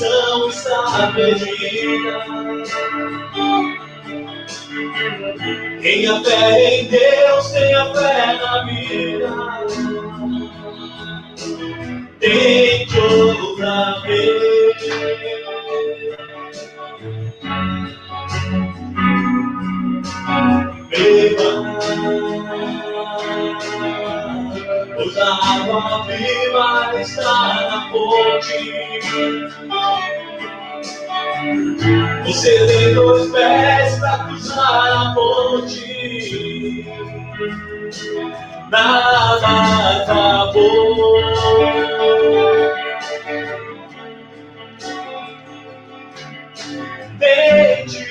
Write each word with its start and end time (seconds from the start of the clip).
canção 0.00 0.48
está 0.48 1.12
perdida. 1.12 2.24
Tenha 5.82 6.24
fé 6.24 6.74
em 6.74 6.84
Deus, 6.86 7.50
tenha 7.50 7.94
fé 7.94 8.38
na 8.40 8.64
vida. 8.64 9.28
Tente 12.18 12.98
outra 12.98 14.00
vez. 14.00 14.80
Beba. 20.88 22.39
Pois 25.12 25.18
a 25.18 26.04
viva 26.06 27.00
está 27.00 27.68
na 27.68 27.90
fonte. 27.90 28.60
Você 32.24 32.66
tem 32.66 32.94
dois 32.94 33.30
pés 33.32 33.98
para 33.98 34.18
cruzar 34.24 35.08
a 35.08 35.14
ponte. 35.14 36.86
Nada 38.70 40.02
acabou. 40.02 41.22
Tente. 47.18 48.06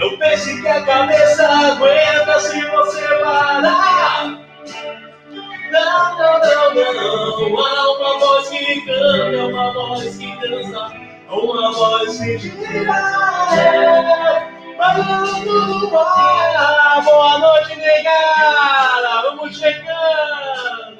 Não 0.00 0.18
pense 0.18 0.60
que 0.60 0.66
a 0.68 0.82
cabeça 0.84 1.48
aguenta 1.48 2.40
se 2.40 2.60
você 2.68 3.06
parar. 3.22 4.40
Não, 5.70 6.18
não, 6.18 6.40
não, 6.40 6.74
não. 6.74 7.58
Há 7.64 7.96
uma 7.96 8.18
voz 8.18 8.48
que 8.48 8.80
canta, 8.84 9.46
uma 9.46 9.72
voz 9.72 10.16
que 10.16 10.36
dança, 10.40 10.92
uma 11.30 11.72
voz 11.72 12.18
que 12.18 12.38
tira. 12.40 12.92
Falando 14.76 15.78
do 15.90 15.96
ar, 15.96 17.02
boa 17.04 17.38
noite, 17.38 17.76
negada. 17.76 19.22
Vamos 19.22 19.56
chegando. 19.56 20.95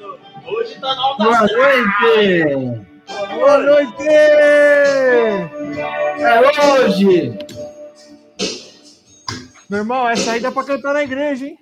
Hoje 0.47 0.75
tá 0.80 0.94
na 0.94 1.02
alta 1.02 1.25
Boa 1.25 1.41
noite! 1.41 2.86
Boa 3.34 3.58
noite! 3.58 4.08
É 6.19 6.41
hoje! 6.84 7.38
Meu 9.69 9.80
irmão, 9.80 10.08
essa 10.08 10.33
aí 10.33 10.41
dá 10.41 10.50
pra 10.53 10.64
cantar 10.64 10.94
na 10.94 11.03
igreja, 11.03 11.47
hein? 11.47 11.58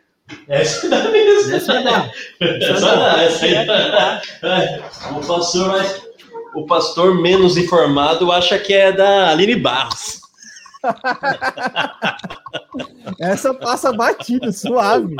Essa 0.49 0.89
dá 0.89 1.05
mesmo. 1.11 1.55
Essa 1.55 1.83
dá. 1.83 2.11
Essa 2.41 2.97
dá, 2.97 3.23
essa 3.23 3.45
aí 3.47 3.67
dá. 3.67 4.23
É, 4.43 4.83
O 5.13 5.21
pastor, 5.27 5.69
mais- 5.69 6.03
o 6.55 6.67
pastor 6.67 7.15
menos 7.21 7.57
informado 7.57 8.31
acha 8.31 8.59
que 8.59 8.73
é 8.75 8.93
da 8.93 9.31
Aline 9.31 9.57
Barros. 9.57 10.21
Essa 13.19 13.55
passa 13.55 13.91
batida, 13.93 14.53
suave. 14.53 15.17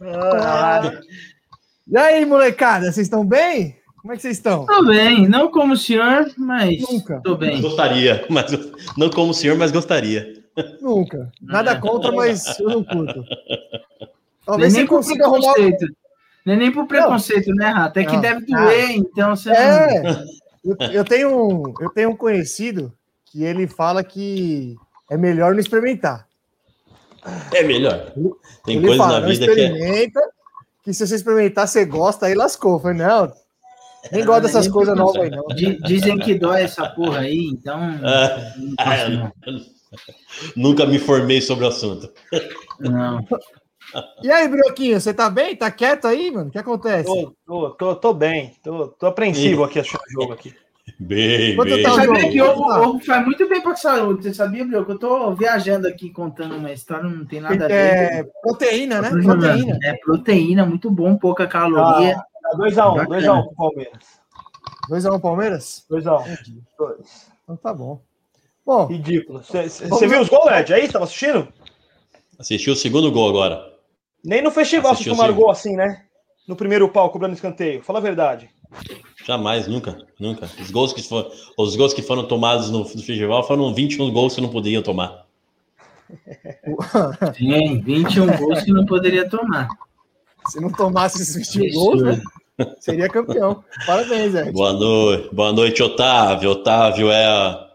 Ah. 0.00 0.80
E 1.90 1.96
aí, 1.96 2.24
molecada, 2.26 2.92
vocês 2.92 3.06
estão 3.06 3.24
bem? 3.24 3.76
Como 3.96 4.12
é 4.12 4.16
que 4.16 4.22
vocês 4.22 4.36
estão? 4.36 4.66
Tô 4.66 4.84
bem, 4.84 5.26
não 5.28 5.50
como 5.50 5.72
o 5.72 5.76
senhor, 5.76 6.30
mas 6.36 6.80
Nunca. 6.82 7.20
tô 7.24 7.34
bem. 7.34 7.60
Gostaria, 7.60 8.24
mas 8.28 8.46
não 8.96 9.10
como 9.10 9.30
o 9.30 9.34
senhor, 9.34 9.56
mas 9.56 9.72
gostaria. 9.72 10.34
Nunca. 10.80 11.30
Nada 11.40 11.76
contra, 11.80 12.12
mas 12.12 12.58
eu 12.60 12.68
não 12.70 12.84
curto. 12.84 13.20
Nem, 13.20 14.08
Talvez 14.44 14.72
você 14.72 14.78
nem 14.78 14.86
por 14.86 14.96
consiga 14.96 15.24
arrumar. 15.24 15.52
preconceito. 15.54 15.94
Nem, 16.44 16.56
nem 16.56 16.72
por 16.72 16.86
preconceito, 16.86 17.54
né, 17.54 17.68
Rato? 17.68 17.98
É 17.98 18.04
que 18.04 18.12
Não. 18.12 18.20
deve 18.20 18.46
doer, 18.46 18.90
então 18.92 19.34
você 19.36 19.50
É, 19.50 20.02
eu, 20.64 20.76
eu 20.92 21.04
tenho 21.04 21.28
um, 21.30 21.74
eu 21.80 21.90
tenho 21.90 22.10
um 22.10 22.16
conhecido 22.16 22.92
que 23.26 23.44
ele 23.44 23.66
fala 23.66 24.02
que 24.04 24.76
é 25.10 25.16
melhor 25.16 25.52
não 25.52 25.60
experimentar. 25.60 26.26
É 27.52 27.62
melhor. 27.62 28.12
Tem 28.64 28.76
ele 28.76 28.86
coisas 28.86 28.96
fala, 28.96 29.14
na 29.14 29.20
não 29.20 29.28
vida 29.28 29.52
que 29.52 29.60
é. 29.60 30.08
Que 30.82 30.92
se 30.92 31.06
você 31.06 31.14
experimentar, 31.14 31.66
você 31.66 31.84
gosta, 31.84 32.26
aí 32.26 32.34
lascou. 32.34 32.78
Falei, 32.78 32.98
não, 32.98 33.32
nem 34.12 34.24
gosto 34.24 34.42
dessas 34.42 34.66
nem 34.66 34.72
coisas 34.72 34.96
novas 34.96 35.22
aí, 35.22 35.30
não. 35.30 35.46
Di- 35.48 35.78
Dizem 35.82 36.18
que 36.18 36.34
dói 36.34 36.62
essa 36.62 36.88
porra 36.88 37.20
aí, 37.20 37.48
então. 37.52 37.78
Ah, 37.78 38.54
não 38.56 38.74
ah, 38.78 38.84
posso, 38.84 39.10
não. 39.10 39.32
Nunca 40.56 40.86
me 40.86 40.98
formei 40.98 41.40
sobre 41.40 41.64
o 41.64 41.68
assunto. 41.68 42.12
Não. 42.78 43.24
E 44.22 44.30
aí, 44.30 44.46
Brioquinho, 44.48 45.00
você 45.00 45.14
tá 45.14 45.30
bem? 45.30 45.56
Tá 45.56 45.70
quieto 45.70 46.06
aí, 46.06 46.30
mano? 46.30 46.48
O 46.48 46.52
que 46.52 46.58
acontece? 46.58 47.04
Tô, 47.04 47.34
tô, 47.46 47.70
tô, 47.70 47.96
tô 47.96 48.14
bem, 48.14 48.54
tô, 48.62 48.88
tô 48.88 49.06
apreensivo 49.06 49.64
aqui 49.64 49.78
assistindo 49.78 50.02
o 50.08 50.12
jogo 50.12 50.32
aqui. 50.32 50.54
Bem, 50.98 51.54
Quanto 51.56 51.74
bem. 51.74 51.82
tá 51.82 51.94
sabia 51.94 52.30
que 52.30 52.40
o 52.40 52.50
ovo 52.50 53.00
faz 53.04 53.24
muito 53.24 53.48
bem 53.48 53.60
pra 53.60 53.76
saúde. 53.76 54.22
Você 54.22 54.34
sabia, 54.34 54.64
Brio? 54.64 54.84
Que 54.84 54.92
eu 54.92 54.98
tô 54.98 55.34
viajando 55.34 55.86
aqui 55.86 56.10
contando 56.10 56.56
uma 56.56 56.72
história, 56.72 57.08
não 57.08 57.24
tem 57.24 57.40
nada 57.40 57.64
a 57.64 57.68
ver. 57.68 57.74
É 57.74 58.26
proteína, 58.42 59.00
né? 59.02 59.10
Proteína. 59.10 59.78
É 59.82 59.96
proteína, 59.96 60.66
muito 60.66 60.90
bom, 60.90 61.16
pouca 61.16 61.46
caloria. 61.46 62.16
Tá 62.16 62.50
2x1, 62.56 63.06
2x1 63.06 63.44
pro 63.44 63.54
Palmeiras. 63.54 64.20
2x1 64.90 65.20
Palmeiras? 65.20 65.86
2x1. 65.90 66.38
Dois. 66.78 67.30
Então 67.44 67.56
tá 67.56 67.74
bom. 67.74 68.00
Bom, 68.64 68.86
Ridículo. 68.86 69.42
Você 69.42 70.06
viu 70.06 70.20
os 70.20 70.28
gols, 70.28 70.50
Ed? 70.52 70.74
Aí, 70.74 70.88
tava 70.88 71.04
assistindo? 71.04 71.48
Assistiu 72.38 72.74
o 72.74 72.76
segundo 72.76 73.10
gol 73.10 73.28
agora. 73.28 73.62
Nem 74.24 74.42
no 74.42 74.50
festival 74.50 74.94
vocês 74.94 75.08
Assistiu 75.08 75.14
tomaram 75.14 75.34
gol 75.34 75.50
assim, 75.50 75.74
né? 75.74 76.04
No 76.46 76.56
primeiro 76.56 76.88
pau, 76.88 77.10
cobrando 77.10 77.34
escanteio. 77.34 77.82
Fala 77.82 77.98
a 77.98 78.02
verdade. 78.02 78.50
Jamais, 79.24 79.66
nunca, 79.66 79.98
nunca. 80.18 80.48
Os 80.60 80.70
gols 80.70 80.92
que 80.92 81.02
foram, 81.02 81.30
os 81.56 81.76
gols 81.76 81.92
que 81.92 82.02
foram 82.02 82.26
tomados 82.26 82.70
no, 82.70 82.78
no 82.80 82.84
festival 82.86 83.46
foram 83.46 83.74
21 83.74 84.10
gols 84.12 84.34
que 84.34 84.40
não 84.40 84.48
podiam 84.48 84.82
tomar. 84.82 85.26
Tem 87.36 87.80
21 87.82 88.36
gols 88.38 88.62
que 88.62 88.72
não 88.72 88.86
poderia 88.86 89.28
tomar. 89.28 89.68
se 90.48 90.60
não 90.60 90.70
tomasse 90.70 91.20
esses 91.20 91.54
20 91.54 91.72
gols, 91.74 92.02
né? 92.02 92.22
Seria 92.80 93.08
campeão. 93.08 93.62
Parabéns, 93.86 94.34
Ed. 94.34 94.50
Boa 94.52 94.72
noite, 94.72 95.34
boa 95.34 95.52
noite, 95.52 95.82
Otávio. 95.82 96.50
Otávio 96.50 97.10
é 97.10 97.26
a, 97.26 97.70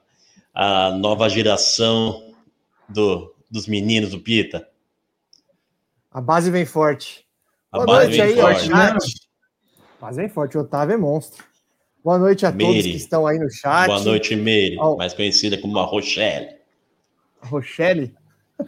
a 0.53 0.91
nova 0.91 1.29
geração 1.29 2.33
do, 2.89 3.33
dos 3.49 3.67
meninos 3.67 4.09
do 4.09 4.19
Pita. 4.19 4.67
A 6.11 6.19
base 6.19 6.51
vem 6.51 6.65
forte. 6.65 7.25
A 7.71 7.77
Boa 7.77 7.87
base 7.87 8.17
noite 8.17 8.21
vem 8.21 8.31
aí, 8.31 8.41
forte. 8.41 8.67
chat. 8.67 9.32
Vem 10.11 10.29
forte. 10.29 10.57
O 10.57 10.61
Otávio 10.61 10.93
é 10.93 10.97
monstro. 10.97 11.43
Boa 12.03 12.17
noite 12.17 12.45
a 12.45 12.51
todos 12.51 12.83
que 12.83 12.95
estão 12.97 13.25
aí 13.25 13.39
no 13.39 13.49
chat. 13.49 13.87
Boa 13.87 14.01
noite, 14.01 14.35
Meire, 14.35 14.75
Ó. 14.77 14.97
mais 14.97 15.13
conhecida 15.13 15.57
como 15.57 15.79
a 15.79 15.83
Rochelle. 15.83 16.49
Rochelle. 17.43 18.13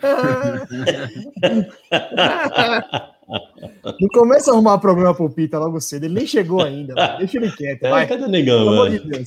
Não 4.00 4.08
começa 4.14 4.52
a 4.52 4.54
arrumar 4.54 4.78
problema 4.78 5.14
pro 5.14 5.30
Pita 5.30 5.60
logo 5.60 5.82
cedo. 5.82 6.06
Ele 6.06 6.14
nem 6.14 6.28
chegou 6.28 6.62
ainda. 6.64 6.94
mano. 6.96 7.18
Deixa 7.18 7.38
ele 7.38 7.52
quieto. 7.52 7.84
É, 7.84 7.90
Vai. 7.90 8.08
cadê 8.08 8.22
o 8.24 8.26
Pelo 8.26 8.32
negão, 8.32 8.90
de 8.90 9.00
mano? 9.00 9.26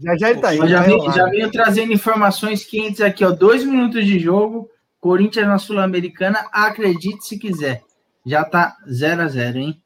Já 0.00 0.16
já 0.16 0.30
ele 0.30 0.40
tá 0.40 0.48
aí. 0.48 0.58
Já, 0.68 0.80
rolar. 0.82 1.14
já 1.14 1.24
venho 1.26 1.50
trazendo 1.50 1.92
informações 1.92 2.64
quentes 2.64 3.00
aqui, 3.00 3.24
ó. 3.24 3.30
Dois 3.30 3.64
minutos 3.64 4.04
de 4.04 4.18
jogo. 4.18 4.68
Corinthians 5.00 5.46
na 5.46 5.58
Sul-Americana, 5.58 6.44
acredite 6.52 7.24
se 7.24 7.38
quiser. 7.38 7.82
Já 8.26 8.44
tá 8.44 8.76
0 8.90 9.22
a 9.22 9.28
0 9.28 9.58
hein? 9.58 9.80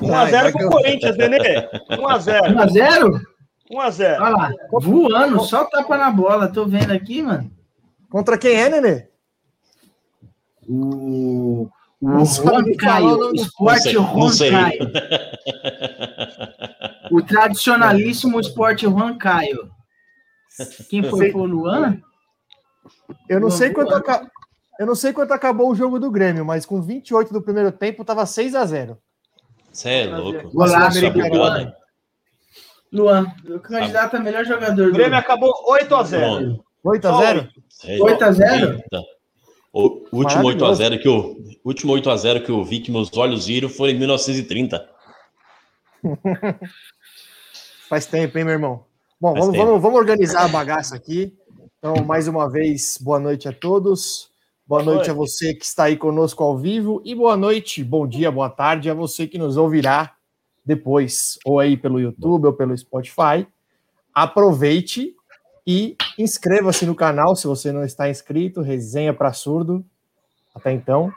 1x0 0.00 0.30
vai 0.30 0.52
que 0.52 0.58
pro 0.58 0.62
eu- 0.66 0.70
Corinthians, 0.70 1.16
Nenê. 1.16 1.68
1x0. 1.90 2.54
1 2.54 2.58
a 2.60 2.66
0 2.68 3.20
1x0. 3.70 4.20
Olha 4.20 4.36
lá, 4.36 4.50
voando, 4.72 5.40
só 5.44 5.64
tapa 5.64 5.96
na 5.96 6.10
bola. 6.10 6.48
Tô 6.48 6.66
vendo 6.66 6.92
aqui, 6.92 7.22
mano. 7.22 7.50
Contra 8.10 8.38
quem 8.38 8.54
é, 8.54 8.68
Nenê? 8.68 9.08
O, 10.68 11.64
o 11.64 12.08
Não 12.08 12.24
sabe 12.26 12.48
Juan 12.48 12.78
falar 12.80 12.92
Caio, 12.92 13.06
o 13.06 13.10
nome 13.18 13.24
o 13.24 13.32
do- 13.32 13.42
esporte 13.42 13.92
Não 13.92 13.92
sei, 13.92 13.94
não 13.94 14.14
Juan 14.20 14.28
sei. 14.30 14.50
Caio. 14.50 14.92
O 17.10 17.22
tradicionalíssimo 17.22 18.40
esporte 18.40 18.82
Juan 18.84 19.16
Caio. 19.16 19.70
Quem 20.88 21.02
foi? 21.04 21.30
Foi 21.30 21.40
o 21.40 21.44
Luan? 21.44 22.00
Eu 23.28 23.40
não 23.40 23.48
Não, 23.48 23.56
sei 23.56 23.70
quanto 23.70 23.94
aca- 23.94 24.28
Eu 24.78 24.86
não 24.86 24.94
sei 24.94 25.12
quanto 25.12 25.32
acabou 25.32 25.70
o 25.70 25.74
jogo 25.74 25.98
do 25.98 26.10
Grêmio, 26.10 26.44
mas 26.44 26.66
com 26.66 26.80
28 26.82 27.32
do 27.32 27.42
primeiro 27.42 27.70
tempo 27.72 28.04
tava 28.04 28.26
6 28.26 28.54
a 28.54 28.64
0 28.64 28.98
Você 29.76 29.90
é 29.90 30.06
louco. 30.06 30.50
Golaço, 30.52 31.00
Só 31.00 31.06
Luan. 32.90 33.26
o 33.46 33.60
candidato 33.60 34.16
a 34.16 34.20
melhor 34.20 34.42
jogador 34.46 34.88
O 34.88 34.90
do 34.90 34.92
Grêmio 34.94 35.18
acabou 35.18 35.52
8x0. 35.68 36.18
Pronto. 36.18 36.64
8 36.82 37.08
a 37.08 37.18
0 37.18 37.48
Sei. 37.68 38.00
8 38.00 38.24
a 38.24 38.32
0? 38.32 38.72
Eita. 38.72 39.02
O 39.72 39.82
último 40.12 40.44
Maravilhoso. 40.44 40.46
8 40.46 40.64
a 40.64 40.74
0 40.74 40.98
que 40.98 41.08
eu, 41.08 41.36
o 41.62 41.68
último 41.68 41.92
8 41.92 42.10
a 42.10 42.16
0 42.16 42.42
que 42.42 42.50
eu 42.50 42.64
vi 42.64 42.80
que 42.80 42.90
meus 42.90 43.14
olhos 43.14 43.46
viram 43.46 43.68
foi 43.68 43.90
em 43.90 43.98
1930. 43.98 44.88
Faz 47.86 48.06
tempo, 48.06 48.38
hein, 48.38 48.44
meu 48.44 48.54
irmão? 48.54 48.86
Bom, 49.20 49.34
vamos, 49.34 49.56
vamos, 49.56 49.82
vamos 49.82 49.98
organizar 49.98 50.44
a 50.44 50.48
bagaça 50.48 50.96
aqui. 50.96 51.36
Então, 51.78 52.02
mais 52.02 52.26
uma 52.28 52.48
vez, 52.48 52.96
boa 52.98 53.20
noite 53.20 53.46
a 53.46 53.52
todos. 53.52 54.30
Boa, 54.66 54.82
noite, 54.82 54.96
noite 54.96 55.10
a 55.10 55.14
você 55.14 55.54
que 55.54 55.64
está 55.64 55.84
aí 55.84 55.96
conosco 55.96 56.42
ao 56.42 56.58
vivo 56.58 57.00
e 57.04 57.14
boa 57.14 57.36
noite, 57.36 57.84
bom 57.84 58.04
dia, 58.04 58.32
boa 58.32 58.50
tarde 58.50 58.90
a 58.90 58.94
você 58.94 59.24
que 59.24 59.38
nos 59.38 59.56
ouvirá 59.56 60.16
depois, 60.64 61.38
ou 61.44 61.60
aí 61.60 61.76
pelo 61.76 62.00
YouTube 62.00 62.46
ou 62.46 62.52
pelo 62.52 62.76
Spotify. 62.76 63.46
Aproveite 64.12 65.14
e 65.64 65.96
inscreva-se 66.18 66.84
no 66.84 66.96
canal 66.96 67.36
se 67.36 67.46
você 67.46 67.70
não 67.70 67.84
está 67.84 68.10
inscrito. 68.10 68.60
Resenha 68.60 69.14
para 69.14 69.32
surdo. 69.32 69.86
Até 70.52 70.72
então. 70.72 71.12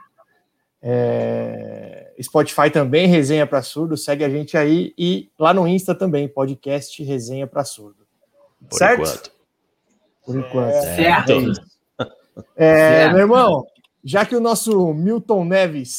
É... 0.80 2.14
Spotify 2.22 2.70
também, 2.70 3.08
Resenha 3.08 3.48
para 3.48 3.62
Surdo. 3.62 3.96
Segue 3.96 4.22
a 4.22 4.28
gente 4.28 4.56
aí. 4.56 4.94
E 4.96 5.28
lá 5.36 5.52
no 5.52 5.66
Insta 5.66 5.92
também, 5.94 6.28
podcast 6.28 7.02
Resenha 7.02 7.48
para 7.48 7.64
Surdo. 7.64 8.06
Por 8.68 8.78
certo? 8.78 9.00
Enquanto. 9.00 9.32
Por 10.24 10.36
enquanto. 10.36 10.74
É, 10.74 10.96
certo. 10.96 11.32
É, 11.32 11.69
certo. 12.56 13.12
Meu 13.12 13.20
irmão, 13.20 13.66
já 14.04 14.24
que 14.24 14.36
o 14.36 14.40
nosso 14.40 14.92
Milton 14.94 15.44
Neves 15.44 15.98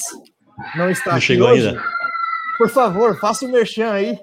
não 0.75 0.89
está 0.89 1.11
não 1.11 1.17
aqui 1.17 1.25
chegou 1.25 1.49
hoje, 1.49 1.67
ainda. 1.67 1.83
por 2.57 2.69
favor, 2.69 3.19
faça 3.19 3.45
o 3.45 3.47
um 3.47 3.51
merchan 3.51 3.91
aí. 3.91 4.19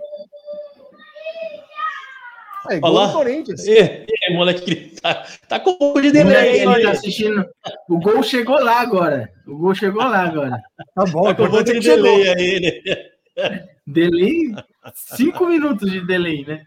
É 2.70 2.80
do 2.80 3.12
Corinthians. 3.12 3.66
É, 3.66 4.04
é, 4.24 4.34
moleque, 4.34 4.94
tá, 5.00 5.26
tá 5.48 5.58
com 5.58 5.76
um 5.80 6.00
de 6.00 6.12
delay. 6.12 6.60
Ele 6.60 6.82
tá 6.82 6.90
assistindo. 6.90 7.46
O 7.88 7.98
gol 7.98 8.22
chegou 8.22 8.60
lá 8.62 8.80
agora. 8.80 9.30
O 9.46 9.56
gol 9.56 9.74
chegou 9.74 10.02
lá 10.02 10.24
agora. 10.24 10.60
Tá 10.94 11.04
bom, 11.06 11.22
tá 11.22 11.34
com 11.34 11.44
um 11.44 11.50
pouco 11.50 11.64
de 11.64 11.80
delay 11.80 12.28
aí, 12.28 12.60
né? 12.60 13.66
Delay? 13.86 14.54
Cinco 14.94 15.46
minutos 15.46 15.90
de 15.90 16.04
delay, 16.06 16.44
né? 16.44 16.62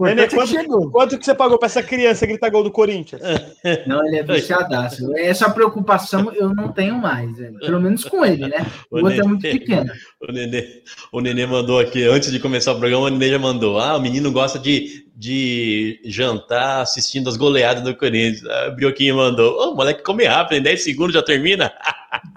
Nenê, 0.00 0.26
quanto, 0.26 0.90
quanto, 0.90 1.18
que 1.18 1.24
você 1.24 1.34
pagou 1.34 1.58
para 1.58 1.66
essa 1.66 1.82
criança 1.82 2.24
gritar 2.24 2.48
gol 2.48 2.64
do 2.64 2.70
Corinthians? 2.70 3.20
Não, 3.86 4.06
ele 4.06 4.16
é 4.16 4.22
viciadaço. 4.22 5.14
Essa 5.16 5.50
preocupação 5.50 6.32
eu 6.32 6.54
não 6.54 6.72
tenho 6.72 6.96
mais, 6.96 7.36
velho. 7.36 7.58
pelo 7.58 7.80
menos 7.80 8.04
com 8.04 8.24
ele, 8.24 8.48
né? 8.48 8.64
O, 8.90 8.98
o 8.98 9.04
outro 9.04 9.20
é 9.20 9.24
muito 9.24 9.42
pequeno. 9.42 9.92
O 10.20 10.32
Nenê, 10.32 10.82
o 11.12 11.20
Nenê 11.20 11.46
mandou 11.46 11.78
aqui, 11.78 12.04
antes 12.04 12.30
de 12.30 12.38
começar 12.38 12.72
o 12.72 12.78
programa, 12.78 13.06
o 13.06 13.10
Nenê 13.10 13.30
já 13.30 13.38
mandou. 13.38 13.78
Ah, 13.78 13.96
o 13.96 14.00
menino 14.00 14.32
gosta 14.32 14.58
de, 14.58 15.05
de 15.16 15.98
jantar 16.04 16.82
assistindo 16.82 17.30
as 17.30 17.38
goleadas 17.38 17.82
do 17.82 17.96
Corinthians. 17.96 18.44
A 18.44 18.68
Brioquinho 18.70 19.16
mandou. 19.16 19.58
Ô, 19.58 19.70
oh, 19.70 19.74
moleque, 19.74 20.02
come 20.02 20.26
rápido, 20.26 20.58
em 20.58 20.62
10 20.62 20.84
segundos 20.84 21.14
já 21.14 21.22
termina. 21.22 21.72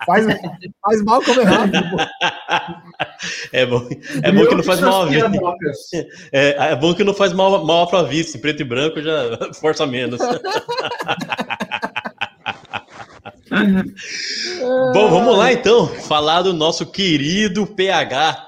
Faz, 0.05 0.25
faz 0.81 1.03
mal 1.03 1.21
comer 1.21 1.43
rápido. 1.43 1.79
É 3.53 3.65
bom, 3.65 3.87
é 4.23 4.31
bom 4.31 4.45
que 4.45 4.55
não 4.55 4.63
faz 4.63 4.81
mal 4.81 5.03
a 5.03 5.05
vista. 5.05 5.31
É, 6.33 6.71
é 6.71 6.75
bom 6.75 6.93
que 6.93 7.03
não 7.03 7.13
faz 7.13 7.31
mal, 7.31 7.63
mal 7.65 7.87
para 7.87 7.99
a 7.99 8.03
vista. 8.03 8.37
Em 8.37 8.41
preto 8.41 8.61
e 8.61 8.65
branco 8.65 9.01
já 9.01 9.37
força 9.59 9.87
menos. 9.87 10.19
bom, 14.93 15.09
vamos 15.09 15.37
lá 15.37 15.53
então. 15.53 15.87
Falar 15.87 16.41
do 16.41 16.51
nosso 16.51 16.85
querido 16.85 17.65
PH. 17.67 18.47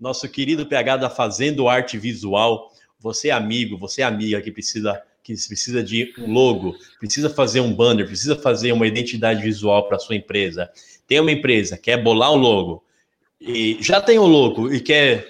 Nosso 0.00 0.26
querido 0.28 0.64
PH 0.64 0.96
da 0.96 1.10
Fazendo 1.10 1.68
Arte 1.68 1.98
Visual. 1.98 2.71
Você 3.02 3.28
é 3.28 3.32
amigo, 3.32 3.76
você 3.76 4.02
é 4.02 4.04
amiga 4.04 4.40
que 4.40 4.50
precisa 4.50 5.02
que 5.24 5.34
precisa 5.34 5.84
de 5.84 6.12
um 6.18 6.32
logo, 6.32 6.76
precisa 6.98 7.30
fazer 7.30 7.60
um 7.60 7.72
banner, 7.72 8.06
precisa 8.06 8.34
fazer 8.34 8.72
uma 8.72 8.88
identidade 8.88 9.40
visual 9.40 9.86
para 9.86 9.98
sua 9.98 10.16
empresa. 10.16 10.68
Tem 11.06 11.20
uma 11.20 11.30
empresa 11.30 11.78
quer 11.78 12.02
bolar 12.02 12.32
um 12.32 12.36
logo 12.36 12.84
e 13.40 13.78
já 13.80 14.00
tem 14.00 14.18
um 14.18 14.26
logo 14.26 14.72
e 14.72 14.80
quer 14.80 15.26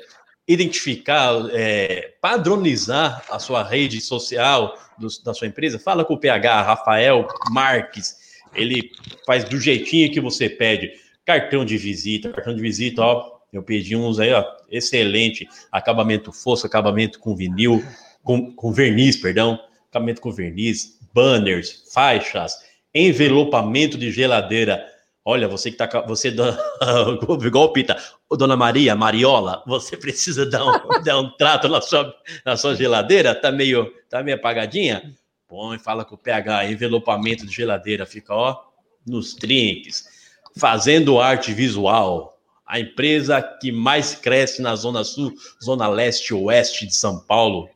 identificar, 0.47 1.35
é, 1.53 2.15
padronizar 2.21 3.25
a 3.31 3.39
sua 3.39 3.63
rede 3.63 4.01
social 4.01 4.77
do, 4.99 5.09
da 5.25 5.33
sua 5.33 5.47
empresa, 5.47 5.79
fala 5.79 6.05
com 6.05 6.15
o 6.15 6.19
PH, 6.19 6.63
Rafael 6.63 7.27
Marques, 7.51 8.41
ele 8.55 8.91
faz 9.27 9.45
do 9.45 9.59
jeitinho 9.59 10.13
que 10.13 10.21
você 10.21 10.49
pede. 10.49 10.93
Cartão 11.25 11.65
de 11.65 11.79
visita, 11.79 12.31
cartão 12.31 12.55
de 12.55 12.61
visita, 12.61 13.03
ó, 13.03 13.32
eu 13.53 13.63
pedi 13.63 13.95
uns 13.95 14.19
aí, 14.19 14.33
ó, 14.33 14.45
excelente, 14.71 15.49
acabamento 15.71 16.33
fosco, 16.33 16.67
acabamento 16.67 17.19
com 17.19 17.37
vinil, 17.37 17.85
com, 18.23 18.55
com 18.55 18.73
verniz, 18.73 19.17
perdão, 19.17 19.61
acabamento 19.91 20.21
com 20.21 20.33
verniz, 20.33 20.99
banners, 21.13 21.85
faixas, 21.93 22.57
envelopamento 22.95 23.99
de 23.99 24.11
geladeira, 24.11 24.87
Olha, 25.25 25.47
você 25.47 25.71
que 25.71 25.77
tá 25.77 25.87
você 26.01 26.33
dá, 26.33 26.59
igual 27.47 27.73
Pita, 27.73 27.97
dona 28.37 28.57
Maria, 28.57 28.97
Mariola, 28.97 29.63
você 29.67 29.97
precisa 29.97 30.45
dar 30.45 30.65
um, 30.65 30.73
dar 31.05 31.21
um 31.21 31.31
trato 31.37 31.69
na 31.69 31.81
sua, 31.81 32.13
na 32.45 32.57
sua 32.57 32.75
geladeira, 32.75 33.33
tá 33.33 33.53
meio, 33.53 33.93
tá 34.11 34.21
meio 34.21 34.37
apagadinha? 34.37 35.15
Põe, 35.47 35.79
fala 35.79 36.05
com 36.05 36.17
o 36.17 36.19
pH, 36.19 36.65
envelopamento 36.69 37.47
de 37.47 37.55
geladeira, 37.55 38.05
fica 38.05 38.35
ó, 38.35 38.65
nos 39.07 39.35
trinques, 39.35 40.09
fazendo 40.57 41.21
arte 41.21 41.53
visual, 41.53 42.32
a 42.73 42.81
empresa 42.81 43.43
que 43.43 43.71
mais 43.71 44.15
cresce 44.15 44.63
na 44.63 44.75
Zona 44.75 45.05
Sul, 45.05 45.35
Zona 45.63 45.87
Leste 45.89 46.31
e 46.31 46.35
Oeste 46.35 46.87
de 46.87 46.95
São 46.95 47.21
Paulo. 47.21 47.69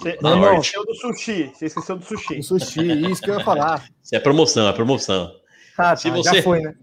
Você, 0.00 0.18
não, 0.20 0.58
esqueceu 0.58 0.84
do 0.84 0.94
sushi. 0.96 1.52
Você 1.54 1.66
esqueceu 1.66 1.96
do 1.96 2.04
sushi. 2.04 2.40
O 2.40 2.42
sushi, 2.42 3.08
isso 3.08 3.22
que 3.22 3.30
eu 3.30 3.38
ia 3.38 3.44
falar. 3.44 3.88
Isso 4.02 4.16
é 4.16 4.18
promoção, 4.18 4.66
é 4.66 4.72
promoção. 4.72 5.32
Ah, 5.78 5.94
Se 5.94 6.10
tá, 6.10 6.16
você... 6.16 6.34
Já 6.38 6.42
foi, 6.42 6.60
né? 6.60 6.74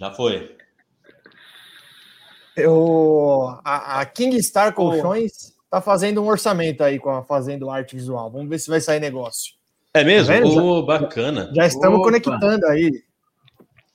Já 0.00 0.10
foi. 0.10 0.56
Eu, 2.56 3.58
a, 3.62 4.00
a 4.00 4.06
King 4.06 4.42
Star 4.42 4.72
Colchões 4.72 5.52
está 5.64 5.82
fazendo 5.82 6.22
um 6.22 6.28
orçamento 6.28 6.82
aí 6.82 6.98
com 6.98 7.10
a 7.10 7.22
fazendo 7.22 7.68
arte 7.68 7.94
visual. 7.94 8.30
Vamos 8.30 8.48
ver 8.48 8.58
se 8.58 8.70
vai 8.70 8.80
sair 8.80 9.00
negócio. 9.00 9.52
É 9.92 10.02
mesmo? 10.02 10.32
Tá 10.32 10.62
oh, 10.62 10.82
bacana. 10.82 11.52
Já 11.54 11.66
estamos 11.66 11.98
Opa. 11.98 12.06
conectando 12.06 12.66
aí. 12.68 13.04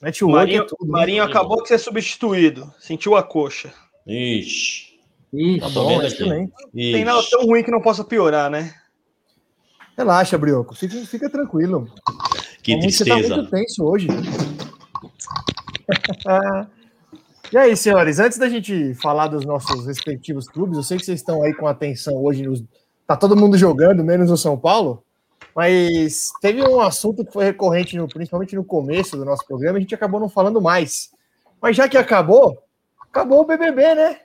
Network 0.01 0.35
Marinho, 0.35 0.61
é 0.61 0.65
tudo. 0.65 0.85
Né? 0.85 0.91
Marinho 0.91 1.23
acabou 1.23 1.61
de 1.61 1.67
ser 1.67 1.77
substituído. 1.77 2.71
Sentiu 2.79 3.15
a 3.15 3.23
coxa. 3.23 3.73
Ixi. 4.07 4.97
Ixi, 5.33 5.59
tá 5.59 5.69
bom, 5.69 6.01
excelente. 6.01 6.53
Ixi. 6.73 6.93
Tem 6.93 7.05
nada 7.05 7.21
tão 7.29 7.45
ruim 7.45 7.63
que 7.63 7.71
não 7.71 7.81
possa 7.81 8.03
piorar, 8.03 8.49
né? 8.49 8.73
Relaxa, 9.97 10.37
Brioco. 10.37 10.73
Fica, 10.73 10.95
fica 11.05 11.29
tranquilo. 11.29 11.91
Que 12.63 12.71
Como 12.71 12.83
tristeza. 12.83 13.21
Você 13.21 13.29
tá 13.29 13.35
muito 13.35 13.51
tenso 13.51 13.83
hoje. 13.83 14.07
e 17.51 17.57
aí, 17.57 17.75
senhores, 17.75 18.19
antes 18.19 18.37
da 18.37 18.47
gente 18.47 18.93
falar 18.95 19.27
dos 19.27 19.45
nossos 19.45 19.85
respectivos 19.85 20.47
clubes, 20.47 20.77
eu 20.77 20.83
sei 20.83 20.97
que 20.97 21.05
vocês 21.05 21.19
estão 21.19 21.43
aí 21.43 21.53
com 21.53 21.67
atenção 21.67 22.15
hoje. 22.15 22.43
Nos... 22.43 22.63
Tá 23.05 23.17
todo 23.17 23.35
mundo 23.35 23.57
jogando, 23.57 24.01
menos 24.01 24.31
o 24.31 24.37
São 24.37 24.57
Paulo. 24.57 25.03
Mas 25.59 26.31
teve 26.39 26.63
um 26.63 26.79
assunto 26.79 27.25
que 27.25 27.33
foi 27.33 27.43
recorrente, 27.43 27.97
no, 27.97 28.07
principalmente 28.07 28.55
no 28.55 28.63
começo 28.63 29.17
do 29.17 29.25
nosso 29.25 29.45
programa, 29.45 29.77
a 29.77 29.81
gente 29.81 29.93
acabou 29.93 30.17
não 30.17 30.29
falando 30.29 30.61
mais. 30.61 31.09
Mas 31.61 31.75
já 31.75 31.89
que 31.89 31.97
acabou, 31.97 32.63
acabou 33.09 33.41
o 33.41 33.45
BBB, 33.45 33.93
né? 33.93 34.21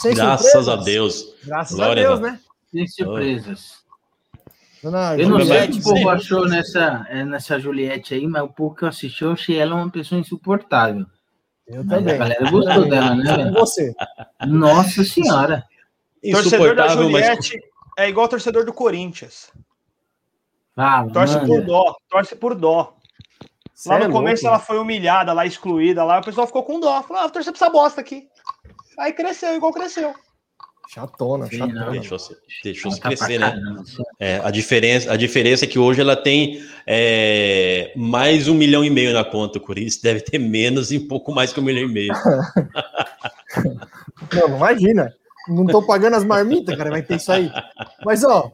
Sem 0.00 0.14
Graças 0.14 0.52
surpresas. 0.52 0.68
a 0.68 0.76
Deus. 0.84 1.34
Graças 1.44 1.76
Glória 1.76 2.04
a 2.04 2.06
Deus, 2.10 2.20
né? 2.20 2.40
Sem 2.70 2.86
surpresas. 2.86 3.78
Dona 4.80 5.16
eu 5.18 5.28
não 5.28 5.44
sei 5.44 5.64
o 5.64 5.72
que 5.72 5.78
o 5.80 5.82
povo 5.82 6.10
achou 6.10 6.48
nessa, 6.48 7.04
é, 7.10 7.24
nessa 7.24 7.58
Juliette 7.58 8.14
aí, 8.14 8.28
mas 8.28 8.44
o 8.44 8.48
pouco 8.48 8.76
que 8.76 8.84
eu 8.84 8.88
assisti, 8.88 9.24
eu 9.24 9.32
achei 9.32 9.58
ela 9.58 9.74
uma 9.74 9.90
pessoa 9.90 10.20
insuportável. 10.20 11.04
Eu 11.66 11.82
mas 11.82 11.98
também. 11.98 12.14
A 12.14 12.18
galera 12.18 12.50
gostou 12.52 12.86
dela, 12.88 13.16
né? 13.16 13.50
Você. 13.50 13.92
Nossa 14.46 15.02
Senhora. 15.02 15.64
Torcedor 16.22 16.76
da 16.76 16.86
Juliette 16.86 17.56
mas... 17.56 18.04
é 18.06 18.08
igual 18.08 18.28
torcedor 18.28 18.64
do 18.64 18.72
Corinthians. 18.72 19.50
Ah, 20.78 21.04
torce 21.12 21.34
mano. 21.34 21.48
por 21.48 21.64
dó, 21.64 21.96
torce 22.08 22.36
por 22.36 22.54
dó. 22.54 22.94
Lá 23.86 23.98
no 23.98 24.04
é 24.04 24.10
começo 24.10 24.44
louco. 24.44 24.56
ela 24.56 24.64
foi 24.64 24.78
humilhada, 24.78 25.32
lá 25.32 25.44
excluída, 25.44 26.04
lá 26.04 26.20
o 26.20 26.24
pessoal 26.24 26.46
ficou 26.46 26.62
com 26.62 26.78
dó. 26.78 27.02
Falou, 27.02 27.24
ah, 27.24 27.28
torcer 27.28 27.52
pra 27.52 27.64
essa 27.64 27.72
bosta 27.72 28.00
aqui. 28.00 28.28
Aí 28.98 29.12
cresceu, 29.12 29.56
igual 29.56 29.72
cresceu. 29.72 30.14
Chatona, 30.88 31.46
Sim, 31.46 31.58
chatona. 31.58 31.90
Deixou, 31.90 32.18
deixou 32.64 32.92
se 32.92 33.00
crescer, 33.00 33.38
né? 33.38 33.60
É, 34.18 34.40
a, 34.42 34.50
diferença, 34.50 35.12
a 35.12 35.16
diferença 35.16 35.64
é 35.64 35.68
que 35.68 35.78
hoje 35.78 36.00
ela 36.00 36.16
tem 36.16 36.62
é, 36.86 37.92
mais 37.94 38.48
um 38.48 38.54
milhão 38.54 38.84
e 38.84 38.90
meio 38.90 39.12
na 39.12 39.24
conta, 39.24 39.58
o 39.58 39.60
Corinthians 39.60 40.00
deve 40.00 40.20
ter 40.20 40.38
menos 40.38 40.90
e 40.90 40.98
um 40.98 41.06
pouco 41.06 41.32
mais 41.32 41.52
que 41.52 41.60
um 41.60 41.64
milhão 41.64 41.88
e 41.88 41.92
meio. 41.92 42.12
não, 44.32 44.56
imagina. 44.56 45.14
Não 45.48 45.64
estou 45.64 45.86
pagando 45.86 46.14
as 46.14 46.24
marmitas, 46.24 46.76
cara, 46.76 46.90
vai 46.90 47.02
ter 47.02 47.16
isso 47.16 47.32
aí. 47.32 47.50
Mas, 48.04 48.24
ó, 48.24 48.50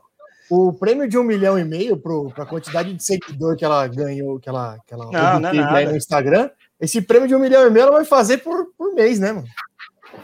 o 0.51 0.73
prêmio 0.73 1.09
de 1.09 1.19
um 1.19 1.23
milhão 1.23 1.59
e 1.59 1.65
meio 1.65 1.97
para 1.97 2.45
a 2.45 2.47
quantidade 2.47 2.93
de 2.93 3.03
seguidor 3.03 3.57
que 3.57 3.65
ela 3.65 3.87
ganhou, 3.87 4.39
que 4.39 4.49
ela, 4.49 4.79
que 4.87 4.93
ela 4.93 5.11
não, 5.41 5.53
não 5.53 5.77
é 5.77 5.87
no 5.87 5.97
Instagram, 5.97 6.51
esse 6.81 7.01
prêmio 7.01 7.29
de 7.29 7.35
um 7.35 7.39
milhão 7.39 7.67
e 7.67 7.71
meio 7.71 7.85
ela 7.85 7.93
vai 7.93 8.05
fazer 8.05 8.39
por, 8.39 8.67
por 8.77 8.95
mês, 8.95 9.19
né, 9.19 9.33
mano? 9.33 9.47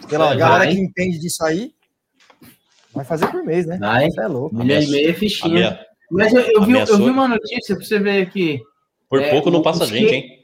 Pela 0.09 0.35
galera 0.35 0.71
que 0.71 0.79
entende 0.79 1.19
disso 1.19 1.45
aí, 1.45 1.73
Vai 2.93 3.05
fazer 3.05 3.29
por 3.29 3.45
mês, 3.45 3.67
né? 3.67 3.79
Vai. 3.79 4.09
Isso 4.09 4.21
é 4.21 4.27
louco. 4.27 4.55
Milhão 4.55 4.83
e 4.83 4.87
meio 4.89 5.11
é 5.11 5.13
fichinha. 5.13 5.53
Minha, 5.53 5.87
Mas 6.11 6.33
eu, 6.33 6.43
eu 6.43 6.63
vi, 6.63 6.73
eu 6.73 6.97
vi 6.97 7.11
uma 7.11 7.29
notícia 7.29 7.77
para 7.77 7.85
você 7.85 7.99
ver 7.99 8.23
aqui. 8.23 8.61
Por 9.09 9.21
é, 9.21 9.31
pouco 9.31 9.51
não 9.51 9.63
passa 9.63 9.87
gente, 9.87 10.09
que, 10.09 10.15
hein? 10.15 10.41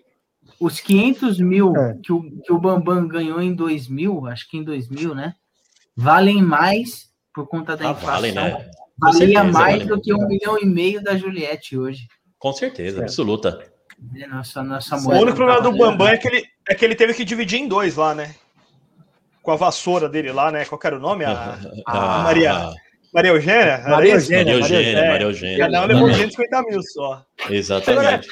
Os 0.60 0.80
500 0.80 1.40
mil 1.40 1.76
é. 1.76 1.98
que, 2.02 2.12
o, 2.12 2.22
que 2.40 2.52
o 2.52 2.58
Bambam 2.58 3.06
ganhou 3.06 3.42
em 3.42 3.54
2000, 3.54 4.26
acho 4.26 4.48
que 4.48 4.56
em 4.56 4.64
2000, 4.64 5.14
né? 5.14 5.34
Valem 5.96 6.42
mais 6.42 7.10
por 7.34 7.46
conta 7.46 7.76
da 7.76 7.88
ah, 7.88 7.92
inflação. 7.92 8.14
Vale, 8.14 8.32
né? 8.32 8.70
Valia 8.98 9.44
mais 9.44 9.86
do 9.86 10.00
que 10.00 10.12
um 10.14 10.26
milhão 10.26 10.58
e 10.58 10.66
meio 10.66 11.02
da 11.02 11.16
Juliette 11.16 11.76
hoje. 11.76 12.06
Com 12.38 12.52
certeza, 12.52 13.02
absoluta. 13.02 13.58
Nossa, 14.28 14.62
nossa 14.62 14.96
o 14.96 15.10
único 15.10 15.36
problema 15.36 15.60
do 15.60 15.72
Bambam 15.72 16.08
é 16.08 16.16
que, 16.16 16.28
ele, 16.28 16.44
é 16.68 16.74
que 16.74 16.84
ele 16.84 16.94
teve 16.94 17.14
que 17.14 17.24
dividir 17.24 17.60
em 17.60 17.68
dois 17.68 17.96
lá, 17.96 18.14
né? 18.14 18.34
Com 19.42 19.52
a 19.52 19.56
vassoura 19.56 20.08
dele 20.08 20.32
lá, 20.32 20.50
né? 20.50 20.64
Qual 20.64 20.80
era 20.84 20.96
o 20.96 21.00
nome? 21.00 21.24
A, 21.24 21.58
a, 21.86 22.20
a 22.20 22.22
Maria. 22.22 22.70
Maria 23.12 23.30
Eugênia? 23.30 23.82
Maria 23.86 24.12
Eugênia. 24.14 24.44
Maria 24.44 24.54
Eugênia, 24.54 25.08
Maria 25.08 25.26
Eugênia. 25.26 25.58
Cada 25.58 25.82
um 25.82 25.86
levou 25.86 26.08
250 26.08 26.62
mil 26.62 26.82
só. 26.82 27.24
Exatamente. 27.48 28.28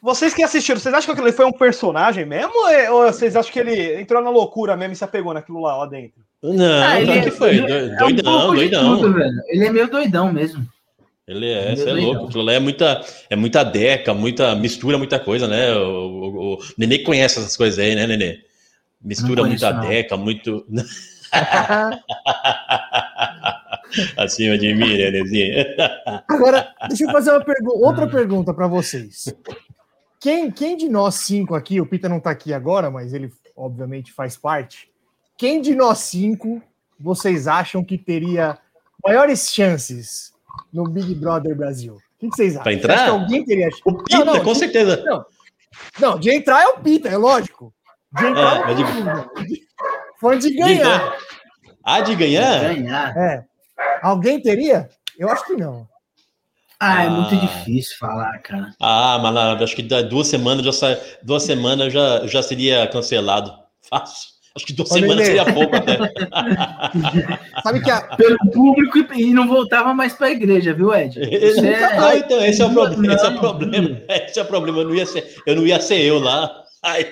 vocês 0.00 0.32
que 0.32 0.42
assistiram, 0.42 0.78
vocês 0.78 0.94
acham 0.94 1.14
que 1.14 1.20
ele 1.20 1.32
foi 1.32 1.44
um 1.44 1.52
personagem 1.52 2.24
mesmo? 2.24 2.52
Ou 2.92 3.06
vocês 3.06 3.34
acham 3.34 3.52
que 3.52 3.58
ele 3.58 4.00
entrou 4.00 4.22
na 4.22 4.30
loucura 4.30 4.76
mesmo 4.76 4.92
e 4.92 4.96
se 4.96 5.02
apegou 5.02 5.34
naquilo 5.34 5.60
lá, 5.60 5.76
lá 5.78 5.86
dentro? 5.86 6.22
Não, 6.42 6.82
ah, 6.82 7.00
ele, 7.00 7.22
que 7.22 7.30
foi. 7.32 7.56
Ele, 7.56 7.96
doidão, 7.96 8.40
é 8.40 8.44
um 8.44 8.54
doidão. 8.54 9.00
Tudo, 9.00 9.20
ele 9.48 9.64
é 9.64 9.72
meio 9.72 9.90
doidão 9.90 10.32
mesmo. 10.32 10.66
Ele 11.26 11.50
é, 11.50 11.74
você 11.74 11.90
é 11.90 11.92
louco. 11.92 12.26
Aquilo 12.26 12.42
lá 12.42 12.52
é 12.52 12.60
muita, 12.60 13.04
é 13.28 13.36
muita 13.36 13.64
deca, 13.64 14.14
muita 14.14 14.54
mistura, 14.54 14.96
muita 14.96 15.18
coisa, 15.18 15.46
né? 15.46 15.74
O, 15.74 15.80
o, 15.80 16.54
o 16.54 16.58
Nenê 16.78 17.00
conhece 17.00 17.38
essas 17.38 17.56
coisas 17.56 17.78
aí, 17.78 17.94
né, 17.94 18.06
Nenê? 18.06 18.40
Mistura 19.02 19.44
muita 19.44 19.72
não. 19.72 19.86
deca, 19.86 20.16
muito. 20.16 20.64
Acima 24.16 24.56
de 24.56 24.74
mim, 24.74 24.96
Nenezinho. 24.96 25.64
Agora, 26.28 26.72
deixa 26.88 27.04
eu 27.04 27.10
fazer 27.10 27.30
uma 27.30 27.44
pergu 27.44 27.72
outra 27.84 28.06
pergunta 28.06 28.54
para 28.54 28.66
vocês. 28.66 29.34
Quem, 30.20 30.50
quem 30.50 30.76
de 30.76 30.88
nós 30.88 31.16
cinco 31.16 31.54
aqui, 31.54 31.80
o 31.80 31.86
Pita 31.86 32.08
não 32.08 32.18
está 32.18 32.30
aqui 32.30 32.52
agora, 32.52 32.90
mas 32.90 33.12
ele 33.12 33.30
obviamente 33.54 34.12
faz 34.12 34.36
parte. 34.36 34.87
Quem 35.38 35.62
de 35.62 35.72
nós 35.72 36.00
cinco 36.00 36.60
vocês 36.98 37.46
acham 37.46 37.84
que 37.84 37.96
teria 37.96 38.58
maiores 39.06 39.48
chances 39.52 40.32
no 40.72 40.82
Big 40.82 41.14
Brother 41.14 41.54
Brasil? 41.54 41.94
O 41.94 42.00
que, 42.18 42.26
vocês 42.26 42.54
acham? 42.54 42.64
Para 42.64 42.72
entrar? 42.72 43.04
que 43.04 43.10
alguém 43.10 43.44
teria 43.44 43.68
O 43.84 44.02
Pita, 44.02 44.24
não, 44.24 44.34
não, 44.34 44.42
com 44.42 44.52
de, 44.52 44.58
certeza. 44.58 45.00
Não, 45.04 45.24
não, 46.00 46.18
de 46.18 46.34
entrar 46.34 46.60
é 46.60 46.66
o 46.66 46.80
Pita, 46.80 47.08
é 47.08 47.16
lógico. 47.16 47.72
De 48.18 48.26
entrar 48.26 48.68
é, 48.68 48.70
é 48.70 48.74
o 48.74 49.44
de... 49.44 49.68
Fã 50.20 50.36
de 50.36 50.52
ganhar. 50.56 51.16
Ah, 51.84 52.00
de 52.00 52.16
ganhar? 52.16 52.74
De 52.74 52.74
ganhar. 52.74 53.16
É. 53.16 53.44
Alguém 54.02 54.42
teria? 54.42 54.90
Eu 55.16 55.28
acho 55.28 55.46
que 55.46 55.54
não. 55.54 55.88
Ah, 56.80 57.04
é 57.04 57.08
muito 57.08 57.36
ah. 57.36 57.38
difícil 57.38 57.96
falar, 57.96 58.36
cara. 58.40 58.74
Ah, 58.80 59.20
mas 59.22 59.62
acho 59.62 59.76
que 59.76 59.82
duas 59.82 60.26
semanas 60.26 60.64
já 60.64 60.72
sa... 60.72 60.98
duas 61.22 61.44
semanas 61.44 61.92
já, 61.92 62.26
já 62.26 62.42
seria 62.42 62.88
cancelado. 62.88 63.56
Fácil. 63.88 64.37
Acho 64.58 64.66
que 64.66 64.72
duas 64.72 64.88
semanas 64.88 65.24
seria 65.24 65.44
pouco 65.44 65.76
até. 65.76 65.96
Sabe 67.62 67.80
que 67.80 67.88
a... 67.88 68.00
Pelo 68.16 68.36
público 68.52 68.98
e 69.14 69.32
não 69.32 69.46
voltava 69.46 69.94
mais 69.94 70.14
para 70.14 70.26
a 70.26 70.30
igreja, 70.32 70.74
viu, 70.74 70.92
Ed? 70.92 71.16
É... 71.64 71.84
Ah, 71.84 72.16
então, 72.16 72.44
esse 72.44 72.60
é 72.60 72.66
o 72.66 72.72
problema. 72.72 73.14
Esse 73.14 73.24
é 73.24 73.28
o 73.28 73.38
problema. 73.38 74.02
Esse 74.08 74.40
é 74.40 74.42
o 74.42 74.46
problema. 74.46 74.78
Eu 74.78 74.84
não 74.88 74.94
ia 74.96 75.06
ser 75.06 75.36
eu, 75.46 75.54
não 75.54 75.66
ia 75.66 75.80
ser 75.80 76.00
eu 76.00 76.18
lá. 76.18 76.64
Ai. 76.82 77.08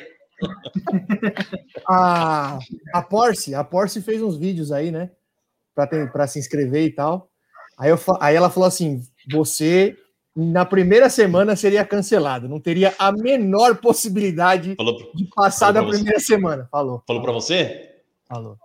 a, 1.88 2.58
a 2.92 3.02
Porsche, 3.02 3.54
a 3.54 3.62
Porsche 3.62 4.02
fez 4.02 4.20
uns 4.20 4.36
vídeos 4.36 4.72
aí, 4.72 4.90
né? 4.90 5.10
Para 6.12 6.26
se 6.26 6.40
inscrever 6.40 6.84
e 6.84 6.90
tal. 6.90 7.30
Aí, 7.78 7.90
eu, 7.90 7.98
aí 8.20 8.34
ela 8.34 8.50
falou 8.50 8.66
assim: 8.66 9.02
você 9.30 9.96
na 10.36 10.66
primeira 10.66 11.08
semana 11.08 11.56
seria 11.56 11.84
cancelado. 11.84 12.48
Não 12.48 12.60
teria 12.60 12.94
a 12.98 13.10
menor 13.10 13.76
possibilidade 13.76 14.74
falou, 14.76 15.10
de 15.14 15.24
passar 15.34 15.72
da 15.72 15.82
primeira 15.82 16.20
você. 16.20 16.26
semana. 16.26 16.68
Falou. 16.70 17.02
Falou 17.06 17.22
para 17.22 17.32
você? 17.32 17.90
Falou. 18.28 18.58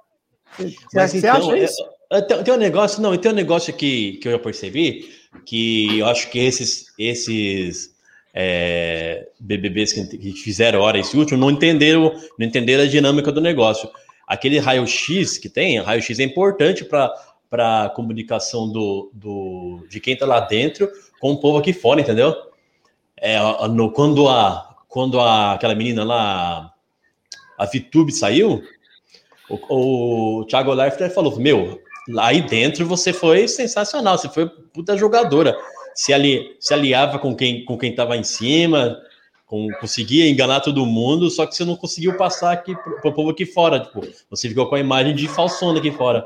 Você, 0.58 0.75
Mas, 0.94 1.12
você 1.12 1.18
então, 1.20 1.38
acha 1.38 1.58
isso? 1.58 1.84
É, 2.12 2.22
tem, 2.22 2.44
tem, 2.44 2.54
um 2.54 2.58
negócio, 2.58 3.01
não, 3.01 3.16
tem 3.16 3.32
um 3.32 3.36
negócio 3.36 3.74
que, 3.74 4.18
que 4.18 4.28
eu 4.28 4.40
percebi 4.40 5.10
que 5.46 6.00
eu 6.00 6.08
acho 6.08 6.30
que 6.30 6.40
esses, 6.40 6.88
esses 7.00 7.96
é, 8.34 9.30
BBBs 9.40 9.94
que, 9.94 10.18
que, 10.18 10.34
fizeram 10.34 10.82
hora 10.82 11.00
esse 11.00 11.16
último 11.16 11.40
não 11.40 11.50
entenderam, 11.50 12.13
não 12.38 12.46
entenderam 12.46 12.84
a 12.84 12.88
dinâmica 12.88 13.32
do 13.32 13.40
negócio. 13.40 13.90
Aquele 14.28 14.60
raio-x 14.60 15.38
que 15.38 15.48
tem, 15.48 15.80
raio-x 15.80 16.20
é 16.20 16.24
importante 16.24 16.84
para 16.84 17.13
para 17.51 17.84
a 17.84 17.90
comunicação 17.90 18.72
do, 18.72 19.12
do, 19.13 19.86
de 19.90 20.00
quem 20.00 20.13
está 20.13 20.25
lá 20.25 20.40
dentro 20.40 20.90
com 21.22 21.32
o 21.32 21.38
povo 21.38 21.60
aqui 21.60 21.72
fora, 21.72 22.01
entendeu? 22.01 22.36
É, 23.16 23.38
no, 23.70 23.92
quando 23.92 24.28
a, 24.28 24.75
quando 24.90 25.20
a, 25.20 25.54
aquela 25.54 25.75
menina 25.75 26.04
lá, 26.04 26.74
a 27.58 27.66
Vitube 27.66 28.12
saiu, 28.12 28.63
o, 29.48 30.40
o 30.40 30.46
Thiago 30.46 30.74
Leifert 30.74 31.13
falou: 31.13 31.40
Meu, 31.40 31.80
lá 32.10 32.28
aí 32.28 32.42
dentro 32.42 32.86
você 32.88 33.13
foi 33.13 33.48
sensacional, 33.48 34.18
você 34.18 34.28
foi 34.28 34.50
puta 34.50 34.98
jogadora. 34.98 35.56
Se, 35.94 36.12
ali, 36.12 36.56
se 36.60 36.74
aliava 36.74 37.20
com 37.20 37.36
quem 37.36 37.63
com 37.63 37.78
quem 37.78 37.92
estava 37.92 38.18
em 38.18 38.24
cima, 38.24 38.98
com, 39.46 39.68
conseguia 39.80 40.28
enganar 40.28 40.62
todo 40.62 40.86
mundo, 40.86 41.30
só 41.30 41.46
que 41.46 41.56
você 41.56 41.63
não 41.63 41.75
conseguiu 41.75 42.18
passar 42.18 42.54
aqui 42.54 42.74
para 42.74 43.10
o 43.10 43.13
povo 43.13 43.30
aqui 43.30 43.46
fora. 43.46 43.82
Tipo, 43.82 44.01
você 44.30 44.50
ficou 44.50 44.68
com 44.68 44.75
a 44.75 44.80
imagem 44.80 45.13
de 45.13 45.28
falsona 45.28 45.78
aqui 45.78 45.92
fora. 45.92 46.25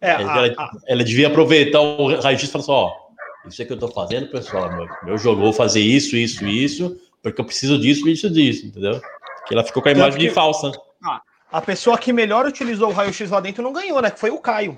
É, 0.00 0.10
ela, 0.10 0.46
a, 0.46 0.70
ela, 0.86 1.02
devia 1.02 1.28
aproveitar 1.28 1.80
o 1.80 2.20
raio-x 2.20 2.48
e 2.48 2.52
falar 2.52 2.62
assim, 2.62 2.72
ó, 2.72 3.05
isso 3.48 3.62
é 3.62 3.64
que 3.64 3.72
eu 3.72 3.78
tô 3.78 3.88
fazendo, 3.88 4.28
pessoal, 4.28 4.70
meu, 4.74 4.88
meu 5.02 5.18
jogo, 5.18 5.40
vou 5.40 5.52
fazer 5.52 5.80
isso, 5.80 6.16
isso, 6.16 6.46
isso, 6.46 7.00
porque 7.22 7.40
eu 7.40 7.44
preciso 7.44 7.78
disso, 7.78 8.08
isso, 8.08 8.30
disso, 8.30 8.66
entendeu? 8.66 9.00
Que 9.46 9.54
ela 9.54 9.64
ficou 9.64 9.82
com 9.82 9.88
a 9.88 9.92
imagem 9.92 10.18
de 10.18 10.30
falsa. 10.30 10.72
Ah, 11.04 11.20
a 11.50 11.62
pessoa 11.62 11.96
que 11.96 12.12
melhor 12.12 12.46
utilizou 12.46 12.90
o 12.90 12.92
raio-x 12.92 13.30
lá 13.30 13.40
dentro 13.40 13.62
não 13.62 13.72
ganhou, 13.72 14.02
né? 14.02 14.10
Que 14.10 14.18
foi 14.18 14.30
o 14.30 14.40
Caio. 14.40 14.76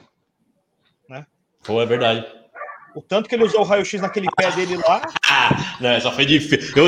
Né? 1.08 1.26
Foi, 1.62 1.82
é 1.82 1.87
verdade. 1.87 2.38
O 2.95 3.02
tanto 3.02 3.28
que 3.28 3.35
ele 3.35 3.45
usou 3.45 3.61
o 3.61 3.64
raio-x 3.64 4.00
naquele 4.00 4.28
pé 4.37 4.50
dele 4.52 4.76
lá. 4.76 5.02
não, 5.80 6.00
só 6.00 6.12
foi 6.12 6.25
difícil. 6.25 6.76
Eu... 6.76 6.87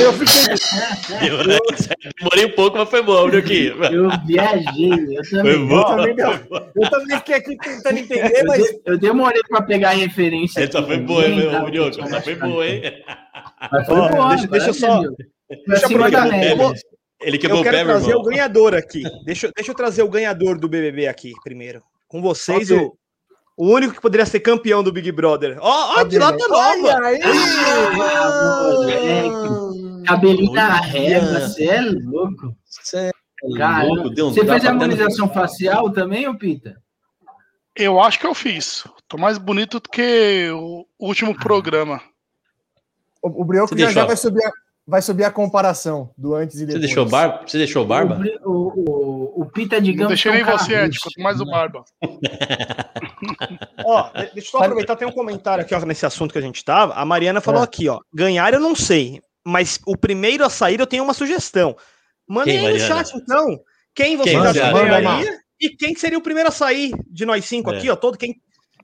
eu 0.00 0.12
fiquei. 0.12 0.42
Eu, 1.22 1.38
demorei 2.18 2.46
um 2.46 2.54
pouco, 2.54 2.78
mas 2.78 2.88
foi 2.88 3.02
bom, 3.02 3.28
viu, 3.28 3.38
aqui. 3.38 3.66
Eu 3.66 4.08
viajei, 4.26 5.18
eu 5.18 5.22
também. 5.30 5.54
Foi 5.54 5.66
bom, 5.66 5.76
eu 5.76 6.16
também, 6.16 6.72
eu 6.76 6.90
também 6.90 7.16
fiquei 7.18 7.34
aqui 7.34 7.56
tentando 7.56 7.98
entender, 7.98 8.44
mas. 8.46 8.62
Eu 8.84 8.98
demorei 8.98 9.42
para 9.48 9.62
pegar 9.62 9.90
a 9.90 9.94
referência. 9.94 10.60
Essa 10.60 10.82
foi 10.82 10.98
boa, 10.98 11.26
hein, 11.26 11.36
meu 11.36 11.70
Diogo? 11.70 12.00
Essa 12.00 12.20
foi 12.20 12.34
boa, 12.34 12.66
hein? 12.66 12.82
Mas 13.70 13.86
foi 13.86 13.96
boa, 13.96 14.28
deixa, 14.30 14.46
deixa 14.48 14.68
eu 14.68 14.74
só. 14.74 15.02
Deixa 15.66 15.84
eu 15.84 15.86
aproveitar. 15.86 16.28
Ele 17.20 17.38
quebrou 17.38 17.60
eu 17.60 17.64
quero 17.64 17.76
pé, 17.76 17.84
trazer 17.84 18.14
o 18.14 18.22
ganhador 18.22 18.74
aqui. 18.74 19.02
Deixa, 19.24 19.50
deixa 19.54 19.70
eu 19.70 19.74
trazer 19.74 20.02
o 20.02 20.08
ganhador 20.08 20.58
do 20.58 20.68
BBB 20.68 21.06
aqui 21.06 21.32
primeiro. 21.42 21.82
Com 22.08 22.20
vocês, 22.20 22.70
o, 22.70 22.96
o 23.56 23.68
único 23.68 23.94
que 23.94 24.00
poderia 24.00 24.26
ser 24.26 24.40
campeão 24.40 24.82
do 24.82 24.92
Big 24.92 25.10
Brother. 25.12 25.58
Ó, 25.60 25.98
ó, 25.98 26.02
de 26.04 26.18
lá 26.18 26.36
tá 26.36 26.48
nova. 26.48 27.06
Aí. 27.06 27.20
Cabelinho 30.06 30.52
na 30.52 30.80
régua, 30.80 31.40
você 31.40 31.64
é 31.66 31.80
louco. 31.80 32.56
Você 32.64 32.98
é 32.98 33.12
louco. 33.84 34.10
Deu 34.10 34.28
um 34.28 34.32
você 34.32 34.44
fez 34.44 34.64
a 34.64 34.70
harmonização 34.70 35.32
facial 35.32 35.90
também, 35.90 36.28
ô 36.28 36.36
Pita? 36.36 36.80
Eu 37.74 38.00
acho 38.00 38.18
que 38.18 38.26
eu 38.26 38.34
fiz. 38.34 38.84
Tô 39.08 39.16
mais 39.16 39.38
bonito 39.38 39.80
do 39.80 39.88
que 39.88 40.50
o 40.50 40.86
último 40.98 41.34
programa. 41.34 42.00
O, 43.22 43.42
o 43.42 43.44
Brioco 43.44 43.78
já, 43.78 43.90
já 43.90 44.04
vai 44.04 44.16
subir 44.16 44.44
a, 44.44 44.50
vai 44.86 45.00
subir 45.00 45.24
a 45.24 45.30
comparação 45.30 46.10
do 46.16 46.34
antes 46.34 46.56
e 46.60 46.66
depois. 46.66 46.82
Você 46.82 46.86
deixou 46.86 47.06
barba? 47.06 47.42
Você 47.46 47.58
deixou 47.58 47.86
barba? 47.86 48.20
O, 48.44 48.50
o, 48.50 49.42
o 49.42 49.46
Pita, 49.46 49.80
digamos. 49.80 50.02
Não 50.02 50.08
deixei 50.08 50.32
nem 50.32 50.44
você, 50.44 50.74
Ed, 50.74 50.98
quanto 50.98 51.22
mais 51.22 51.40
o 51.40 51.44
barba. 51.44 51.84
ó, 53.84 54.10
deixa 54.12 54.32
eu 54.36 54.42
só 54.42 54.58
aproveitar, 54.58 54.96
tem 54.96 55.06
um 55.06 55.12
comentário 55.12 55.62
aqui 55.62 55.74
ó, 55.74 55.80
nesse 55.80 56.04
assunto 56.04 56.32
que 56.32 56.38
a 56.38 56.42
gente 56.42 56.64
tava. 56.64 56.94
A 56.94 57.04
Mariana 57.04 57.40
falou 57.40 57.60
é. 57.60 57.64
aqui, 57.64 57.88
ó. 57.88 58.00
Ganhar 58.12 58.52
eu 58.52 58.60
não 58.60 58.74
sei, 58.74 59.20
mas 59.44 59.78
o 59.86 59.96
primeiro 59.96 60.44
a 60.44 60.50
sair 60.50 60.80
eu 60.80 60.86
tenho 60.86 61.04
uma 61.04 61.14
sugestão. 61.14 61.76
Mandem 62.28 62.66
aí 62.66 62.72
no 62.72 62.78
chat, 62.80 63.14
então. 63.16 63.60
Quem 63.94 64.16
você 64.16 64.34
acha 64.34 64.52
que 64.52 64.72
ganharia? 64.72 65.38
E 65.60 65.68
quem 65.70 65.94
seria 65.94 66.18
o 66.18 66.22
primeiro 66.22 66.48
a 66.48 66.52
sair 66.52 66.92
de 67.08 67.24
nós 67.24 67.44
cinco 67.44 67.72
é. 67.72 67.76
aqui, 67.76 67.88
ó? 67.88 67.94
Todo 67.94 68.18
quem 68.18 68.40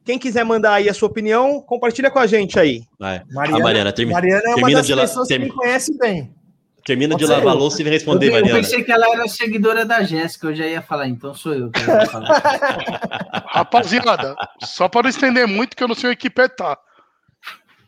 quem 0.09 0.19
quiser 0.19 0.43
mandar 0.43 0.73
aí 0.73 0.88
a 0.88 0.95
sua 0.95 1.07
opinião, 1.07 1.61
compartilha 1.61 2.11
com 2.11 2.19
a 2.19 2.27
gente 2.27 2.59
aí. 2.59 2.83
Vai. 2.99 3.23
Mariana, 3.31 3.59
a 3.59 3.62
Mariana, 3.62 3.93
termi 3.93 4.11
Mariana 4.15 4.43
é 4.43 4.49
uma 4.49 4.55
termina 4.55 4.79
das 4.79 4.87
de 4.87 4.97
pessoas 4.97 5.29
que 5.29 5.38
me 5.38 5.50
conhece 5.50 5.99
bem. 5.99 6.35
Termina 6.83 7.15
Pode 7.15 7.27
de 7.27 7.31
lavar 7.31 7.49
a 7.49 7.53
louça 7.53 7.83
e 7.83 7.85
responder, 7.85 8.29
eu, 8.29 8.33
Mariana. 8.33 8.59
Eu 8.59 8.62
pensei 8.62 8.83
que 8.83 8.91
ela 8.91 9.07
era 9.07 9.29
seguidora 9.29 9.85
da 9.85 10.03
Jéssica, 10.03 10.47
eu 10.47 10.55
já 10.55 10.67
ia 10.67 10.81
falar, 10.81 11.09
então 11.09 11.35
sou 11.35 11.53
eu 11.53 11.71
que 11.71 11.81
falar. 11.81 12.41
Rapaziada, 13.53 14.35
só 14.65 14.88
para 14.88 15.03
não 15.03 15.11
estender 15.11 15.47
muito, 15.47 15.77
que 15.77 15.85
eu 15.85 15.88
não 15.88 15.95
sei 15.95 16.11
o 16.11 16.17
que 16.17 16.31
petar. 16.31 16.79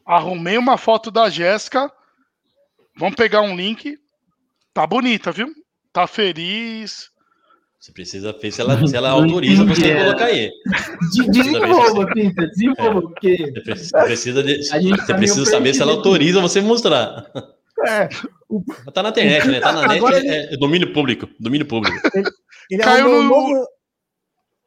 Arrumei 0.05 0.59
uma 0.59 0.77
foto 0.77 1.11
da 1.11 1.31
Jéssica. 1.31 1.91
Vamos 2.99 3.15
pegar 3.15 3.41
um 3.41 3.57
link. 3.57 3.97
Tá 4.75 4.87
bonita, 4.87 5.33
viu? 5.33 5.49
Tá 5.91 6.07
feliz. 6.07 7.09
Você 7.81 7.93
precisa 7.93 8.33
ver 8.33 8.53
se 8.53 8.61
ela, 8.61 8.87
se 8.87 8.95
ela 8.95 9.09
autoriza 9.09 9.65
você 9.65 9.97
colocar 9.97 10.27
aí. 10.27 10.53
Desenvolva, 11.31 12.07
Pita, 12.13 12.47
desenvolva, 12.49 13.01
porque. 13.01 13.53
Você 13.65 13.91
precisa, 14.05 14.43
de, 14.43 14.63
você 14.63 15.07
tá 15.07 15.15
precisa 15.15 15.47
saber 15.47 15.73
se 15.73 15.81
ela 15.81 15.93
autoriza 15.93 16.43
você 16.43 16.61
mostrar. 16.61 17.25
É. 17.87 18.09
Tá 18.93 19.03
na 19.03 19.09
internet, 19.09 19.49
né? 19.49 19.61
Tá 19.61 19.73
na 19.73 19.89
net, 19.89 20.05
é, 20.05 20.53
é, 20.53 20.57
domínio 20.59 20.93
público. 20.93 21.27
Domínio 21.41 21.67
público. 21.67 21.97
Ele, 22.15 22.29
ele 22.71 22.83
Caiu 22.83 23.09
no. 23.09 23.23
Novo, 23.23 23.67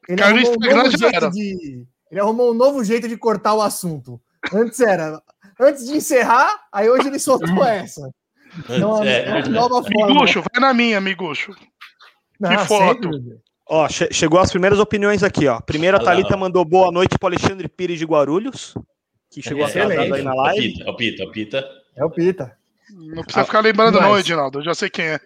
ele 0.09 0.17
Caiu 0.17 0.35
no 0.35 0.41
Instagram, 0.41 0.73
um 0.73 0.83
novo 0.83 0.97
jeito 0.97 1.29
de, 1.29 1.85
Ele 2.09 2.19
arrumou 2.19 2.51
um 2.51 2.55
novo 2.55 2.83
jeito 2.83 3.07
de 3.07 3.15
cortar 3.15 3.53
o 3.53 3.61
assunto. 3.61 4.19
Antes 4.51 4.79
era. 4.79 5.21
Antes 5.59 5.85
de 5.85 5.97
encerrar, 5.97 6.49
aí 6.71 6.89
hoje 6.89 7.09
ele 7.09 7.19
soltou 7.19 7.63
essa. 7.63 8.09
Então, 8.69 9.03
é, 9.03 9.39
é, 9.39 9.49
nova 9.49 9.83
forma. 9.83 10.07
Miguxo, 10.07 10.41
vai 10.41 10.59
na 10.59 10.73
minha, 10.73 10.99
Miguxo. 10.99 11.55
Que 12.49 12.65
foto. 12.65 13.11
Sempre. 13.11 13.43
Ó, 13.65 13.87
che 13.87 14.09
chegou 14.11 14.39
as 14.39 14.51
primeiras 14.51 14.79
opiniões 14.79 15.23
aqui, 15.23 15.47
ó. 15.47 15.59
Primeiro 15.61 15.97
a 15.97 15.99
Thalita 15.99 16.35
mandou 16.35 16.65
boa 16.65 16.91
noite 16.91 17.17
para 17.17 17.29
Alexandre 17.29 17.67
Pires 17.69 17.97
de 17.97 18.05
Guarulhos, 18.05 18.73
que 19.31 19.41
chegou 19.41 19.65
é, 19.65 19.69
atrasado 19.69 20.13
aí 20.13 20.21
na 20.21 20.33
live. 20.33 20.83
É 20.85 20.89
o 20.89 20.95
Pita, 20.95 21.23
é 21.23 21.25
o 21.25 21.31
Pita. 21.31 21.69
É 21.95 22.05
o 22.05 22.09
Pita. 22.09 22.57
Não 22.91 23.23
precisa 23.23 23.45
ficar 23.45 23.61
lembrando, 23.61 23.99
Mas... 23.99 24.03
não, 24.03 24.19
Edinaldo. 24.19 24.59
Eu 24.59 24.63
já 24.63 24.75
sei 24.75 24.89
quem 24.89 25.05
é. 25.05 25.19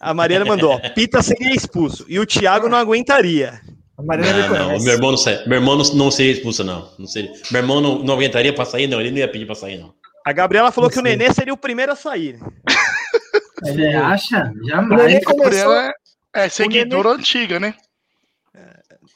A 0.00 0.12
Mariana 0.12 0.44
mandou, 0.44 0.72
ó, 0.72 0.78
Pita 0.94 1.22
seria 1.22 1.54
expulso. 1.54 2.04
E 2.08 2.18
o 2.18 2.26
Thiago 2.26 2.68
não 2.68 2.76
aguentaria. 2.76 3.60
A 3.96 4.02
Mariana 4.02 4.48
não, 4.48 4.72
não, 4.72 4.82
meu 4.82 4.92
irmão 4.92 5.10
não 5.12 5.18
sei, 5.18 5.46
meu 5.46 5.58
irmão 5.58 5.76
não, 5.76 5.84
não 5.94 6.10
seria 6.10 6.32
expulso, 6.32 6.64
não. 6.64 6.90
não 6.98 7.06
seria. 7.06 7.32
Meu 7.52 7.62
irmão 7.62 7.80
não, 7.80 8.02
não 8.02 8.14
aguentaria 8.14 8.52
pra 8.52 8.64
sair, 8.64 8.88
não. 8.88 9.00
Ele 9.00 9.12
não 9.12 9.18
ia 9.18 9.28
pedir 9.28 9.46
pra 9.46 9.54
sair, 9.54 9.78
não. 9.78 9.94
A 10.26 10.32
Gabriela 10.32 10.72
falou 10.72 10.90
que 10.90 10.98
o 10.98 11.02
Nenê 11.02 11.32
seria 11.32 11.54
o 11.54 11.56
primeiro 11.56 11.92
a 11.92 11.96
sair. 11.96 12.40
Ele 13.64 13.94
acha? 13.94 14.52
Jamais. 14.66 15.22
A 15.24 15.32
Gabriela 15.32 15.92
é, 16.34 16.46
é 16.46 16.48
seguidora 16.48 17.10
Nenê... 17.10 17.20
antiga, 17.20 17.60
né? 17.60 17.74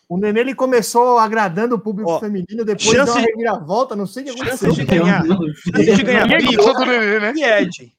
O 0.09 0.17
Nenê 0.17 0.41
ele 0.41 0.55
começou 0.55 1.19
agradando 1.19 1.75
o 1.75 1.79
público 1.79 2.11
Ó, 2.11 2.19
feminino, 2.19 2.65
depois 2.65 2.83
chance... 2.83 3.05
deu 3.05 3.15
uma 3.15 3.21
reviravolta, 3.21 3.95
não 3.95 4.07
sei 4.07 4.23
o 4.23 4.27
que 4.27 4.33
aconteceu. 4.33 4.75
Chance 4.75 4.81
de 4.81 4.87
ganhar. 4.87 5.27
Chance 5.27 5.97
de 5.97 6.03
ganhar. 6.03 7.37
E 7.37 7.45
Ed. 7.45 7.93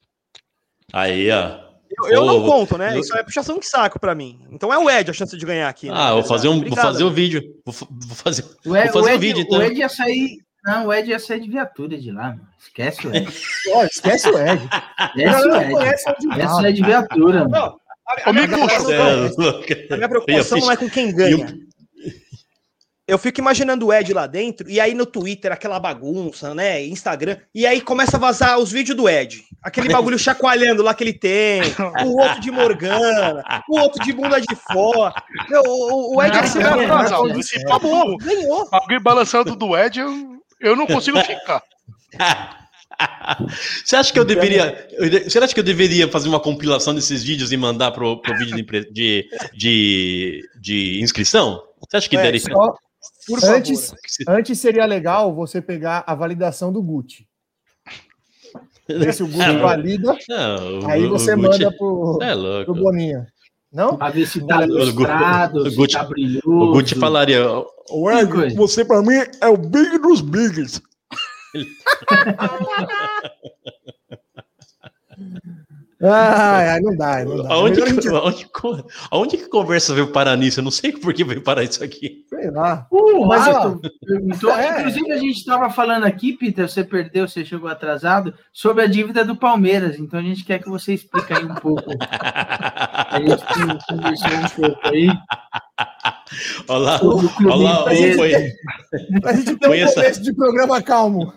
Aí, 0.92 1.30
ó. 1.30 1.70
Eu, 1.92 2.06
eu 2.12 2.26
não 2.26 2.46
conto, 2.46 2.78
né? 2.78 2.96
Eu... 2.96 3.02
Isso 3.02 3.16
é 3.16 3.24
puxação 3.24 3.60
de 3.60 3.68
saco 3.68 4.00
pra 4.00 4.16
mim. 4.16 4.40
Então 4.52 4.74
é 4.74 4.78
o 4.78 4.90
Ed 4.90 5.10
a 5.10 5.14
chance 5.14 5.36
de 5.36 5.46
ganhar 5.46 5.70
aqui. 5.70 5.88
Né? 5.88 5.94
Ah, 5.96 6.14
vou 6.14 6.24
fazer, 6.24 6.48
um, 6.48 6.64
vou 6.64 6.78
fazer 6.78 7.04
o 7.04 7.12
vídeo. 7.12 7.42
Vou, 7.66 7.76
vou 7.90 8.16
fazer, 8.16 8.44
o 8.66 8.76
Ed, 8.76 8.92
vou 8.92 9.04
fazer 9.04 9.06
o, 9.06 9.10
Ed, 9.10 9.18
um 9.18 9.20
vídeo, 9.20 9.42
então. 9.42 9.60
O 9.60 9.62
Ed 9.62 9.80
ia 9.80 9.90
sair. 9.90 10.38
Não, 10.64 10.88
o 10.88 10.94
Ed 10.94 11.10
ia 11.10 11.20
sair 11.20 11.40
de 11.40 11.50
viatura 11.50 11.98
de 11.98 12.12
lá, 12.12 12.30
mano. 12.30 12.48
Esquece 12.60 13.08
o 13.08 13.16
Ed. 13.16 13.28
oh, 13.76 13.84
esquece 13.84 14.30
o 14.30 14.38
Ed. 14.38 14.70
Esquece 15.16 15.48
o 15.48 15.56
Ed. 15.56 15.74
Esquece 15.94 16.54
o 16.54 16.66
Ed 16.66 16.74
de 16.74 16.86
viatura, 16.86 17.48
mano. 17.48 17.50
Não, 17.50 17.80
a, 18.10 18.30
a, 18.30 18.34
minha 18.34 18.46
a 18.46 19.96
minha 19.96 20.10
preocupação 20.10 20.58
não 20.60 20.72
é 20.72 20.78
com 20.78 20.90
quem 20.90 21.14
ganha. 21.14 21.56
Eu 23.08 23.18
fico 23.18 23.40
imaginando 23.40 23.88
o 23.88 23.94
Ed 23.94 24.14
lá 24.14 24.28
dentro, 24.28 24.70
e 24.70 24.80
aí 24.80 24.94
no 24.94 25.04
Twitter, 25.04 25.52
aquela 25.52 25.80
bagunça, 25.80 26.54
né? 26.54 26.86
Instagram, 26.86 27.38
e 27.56 27.66
aí 27.66 27.82
começa 27.82 28.18
a 28.18 28.20
vazar 28.20 28.60
os 28.60 28.72
vídeos 28.72 28.96
do 28.96 29.10
Ed. 29.10 29.44
Aquele 29.64 29.90
bagulho 29.94 30.18
chacoalhando 30.20 30.84
lá 30.84 30.94
que 30.94 31.04
ele 31.04 31.14
tem, 31.14 31.62
o 32.06 32.20
outro 32.20 32.40
de 32.40 32.52
Morgana, 32.52 33.44
o 33.68 33.80
outro 33.80 34.04
de 34.04 34.14
bunda 34.14 34.40
de 34.40 34.56
fora. 34.56 35.16
o, 35.66 36.18
o 36.18 36.24
Ed 36.24 36.38
é 36.38 36.40
assim, 36.40 36.60
ganhou. 36.60 37.40
Esse 37.40 37.64
papo, 37.64 38.18
ganhou. 38.18 38.68
Alguém 38.72 39.02
balançando 39.02 39.56
do 39.56 39.76
Ed, 39.76 40.00
eu, 40.00 40.44
eu 40.62 40.76
não 40.76 40.86
consigo 40.86 41.20
ficar. 41.22 41.64
Você 43.86 43.96
acha 43.96 44.12
que 44.12 44.20
eu 44.20 44.26
deveria. 44.26 44.88
Você 45.26 45.40
acha 45.40 45.54
que 45.54 45.60
eu 45.60 45.64
deveria 45.64 46.08
fazer 46.08 46.28
uma 46.28 46.40
compilação 46.40 46.94
desses 46.94 47.24
vídeos 47.24 47.52
e 47.52 47.58
mandar 47.58 47.92
pro, 47.92 48.22
pro 48.22 48.38
vídeo 48.38 48.56
de, 48.56 48.92
de, 48.92 49.30
de, 49.54 50.50
de 50.60 51.02
inscrição? 51.02 51.62
Você 51.80 51.98
acha 51.98 52.10
que 52.10 52.18
é, 52.18 52.24
daria? 52.24 52.40
Só, 52.40 52.74
por 53.28 53.44
antes, 53.46 53.88
favor. 53.88 54.40
antes 54.40 54.60
seria 54.60 54.86
legal 54.86 55.34
você 55.34 55.62
pegar 55.62 56.04
a 56.06 56.14
validação 56.14 56.74
do 56.74 56.82
Gucci. 56.82 57.28
Se 59.14 59.24
o 59.24 59.28
Gucci 59.28 59.42
é, 59.50 59.58
valida, 59.58 60.18
não, 60.28 60.90
aí 60.90 61.08
você 61.08 61.36
Gucci, 61.36 61.48
manda 61.48 61.72
pro, 61.78 62.20
é 62.22 62.66
pro 62.66 62.74
Boninha. 62.74 63.28
Não? 63.72 63.98
Pra 63.98 64.10
ver 64.10 64.26
se 64.26 64.46
tá 64.46 64.64
ilustrado, 64.64 65.60
o 65.62 65.76
Gucci, 65.76 65.94
tá 65.94 66.04
brilhoso. 66.04 66.50
O 66.50 66.72
Gucci 66.74 66.96
falaria: 66.96 67.46
Ué, 67.92 68.26
você 68.56 68.84
pra 68.84 69.02
mim 69.02 69.16
é 69.40 69.48
o 69.48 69.58
big 69.58 70.00
dos 70.00 70.22
bigs. 70.22 70.82
Ah, 76.02 76.80
não 76.82 76.96
dá, 76.96 77.26
não 77.26 77.44
dá. 77.44 77.54
Aonde, 77.54 77.82
que, 77.82 77.90
gente... 77.90 78.08
aonde, 78.08 78.50
aonde, 79.12 79.38
que 79.38 79.50
conversa 79.50 79.94
veio 79.94 80.08
parar 80.14 80.38
nisso? 80.38 80.62
Eu 80.62 80.64
não 80.64 80.72
sei 80.72 80.94
por 80.94 81.14
que 81.14 81.26
veio 81.26 81.42
parar 81.42 81.64
isso 81.64 81.84
aqui. 81.84 82.26
Sei 82.30 82.50
lá. 82.50 82.88
Uh, 82.90 83.26
mas 83.26 83.46
eu, 83.46 83.82
então, 84.24 84.58
é. 84.58 84.80
Inclusive, 84.80 85.12
a 85.12 85.18
gente 85.18 85.38
estava 85.38 85.70
falando 85.70 86.06
aqui, 86.06 86.32
Peter, 86.32 86.70
você 86.70 86.86
perdeu, 86.86 87.28
você 87.28 87.44
chegou 87.44 87.70
atrasado, 87.70 88.34
sobre 88.54 88.84
a 88.84 88.88
dívida 88.88 89.26
do 89.26 89.36
Palmeiras. 89.36 90.00
Então 90.00 90.18
a 90.18 90.24
gente 90.24 90.46
quer 90.46 90.60
que 90.60 90.70
você 90.70 90.94
explique 90.94 91.34
aí 91.34 91.44
um 91.44 91.56
pouco. 91.56 91.84
a 93.10 93.20
gente 93.20 93.86
conversou 93.88 94.30
um 94.32 94.70
pouco 94.70 94.88
aí. 94.88 95.08
Olá, 96.68 97.00
olá, 97.02 97.84
foi. 98.16 98.34
A 99.26 99.34
gente 99.34 99.56
tem 99.58 99.70
um 99.70 99.88
começo 99.88 100.22
de 100.22 100.34
programa 100.34 100.82
calmo. 100.82 101.34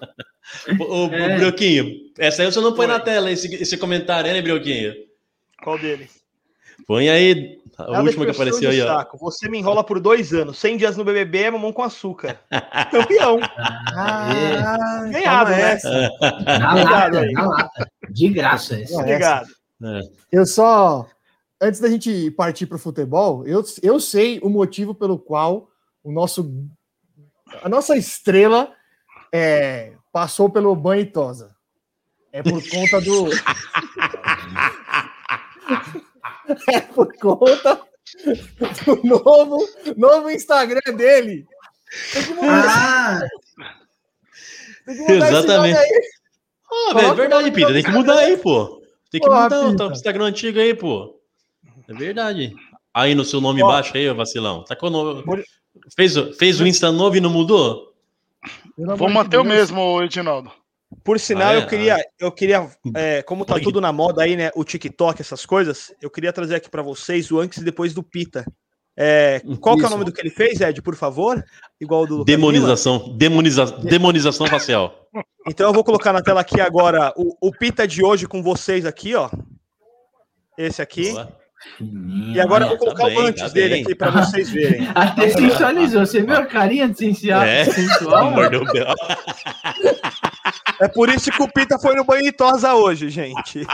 O, 0.79 1.07
o 1.07 1.15
é. 1.15 1.37
Brioquinho, 1.37 2.11
essa 2.19 2.43
aí 2.43 2.53
você 2.53 2.61
não 2.61 2.75
põe 2.75 2.87
Foi. 2.87 2.95
na 2.95 3.01
tela, 3.01 3.31
esse, 3.31 3.55
esse 3.55 3.77
comentário, 3.79 4.31
né, 4.31 4.43
Brioquinho? 4.43 4.93
Qual 5.63 5.79
deles? 5.79 6.21
Põe 6.87 7.09
aí, 7.09 7.59
a 7.79 7.85
Nada 7.85 8.03
última 8.03 8.25
que 8.25 8.33
apareceu 8.33 8.71
aí, 8.71 8.83
ó. 8.83 9.07
Você 9.21 9.49
me 9.49 9.59
enrola 9.59 9.83
por 9.83 9.99
dois 10.01 10.33
anos, 10.35 10.59
100 10.59 10.77
dias 10.77 10.97
no 10.97 11.05
BBB, 11.05 11.51
mamão 11.51 11.73
com 11.73 11.83
açúcar. 11.83 12.39
Campeão. 12.91 13.39
Ah, 13.57 15.05
ganhado, 15.11 15.51
né? 15.53 15.79
Na 16.59 16.75
lata, 16.75 17.33
na 17.33 17.47
lata. 17.47 17.89
De 18.11 18.29
graça. 18.29 18.81
Esse. 18.81 18.95
Obrigado. 18.95 19.49
É. 19.85 20.01
Eu 20.31 20.47
só, 20.47 21.07
antes 21.63 21.81
da 21.81 21.89
gente 21.89 22.31
partir 22.33 22.67
para 22.67 22.75
o 22.75 22.81
futebol, 22.81 23.47
eu, 23.47 23.63
eu 23.83 24.01
sei 24.01 24.41
o 24.43 24.51
motivo 24.51 24.93
pelo 24.95 25.17
qual 25.17 25.71
o 26.03 26.11
nosso, 26.11 26.53
a 27.63 27.69
nossa 27.69 27.97
estrela 27.97 28.75
é, 29.33 29.93
passou 30.13 30.51
pelo 30.51 30.75
banho 30.75 31.03
e 31.03 31.07
tosa. 31.07 31.55
É 32.33 32.43
por 32.43 32.61
conta 32.69 33.01
do. 33.01 33.29
é 36.73 36.81
por 36.81 37.17
conta 37.19 37.81
do 38.85 39.07
novo, 39.07 39.69
novo 39.97 40.31
Instagram 40.31 40.97
dele. 40.97 41.47
Tem 42.13 42.25
que 42.25 42.35
mudar. 42.35 43.21
Ah, 43.21 43.21
tem 44.85 44.97
que 44.97 45.03
mudar 45.13 45.29
Exatamente. 45.29 45.79
Ah, 46.73 47.01
é 47.03 47.15
verdade, 47.15 47.53
Pita. 47.53 47.73
Tem 47.73 47.83
que 47.85 47.91
mudar 47.91 48.19
aí, 48.19 48.37
pô. 48.39 48.83
Tem 49.11 49.21
que 49.21 49.27
Porra, 49.27 49.43
mudar 49.43 49.89
o 49.89 49.93
Instagram 49.93 50.25
antigo 50.25 50.59
aí, 50.59 50.75
pô. 50.75 51.22
É 51.93 51.99
verdade. 51.99 52.55
Aí 52.95 53.15
no 53.15 53.25
seu 53.25 53.41
nome 53.41 53.61
Porra. 53.61 53.75
baixo 53.75 53.97
aí, 53.97 54.13
vacilão. 54.13 54.65
Tá 54.65 54.75
com 54.75 54.87
o 54.87 54.91
nome... 54.91 55.45
Fez, 55.97 56.15
fez 56.39 56.61
o 56.61 56.67
Insta 56.67 56.93
novo 56.93 57.17
e 57.17 57.21
não 57.21 57.31
mudou? 57.31 57.95
Vou 58.77 59.09
manter 59.09 59.39
o 59.39 59.45
mesmo, 59.45 60.03
Edinaldo. 60.03 60.51
Por 61.03 61.19
sinal, 61.19 61.49
ah, 61.49 61.55
é, 61.55 61.57
eu 61.59 61.67
queria, 61.67 61.97
ah. 61.97 62.05
eu 62.19 62.33
queria, 62.33 62.71
é, 62.95 63.23
como 63.23 63.47
tá 63.47 63.59
tudo 63.59 63.81
na 63.81 63.91
moda 63.91 64.23
aí, 64.23 64.37
né? 64.37 64.51
O 64.55 64.63
TikTok, 64.63 65.23
essas 65.23 65.47
coisas, 65.47 65.93
eu 66.03 66.11
queria 66.11 66.33
trazer 66.33 66.57
aqui 66.57 66.69
para 66.69 66.83
vocês 66.83 67.31
o 67.31 67.41
antes 67.41 67.59
e 67.59 67.65
depois 67.65 67.95
do 67.95 68.03
Pita. 68.03 68.45
É, 68.95 69.41
qual 69.59 69.79
que 69.79 69.85
é 69.85 69.87
o 69.87 69.91
nome 69.91 70.05
do 70.05 70.13
que 70.13 70.21
ele 70.21 70.29
fez, 70.29 70.61
Ed, 70.61 70.83
por 70.83 70.95
favor? 70.95 71.43
Igual 71.81 72.07
do 72.07 72.25
demonização, 72.25 73.17
demoniza, 73.17 73.65
demonização 73.65 74.47
facial. 74.47 75.09
Então 75.49 75.69
eu 75.69 75.73
vou 75.73 75.83
colocar 75.83 76.13
na 76.13 76.23
tela 76.23 76.43
aqui 76.43 76.61
agora 76.61 77.13
o, 77.17 77.35
o 77.41 77.51
Pita 77.51 77.89
de 77.89 78.05
hoje 78.05 78.27
com 78.27 78.43
vocês 78.43 78.85
aqui, 78.85 79.15
ó. 79.15 79.31
Esse 80.59 80.83
aqui. 80.83 81.15
Boa. 81.81 82.35
E 82.35 82.41
agora 82.41 82.65
eu 82.65 82.69
vou 82.71 82.79
colocar 82.79 83.05
tá 83.05 83.09
bem, 83.09 83.19
o 83.19 83.21
antes 83.21 83.43
tá 83.43 83.49
dele 83.49 83.75
bem. 83.75 83.83
aqui 83.83 83.95
para 83.95 84.11
vocês 84.11 84.51
verem. 84.51 84.89
Até 84.95 85.29
sensualizou. 85.31 86.07
Você 86.07 86.23
viu 86.23 86.37
a 86.37 86.47
carinha 86.47 86.89
de 86.89 86.99
sensual? 86.99 87.43
É, 87.43 87.65
sensual? 87.65 88.33
É 90.81 90.89
por 90.89 91.09
isso 91.09 91.31
que 91.31 91.43
o 91.43 91.49
Pita 91.53 91.79
foi 91.79 91.95
no 91.95 92.05
banho 92.05 92.23
de 92.25 92.33
tosa 92.33 92.75
hoje, 92.75 93.09
gente. 93.09 93.67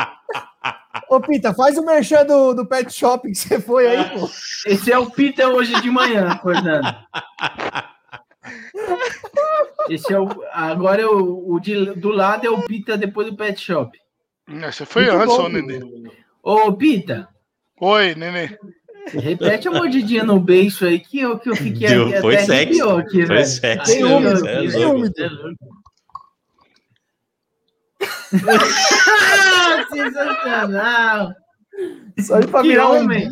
Ô, 1.09 1.21
Pita, 1.21 1.55
faz 1.55 1.79
o 1.79 1.85
merchan 1.85 2.25
do, 2.25 2.55
do 2.55 2.67
pet 2.67 2.93
shop 2.93 3.29
que 3.29 3.35
você 3.35 3.61
foi 3.61 3.87
aí, 3.87 4.11
pô. 4.11 4.29
Esse 4.67 4.93
é 4.93 4.99
o 4.99 5.11
Pita 5.11 5.49
hoje 5.49 5.81
de 5.81 5.91
manhã, 5.91 6.29
acordando. 6.29 6.89
Esse 9.89 10.13
é 10.13 10.19
o. 10.19 10.29
Agora 10.53 11.03
é 11.03 11.07
o, 11.07 11.55
o 11.55 11.61
de, 11.61 11.93
do 11.95 12.11
lado 12.11 12.47
é 12.47 12.51
o 12.51 12.63
Pita 12.63 12.97
depois 12.97 13.27
do 13.27 13.37
pet 13.37 13.59
shop. 13.61 13.99
Você 14.47 14.85
foi 14.85 15.11
Muito 15.11 15.23
antes, 15.23 15.39
ô, 15.39 15.49
Nenê. 15.49 15.81
Ô, 16.43 16.73
Pita. 16.73 17.29
Oi, 17.81 18.15
Nenê. 18.15 18.59
Repete 19.13 19.69
a 19.69 19.71
mordidinha 19.71 20.25
no 20.25 20.39
beijo 20.39 20.85
aí 20.85 20.99
que 21.01 21.21
eu, 21.21 21.39
que 21.39 21.49
eu 21.49 21.57
fiquei 21.57 21.89
Deu, 21.89 22.21
foi 22.21 22.37
sexy. 22.39 22.83
Aqui, 22.83 23.27
foi 23.27 23.45
sexy. 23.45 23.93
Tem 23.93 24.05
úmido, 24.05 24.43
tem 24.43 24.85
úmido. 24.85 25.15
Sensacional! 29.91 31.33
Isso 32.17 32.35
aí 32.35 32.47
pra 32.47 32.63
virar 32.63 32.89
homem. 32.89 33.29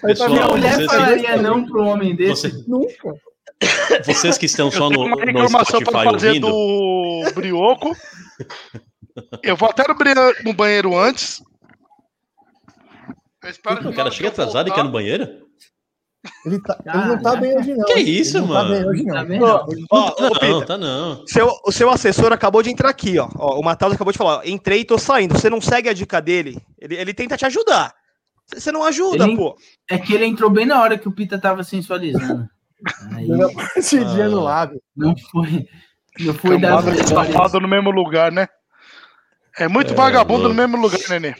Pessoal, 0.00 0.30
minha 0.30 0.46
mulher 0.46 0.74
vocês, 0.74 0.90
falaria 0.90 1.36
não 1.36 1.64
pro 1.66 1.84
homem 1.84 2.14
desse. 2.16 2.48
Você, 2.50 2.64
Nunca. 2.66 3.14
Vocês 4.04 4.38
que 4.38 4.46
estão 4.46 4.70
só 4.70 4.88
no, 4.88 5.08
no 5.08 5.48
Spotify 5.48 6.06
ouvindo. 6.06 6.48
do 6.48 7.32
Brioco. 7.34 7.96
Eu 9.42 9.56
vou 9.56 9.68
até 9.68 9.84
no 10.44 10.52
banheiro 10.52 10.96
antes. 10.96 11.42
Eu 13.42 13.50
espero 13.50 13.80
que 13.80 13.88
o 13.88 13.94
cara 13.94 14.10
chega 14.10 14.28
atrasado 14.28 14.66
voltar. 14.66 14.70
e 14.70 14.74
quer 14.74 14.84
no 14.84 14.90
banheiro? 14.92 15.28
Ele, 16.46 16.62
tá, 16.62 16.78
ele 16.86 17.04
não 17.06 17.20
tá 17.20 17.34
bem 17.34 17.58
hoje, 17.58 17.74
não. 17.74 17.84
Que 17.86 17.98
isso, 17.98 18.38
ele 18.38 18.46
mano? 18.46 18.68
Não 18.68 18.76
tá 18.76 18.80
bem 18.80 18.88
hoje, 18.90 19.04
Tá 19.06 19.14
não. 19.14 19.26
vendo? 19.26 19.44
Ó, 19.44 19.66
ó, 19.90 20.08
ô, 20.10 20.22
Não, 20.22 20.30
Peter, 20.34 20.66
tá 20.66 20.78
não. 20.78 21.26
seu, 21.26 21.50
o 21.66 21.72
seu 21.72 21.90
assessor 21.90 22.32
acabou 22.32 22.62
de 22.62 22.70
entrar 22.70 22.88
aqui, 22.90 23.18
ó. 23.18 23.28
ó 23.36 23.58
o 23.58 23.64
Matheus 23.64 23.94
acabou 23.94 24.12
de 24.12 24.18
falar, 24.18 24.36
ó, 24.38 24.42
entrei 24.44 24.80
e 24.80 24.84
tô 24.84 24.96
saindo. 24.98 25.34
Você 25.36 25.50
não 25.50 25.60
segue 25.60 25.88
a 25.88 25.92
dica 25.92 26.20
dele. 26.22 26.62
Ele, 26.80 26.94
ele 26.94 27.12
tenta 27.14 27.36
te 27.36 27.44
ajudar. 27.44 27.92
Você 28.54 28.70
não 28.70 28.84
ajuda, 28.84 29.24
Ele- 29.24 29.36
pô. 29.36 29.56
É 29.90 29.98
que 29.98 30.14
ele 30.14 30.26
entrou 30.26 30.48
bem 30.50 30.64
na 30.66 30.80
hora 30.80 30.96
que 30.96 31.08
o 31.08 31.12
Pita 31.12 31.38
tava 31.40 31.64
sensualizando. 31.64 32.46
Aí 33.16 33.26
Esse 33.76 34.04
dia 34.04 34.26
Ah. 34.26 34.28
no 34.28 34.40
lábio. 34.44 34.80
não 34.96 35.14
foi. 35.30 35.66
Não 36.20 36.34
foi 36.34 36.60
da 36.60 36.80
safado 37.06 37.58
no 37.58 37.66
mesmo 37.66 37.90
lugar, 37.90 38.30
né? 38.30 38.46
É 39.58 39.66
muito 39.66 39.92
É, 39.92 39.96
vagabundo 39.96 40.42
louco. 40.42 40.54
no 40.54 40.54
mesmo 40.54 40.76
lugar, 40.80 41.00
Nenê. 41.08 41.34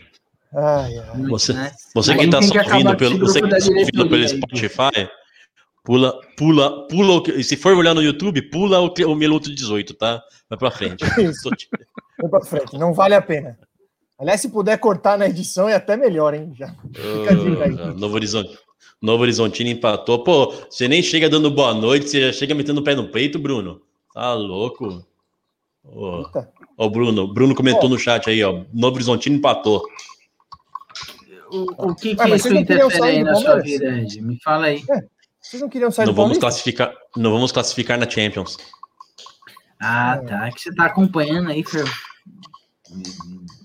Ai, 0.54 0.98
ai. 0.98 1.22
Você, 1.28 1.52
né? 1.52 1.72
você 1.94 2.14
que 2.16 2.28
tá 2.28 2.38
acabar 2.38 2.72
ouvindo 2.74 2.96
pelo, 2.96 3.18
você 3.20 3.40
que 3.40 3.48
tá 3.48 3.56
ouvindo 3.56 4.08
pelo 4.08 4.28
Spotify, 4.28 5.08
pula, 5.84 6.20
pula, 6.36 6.86
pula. 6.88 7.22
E 7.36 7.42
se 7.44 7.56
for 7.56 7.74
olhar 7.76 7.94
no 7.94 8.02
YouTube, 8.02 8.42
pula 8.50 8.80
o, 8.80 8.92
o 9.06 9.14
minuto 9.14 9.54
18, 9.54 9.94
tá? 9.94 10.22
Vai 10.50 10.58
pra 10.58 10.70
frente. 10.70 10.96
Te- 11.56 11.68
Vai 12.20 12.30
pra 12.30 12.40
frente, 12.40 12.76
não 12.78 12.92
vale 12.92 13.14
a 13.14 13.22
pena. 13.22 13.58
Aliás, 14.18 14.40
se 14.40 14.48
puder 14.50 14.78
cortar 14.78 15.18
na 15.18 15.26
edição, 15.26 15.68
é 15.68 15.74
até 15.74 15.96
melhor, 15.96 16.34
hein? 16.34 16.52
Já. 16.56 16.66
Ah, 16.68 17.92
Novo 17.96 18.14
Horizonte. 18.14 18.56
Novo 19.00 19.22
Horizontino 19.22 19.70
empatou. 19.70 20.22
Pô, 20.22 20.52
você 20.70 20.86
nem 20.86 21.02
chega 21.02 21.28
dando 21.28 21.50
boa 21.50 21.74
noite, 21.74 22.08
você 22.08 22.26
já 22.26 22.32
chega 22.32 22.54
metendo 22.54 22.80
o 22.80 22.84
pé 22.84 22.94
no 22.94 23.08
peito, 23.08 23.38
Bruno. 23.38 23.80
Tá 24.14 24.32
louco? 24.34 25.04
Ô, 25.82 26.22
Puta. 26.22 26.48
ô, 26.76 26.88
Bruno, 26.88 27.26
Bruno 27.34 27.54
comentou 27.56 27.88
no 27.88 27.98
chat 27.98 28.30
aí, 28.30 28.44
ó. 28.44 28.62
Novo 28.72 28.94
Horizontino 28.94 29.34
empatou. 29.36 29.82
O, 31.52 31.90
o 31.90 31.94
que, 31.94 32.12
Ah, 32.12 32.24
que 32.24 32.30
mas 32.30 32.44
isso 32.44 32.54
interfere 32.54 33.22
na 33.22 33.34
sua 33.34 33.60
vida, 33.60 33.86
Ed? 33.98 34.20
Me 34.22 34.40
fala 34.42 34.66
aí. 34.66 34.82
Vocês 35.40 35.60
não 35.60 35.68
queriam 35.68 35.90
sair 35.90 36.06
Não 36.06 36.14
do 36.14 36.22
vamos 36.22 36.38
classificar, 36.38 36.94
não 37.16 37.30
vamos 37.32 37.52
classificar 37.52 37.98
na 37.98 38.08
Champions. 38.08 38.56
Ah, 39.80 40.18
tá. 40.26 40.46
É 40.46 40.50
que 40.52 40.60
você 40.62 40.74
tá 40.74 40.86
acompanhando 40.86 41.50
aí 41.50 41.62
fer... 41.64 41.84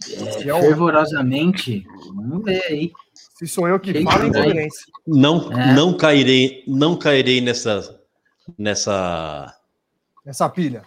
é, 0.09 0.49
é 0.49 0.61
fervorosamente. 0.61 1.85
Vamos 2.13 2.43
ver 2.43 2.63
aí. 2.65 2.91
Se 3.13 3.47
sou 3.47 3.67
eu 3.67 3.79
que 3.79 3.93
Quem 3.93 4.03
falo, 4.03 4.23
é 4.23 4.27
incoerência. 4.27 4.85
Não, 5.05 5.51
É. 5.53 5.73
não 5.73 5.95
cairei, 5.95 6.63
não 6.67 6.97
cairei 6.97 7.39
nessa 7.39 7.95
nessa 8.57 9.53
Essa 10.25 10.49
pilha. 10.49 10.81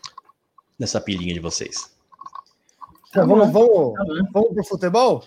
nessa 0.78 1.00
pilhinha 1.00 1.32
de 1.32 1.40
vocês. 1.40 1.92
Tá 3.12 3.24
Então, 3.24 3.28
vamos, 3.28 3.52
vamos, 3.52 3.94
tá 3.94 4.04
vamos 4.32 4.54
pro 4.54 4.64
futebol? 4.64 5.24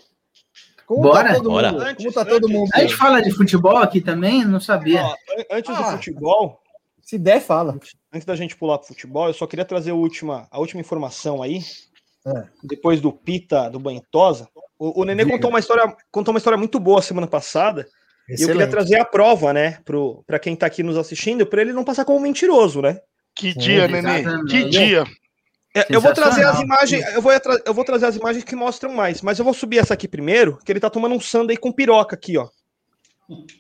Como 0.96 1.10
Bora. 1.10 1.30
tá 1.30 1.36
todo 1.36 1.50
Bora. 1.50 1.72
mundo? 1.72 1.82
Antes- 1.84 1.98
Como 2.06 2.14
tá 2.14 2.26
todo 2.26 2.46
antes- 2.46 2.58
mundo? 2.58 2.70
A 2.74 2.80
gente 2.82 2.96
fala 2.96 3.22
de 3.22 3.32
futebol 3.32 3.78
aqui 3.78 4.02
também? 4.02 4.46
Não 4.46 4.60
sabia. 4.60 5.04
Ó, 5.04 5.16
antes 5.52 5.70
Ah. 5.76 5.82
do 5.82 5.92
futebol, 5.98 6.60
Se 7.02 7.18
der, 7.18 7.42
fala. 7.42 7.78
antes 8.14 8.26
da 8.26 8.36
gente 8.36 8.56
pular 8.56 8.78
pro 8.78 8.88
futebol, 8.88 9.28
eu 9.28 9.34
só 9.34 9.46
queria 9.48 9.66
trazer 9.66 9.92
a 9.92 9.96
última, 9.96 10.48
a 10.52 10.60
última 10.60 10.82
informação 10.82 11.42
aí. 11.42 11.62
É. 12.26 12.44
Depois 12.64 13.02
do 13.02 13.12
Pita 13.12 13.70
do 13.70 13.80
Banhotosa. 13.80 14.48
O, 14.80 15.02
o 15.02 15.06
Nenê 15.06 15.24
Diga. 15.24 15.36
contou 15.36 15.50
uma 15.50 15.60
história, 15.60 15.96
contou 16.12 16.34
uma 16.34 16.38
história 16.38 16.58
muito 16.58 16.80
boa 16.80 17.02
semana 17.02 17.28
passada. 17.28 17.82
E 18.30 18.34
eu 18.34 18.38
queria 18.38 18.52
Excelente. 18.54 18.70
trazer 18.72 19.00
a 19.00 19.06
prova, 19.06 19.52
né, 19.52 19.80
pro, 19.84 20.24
pra 20.26 20.40
quem 20.40 20.56
tá 20.56 20.66
aqui 20.66 20.82
nos 20.82 20.96
assistindo, 20.98 21.46
pra 21.46 21.62
ele 21.62 21.74
não 21.74 21.84
passar 21.84 22.06
como 22.06 22.20
mentiroso, 22.22 22.82
né? 22.82 22.98
Que 23.36 23.52
Sim, 23.52 23.60
dia, 23.60 23.88
Nenê. 23.88 24.20
exatamente. 24.20 24.52
Que 24.52 24.70
dia. 24.70 25.04
É, 25.76 25.88
Eu 25.90 26.00
vou 26.00 26.14
trazer 26.14 26.46
as 26.46 26.60
imagens, 26.60 27.04
eu 27.14 27.22
vou, 27.22 27.32
eu 27.66 27.74
vou 27.74 27.84
trazer 27.84 28.06
as 28.06 28.16
imagens 28.16 28.44
que 28.44 28.56
mostram 28.56 28.94
mais, 28.94 29.22
mas 29.22 29.40
eu 29.40 29.46
vou 29.46 29.54
subir 29.54 29.80
essa 29.80 29.96
aqui 29.96 30.08
primeiro, 30.08 30.60
que 30.64 30.72
ele 30.72 30.80
tá 30.80 30.90
tomando 30.90 31.16
um 31.16 31.20
sundae 31.20 31.58
com 31.58 31.72
piroca 31.72 32.16
aqui, 32.16 32.38
ó. 32.38 32.48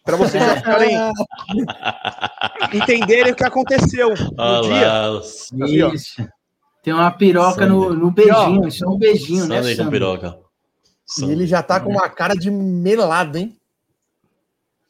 Pra 0.03 0.15
vocês 0.15 0.43
já 0.43 0.57
ficarem 0.57 0.95
entenderem 2.73 3.31
o 3.31 3.35
que 3.35 3.43
aconteceu 3.43 4.09
no 4.09 4.61
dia. 4.61 4.91
Olá, 4.91 5.21
Aqui, 5.63 5.81
ó. 5.81 5.93
Isso. 5.93 6.27
Tem 6.83 6.93
uma 6.93 7.09
piroca 7.11 7.65
no, 7.65 7.93
no 7.93 8.11
beijinho. 8.11 8.67
Isso 8.67 8.83
é 8.83 8.87
um 8.87 8.97
beijinho, 8.97 9.47
né, 9.47 9.57
Sunday 9.57 9.71
com 9.75 9.83
Sandro? 9.83 9.91
piroca. 9.91 10.39
E 11.19 11.23
ele 11.31 11.47
já 11.47 11.63
tá 11.63 11.79
com 11.79 11.89
uma 11.89 12.09
cara 12.09 12.35
de 12.35 12.51
melado, 12.51 13.37
hein? 13.37 13.57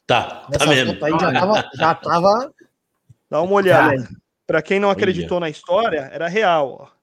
Tá, 0.06 0.46
Nessa 0.50 0.64
tá 0.66 0.70
vendo? 0.70 0.92
foto 0.92 1.04
aí 1.04 1.12
já 1.12 1.32
tava, 1.32 1.70
já 1.74 1.94
tava. 1.94 2.54
Dá 3.30 3.40
uma 3.40 3.54
olhada. 3.54 3.96
Cara, 3.96 4.08
Pra 4.46 4.60
quem 4.60 4.78
não 4.78 4.90
acreditou 4.90 5.40
na 5.40 5.48
história, 5.48 6.10
era 6.12 6.28
real, 6.28 6.78
ó. 6.80 6.93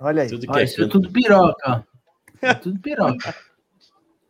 Olha 0.00 0.22
aí. 0.22 0.28
Tudo 0.28 0.46
que 0.46 0.52
Ó, 0.52 0.58
é 0.58 0.64
isso 0.64 0.82
é 0.82 0.88
tudo 0.88 1.10
piroca, 1.10 1.84
ó. 1.86 1.90
É 2.42 2.54
tudo 2.54 2.78
piroca. 2.80 3.34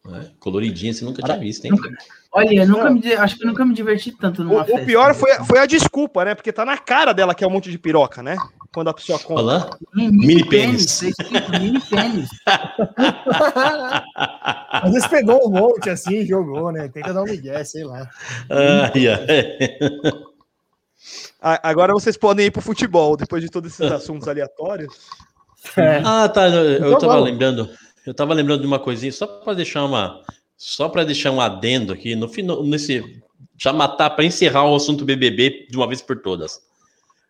né? 0.05 0.31
coloridinha, 0.41 0.93
você 0.93 1.05
nunca 1.05 1.23
tinha 1.23 1.39
visto, 1.39 1.65
hein? 1.67 1.71
Nunca- 1.73 1.91
Olha, 2.33 2.63
eu 2.63 2.69
nunca 2.69 2.91
me, 2.91 3.13
acho 3.13 3.37
que 3.37 3.43
eu 3.45 3.49
nunca 3.49 3.65
me 3.65 3.75
diverti 3.75 4.13
tanto 4.13 4.43
numa 4.45 4.63
O, 4.63 4.65
festa. 4.65 4.83
o 4.83 4.87
pior 4.87 5.15
foi, 5.15 5.33
a- 5.33 5.45
foi 5.45 5.59
a 5.59 5.67
desculpa, 5.67 6.25
né? 6.25 6.35
Porque 6.35 6.53
tá 6.53 6.65
na 6.65 6.79
cara 6.79 7.13
dela 7.13 7.35
que 7.35 7.45
é 7.45 7.47
um 7.47 7.51
monte 7.51 7.71
de 7.71 7.79
piroca, 7.79 8.23
né? 8.23 8.37
Quando 8.73 8.89
a 8.89 8.95
pessoa 8.95 9.19
conta. 9.19 9.41
Olá? 9.43 9.71
Mini, 9.95 10.27
Mini 10.27 10.49
pênis. 10.49 11.01
Mini 11.61 11.81
pênis. 11.81 12.29
Às 14.71 14.93
vezes 14.93 15.09
pegou 15.09 15.47
um 15.47 15.51
monte 15.51 15.91
assim 15.91 16.21
e 16.21 16.27
jogou, 16.27 16.73
né? 16.73 16.89
Tenta 16.89 17.13
dar 17.13 17.23
um 17.23 17.27
migué, 17.27 17.63
sei 17.65 17.85
lá. 17.85 18.09
Ai, 18.49 19.09
ai. 19.09 19.79
A- 21.41 21.69
Agora 21.69 21.93
vocês 21.93 22.17
podem 22.17 22.47
ir 22.47 22.51
pro 22.51 22.63
futebol, 22.63 23.17
depois 23.17 23.43
de 23.43 23.51
todos 23.51 23.73
esses 23.73 23.91
assuntos 23.93 24.29
aleatórios. 24.29 24.95
É. 25.77 26.03
Ah, 26.05 26.29
tá. 26.29 26.49
Eu, 26.49 26.65
eu 26.65 26.77
Então 26.89 26.99
tava 26.99 27.13
vamos. 27.15 27.31
lembrando. 27.31 27.71
Eu 28.07 28.15
tava 28.15 28.35
lembrando 28.35 28.61
de 28.63 28.67
uma 28.67 28.79
coisinha, 28.79 29.13
só 29.13 29.27
para 29.27 29.55
deixar 29.55 29.85
uma. 29.85 30.21
Só 30.57 30.89
para 30.89 31.05
deixar 31.05 31.31
um 31.31 31.41
adendo 31.41 31.93
aqui, 31.93 32.15
no 32.17 32.29
final, 32.29 32.63
nesse. 32.65 33.03
Já 33.59 33.73
matar, 33.73 34.11
para 34.11 34.25
encerrar 34.25 34.65
o 34.65 34.75
assunto 34.75 35.05
BBB 35.05 35.67
de 35.71 35.77
uma 35.77 35.87
vez 35.87 36.01
por 36.03 36.21
todas. 36.21 36.61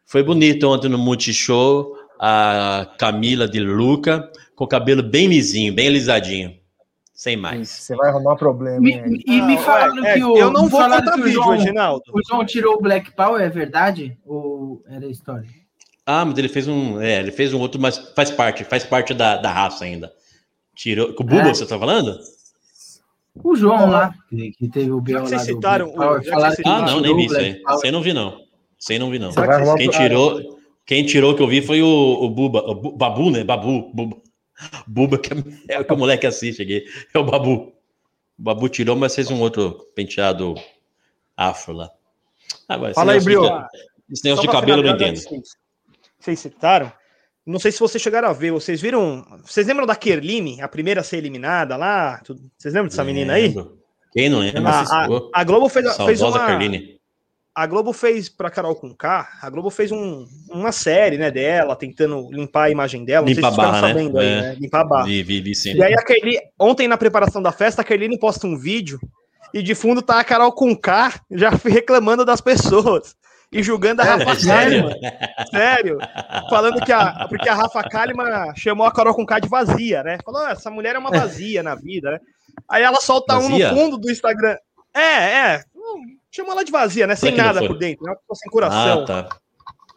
Foi 0.07 0.23
bonito 0.23 0.65
ontem 0.69 0.89
no 0.89 0.99
Multishow, 0.99 1.93
a 2.21 2.89
Camila 2.99 3.49
de 3.49 3.61
Luca, 3.61 4.31
com 4.55 4.65
o 4.65 4.69
cabelo 4.69 5.03
bem 5.03 5.27
lisinho, 5.29 5.73
bem 5.75 5.89
alisadinho. 5.89 6.57
Sem 7.13 7.37
mais. 7.37 7.69
Você 7.69 7.95
vai 7.97 8.09
arrumar 8.11 8.35
problema, 8.37 8.81
Me- 8.81 8.93
hein? 8.95 9.23
e 9.27 9.43
me 9.43 9.57
Ah, 9.57 9.59
falaram 9.59 10.05
é, 10.07 10.15
que 10.15 10.25
o. 10.25 10.37
eu 10.37 10.51
não 10.51 10.65
me 10.65 10.69
vou 10.71 10.81
contar 10.81 11.17
vídeo, 11.17 11.33
João, 11.33 11.51
Reginaldo. 11.51 12.03
o 12.13 12.21
João 12.27 12.45
tirou 12.47 12.75
o 12.77 12.81
Black 12.81 13.13
Power, 13.15 13.43
é 13.43 13.49
verdade? 13.51 14.17
Ou 14.25 14.83
era 14.89 15.07
história? 15.07 15.47
Ah, 16.13 16.25
mas 16.25 16.37
ele 16.39 16.49
fez 16.49 16.67
um. 16.67 17.01
É, 17.01 17.21
ele 17.21 17.31
fez 17.31 17.55
um 17.55 17.61
outro, 17.61 17.81
mas 17.81 17.97
faz 18.17 18.31
parte, 18.33 18.65
faz 18.65 18.83
parte 18.85 19.15
da, 19.15 19.37
da 19.37 19.53
raça 19.53 19.85
ainda. 19.85 20.13
Tirou. 20.75 21.13
Com 21.15 21.23
o 21.23 21.27
Buba, 21.27 21.43
É. 21.51 21.55
você 21.55 21.65
tá 21.65 21.79
falando? 21.79 22.19
O 23.45 23.55
João 23.55 23.89
lá, 23.89 24.13
que, 24.29 24.51
que 24.53 24.69
teve 24.69 24.91
o 24.91 24.97
lá 25.09 25.21
vocês 25.21 25.43
citaram 25.43 25.89
o- 25.89 25.95
falaram 26.25 26.57
que 26.57 26.63
Ah, 26.67 26.83
não, 26.83 27.01
nem 27.01 27.15
vi 27.17 27.27
isso 27.27 27.37
aí. 27.37 27.63
Você 27.63 27.91
não 27.93 28.03
vi, 28.03 28.13
não. 28.13 28.41
Você 28.77 28.99
não 28.99 29.09
vi, 29.11 29.19
não. 29.21 29.31
Quem 29.77 29.89
tirou, 29.89 30.59
quem 30.85 31.07
tirou 31.07 31.37
que 31.37 31.43
eu 31.43 31.47
vi 31.47 31.63
foi 31.63 31.81
o, 31.81 31.87
o 31.87 32.29
Buba, 32.29 32.61
o 32.69 32.75
Bu- 32.75 32.97
Babu, 32.97 33.31
né? 33.31 33.45
Babu, 33.45 33.93
Buba. 33.95 34.17
Buba, 34.87 35.17
que 35.17 35.33
é, 35.33 35.75
é 35.77 35.81
o 35.81 35.85
que 35.85 35.93
o 35.93 35.97
moleque 35.97 36.27
assiste 36.27 36.61
aqui. 36.63 36.85
É 37.15 37.19
o 37.19 37.25
Babu. 37.25 37.73
O 38.39 38.43
Babu 38.43 38.69
tirou, 38.69 38.97
mas 38.97 39.15
fez 39.15 39.31
um 39.31 39.41
outro 39.41 39.87
penteado 39.95 40.55
afro 41.37 41.73
lá. 41.73 41.91
Ah, 42.69 42.79
Fala 42.95 43.13
aí, 43.13 43.21
Brio. 43.21 43.43
de- 43.43 43.67
Esse 44.11 44.25
negócio 44.25 44.45
de 44.47 44.53
Só 44.53 44.61
cabelo 44.61 44.81
eu 44.83 44.87
não 44.89 44.95
entendo. 44.97 45.21
Vocês, 46.21 46.39
citaram. 46.39 46.93
Não 47.47 47.59
sei 47.59 47.73
se 47.73 47.81
vocês 47.81 48.01
chegaram 48.03 48.29
a 48.29 48.33
ver. 48.33 48.53
Vocês 48.53 48.81
viram. 48.81 49.25
Vocês 49.45 49.67
lembram 49.67 49.87
da 49.87 49.97
Kerline, 49.97 50.61
a 50.61 50.69
primeira 50.69 51.01
a 51.01 51.05
ser 51.05 51.17
eliminada 51.17 51.77
lá? 51.77 52.21
Vocês 52.59 52.75
lembram 52.75 52.89
dessa 52.89 53.03
menina 53.05 53.33
aí? 53.35 53.55
Quem 54.13 54.29
não 54.29 54.41
lembra? 54.41 54.71
A, 54.71 54.81
a- 55.07 55.09
a 55.35 55.45
Globo 55.45 55.69
fez, 55.69 55.97
fez 55.97 56.21
uma. 56.21 56.39
Carline. 56.39 57.01
A 57.53 57.67
Globo 57.67 57.93
fez 57.93 58.29
pra 58.29 58.49
Carol 58.49 58.77
com 58.77 58.95
K, 58.95 59.29
a 59.43 59.51
Globo 59.51 59.71
fez 59.71 59.91
um- 59.91 60.25
uma 60.51 60.71
série, 60.71 61.19
né, 61.19 61.31
dela, 61.33 61.75
tentando 61.75 62.31
limpar 62.31 62.65
a 62.65 62.71
imagem 62.71 63.05
dela. 63.05 63.27
Limpar 63.27 63.49
a 63.49 63.51
barra, 63.51 63.83
né? 63.83 63.89
sabendo 63.89 64.19
aí, 64.19 64.27
É. 64.27 64.41
né? 64.41 64.57
Limpar 64.61 64.81
a 64.81 64.85
barra. 64.85 65.05
Vi, 65.07 65.23
vi, 65.25 65.41
vi 65.41 65.55
sim. 65.55 65.75
E 65.75 65.83
aí 65.83 65.93
a 65.93 66.03
Kerline, 66.03 66.39
ontem 66.59 66.87
na 66.87 66.97
preparação 66.97 67.43
da 67.43 67.51
festa, 67.51 67.83
a 67.83 67.85
Kerline 67.85 68.19
posta 68.19 68.47
um 68.47 68.57
vídeo 68.57 69.01
e 69.53 69.63
de 69.65 69.75
fundo 69.75 70.01
tá 70.01 70.21
a 70.21 70.25
Carol 70.25 70.53
com 70.53 70.75
K 70.77 71.21
já 71.31 71.51
reclamando 71.65 72.25
das 72.25 72.41
pessoas 72.41 73.17
e 73.53 73.63
julgando 73.63 74.03
a 74.03 74.05
Rafa 74.05 74.31
É 74.31 74.35
sério? 74.37 74.83
Kalimann. 74.89 75.13
Sério. 75.51 75.99
Falando 76.49 76.81
que 76.85 76.93
a. 76.93 77.27
Porque 77.29 77.49
a 77.49 77.55
Rafa 77.55 77.83
Kalimann 77.83 78.53
chamou 78.57 78.87
a 78.87 78.93
Carol 78.93 79.15
com 79.15 79.27
K 79.27 79.41
de 79.41 79.49
vazia, 79.49 80.03
né? 80.03 80.19
Falou, 80.25 80.41
"Ah, 80.45 80.53
essa 80.53 80.71
mulher 80.71 80.95
é 80.95 80.99
uma 80.99 81.11
vazia 81.11 81.63
na 81.63 81.75
vida, 81.75 82.11
né? 82.13 82.19
Aí 82.69 82.83
ela 82.83 83.01
solta 83.01 83.37
um 83.39 83.49
Vazia? 83.51 83.71
no 83.73 83.77
fundo 83.77 83.99
do 83.99 84.11
Instagram. 84.11 84.57
É, 84.95 85.01
é. 85.01 85.65
Chama 86.31 86.53
ela 86.53 86.65
de 86.65 86.71
vazia, 86.71 87.07
né? 87.07 87.17
Sem 87.17 87.35
nada 87.35 87.61
por 87.67 87.77
dentro, 87.77 88.05
né? 88.05 88.13
Uma 88.13 88.17
pessoa 88.17 88.37
sem 88.37 88.51
coração. 88.51 89.03
Ah, 89.03 89.05
tá. 89.05 89.29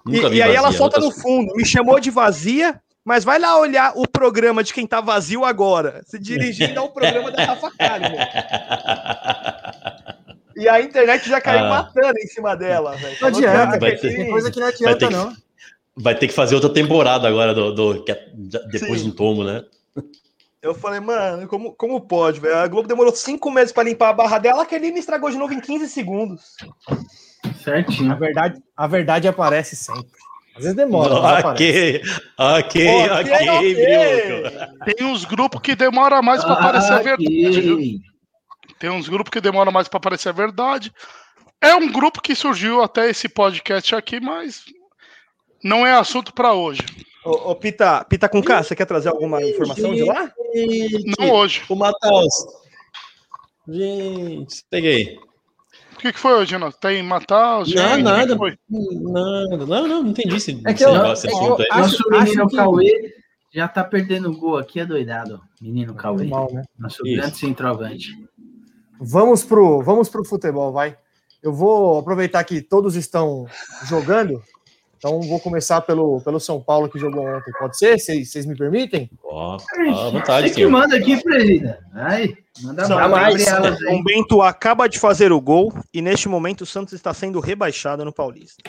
E, 0.07 0.17
e 0.35 0.41
aí 0.41 0.55
ela 0.55 0.71
solta 0.71 0.99
outras- 0.99 1.15
no 1.17 1.21
fundo, 1.21 1.53
me 1.55 1.63
chamou 1.65 1.99
de 1.99 2.09
vazia, 2.09 2.79
mas 3.05 3.23
vai 3.23 3.37
lá 3.39 3.57
olhar 3.59 3.93
o 3.95 4.07
programa 4.07 4.63
de 4.63 4.73
quem 4.73 4.85
tá 4.87 4.99
vazio 4.99 5.45
agora, 5.45 6.01
se 6.05 6.17
dirigindo 6.19 6.79
ao 6.79 6.89
programa 6.91 7.31
da 7.31 7.45
Rafa 7.45 7.69
Kalimann. 7.77 8.17
E 10.55 10.67
a 10.69 10.81
internet 10.81 11.27
já 11.27 11.39
caiu 11.41 11.65
Ah. 11.65 11.69
matando 11.69 12.17
em 12.19 12.27
cima 12.27 12.55
dela, 12.55 12.95
velho. 12.95 13.17
Não 13.21 13.31
que 13.31 13.37
adianta, 13.45 13.79
vai 13.79 13.79
tem 13.79 13.89
ter- 13.91 13.99
Kerline- 14.09 14.29
coisa 14.31 14.51
que 14.51 14.59
não 14.59 14.65
vai 14.65 14.73
adianta, 14.73 14.97
ter 14.99 15.07
que- 15.07 15.13
não. 15.13 15.33
Vai 15.95 16.15
ter 16.15 16.27
que 16.27 16.33
fazer 16.33 16.55
outra 16.55 16.69
temporada 16.71 17.27
agora 17.27 17.53
do, 17.53 17.71
do- 17.73 18.03
que 18.03 18.11
é- 18.11 18.27
depois 18.71 19.01
Sim. 19.01 19.09
do 19.09 19.15
tomo, 19.15 19.43
né? 19.43 19.63
Eu 20.61 20.73
falei, 20.73 20.99
mano, 21.01 21.45
como, 21.47 21.73
como 21.73 21.99
pode, 22.01 22.39
velho? 22.39 22.55
A 22.57 22.67
Globo 22.67 22.87
demorou 22.87 23.13
cinco 23.13 23.51
meses 23.51 23.71
para 23.73 23.83
limpar 23.83 24.09
a 24.09 24.13
barra 24.13 24.39
dela, 24.39 24.65
que 24.65 24.73
ele 24.73 24.91
me 24.91 24.99
estragou 24.99 25.29
de 25.29 25.37
novo 25.37 25.53
em 25.53 25.59
15 25.59 25.87
segundos. 25.89 26.55
Certinho. 27.63 28.11
A 28.11 28.15
verdade, 28.15 28.61
a 28.75 28.87
verdade 28.87 29.27
aparece 29.27 29.75
sempre. 29.75 30.07
Às 30.55 30.61
vezes 30.63 30.75
demora. 30.77 31.15
Ok, 31.49 32.01
ok, 32.37 32.87
ok, 33.09 33.49
ok. 33.49 34.93
Tem 34.95 35.05
uns 35.05 35.25
grupos 35.25 35.59
que 35.61 35.75
demora 35.75 36.21
mais 36.21 36.43
para 36.43 36.53
aparecer 36.53 36.93
a 36.93 36.99
verdade, 36.99 37.61
viu? 37.61 37.79
Tem 38.83 38.91
uns 38.91 39.07
grupos 39.07 39.31
que 39.31 39.39
demoram 39.39 39.71
mais 39.71 39.87
para 39.87 39.97
aparecer 39.97 40.27
a 40.27 40.33
verdade. 40.33 40.91
É 41.61 41.73
um 41.73 41.89
grupo 41.89 42.21
que 42.21 42.35
surgiu 42.35 42.83
até 42.83 43.09
esse 43.09 43.29
podcast 43.29 43.95
aqui, 43.95 44.19
mas 44.19 44.65
não 45.63 45.87
é 45.87 45.93
assunto 45.93 46.33
para 46.33 46.51
hoje. 46.51 46.81
Ô, 47.23 47.51
ô, 47.51 47.55
Pita, 47.55 48.03
Pita 48.03 48.27
com 48.27 48.43
K, 48.43 48.61
você 48.61 48.75
quer 48.75 48.85
trazer 48.85 49.07
alguma 49.07 49.41
informação 49.41 49.95
de 49.95 50.03
lá? 50.03 50.29
Não 51.17 51.31
hoje. 51.31 51.63
O 51.69 51.77
Matheus. 51.77 52.33
Gente, 53.69 54.65
peguei. 54.69 55.17
O 55.93 55.99
que, 55.99 56.11
que 56.11 56.19
foi 56.19 56.33
hoje, 56.33 56.49
Gino? 56.49 56.69
Tem 56.73 57.01
Matheus? 57.01 57.73
Não, 57.73 57.97
nada. 57.99 58.35
Nada. 58.35 58.57
Não, 58.69 59.87
não, 59.87 60.03
não 60.03 60.07
entendi 60.09 60.35
esse, 60.35 60.61
é 60.67 60.73
que 60.73 60.83
eu, 60.83 60.91
negócio, 60.91 61.29
assunto 61.29 61.61
aí. 61.61 61.79
Nosso 61.79 62.09
menino 62.09 62.49
que... 62.49 62.55
Cauê 62.57 63.13
já 63.53 63.67
tá 63.67 63.83
perdendo 63.83 64.31
o 64.31 64.37
gol 64.37 64.57
aqui, 64.57 64.79
é 64.79 64.85
doidado. 64.85 65.39
Menino 65.61 65.93
Cauê. 65.93 66.25
Mal, 66.25 66.51
né? 66.51 66.63
Nosso 66.77 67.05
Isso. 67.05 67.15
grande 67.15 67.37
centroavante. 67.37 68.11
Vamos 69.03 69.43
pro, 69.43 69.81
vamos 69.81 70.09
pro 70.09 70.23
futebol, 70.23 70.71
vai. 70.71 70.97
Eu 71.41 71.53
vou 71.53 71.99
aproveitar 71.99 72.43
que 72.43 72.61
todos 72.61 72.95
estão 72.95 73.45
jogando 73.85 74.41
então 75.03 75.19
vou 75.19 75.37
começar 75.37 75.81
pelo, 75.81 76.21
pelo 76.21 76.39
São 76.39 76.61
Paulo 76.61 76.87
que 76.87 76.97
jogou 76.97 77.27
ontem. 77.27 77.51
Pode 77.59 77.77
ser? 77.77 77.99
Vocês 77.99 78.45
me 78.45 78.55
permitem? 78.55 79.09
Ó, 79.21 79.57
oh, 79.57 79.91
à 79.91 80.09
vontade. 80.09 80.47
Você 80.47 80.55
que 80.55 80.65
manda 80.65 80.95
aqui, 80.95 81.21
Presida. 81.21 81.77
Ai, 81.93 82.33
manda 82.61 82.85
São 82.85 83.09
mais. 83.09 83.45
O 83.91 84.01
Bento 84.01 84.41
acaba 84.41 84.87
de 84.87 84.97
fazer 84.97 85.33
o 85.33 85.41
gol 85.41 85.73
e 85.93 86.01
neste 86.01 86.29
momento 86.29 86.61
o 86.61 86.65
Santos 86.65 86.93
está 86.93 87.13
sendo 87.13 87.41
rebaixado 87.41 88.05
no 88.05 88.13
Paulista. 88.13 88.63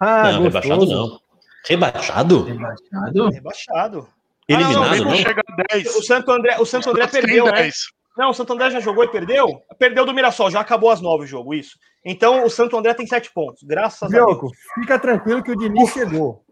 Ah, 0.00 0.32
não, 0.32 0.42
rebaixado 0.42 0.84
não. 0.84 1.20
Rebaixado? 1.64 2.42
Rebaixado? 2.42 3.30
Rebaixado. 3.30 4.08
Eliminado, 4.48 4.94
ah, 4.94 4.96
não? 4.96 5.14
Chega 5.14 5.42
a 5.46 5.74
10. 5.74 5.94
O 5.94 6.02
Santo 6.02 6.32
André, 6.32 6.56
o 6.58 6.66
Santo 6.66 6.90
André 6.90 7.06
perdeu, 7.06 7.44
né? 7.44 7.70
Não, 8.16 8.30
o 8.30 8.34
Santo 8.34 8.52
André 8.52 8.70
já 8.70 8.80
jogou 8.80 9.04
e 9.04 9.08
perdeu? 9.08 9.62
Perdeu 9.78 10.04
do 10.04 10.12
Mirassol, 10.12 10.50
já 10.50 10.60
acabou 10.60 10.90
as 10.90 11.00
nove 11.00 11.24
o 11.24 11.26
jogo, 11.26 11.54
isso. 11.54 11.78
Então 12.04 12.44
o 12.44 12.50
Santo 12.50 12.76
André 12.76 12.92
tem 12.94 13.06
sete 13.06 13.32
pontos, 13.32 13.62
graças 13.62 14.10
Bioco, 14.10 14.32
a 14.32 14.50
Deus. 14.50 14.52
Fica 14.74 14.98
tranquilo 14.98 15.42
que 15.42 15.50
o 15.50 15.56
Diniz 15.56 15.90
chegou. 15.90 16.44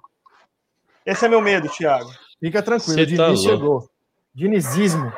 Esse 1.04 1.26
é 1.26 1.28
meu 1.28 1.40
medo, 1.40 1.68
Thiago. 1.68 2.10
Fica 2.38 2.62
tranquilo, 2.62 2.94
Cê 2.94 3.02
o 3.02 3.16
tá 3.16 3.24
Diniz 3.26 3.42
tá 3.42 3.50
chegou. 3.50 3.90
Dinizismo. 4.34 5.12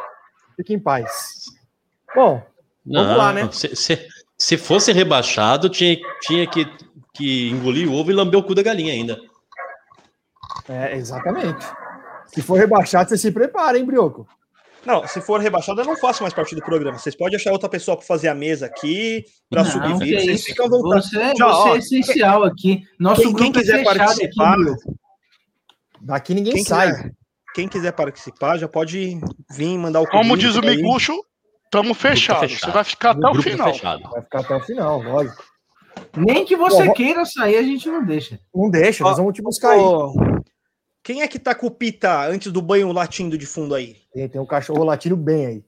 Fique 0.57 0.74
em 0.74 0.81
paz. 0.81 1.44
Bom, 2.14 2.42
Não, 2.85 3.02
vamos 3.02 3.18
lá, 3.18 3.33
né? 3.33 3.48
Se, 3.52 3.74
se, 3.76 4.09
se, 4.37 4.57
fosse 4.57 4.92
rebaixado, 4.92 5.68
tinha, 5.68 5.96
tinha 6.20 6.46
que, 6.46 6.66
que 7.14 7.50
engolir 7.50 7.88
o 7.88 7.94
ovo 7.94 8.11
e 8.11 8.14
lamber 8.14 8.38
o 8.38 8.42
cu 8.42 8.55
da 8.55 8.62
galinha 8.62 8.92
ainda. 8.92 9.20
É, 10.68 10.96
exatamente. 10.96 11.64
Se 12.26 12.42
for 12.42 12.59
rebaixado, 12.59 13.09
você 13.09 13.18
se 13.18 13.31
prepara, 13.31 13.78
hein, 13.78 13.85
Brioco? 13.85 14.26
Não, 14.85 15.07
se 15.07 15.21
for 15.21 15.40
rebaixado, 15.40 15.81
eu 15.81 15.85
não 15.85 15.97
faço 15.97 16.23
mais 16.23 16.35
parte 16.35 16.55
do 16.55 16.62
programa. 16.62 16.99
Vocês 16.99 17.16
podem 17.16 17.37
achar 17.37 17.53
outra 17.53 17.68
pessoa 17.68 17.97
para 17.97 18.07
fazer 18.07 18.29
a 18.29 18.35
mesa 18.35 18.66
aqui, 18.66 19.25
para 19.49 19.64
subir 19.64 19.97
vídeo. 19.99 20.21
Vocês 20.21 20.45
ficam 20.45 20.68
voltando. 20.68 21.03
Você, 21.03 21.35
Já, 21.37 21.47
você 21.47 21.68
é 21.68 21.77
essencial 21.77 22.45
aqui. 22.45 22.83
Nosso 22.99 23.23
quem, 23.23 23.35
quem 23.35 23.53
quiser 23.53 23.81
é 23.81 23.85
participar. 23.85 24.55
Aqui, 24.55 24.75
daqui 26.01 26.35
ninguém 26.35 26.55
quem 26.55 26.64
sai. 26.64 26.90
Quiser, 26.90 27.12
quem 27.55 27.68
quiser 27.68 27.92
participar, 27.92 28.59
já 28.59 28.66
pode 28.66 29.21
vir 29.51 29.79
mandar 29.79 30.01
o 30.01 30.07
Como 30.07 30.37
diz 30.37 30.57
o 30.57 30.61
Miguxo, 30.61 31.12
estamos 31.64 31.97
fechados. 31.97 32.51
Fechado. 32.53 32.71
Você 32.71 32.75
vai 32.75 32.85
ficar 32.85 33.11
até 33.11 33.29
o 33.29 33.42
final. 33.42 33.73
Fechado. 33.73 34.11
Vai 34.11 34.23
ficar 34.23 34.40
até 34.40 34.57
o 34.57 34.61
final, 34.61 35.03
lógico. 35.03 35.45
Nem 36.16 36.45
que 36.45 36.57
você 36.57 36.87
Bom, 36.87 36.92
queira 36.92 37.25
sair, 37.25 37.57
a 37.57 37.62
gente 37.62 37.88
não 37.88 38.05
deixa. 38.05 38.38
Não 38.55 38.71
deixa, 38.71 39.05
nós 39.05 39.16
vamos 39.16 39.35
te 39.35 39.42
buscar 39.42 39.79
ó, 39.79 40.07
aí. 40.07 40.42
Quem 41.02 41.22
é 41.22 41.28
que 41.28 41.38
tá 41.38 41.54
com 41.54 41.66
o 41.66 41.70
Pita 41.70 42.26
antes 42.26 42.52
do 42.52 42.62
banho 42.62 42.92
latindo 42.92 43.36
de 43.36 43.44
fundo 43.44 43.74
aí? 43.74 43.96
Tem, 44.12 44.28
tem 44.28 44.40
um 44.40 44.46
cachorro 44.46 44.84
latindo 44.84 45.16
bem 45.16 45.46
aí. 45.46 45.64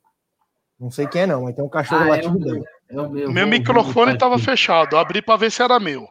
Não 0.79 0.91
sei 0.91 1.07
quem 1.07 1.23
é, 1.23 1.27
não, 1.27 1.43
mas 1.43 1.55
tem 1.55 1.65
um 1.65 1.69
cachorro 1.69 2.05
ah, 2.05 2.09
latindo 2.09 2.49
é 2.49 2.53
bem. 2.53 2.65
É 2.89 3.01
o 3.01 3.11
meu, 3.11 3.33
meu 3.33 3.47
microfone 3.47 4.13
estava 4.13 4.39
fechado. 4.39 4.97
Abri 4.97 5.21
para 5.21 5.39
ver 5.39 5.51
se 5.51 5.63
era 5.63 5.81
meu. 5.81 6.07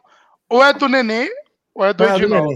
Ou 0.48 0.62
é 0.62 0.72
do 0.74 0.88
Nenê, 0.88 1.30
ou 1.74 1.84
é 1.84 1.94
do 1.94 2.04
é 2.04 2.16
Edinaldo. 2.16 2.54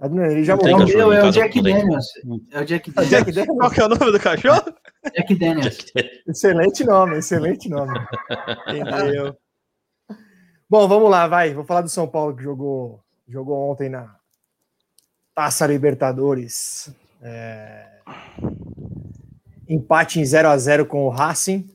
É 0.00 0.08
do 0.08 0.14
Nenê. 0.14 0.32
Ele 0.32 0.44
já 0.44 0.56
morreu. 0.56 1.12
É, 1.12 1.16
é 1.16 1.24
o 1.24 1.30
Jack 1.30 1.62
Daniels. 1.62 2.06
É 2.50 2.60
o 2.60 2.64
Jack 2.64 2.90
Daniels. 2.90 3.10
Jack 3.10 3.32
Daniels. 3.32 3.58
Qual 3.58 3.70
que 3.70 3.80
é 3.80 3.84
o 3.84 3.88
nome 3.88 4.12
do 4.12 4.20
cachorro? 4.20 4.74
Jack 5.16 5.34
Daniels. 5.34 5.78
excelente 6.28 6.84
nome, 6.84 7.18
excelente 7.18 7.68
nome. 7.70 7.98
Entendeu? 8.68 9.36
Bom, 10.68 10.86
vamos 10.88 11.10
lá, 11.10 11.26
vai. 11.26 11.54
Vou 11.54 11.64
falar 11.64 11.82
do 11.82 11.88
São 11.88 12.06
Paulo 12.06 12.36
que 12.36 12.42
jogou, 12.42 13.02
jogou 13.28 13.70
ontem 13.70 13.88
na, 13.88 14.14
Taça 15.34 15.66
Libertadores. 15.66 16.94
É... 17.20 17.86
Empate 19.68 20.20
em 20.20 20.24
0 20.24 20.48
a 20.48 20.56
0 20.56 20.86
com 20.86 21.06
o 21.06 21.08
Racing. 21.08 21.68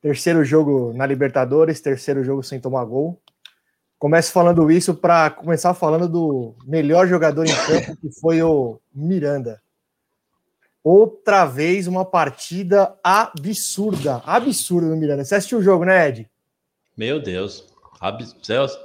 Terceiro 0.00 0.44
jogo 0.44 0.92
na 0.94 1.06
Libertadores, 1.06 1.80
terceiro 1.80 2.24
jogo 2.24 2.42
sem 2.42 2.60
tomar 2.60 2.84
gol. 2.84 3.20
Começo 3.98 4.30
falando 4.30 4.70
isso 4.70 4.94
para 4.94 5.28
começar 5.28 5.74
falando 5.74 6.08
do 6.08 6.54
melhor 6.64 7.08
jogador 7.08 7.44
em 7.44 7.54
campo, 7.66 7.96
que 8.00 8.10
foi 8.20 8.40
o 8.42 8.80
Miranda. 8.94 9.60
Outra 10.84 11.44
vez 11.44 11.88
uma 11.88 12.04
partida 12.04 12.96
absurda, 13.02 14.22
absurda 14.24 14.88
do 14.88 14.96
Miranda. 14.96 15.24
Você 15.24 15.34
assistiu 15.34 15.58
o 15.58 15.62
jogo, 15.62 15.84
né, 15.84 16.08
Ed? 16.08 16.30
Meu 16.96 17.20
Deus. 17.20 17.66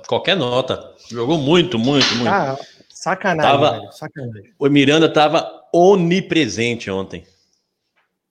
Qualquer 0.07 0.35
nota. 0.35 0.95
Jogou 1.09 1.37
muito, 1.37 1.77
muito, 1.77 2.15
muito. 2.15 2.29
Ah, 2.29 2.57
Sacanagem, 3.03 3.51
tava, 3.51 3.71
velho, 3.71 3.91
sacanagem. 3.91 4.53
O 4.57 4.69
Miranda 4.69 5.07
estava 5.07 5.67
onipresente 5.73 6.89
ontem. 6.89 7.27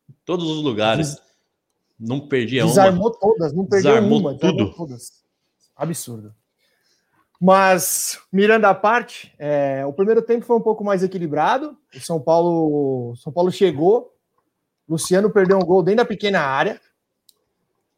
Em 0.08 0.14
todos 0.24 0.48
os 0.48 0.64
lugares. 0.64 1.10
Des... 1.10 1.22
Não 2.00 2.26
perdia 2.26 2.64
Desarmou 2.64 3.08
uma. 3.08 3.18
todas, 3.18 3.52
não 3.52 3.66
perdeu 3.66 3.92
desarmou 3.92 4.20
uma. 4.20 4.38
Tudo. 4.38 4.72
Todas. 4.72 5.12
Absurdo. 5.76 6.34
Mas, 7.38 8.18
mirando 8.32 8.64
à 8.64 8.74
parte, 8.74 9.34
é, 9.38 9.84
o 9.84 9.92
primeiro 9.92 10.22
tempo 10.22 10.46
foi 10.46 10.56
um 10.56 10.62
pouco 10.62 10.82
mais 10.82 11.02
equilibrado. 11.02 11.76
O 11.94 12.00
São 12.00 12.18
Paulo, 12.18 13.14
São 13.16 13.30
Paulo 13.30 13.52
chegou. 13.52 14.16
Luciano 14.88 15.28
perdeu 15.28 15.58
um 15.58 15.66
gol 15.66 15.82
dentro 15.82 15.98
da 15.98 16.06
pequena 16.06 16.40
área. 16.40 16.80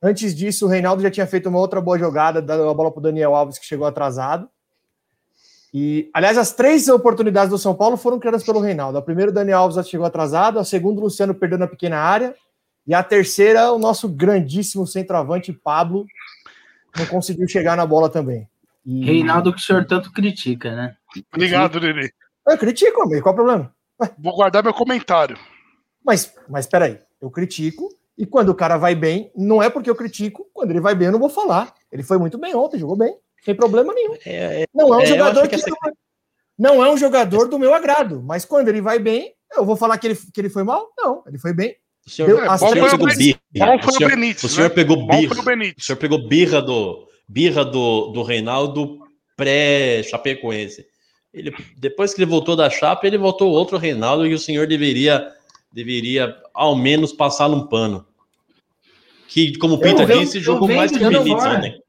Antes 0.03 0.35
disso, 0.35 0.67
o 0.67 0.69
Reinaldo 0.69 1.03
já 1.03 1.11
tinha 1.11 1.27
feito 1.29 1.49
uma 1.49 1.61
outra 1.61 1.81
boa 1.81 1.97
jogada, 1.97 2.43
dando 2.43 2.69
a 2.69 2.75
bola 2.75 2.91
para 2.91 2.99
o 2.99 3.03
Daniel 3.03 3.37
Alves, 3.37 3.61
que 3.61 3.65
chegou 3.65 3.87
atrasado. 3.87 4.51
E, 5.77 6.09
aliás, 6.15 6.39
as 6.39 6.53
três 6.53 6.89
oportunidades 6.89 7.51
do 7.51 7.59
São 7.59 7.75
Paulo 7.75 7.97
foram 7.97 8.21
criadas 8.21 8.45
pelo 8.45 8.61
Reinaldo. 8.61 8.97
A 8.97 9.03
primeira, 9.03 9.33
o 9.33 9.35
Daniel 9.35 9.59
Alves 9.59 9.89
chegou 9.89 10.07
atrasado. 10.07 10.61
A 10.61 10.65
segunda, 10.65 11.01
o 11.01 11.03
Luciano 11.03 11.35
perdeu 11.35 11.59
na 11.59 11.67
pequena 11.67 11.99
área. 11.99 12.33
E 12.87 12.95
a 12.95 13.03
terceira, 13.03 13.73
o 13.73 13.79
nosso 13.79 14.09
grandíssimo 14.09 14.87
centroavante, 14.87 15.53
Pablo, 15.53 16.07
não 16.97 17.07
conseguiu 17.07 17.49
chegar 17.49 17.77
na 17.77 17.85
bola 17.85 18.09
também. 18.09 18.49
E... 18.87 19.05
Reinaldo, 19.05 19.53
que 19.53 19.59
o 19.59 19.63
senhor 19.63 19.85
tanto 19.85 20.13
critica, 20.13 20.77
né? 20.77 20.97
Obrigado, 21.35 21.81
Lili. 21.81 22.09
Eu 22.47 22.57
critico, 22.57 23.03
amigo. 23.03 23.23
Qual 23.23 23.33
o 23.33 23.37
problema? 23.37 23.75
Vou 24.17 24.37
guardar 24.37 24.63
meu 24.63 24.75
comentário. 24.75 25.37
Mas, 26.05 26.33
mas 26.49 26.69
peraí, 26.69 27.01
eu 27.21 27.31
critico, 27.31 27.89
e 28.17 28.25
quando 28.25 28.51
o 28.51 28.55
cara 28.55 28.77
vai 28.77 28.95
bem, 28.95 29.33
não 29.35 29.61
é 29.61 29.69
porque 29.69 29.91
eu 29.91 29.97
critico, 29.97 30.47
quando 30.53 30.71
ele 30.71 30.81
vai 30.81 30.95
bem, 30.95 31.07
eu 31.07 31.13
não 31.13 31.19
vou 31.19 31.31
falar. 31.31 31.75
Ele 31.91 32.03
foi 32.05 32.19
muito 32.19 32.39
bem 32.39 32.55
ontem, 32.55 32.79
jogou 32.79 32.95
bem. 32.95 33.17
Sem 33.45 33.55
problema 33.55 33.93
nenhum. 33.93 34.15
É, 34.25 34.63
é, 34.63 34.67
não 34.75 34.95
é 34.95 34.99
um 34.99 35.01
é, 35.01 35.07
jogador 35.07 35.43
que, 35.43 35.49
que 35.49 35.55
essa... 35.57 35.71
não 36.59 36.85
é 36.85 36.91
um 36.91 36.97
jogador 36.97 37.49
do 37.49 37.59
meu 37.59 37.75
agrado, 37.75 38.23
mas 38.23 38.45
quando 38.45 38.69
ele 38.69 38.81
vai 38.81 38.99
bem, 38.99 39.35
eu 39.57 39.65
vou 39.65 39.77
falar 39.77 39.99
que 39.99 40.07
ele, 40.07 40.19
que 40.33 40.41
ele 40.41 40.49
foi 40.49 40.65
mal? 40.65 40.89
Não, 40.97 41.23
ele 41.27 41.39
foi 41.39 41.53
bem. 41.53 41.77
O 42.07 42.11
senhor, 42.11 42.29
Deu, 42.29 42.45
é, 42.45 42.59
senhor 42.59 42.75
pegou 42.75 43.07
birra. 43.07 43.41
O 43.77 43.93
senhor, 43.93 44.11
Benítez, 44.11 44.45
o 44.45 44.49
senhor 44.49 44.69
né? 44.69 44.75
pegou 44.75 45.07
birra. 45.07 45.35
O 45.79 45.83
senhor 45.83 45.97
pegou 45.97 46.29
birra 46.29 46.61
do 46.61 47.09
birra 47.29 47.65
do, 47.65 48.09
do 48.09 48.23
Reinaldo 48.23 48.99
pré-Chapecoense. 49.37 50.87
Ele, 51.33 51.53
depois 51.77 52.15
que 52.15 52.23
ele 52.23 52.31
voltou 52.31 52.55
da 52.55 52.71
chapa, 52.71 53.07
ele 53.07 53.19
voltou 53.19 53.51
outro 53.51 53.77
Reinaldo 53.77 54.27
e 54.27 54.35
o 54.35 54.39
senhor 54.39 54.67
deveria, 54.67 55.33
deveria 55.73 56.37
ao 56.53 56.77
menos 56.77 57.13
passar 57.13 57.49
um 57.49 57.67
pano. 57.67 58.07
Que, 59.29 59.57
como 59.59 59.75
o 59.75 59.81
Pita 59.81 60.07
disse, 60.07 60.39
jogou 60.39 60.69
mais 60.69 60.93
que 60.93 61.05
o 61.05 61.09
Benítez 61.09 61.45
ontem. 61.45 61.83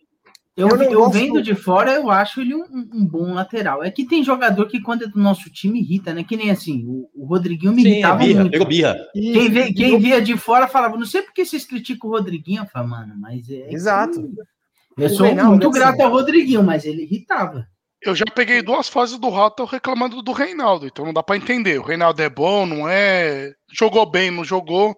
Eu, 0.58 0.70
eu, 0.70 0.90
eu 0.90 1.10
vendo 1.10 1.42
de 1.42 1.54
fora, 1.54 1.92
eu 1.92 2.10
acho 2.10 2.40
ele 2.40 2.56
um, 2.56 2.64
um, 2.94 3.06
bom 3.06 3.34
lateral. 3.34 3.84
É 3.84 3.92
que 3.92 4.06
tem 4.06 4.24
jogador 4.24 4.66
que, 4.68 4.80
quando 4.80 5.04
é 5.04 5.08
do 5.08 5.20
nosso 5.20 5.50
time, 5.50 5.82
irrita, 5.82 6.14
né? 6.14 6.24
Que 6.24 6.38
nem 6.38 6.50
assim, 6.50 6.86
o, 6.88 7.10
o 7.14 7.26
Rodriguinho 7.26 7.74
me 7.74 7.82
Sim, 7.82 7.90
irritava 7.90 8.24
é 8.24 8.28
birra, 8.28 8.40
muito. 8.40 8.52
Pegou 8.54 8.68
birra. 8.68 8.98
Quem, 9.12 9.50
vê, 9.50 9.74
quem 9.74 10.00
via 10.00 10.22
de 10.22 10.38
fora 10.38 10.66
falava, 10.66 10.96
não 10.96 11.06
sei 11.06 11.24
por 11.24 11.34
que 11.34 11.46
vocês 11.46 11.66
criticam 11.66 12.10
o 12.10 12.14
Rodriguinho. 12.14 12.62
Eu 12.62 12.68
falava, 12.68 12.90
mano, 12.90 13.16
mas 13.20 13.50
é. 13.50 13.68
Exato. 13.70 14.32
Eu 14.98 15.10
sou 15.10 15.36
muito 15.36 15.70
grato 15.72 16.00
ao 16.00 16.10
Rodriguinho, 16.10 16.64
mas 16.64 16.86
ele 16.86 17.04
irritava. 17.04 17.68
eu 18.02 18.16
já 18.16 18.24
peguei 18.34 18.62
duas 18.62 18.88
fases 18.88 19.18
do 19.18 19.30
Rato 19.30 19.66
reclamando 19.66 20.22
do 20.22 20.32
Reinaldo, 20.32 20.88
então 20.88 21.04
não 21.04 21.14
dá 21.14 21.22
para 21.22 21.36
entender. 21.36 21.80
O 21.80 21.84
Reinaldo 21.84 22.22
é 22.22 22.30
bom, 22.30 22.66
não 22.66 22.88
é? 22.88 23.52
Jogou 23.74 24.10
bem, 24.10 24.32
não 24.32 24.46
jogou. 24.46 24.96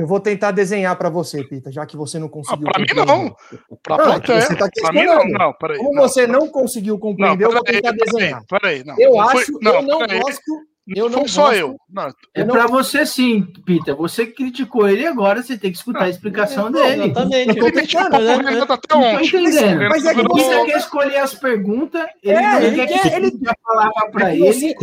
Eu 0.00 0.06
vou 0.06 0.20
tentar 0.20 0.50
desenhar 0.50 0.96
para 0.96 1.08
você, 1.08 1.44
Pita, 1.44 1.70
já 1.70 1.84
que 1.86 1.96
você 1.96 2.18
não 2.18 2.28
conseguiu. 2.28 2.68
Ah, 2.68 2.72
para 2.72 2.80
mim 2.80 3.06
não. 3.06 3.36
Para 3.82 4.04
plateia. 4.04 4.40
Você 4.42 4.56
tá 4.56 4.68
para 4.80 4.92
mim 4.92 5.04
não, 5.04 5.24
não, 5.28 5.52
peraí. 5.52 5.78
Como 5.78 5.94
não. 5.94 6.02
você 6.02 6.26
não 6.26 6.48
conseguiu 6.48 6.98
compreender, 6.98 7.44
não, 7.44 7.50
eu 7.50 7.52
vou 7.52 7.62
tentar 7.62 7.92
desenhar. 7.92 8.42
Peraí, 8.48 8.84
não. 8.84 8.98
Eu 8.98 9.12
não 9.12 9.20
acho, 9.20 9.52
foi, 9.52 9.60
não, 9.62 9.74
eu 9.74 9.82
não 9.82 9.98
gosto 9.98 10.70
eu 10.96 11.08
não 11.08 11.20
sou 11.20 11.28
só 11.28 11.52
eu. 11.52 11.76
Não, 11.88 12.10
é 12.34 12.44
não... 12.44 12.54
para 12.54 12.66
você 12.66 13.06
sim, 13.06 13.46
Peter. 13.64 13.94
Você 13.94 14.26
criticou 14.26 14.88
ele 14.88 15.06
agora, 15.06 15.42
você 15.42 15.56
tem 15.56 15.70
que 15.70 15.76
escutar 15.76 16.04
a 16.04 16.08
explicação 16.08 16.68
é, 16.68 16.72
dele. 16.72 17.04
Exatamente. 17.04 17.48
Eu 17.48 17.64
tô 17.64 17.72
tentando, 17.72 18.18
né? 18.18 18.36
Não 18.38 18.66
tô 18.66 19.20
entendendo. 19.20 19.88
Mas 19.88 20.04
é 20.04 20.14
que 20.14 20.22
você 20.22 20.64
quer 20.64 20.78
escolher 20.78 21.16
as 21.18 21.34
perguntas, 21.34 22.06
ele, 22.22 22.34
é, 22.34 22.64
ele, 22.64 22.86
quer, 22.86 23.02
que 23.02 23.08
ele 23.08 23.30
quer 23.30 23.54
falar 23.62 23.90
para 24.10 24.34
ele. 24.34 24.74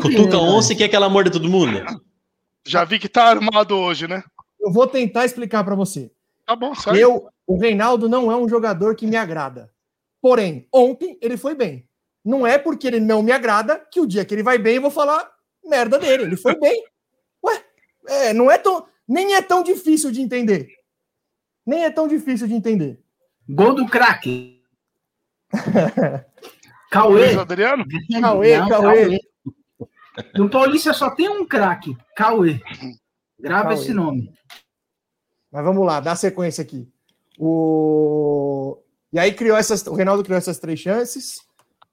Cutuca 0.00 0.38
onça 0.38 0.72
e 0.72 0.76
quer 0.76 0.88
que 0.88 0.96
ela 0.96 1.08
morda 1.08 1.30
todo 1.30 1.48
mundo. 1.48 1.84
Já 2.66 2.84
vi 2.84 2.98
que 2.98 3.08
tá 3.08 3.24
armado 3.24 3.76
hoje, 3.76 4.06
né? 4.06 4.22
Eu 4.60 4.72
vou 4.72 4.86
tentar 4.86 5.24
explicar 5.24 5.64
para 5.64 5.74
você. 5.74 6.10
Tá 6.44 6.56
bom, 6.56 6.74
sai. 6.74 7.02
Eu, 7.02 7.28
o 7.46 7.58
Reinaldo 7.58 8.08
não 8.08 8.30
é 8.30 8.36
um 8.36 8.48
jogador 8.48 8.94
que 8.94 9.06
me 9.06 9.16
agrada. 9.16 9.70
Porém, 10.20 10.66
ontem 10.72 11.18
ele 11.20 11.36
foi 11.36 11.54
bem. 11.54 11.88
Não 12.24 12.46
é 12.46 12.58
porque 12.58 12.86
ele 12.86 13.00
não 13.00 13.22
me 13.22 13.32
agrada 13.32 13.78
que 13.90 14.00
o 14.00 14.06
dia 14.06 14.24
que 14.24 14.34
ele 14.34 14.42
vai 14.42 14.58
bem 14.58 14.76
eu 14.76 14.82
vou 14.82 14.90
falar 14.90 15.30
merda 15.64 15.98
dele. 15.98 16.24
Ele 16.24 16.36
foi 16.36 16.58
bem. 16.58 16.84
Ué, 17.44 17.64
é, 18.08 18.32
não 18.32 18.50
é 18.50 18.58
tão. 18.58 18.86
Nem 19.06 19.34
é 19.34 19.42
tão 19.42 19.62
difícil 19.62 20.10
de 20.10 20.20
entender. 20.20 20.68
Nem 21.64 21.84
é 21.84 21.90
tão 21.90 22.08
difícil 22.08 22.46
de 22.46 22.54
entender. 22.54 23.00
Gol 23.48 23.74
do 23.74 23.86
craque. 23.86 24.62
Cauê. 26.90 27.34
Adriano? 27.34 27.84
Cauê, 28.20 28.58
não, 28.58 28.68
Cauê. 28.68 29.04
Cauê. 29.04 29.18
No 30.34 30.50
Paulista 30.50 30.92
só 30.92 31.10
tem 31.10 31.28
um 31.28 31.46
craque, 31.46 31.96
Cauê. 32.18 32.60
Grava 33.38 33.68
Cauê. 33.68 33.74
esse 33.76 33.94
nome. 33.94 34.32
Mas 35.52 35.64
vamos 35.64 35.86
lá, 35.86 36.00
dá 36.00 36.16
sequência 36.16 36.62
aqui. 36.62 36.88
O... 37.38 38.76
E 39.12 39.20
aí 39.20 39.32
criou 39.32 39.56
essas. 39.56 39.86
O 39.86 39.94
Reinaldo 39.94 40.24
criou 40.24 40.36
essas 40.36 40.58
três 40.58 40.80
chances. 40.80 41.40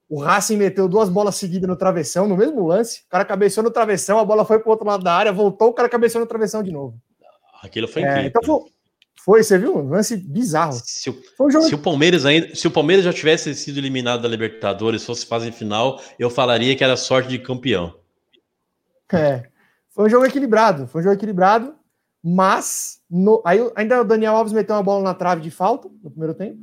O 0.09 0.19
Racing 0.19 0.57
meteu 0.57 0.87
duas 0.87 1.09
bolas 1.09 1.35
seguidas 1.35 1.69
no 1.69 1.75
travessão, 1.75 2.27
no 2.27 2.35
mesmo 2.35 2.65
lance. 2.65 3.03
O 3.05 3.09
cara 3.09 3.23
cabeceou 3.23 3.63
no 3.63 3.71
travessão, 3.71 4.19
a 4.19 4.25
bola 4.25 4.45
foi 4.45 4.59
para 4.59 4.67
o 4.67 4.71
outro 4.71 4.85
lado 4.85 5.03
da 5.03 5.13
área, 5.13 5.31
voltou, 5.31 5.69
o 5.69 5.73
cara 5.73 5.89
cabeceou 5.89 6.21
no 6.21 6.27
travessão 6.27 6.61
de 6.61 6.71
novo. 6.71 6.99
Aquilo 7.61 7.87
foi 7.87 8.03
é, 8.03 8.05
incrível. 8.05 8.27
Então 8.29 8.41
foi, 8.43 8.71
foi, 9.23 9.43
você 9.43 9.57
viu? 9.57 9.77
Um 9.77 9.89
lance 9.89 10.17
bizarro. 10.17 10.73
Se 10.73 11.09
o, 11.09 11.21
um 11.39 11.49
jogo... 11.49 11.65
se 11.65 11.73
o, 11.73 11.79
Palmeiras 11.79 12.25
ainda, 12.25 12.53
se 12.53 12.67
o 12.67 12.71
Palmeiras 12.71 13.05
já 13.05 13.13
tivesse 13.13 13.53
sido 13.55 13.77
eliminado 13.77 14.21
da 14.21 14.27
Libertadores, 14.27 15.03
fosse 15.03 15.25
fase 15.25 15.51
final, 15.51 15.99
eu 16.19 16.29
falaria 16.29 16.75
que 16.75 16.83
era 16.83 16.97
sorte 16.97 17.29
de 17.29 17.39
campeão. 17.39 17.95
É. 19.11 19.49
Foi 19.95 20.05
um 20.05 20.09
jogo 20.09 20.25
equilibrado, 20.25 20.87
foi 20.87 20.99
um 20.99 21.03
jogo 21.05 21.15
equilibrado, 21.15 21.73
mas 22.21 22.99
no, 23.09 23.41
aí 23.45 23.59
ainda 23.75 24.01
o 24.01 24.03
Daniel 24.03 24.35
Alves 24.35 24.51
meteu 24.51 24.75
uma 24.75 24.83
bola 24.83 25.01
na 25.01 25.13
trave 25.13 25.41
de 25.41 25.49
falta 25.49 25.89
no 26.03 26.11
primeiro 26.11 26.33
tempo. 26.33 26.59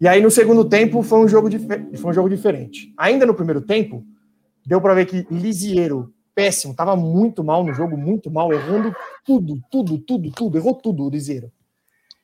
E 0.00 0.08
aí 0.08 0.22
no 0.22 0.30
segundo 0.30 0.64
tempo 0.64 1.02
foi 1.02 1.18
um 1.18 1.28
jogo, 1.28 1.48
foi 1.50 2.10
um 2.10 2.14
jogo 2.14 2.30
diferente. 2.30 2.94
Ainda 2.96 3.26
no 3.26 3.34
primeiro 3.34 3.60
tempo, 3.60 4.02
deu 4.64 4.80
para 4.80 4.94
ver 4.94 5.04
que 5.04 5.26
Lisiero, 5.30 6.14
péssimo, 6.34 6.72
estava 6.72 6.96
muito 6.96 7.44
mal 7.44 7.62
no 7.62 7.74
jogo, 7.74 7.94
muito 7.94 8.30
mal, 8.30 8.50
errando 8.50 8.94
tudo, 9.22 9.60
tudo, 9.70 9.98
tudo, 9.98 10.30
tudo, 10.30 10.56
errou 10.56 10.74
tudo 10.74 11.04
o 11.04 11.10
Lisiero. 11.10 11.52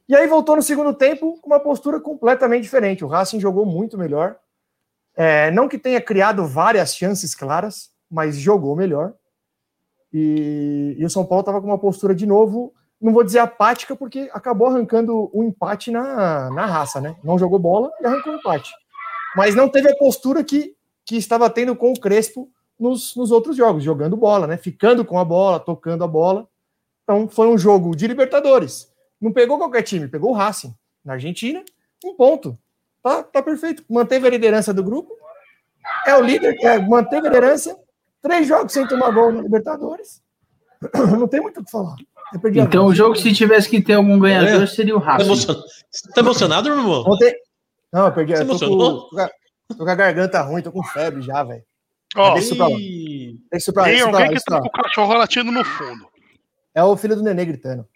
E 0.09 0.16
aí 0.16 0.27
voltou 0.27 0.57
no 0.57 0.62
segundo 0.62 0.95
tempo 0.95 1.38
com 1.42 1.47
uma 1.47 1.61
postura 1.61 2.01
completamente 2.01 2.62
diferente. 2.62 3.05
O 3.05 3.09
Racing 3.09 3.38
jogou 3.38 3.66
muito 3.66 3.99
melhor. 3.99 4.37
É, 5.14 5.51
não 5.51 5.68
que 5.68 5.79
tenha 5.79 6.01
criado 6.01 6.47
várias 6.47 6.97
chances 6.97 7.35
claras, 7.35 7.90
mas 8.11 8.37
jogou 8.37 8.75
melhor. 8.75 9.14
E, 10.12 10.96
e 10.98 11.05
o 11.05 11.11
São 11.11 11.25
Paulo 11.25 11.40
estava 11.40 11.61
com 11.61 11.66
uma 11.66 11.79
postura 11.79 12.14
de 12.14 12.27
novo 12.27 12.75
não 13.03 13.12
vou 13.12 13.25
dizer 13.25 13.40
apática, 13.40 13.96
porque 13.96 14.31
acabou 14.33 14.68
arrancando 14.68 15.29
o 15.33 15.40
um 15.40 15.42
empate 15.42 15.90
na, 15.90 16.48
na 16.51 16.66
raça, 16.66 17.01
né? 17.01 17.16
Não 17.25 17.37
jogou 17.37 17.59
bola 17.59 17.90
e 18.01 18.07
arrancou 18.07 18.33
o 18.33 18.37
um 18.37 18.38
empate. 18.38 18.72
Mas 19.35 19.57
não 19.57 19.68
teve 19.68 19.90
a 19.90 19.96
postura 19.96 20.44
que, 20.44 20.77
que 21.05 21.16
estava 21.16 21.51
tendo 21.51 21.75
com 21.75 21.92
o 21.92 21.98
Crespo 21.98 22.48
nos, 22.79 23.16
nos 23.16 23.33
outros 23.33 23.57
jogos, 23.57 23.83
jogando 23.83 24.16
bola, 24.16 24.46
né? 24.46 24.57
Ficando 24.57 25.05
com 25.05 25.18
a 25.18 25.25
bola, 25.25 25.59
tocando 25.59 26.05
a 26.05 26.07
bola. 26.07 26.46
Então 27.03 27.29
foi 27.29 27.48
um 27.48 27.59
jogo 27.59 27.96
de 27.96 28.07
Libertadores. 28.07 28.88
Não 29.20 29.33
pegou 29.33 29.59
qualquer 29.59 29.83
time, 29.83 30.07
pegou 30.07 30.31
o 30.31 30.35
Racing. 30.35 30.72
Na 31.05 31.14
Argentina, 31.14 31.64
um 32.05 32.14
ponto. 32.14 32.57
Tá, 33.03 33.25
tá 33.25 33.42
perfeito. 33.42 33.85
Manteve 33.90 34.29
a 34.29 34.31
liderança 34.31 34.72
do 34.72 34.85
grupo. 34.85 35.12
É 36.07 36.16
o 36.16 36.20
líder, 36.20 36.57
é, 36.62 36.79
manteve 36.79 37.27
a 37.27 37.31
liderança. 37.31 37.77
Três 38.22 38.46
jogos 38.46 38.72
sem 38.72 38.87
tomar 38.87 39.11
gol 39.11 39.32
na 39.32 39.42
Libertadores. 39.42 40.22
Não 41.18 41.26
tem 41.28 41.40
muito 41.40 41.61
o 41.61 41.64
que 41.64 41.70
falar. 41.70 41.96
Então, 42.54 42.87
o 42.87 42.94
jogo, 42.94 43.14
se 43.14 43.32
tivesse 43.35 43.68
que 43.68 43.82
ter 43.82 43.94
algum 43.94 44.18
ganhador, 44.18 44.62
é. 44.62 44.66
seria 44.66 44.96
o 44.96 44.98
Racing. 44.98 45.35
Você 45.35 46.08
tá 46.14 46.20
emocionado, 46.20 46.70
meu 46.70 46.78
irmão? 46.78 47.04
Ontem... 47.06 47.35
Não, 47.92 48.06
eu 48.06 48.12
perdi. 48.12 48.32
Você 48.32 48.64
eu 48.64 48.70
tô, 48.70 49.08
com, 49.08 49.28
tô 49.76 49.85
com 49.85 49.90
a 49.90 49.94
garganta 49.94 50.40
ruim, 50.40 50.62
tô 50.62 50.72
com 50.72 50.82
febre 50.82 51.20
já, 51.20 51.42
velho. 51.44 51.62
Oh, 52.16 52.30
deixa 52.32 52.46
isso 52.46 52.56
pra 52.56 52.68
lá. 52.68 52.76
Deixa 52.76 53.40
isso 53.52 53.72
pra 53.72 53.82
lá. 53.82 53.88
Tem 53.88 54.00
alguém 54.00 54.35
que 54.35 54.44
tá 54.44 54.61
com 54.61 54.66
o 54.66 54.70
cachorro 54.70 55.14
latindo 55.14 55.52
no 55.52 55.64
fundo. 55.64 56.06
É 56.74 56.82
o 56.82 56.96
filho 56.96 57.16
do 57.16 57.22
Nenê 57.22 57.44
gritando. 57.44 57.87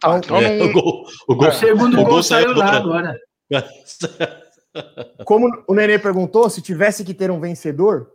Tá, 0.00 0.16
então, 0.16 0.38
é, 0.38 0.56
não... 0.56 0.66
o, 0.66 0.72
gol, 0.72 1.04
o, 1.28 1.34
gol, 1.34 1.48
o 1.48 1.52
segundo 1.52 1.94
o 1.94 1.96
gol, 1.96 2.06
gol 2.06 2.22
saiu 2.22 2.54
lá 2.54 2.76
agora. 2.76 3.18
Como 5.26 5.64
o 5.68 5.74
Nenê 5.74 5.98
perguntou, 5.98 6.48
se 6.48 6.62
tivesse 6.62 7.04
que 7.04 7.12
ter 7.12 7.30
um 7.30 7.40
vencedor, 7.40 8.10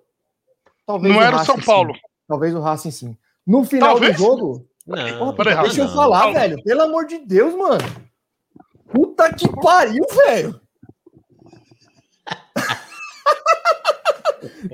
talvez 0.87 1.13
não 1.13 1.21
era 1.21 1.35
o 1.35 1.45
São 1.45 1.59
Paulo. 1.59 1.93
Sim. 1.93 2.01
Talvez 2.27 2.55
o 2.55 2.59
Racing 2.59 2.91
sim. 2.91 3.17
No 3.45 3.63
final 3.63 3.91
talvez. 3.91 4.17
do 4.17 4.23
jogo, 4.23 4.67
não, 4.87 5.33
Porra, 5.35 5.61
deixa 5.63 5.81
eu 5.81 5.89
falar, 5.89 6.31
velho. 6.31 6.63
Pelo 6.63 6.81
amor 6.81 7.05
de 7.05 7.19
Deus, 7.19 7.53
mano. 7.53 7.83
Puta 8.91 9.33
que 9.33 9.47
pariu, 9.61 10.05
velho. 10.25 10.61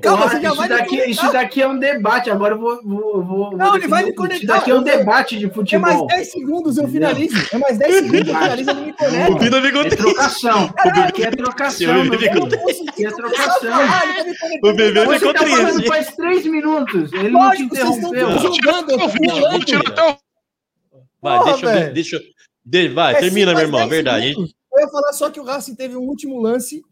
Calma, 0.00 0.28
você 0.28 0.40
já 0.40 0.48
isso 0.48 0.56
vai 0.56 0.68
daqui, 0.68 1.10
Isso 1.10 1.32
daqui 1.32 1.62
é 1.62 1.68
um 1.68 1.78
debate. 1.78 2.30
Agora 2.30 2.54
eu 2.54 2.58
vou. 2.58 2.82
vou, 2.82 3.24
vou 3.24 3.56
não, 3.56 3.66
vou 3.66 3.76
ele 3.76 3.88
vai 3.88 4.04
me 4.04 4.14
conectar. 4.14 4.36
Isso 4.36 4.46
daqui 4.46 4.70
é 4.70 4.74
um 4.74 4.82
debate 4.82 5.38
de 5.38 5.50
futebol. 5.50 5.90
É 5.90 5.94
mais 5.94 6.06
10 6.06 6.32
segundos, 6.32 6.78
eu 6.78 6.88
finalizo. 6.88 7.36
É 7.52 7.58
mais 7.58 7.78
10 7.78 7.94
segundos, 7.94 8.18
eu 8.18 8.34
finalizo, 8.34 8.70
eu 8.70 8.76
me 8.76 8.92
conecto. 8.92 9.84
É 9.84 9.96
trocação. 9.96 10.74
Aqui 10.78 11.22
é 11.24 11.30
trocação. 11.30 12.02
Aqui 12.02 13.06
é 13.06 13.10
trocação. 13.10 13.78
O 14.62 14.72
bebê 14.72 15.18
ficou 15.18 15.34
tá 15.34 15.44
triste. 15.44 15.86
faz 15.86 16.14
3 16.16 16.46
minutos. 16.46 17.12
Ele 17.12 17.28
não 17.28 17.50
te 17.50 17.62
interrompeu. 17.62 18.38
Jogando, 18.38 18.90
eu 18.90 18.98
vou 19.50 19.64
tirar 19.64 19.88
até 19.88 20.10
o. 20.10 20.16
Vai, 21.20 21.44
deixa, 21.44 21.90
deixa, 21.90 22.20
deixa, 22.62 22.94
vai, 22.94 23.18
termina, 23.18 23.54
meu 23.54 23.62
irmão, 23.62 23.88
verdade. 23.88 24.34
Eu 24.36 24.80
ia 24.80 24.88
falar 24.88 25.12
só 25.12 25.30
que 25.30 25.40
o 25.40 25.44
Racing 25.44 25.74
teve 25.74 25.96
um 25.96 26.02
último 26.02 26.40
lance. 26.40 26.82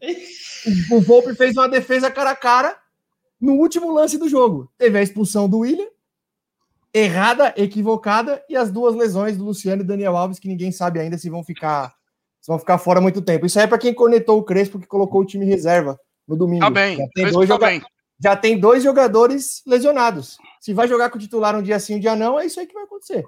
o 0.89 1.01
Volpe 1.01 1.35
fez 1.35 1.55
uma 1.55 1.67
defesa 1.67 2.09
cara 2.09 2.31
a 2.31 2.35
cara 2.35 2.82
no 3.43 3.55
último 3.55 3.91
lance 3.91 4.17
do 4.17 4.29
jogo. 4.29 4.71
Teve 4.77 4.97
a 4.97 5.01
expulsão 5.01 5.49
do 5.49 5.59
William, 5.59 5.87
errada, 6.93 7.53
equivocada, 7.57 8.41
e 8.47 8.55
as 8.55 8.71
duas 8.71 8.95
lesões 8.95 9.35
do 9.35 9.43
Luciano 9.43 9.81
e 9.81 9.85
Daniel 9.85 10.15
Alves, 10.15 10.39
que 10.39 10.47
ninguém 10.47 10.71
sabe 10.71 11.01
ainda 11.01 11.17
se 11.17 11.29
vão 11.29 11.43
ficar, 11.43 11.93
se 12.39 12.47
vão 12.47 12.57
ficar 12.57 12.77
fora 12.77 13.01
muito 13.01 13.21
tempo. 13.21 13.45
Isso 13.45 13.59
aí 13.59 13.65
é 13.65 13.67
para 13.67 13.77
quem 13.77 13.93
conectou 13.93 14.39
o 14.39 14.43
Crespo, 14.43 14.79
que 14.79 14.87
colocou 14.87 15.21
o 15.21 15.25
time 15.25 15.43
reserva 15.45 15.99
no 16.25 16.37
domingo. 16.37 16.63
Tá 16.63 16.69
bem, 16.69 16.95
já 16.95 17.07
tem, 17.13 17.31
dois, 17.31 17.49
tá 17.49 17.55
joga... 17.55 17.67
bem. 17.67 17.81
já 18.17 18.35
tem 18.37 18.57
dois 18.57 18.81
jogadores 18.81 19.61
lesionados. 19.67 20.37
Se 20.61 20.73
vai 20.73 20.87
jogar 20.87 21.09
com 21.09 21.17
o 21.17 21.21
titular 21.21 21.53
um 21.53 21.61
dia 21.61 21.77
sim, 21.81 21.97
um 21.97 21.99
dia 21.99 22.15
não, 22.15 22.39
é 22.39 22.45
isso 22.45 22.61
aí 22.61 22.65
que 22.65 22.73
vai 22.73 22.83
acontecer. 22.83 23.25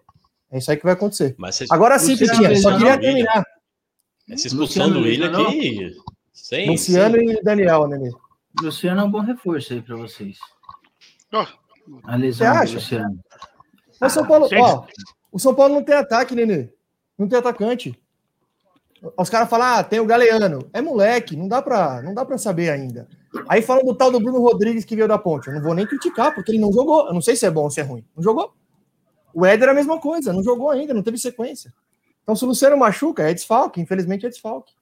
É 0.49 0.59
isso 0.59 0.71
aí 0.71 0.77
que 0.77 0.85
vai 0.85 0.93
acontecer. 0.93 1.35
Agora 1.69 1.99
sim, 1.99 2.15
Pitinha, 2.15 2.55
só 2.55 2.77
queria 2.77 2.97
terminar. 2.97 3.43
Essa 4.29 4.47
expulsão 4.47 4.87
Luciano, 4.87 4.93
do 4.93 5.01
William 5.01 5.41
aqui. 5.41 5.91
Sem, 6.31 6.69
Luciano 6.69 7.17
sem... 7.17 7.31
e 7.31 7.43
Daniel, 7.43 7.87
né? 7.89 7.97
Luciano 8.61 9.01
é 9.01 9.03
um 9.03 9.11
bom 9.11 9.19
reforço 9.19 9.73
aí 9.73 9.81
para 9.81 9.95
vocês. 9.95 10.37
Oh. 11.33 11.45
A 12.03 12.15
lesão 12.15 12.47
Você 12.47 12.57
acha? 12.57 12.71
do 12.71 12.75
Luciano. 12.75 13.19
O 14.01 14.09
São 14.09 14.25
Paulo, 14.25 14.49
ó, 14.53 14.85
o 15.31 15.39
São 15.39 15.55
Paulo 15.55 15.75
não 15.75 15.83
tem 15.83 15.95
ataque, 15.95 16.35
Nenê. 16.35 16.69
Não 17.17 17.27
tem 17.27 17.39
atacante. 17.39 17.97
Os 19.17 19.29
caras 19.29 19.49
falam, 19.49 19.67
ah, 19.67 19.83
tem 19.83 19.99
o 19.99 20.05
Galeano. 20.05 20.67
É 20.73 20.81
moleque, 20.81 21.35
não 21.35 21.47
dá 21.47 21.61
para, 21.61 22.01
não 22.01 22.13
dá 22.13 22.25
para 22.25 22.37
saber 22.37 22.69
ainda. 22.69 23.07
Aí 23.47 23.61
falam 23.61 23.83
do 23.83 23.93
tal 23.93 24.11
do 24.11 24.19
Bruno 24.19 24.39
Rodrigues 24.39 24.85
que 24.85 24.95
veio 24.95 25.07
da 25.07 25.17
ponte. 25.17 25.47
Eu 25.47 25.53
não 25.53 25.61
vou 25.61 25.73
nem 25.73 25.85
criticar, 25.85 26.33
porque 26.33 26.51
ele 26.51 26.59
não 26.59 26.71
jogou. 26.71 27.07
Eu 27.07 27.13
não 27.13 27.21
sei 27.21 27.35
se 27.35 27.45
é 27.45 27.51
bom 27.51 27.63
ou 27.63 27.69
se 27.69 27.79
é 27.79 27.83
ruim. 27.83 28.03
Não 28.15 28.23
jogou. 28.23 28.53
O 29.33 29.45
Éder 29.45 29.67
é 29.67 29.71
a 29.71 29.75
mesma 29.75 29.99
coisa, 29.99 30.31
não 30.31 30.41
jogou 30.41 30.69
ainda, 30.69 30.93
não 30.93 31.03
teve 31.03 31.17
sequência. 31.17 31.73
Então, 32.23 32.35
se 32.35 32.43
o 32.45 32.47
Luciano 32.47 32.77
machuca, 32.77 33.29
é 33.29 33.33
desfalque. 33.33 33.81
Infelizmente 33.81 34.25
é 34.25 34.29
desfalque. 34.29 34.73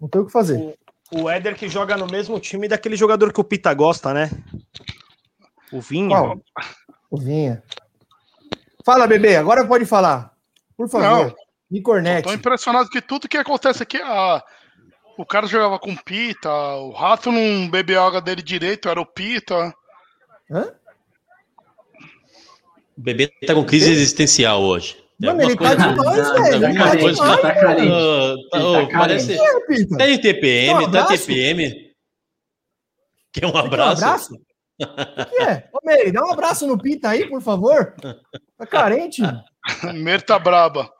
Não 0.00 0.08
tem 0.08 0.20
o 0.20 0.26
que 0.26 0.32
fazer. 0.32 0.78
O, 1.12 1.28
Éder 1.28 1.56
que 1.56 1.68
joga 1.68 1.96
no 1.96 2.06
mesmo 2.06 2.38
time 2.38 2.68
daquele 2.68 2.96
jogador 2.96 3.32
que 3.32 3.40
o 3.40 3.44
Pita 3.44 3.72
gosta, 3.74 4.14
né? 4.14 4.30
O 5.72 5.80
Vinha. 5.80 6.08
Qual? 6.08 6.40
O 7.10 7.18
Vinha. 7.18 7.62
Fala, 8.84 9.06
bebê, 9.06 9.36
agora 9.36 9.66
pode 9.66 9.84
falar. 9.84 10.32
Por 10.76 10.88
favor. 10.88 11.26
Não. 11.26 11.34
Me 11.70 11.80
cornete. 11.80 12.26
Tô 12.26 12.34
impressionado 12.34 12.90
que 12.90 13.00
tudo 13.00 13.28
que 13.28 13.36
acontece 13.36 13.82
aqui, 13.82 13.98
a, 14.02 14.42
O 15.16 15.24
cara 15.24 15.46
jogava 15.46 15.78
com 15.78 15.94
Pita, 15.94 16.50
o 16.50 16.90
rato 16.90 17.30
não 17.30 17.68
bebeu 17.70 18.02
água 18.02 18.20
dele 18.20 18.42
direito, 18.42 18.88
era 18.88 19.00
o 19.00 19.06
Pita. 19.06 19.72
Hã? 20.50 20.72
O 22.96 23.00
bebê 23.00 23.28
tá 23.46 23.54
com 23.54 23.64
crise 23.64 23.90
existencial 23.90 24.62
hoje. 24.62 24.96
Mano, 25.20 25.42
ele 25.42 25.56
tá 25.56 25.74
demais, 25.74 26.32
velho. 26.32 26.64
Ele 26.64 26.78
tá 26.78 26.94
demais, 26.96 27.18
tá 27.18 27.54
carente. 27.54 27.92
Oh, 28.54 28.86
tá 28.86 28.98
parece... 28.98 29.36
Tá 29.96 30.08
em 30.08 30.18
TPM, 30.20 30.90
tá 30.90 31.06
TPM. 31.06 31.90
Quer 33.32 33.46
um 33.46 33.56
abraço? 33.56 34.00
Quer 34.00 34.06
um 34.06 34.08
abraço? 34.08 34.34
O 34.80 35.26
que 35.26 35.42
é? 35.42 35.68
Ô, 35.74 35.78
Meire, 35.84 36.10
dá 36.10 36.24
um 36.24 36.32
abraço 36.32 36.66
no 36.66 36.78
Pita 36.78 37.10
aí, 37.10 37.28
por 37.28 37.42
favor. 37.42 37.94
Tá 38.56 38.66
carente. 38.66 39.20
Mer 39.92 40.22
tá 40.22 40.38
braba. 40.38 40.90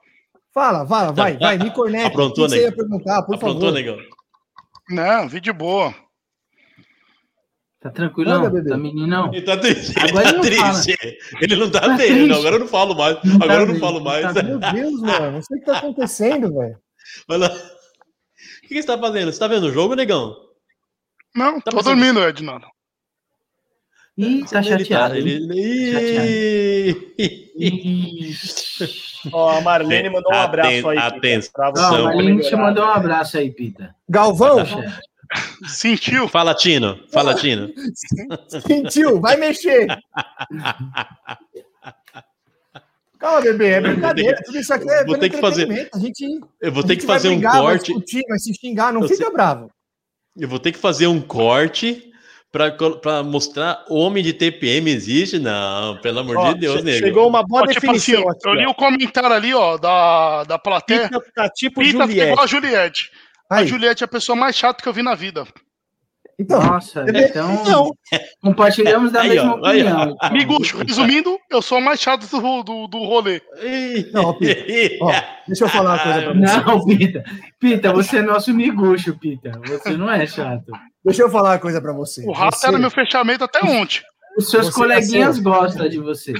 Fala, 0.53 0.85
fala, 0.85 1.11
vai, 1.11 1.35
vai, 1.35 1.57
me 1.57 1.71
corneta. 1.71 2.09
Aprontou, 2.09 2.45
o 2.45 2.47
que, 2.47 2.53
que 2.53 2.61
você 2.61 2.67
ia 2.67 2.75
perguntar, 2.75 3.23
por 3.23 3.35
Aprontou, 3.35 3.61
favor? 3.61 3.73
Negão. 3.73 3.97
Não, 4.89 5.27
vídeo 5.27 5.51
boa. 5.51 5.95
Tá 7.81 7.89
tranquilo, 7.89 8.29
não? 8.29 8.63
Tá 8.63 8.77
meninão? 8.77 9.33
Ele 9.33 9.41
tá 9.41 9.57
triste. 9.57 9.99
Agora 9.99 10.29
ele, 10.29 10.37
tá 10.37 10.41
triste. 10.41 10.97
ele 11.41 11.55
não 11.55 11.71
tá, 11.71 11.79
tá 11.81 11.97
bem. 11.97 12.27
Não, 12.27 12.37
agora 12.37 12.55
eu 12.55 12.59
não 12.59 12.67
falo 12.67 12.95
mais. 12.95 13.17
Não 13.23 13.35
agora 13.37 13.55
tá 13.55 13.61
eu 13.61 13.67
não 13.67 13.79
falo 13.79 13.99
mais. 13.99 14.33
Tá... 14.35 14.43
Meu 14.43 14.59
Deus, 14.59 15.01
mano. 15.01 15.31
Não 15.31 15.41
sei 15.41 15.57
o 15.57 15.59
que 15.59 15.65
tá 15.65 15.79
acontecendo, 15.79 16.53
velho. 16.53 16.77
Vai 17.27 17.39
lá. 17.39 17.47
O 17.47 18.67
que, 18.67 18.79
você 18.79 18.85
tá 18.87 18.99
fazendo? 18.99 19.33
Você 19.33 19.39
tá 19.39 19.47
vendo 19.47 19.63
o 19.63 19.71
jogo, 19.71 19.95
negão? 19.95 20.35
Não, 21.35 21.59
tá 21.59 21.71
tô 21.71 21.81
dormindo, 21.81 22.21
Ednaldo. 22.21 22.67
Ih, 24.15 24.45
tá 24.45 24.61
chateado. 24.61 25.15
Ele... 25.15 25.41
Ó, 29.31 29.57
a 29.57 29.61
Marlene 29.61 30.09
mandou 30.09 30.31
um 30.31 30.39
abraço 30.39 30.89
aí. 30.89 30.97
Atenção. 30.99 31.51
a 31.55 31.71
Marlene 32.03 32.41
te 32.41 32.55
mandou 32.55 32.85
um 32.85 32.89
abraço 32.89 33.39
aí, 33.39 33.49
Pita. 33.49 33.95
Galvão, 34.07 34.57
Sentiu? 35.67 36.27
Fala, 36.27 36.53
Tino. 36.53 36.99
Fala, 37.11 37.33
Tino. 37.35 37.69
Sentiu, 38.67 39.19
vai 39.19 39.37
mexer. 39.37 39.87
Calma, 43.19 43.41
bebê, 43.41 43.69
é 43.69 43.81
brincadeira. 43.81 44.41
Tudo 44.43 44.57
isso 44.57 44.73
aqui 44.73 44.89
é 44.89 45.05
vou 45.05 45.17
ter 45.17 45.29
que 45.29 45.37
fazer. 45.37 45.89
A 45.93 45.99
gente, 45.99 46.41
eu 46.59 46.71
vou 46.71 46.83
ter 46.83 46.95
que 46.95 47.05
fazer 47.05 47.29
brigar, 47.29 47.55
um 47.55 47.61
corte. 47.61 47.93
Vai, 47.93 48.01
discutir, 48.01 48.23
vai 48.27 48.39
se 48.39 48.53
xingar, 48.55 48.91
não 48.91 49.01
eu 49.01 49.07
fica 49.07 49.23
sei. 49.25 49.31
bravo. 49.31 49.69
Eu 50.35 50.47
vou 50.47 50.59
ter 50.59 50.71
que 50.71 50.79
fazer 50.79 51.07
um 51.07 51.21
corte 51.21 52.11
para 52.51 53.23
mostrar 53.23 53.85
homem 53.89 54.23
de 54.23 54.33
TPM 54.33 54.89
existe? 54.89 55.39
Não, 55.39 55.97
pelo 56.01 56.19
amor 56.19 56.37
ó, 56.37 56.51
de 56.51 56.59
Deus, 56.59 56.83
nego. 56.83 57.05
Chegou 57.05 57.27
uma 57.27 57.43
boa 57.43 57.61
ó, 57.61 57.65
definição. 57.65 58.15
Tipo 58.17 58.29
assim, 58.29 58.37
aqui, 58.37 58.49
eu 58.49 58.53
li 58.53 58.67
o 58.67 58.73
comentário 58.73 59.31
ali, 59.31 59.53
ó, 59.53 59.77
da, 59.77 60.43
da 60.43 60.59
plateia. 60.59 61.07
Pita 61.07 61.23
tá 61.33 61.49
tipo 61.49 61.79
Pita 61.79 61.99
Juliette. 61.99 62.31
igual 62.31 62.43
a 62.43 62.47
Juliette. 62.47 63.11
Aí. 63.51 63.65
A 63.65 63.67
Juliette 63.67 64.01
é 64.01 64.05
a 64.05 64.07
pessoa 64.07 64.33
mais 64.33 64.55
chata 64.55 64.81
que 64.81 64.87
eu 64.87 64.93
vi 64.93 65.03
na 65.03 65.13
vida. 65.13 65.45
Então, 66.39 66.59
Nossa, 66.63 67.05
então, 67.07 67.53
então 67.53 67.97
compartilhamos 68.41 69.11
da 69.11 69.21
aí, 69.21 69.29
mesma 69.29 69.55
ó, 69.55 69.57
opinião. 69.57 70.01
Aí, 70.01 70.11
então. 70.11 70.31
Miguxo, 70.31 70.77
resumindo, 70.77 71.37
eu 71.51 71.61
sou 71.61 71.77
o 71.77 71.81
mais 71.81 71.99
chato 71.99 72.25
do, 72.25 72.63
do, 72.63 72.87
do 72.87 72.97
rolê. 72.99 73.41
Não, 74.11 74.33
Pita, 74.35 75.03
ó, 75.03 75.11
deixa 75.45 75.65
eu 75.65 75.69
falar 75.69 75.91
uma 75.91 75.99
coisa 75.99 76.21
pra 76.21 76.33
você. 76.33 76.65
Não, 76.65 76.85
Pita, 76.85 77.23
Pita, 77.59 77.93
você 77.93 78.17
é 78.17 78.21
nosso 78.21 78.53
miguxo, 78.53 79.19
Pita. 79.19 79.51
Você 79.67 79.91
não 79.91 80.09
é 80.09 80.25
chato. 80.25 80.71
Deixa 81.05 81.21
eu 81.21 81.29
falar 81.29 81.51
uma 81.51 81.59
coisa 81.59 81.79
para 81.81 81.93
você. 81.93 82.25
O 82.25 82.31
rato 82.31 82.57
você... 82.57 82.67
era 82.67 82.79
meu 82.79 82.89
fechamento 82.89 83.43
até 83.43 83.63
ontem. 83.63 84.01
Os 84.37 84.49
seus 84.49 84.67
você 84.67 84.73
coleguinhas 84.73 85.37
nasceu... 85.37 85.43
gostam 85.43 85.89
de 85.89 85.99
você. 85.99 86.33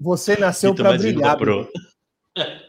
Você 0.00 0.38
nasceu 0.38 0.74
para 0.74 0.96
brilhar. 0.96 1.36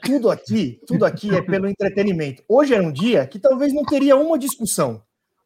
Tudo 0.03 0.29
aqui, 0.29 0.79
tudo 0.85 1.05
aqui 1.05 1.35
é 1.35 1.41
pelo 1.41 1.67
entretenimento. 1.67 2.43
Hoje 2.47 2.73
era 2.73 2.83
um 2.83 2.91
dia 2.91 3.25
que 3.27 3.39
talvez 3.39 3.73
não 3.73 3.83
teria 3.83 4.15
uma 4.15 4.37
discussão. 4.37 5.03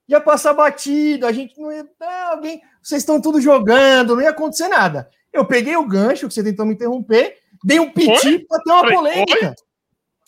Ia 0.08 0.20
passar 0.20 0.54
batido, 0.54 1.26
a 1.26 1.32
gente 1.32 1.60
não 1.60 1.72
ia. 1.72 1.88
Ah, 2.02 2.32
alguém, 2.32 2.62
vocês 2.82 3.02
estão 3.02 3.22
tudo 3.22 3.40
jogando, 3.40 4.16
não 4.16 4.22
ia 4.22 4.30
acontecer 4.30 4.68
nada. 4.68 5.10
Eu 5.32 5.46
peguei 5.46 5.76
o 5.76 5.88
gancho 5.88 6.28
que 6.28 6.34
você 6.34 6.44
tentou 6.44 6.66
me 6.66 6.74
interromper, 6.74 7.38
dei 7.64 7.80
um 7.80 7.90
piti 7.90 8.46
para 8.48 8.64
ter 8.64 8.72
uma 8.72 8.90
polêmica. 8.90 9.56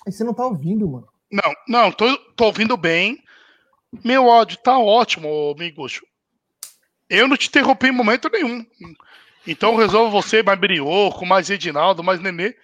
Aí 0.06 0.12
você 0.12 0.24
não 0.24 0.34
tá 0.34 0.46
ouvindo, 0.46 0.88
mano. 0.88 1.08
Não, 1.32 1.54
não, 1.68 1.92
tô, 1.92 2.18
tô 2.36 2.46
ouvindo 2.46 2.78
bem. 2.78 3.22
Meu 4.04 4.26
ódio 4.26 4.58
tá 4.58 4.78
ótimo, 4.78 5.54
Miguxo. 5.58 6.06
Eu 7.10 7.28
não 7.28 7.38
te 7.38 7.48
interrompi 7.48 7.88
em 7.88 7.92
momento 7.92 8.30
nenhum. 8.32 8.66
Então 9.46 9.76
resolvo 9.76 10.10
você, 10.10 10.42
mais 10.42 10.60
Brioco, 10.60 11.26
mais 11.26 11.50
Edinaldo, 11.50 12.04
mais 12.04 12.20
Nenê. 12.20 12.56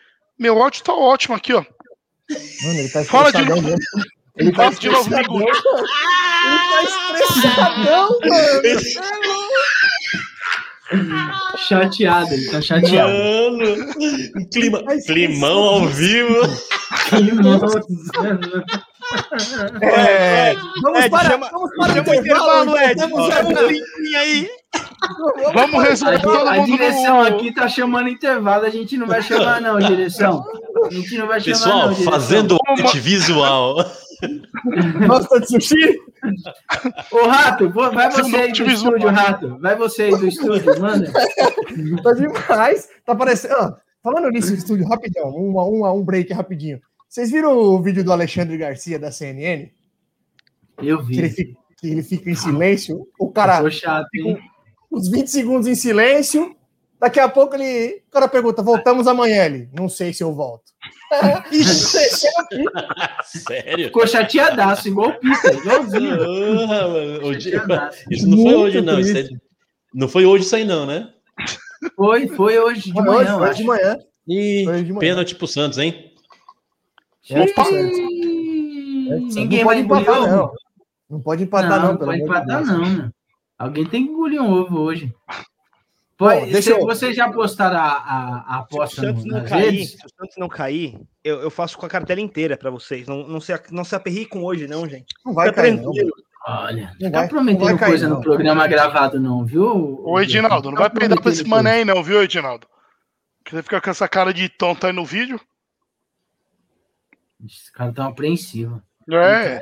Meu 0.42 0.58
ódio 0.58 0.84
tá 0.84 0.92
ótimo 0.92 1.36
aqui, 1.36 1.54
ó. 1.54 1.64
Mano, 2.64 2.80
ele 2.80 2.89
tá 2.89 3.04
Fala 3.04 3.32
de 3.32 3.46
novo. 3.46 3.76
Ele 4.36 4.52
tá 4.52 4.70
de 4.72 4.89
novo. 4.89 5.14
Ele 5.14 5.24
tá 6.72 6.84
estressadão, 6.84 8.20
mano. 8.26 8.62
Chateado, 11.60 12.34
ele 12.34 12.50
tá 12.50 12.60
chateado. 12.60 13.14
Mano, 13.14 13.94
clima, 14.52 14.84
climão 15.06 15.64
ao 15.64 15.88
vivo. 15.89 16.39
Climão. 17.10 17.62
É, 19.84 20.56
vamos 20.82 21.00
Ed, 21.02 21.10
para, 21.12 21.30
chama, 21.30 21.50
vamos 21.52 21.70
para 21.76 21.94
chama 21.94 22.10
o 22.10 22.16
intervalo, 22.16 22.78
Ed. 22.80 23.00
Vamos 23.00 23.28
um 23.28 24.16
aí. 24.16 24.50
Vamos 25.53 25.84
resolver 25.84 26.22
todo 26.22 26.47
a, 26.47 26.53
mundo. 26.55 26.63
A 26.63 26.65
direção 26.65 27.17
no... 27.17 27.28
aqui 27.28 27.53
tá 27.53 27.67
chamando 27.67 28.09
intervalo, 28.09 28.65
a 28.65 28.69
gente 28.69 28.97
não 28.97 29.07
vai 29.07 29.22
chamar 29.22 29.61
não, 29.61 29.80
direção. 29.80 30.43
A 30.86 30.93
gente 30.93 31.17
não 31.17 31.28
vai 31.28 31.39
chamar 31.41 31.57
Pessoal, 31.57 31.88
não, 31.88 31.95
fazendo 31.95 32.57
arte 32.67 32.99
visual. 32.99 33.76
Gosta 35.07 35.39
de 35.39 35.47
sushi? 35.47 35.99
Ô, 37.11 37.28
Rato, 37.28 37.69
vai 37.69 38.09
você 38.11 38.36
aí 38.36 38.51
do 38.51 38.69
estúdio, 38.69 39.09
Rato. 39.09 39.59
Vai 39.59 39.76
você 39.76 40.03
aí 40.03 40.11
do 40.11 40.28
estúdio, 40.28 40.80
manda. 40.80 41.11
Tá 42.03 42.13
demais. 42.13 42.89
Tá 43.05 43.15
parecendo... 43.15 43.76
falando 44.03 44.30
nisso, 44.30 44.53
estúdio, 44.53 44.88
rapidão. 44.88 45.30
Um, 45.30 45.57
um, 45.57 45.86
um 45.86 46.03
break 46.03 46.32
rapidinho. 46.34 46.80
Vocês 47.09 47.32
viram 47.32 47.57
o 47.57 47.82
vídeo 47.82 48.03
do 48.03 48.11
Alexandre 48.11 48.57
Garcia 48.57 48.99
da 48.99 49.11
CNN? 49.11 49.69
Eu 50.82 51.03
vi. 51.03 51.15
Que 51.15 51.19
ele 51.19 51.30
fica, 51.30 51.59
que 51.80 51.88
ele 51.88 52.03
fica 52.03 52.30
em 52.30 52.36
silêncio. 52.36 53.07
O 53.19 53.32
cara. 53.32 53.69
Chato, 53.69 54.07
fica 54.11 54.39
uns 54.92 55.10
20 55.10 55.28
segundos 55.28 55.68
em 55.68 55.76
silêncio. 55.76 56.56
Daqui 57.00 57.20
a 57.20 57.28
pouco 57.28 57.56
ele. 57.56 58.04
O 58.08 58.12
cara 58.12 58.28
pergunta: 58.28 58.62
voltamos 58.62 59.08
amanhã? 59.08 59.46
Ele. 59.46 59.70
Não 59.74 59.89
sei 59.89 60.14
se 60.14 60.24
eu 60.24 60.34
volto. 60.34 60.72
Sério? 63.26 63.86
Ficou 63.86 64.06
chateadaço, 64.06 64.88
igual 64.88 65.10
o 65.10 65.20
Peter, 65.20 65.58
igualzinho. 65.58 66.18
Isso 68.10 68.28
não 68.28 68.38
foi 68.44 68.54
hoje, 68.56 68.82
não. 68.82 69.00
É... 69.00 69.30
Não 69.94 70.08
foi 70.08 70.26
hoje 70.26 70.46
isso 70.46 70.56
aí, 70.56 70.64
não, 70.64 70.86
né? 70.86 71.10
Foi, 71.96 72.28
foi 72.30 72.60
hoje 72.60 72.84
de 72.84 72.94
foi 72.94 73.02
manhã. 73.04 73.36
Hoje, 73.36 73.46
foi 73.46 73.54
de 73.56 73.64
manhã. 73.64 73.98
E 74.28 74.66
pênalti 75.00 75.36
pro 75.36 75.48
Santos, 75.48 75.80
hein? 75.80 76.14
Opa! 77.30 77.66
Ninguém 79.34 79.60
não 79.60 79.66
pode 79.66 79.82
empatar, 79.82 80.22
não. 80.22 80.54
Não 81.10 81.22
pode 81.22 81.44
empatar, 81.44 81.82
não. 81.82 81.92
Não, 81.94 81.98
pode 81.98 82.22
empatar, 82.22 82.66
não. 82.66 83.12
Alguém 83.62 83.86
tem 83.86 84.07
que 84.07 84.12
engolir 84.12 84.41
um 84.41 84.51
ovo 84.51 84.80
hoje. 84.80 85.14
Pode, 86.18 86.39
Bom, 86.39 86.51
deixa 86.51 86.72
eu... 86.72 86.80
Vocês 86.80 87.16
já 87.16 87.32
postaram 87.32 87.78
a, 87.78 87.91
a, 87.91 88.55
a 88.55 88.57
aposta 88.57 89.01
se 89.01 89.07
o 89.07 89.09
Santos 89.09 89.26
não 89.26 89.45
cair, 89.45 89.86
Se 89.86 89.95
o 89.97 90.09
Santos 90.09 90.38
não 90.38 90.49
cair, 90.49 90.99
eu, 91.24 91.41
eu 91.41 91.51
faço 91.51 91.78
com 91.78 91.86
a 91.86 91.89
cartela 91.89 92.20
inteira 92.20 92.57
para 92.57 92.72
vocês. 92.72 93.07
Não, 93.07 93.28
não, 93.28 93.39
se, 93.39 93.53
não 93.70 93.84
se 93.84 93.95
aperrie 93.95 94.26
com 94.26 94.43
hoje, 94.43 94.68
não, 94.68 94.89
gente. 94.89 95.14
Não 95.24 95.36
vai 95.36 95.49
Fica 95.49 95.62
cair, 95.62 95.80
tranquilo. 95.80 96.12
Não. 96.16 96.55
Olha, 96.55 96.91
não 96.99 97.12
tá 97.12 97.28
prometendo 97.28 97.78
cair, 97.78 97.89
coisa 97.89 98.09
não. 98.09 98.16
no 98.18 98.24
programa 98.24 98.66
gravado, 98.66 99.20
não, 99.20 99.45
viu? 99.45 100.01
Ô, 100.03 100.20
Edinaldo, 100.20 100.70
não, 100.70 100.72
não 100.72 100.82
vai 100.82 100.89
perder 100.89 101.22
pra 101.22 101.32
esse 101.32 101.47
mané 101.47 101.74
aí, 101.74 101.86
não, 101.86 102.01
viu, 102.01 102.24
Edinaldo? 102.24 102.66
Que 103.45 103.51
você 103.51 103.62
fica 103.62 103.80
com 103.80 103.89
essa 103.91 104.07
cara 104.07 104.34
de 104.34 104.49
tonto 104.49 104.88
aí 104.88 104.93
no 104.93 105.05
vídeo. 105.05 105.39
Esse 107.45 107.72
cara 107.72 107.93
tá 107.93 108.07
apreensivo. 108.07 108.82
É. 109.12 109.62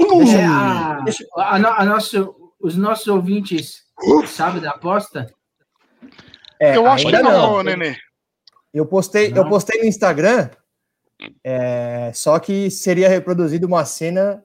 é 0.00 0.44
a, 0.46 0.98
a, 1.36 1.82
a 1.82 1.84
nosso, 1.84 2.37
os 2.60 2.76
nossos 2.76 3.06
ouvintes 3.08 3.84
sabem 4.26 4.60
da 4.60 4.70
aposta? 4.70 5.26
É, 6.60 6.76
eu 6.76 6.86
acho 6.86 7.06
que 7.06 7.12
não, 7.12 7.22
não, 7.22 7.62
Nenê. 7.62 7.96
Eu 8.72 8.86
postei, 8.86 9.30
não. 9.30 9.38
eu 9.38 9.48
postei 9.48 9.80
no 9.80 9.86
Instagram, 9.86 10.50
é, 11.42 12.10
só 12.14 12.38
que 12.38 12.70
seria 12.70 13.08
reproduzido 13.08 13.66
uma 13.66 13.84
cena, 13.84 14.42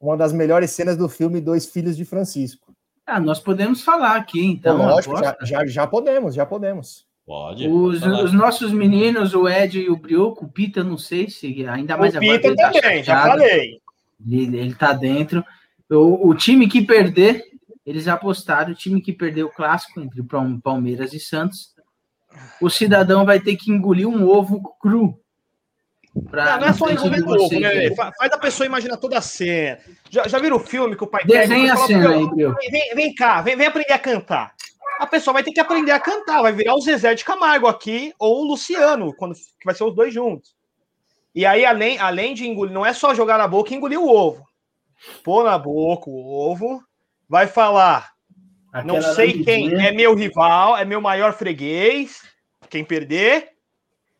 uma 0.00 0.16
das 0.16 0.32
melhores 0.32 0.70
cenas 0.70 0.96
do 0.96 1.08
filme 1.08 1.40
Dois 1.40 1.66
Filhos 1.66 1.96
de 1.96 2.04
Francisco. 2.04 2.74
Ah, 3.06 3.20
nós 3.20 3.40
podemos 3.40 3.82
falar 3.82 4.16
aqui, 4.16 4.44
então. 4.44 4.76
lógico, 4.76 5.16
já, 5.16 5.36
já, 5.42 5.66
já 5.66 5.86
podemos, 5.86 6.34
já 6.34 6.44
podemos. 6.44 7.06
Pode. 7.26 7.68
Os, 7.68 8.02
os, 8.02 8.32
nossos 8.32 8.72
meninos, 8.72 9.34
o 9.34 9.46
Ed 9.48 9.78
e 9.78 9.90
o 9.90 9.96
Brioco, 9.96 10.46
o 10.46 10.48
Pita, 10.48 10.82
não 10.82 10.96
sei 10.96 11.28
se 11.28 11.66
ainda 11.66 11.96
mais 11.96 12.14
o 12.16 12.20
Pita 12.20 12.54
tá 12.56 12.70
também, 12.70 12.98
tá 12.98 13.02
já 13.02 13.22
falei. 13.22 13.80
Ele, 14.26 14.58
ele 14.58 14.74
tá 14.74 14.92
dentro. 14.94 15.44
O, 15.90 16.28
o 16.28 16.34
time 16.34 16.68
que 16.68 16.82
perder, 16.82 17.44
eles 17.88 18.06
apostaram, 18.06 18.72
o 18.72 18.74
time 18.74 19.00
que 19.00 19.14
perdeu 19.14 19.46
o 19.46 19.50
clássico 19.50 19.98
entre 19.98 20.22
Palmeiras 20.62 21.14
e 21.14 21.18
Santos, 21.18 21.74
o 22.60 22.68
cidadão 22.68 23.24
vai 23.24 23.40
ter 23.40 23.56
que 23.56 23.70
engolir 23.70 24.06
um 24.06 24.28
ovo 24.28 24.60
cru. 24.78 25.18
Pra 26.28 26.44
não, 26.44 26.60
não 26.60 26.68
é 26.68 26.72
só 26.74 26.90
envolver 26.90 27.22
o 27.22 27.30
ovo, 27.30 27.58
né? 27.58 27.94
Faz 27.94 28.30
a 28.30 28.36
pessoa 28.36 28.66
imaginar 28.66 28.98
toda 28.98 29.16
a 29.16 29.22
cena. 29.22 29.78
Já, 30.10 30.28
já 30.28 30.38
viram 30.38 30.58
o 30.58 30.60
filme 30.60 30.96
que 30.96 31.04
o 31.04 31.06
pai 31.06 31.24
Desenha 31.24 31.72
pega, 31.72 31.72
a 31.72 31.86
cena 31.86 32.10
aí, 32.10 32.30
meu. 32.34 32.54
Vem, 32.70 32.94
vem 32.94 33.14
cá, 33.14 33.40
vem, 33.40 33.56
vem 33.56 33.66
aprender 33.66 33.94
a 33.94 33.98
cantar. 33.98 34.52
A 35.00 35.06
pessoa 35.06 35.32
vai 35.32 35.42
ter 35.42 35.52
que 35.52 35.60
aprender 35.60 35.92
a 35.92 36.00
cantar, 36.00 36.42
vai 36.42 36.52
virar 36.52 36.74
o 36.74 36.82
Zezé 36.82 37.14
de 37.14 37.24
Camargo 37.24 37.68
aqui, 37.68 38.12
ou 38.18 38.42
o 38.42 38.48
Luciano, 38.48 39.14
quando, 39.14 39.34
que 39.34 39.64
vai 39.64 39.74
ser 39.74 39.84
os 39.84 39.94
dois 39.94 40.12
juntos. 40.12 40.54
E 41.34 41.46
aí, 41.46 41.64
além, 41.64 41.98
além 41.98 42.34
de 42.34 42.46
engolir, 42.46 42.74
não 42.74 42.84
é 42.84 42.92
só 42.92 43.14
jogar 43.14 43.38
na 43.38 43.48
boca 43.48 43.72
e 43.72 43.76
engolir 43.76 43.98
o 43.98 44.08
ovo. 44.08 44.46
Pôr 45.24 45.44
na 45.44 45.56
boca 45.56 46.10
o 46.10 46.50
ovo, 46.50 46.82
vai 47.28 47.46
falar. 47.46 48.10
Aquela 48.72 49.00
não 49.00 49.14
sei 49.14 49.42
quem 49.44 49.74
é 49.84 49.92
meu 49.92 50.14
rival, 50.14 50.76
é 50.76 50.84
meu 50.84 51.00
maior 51.00 51.32
freguês. 51.32 52.22
Quem 52.68 52.84
perder, 52.84 53.48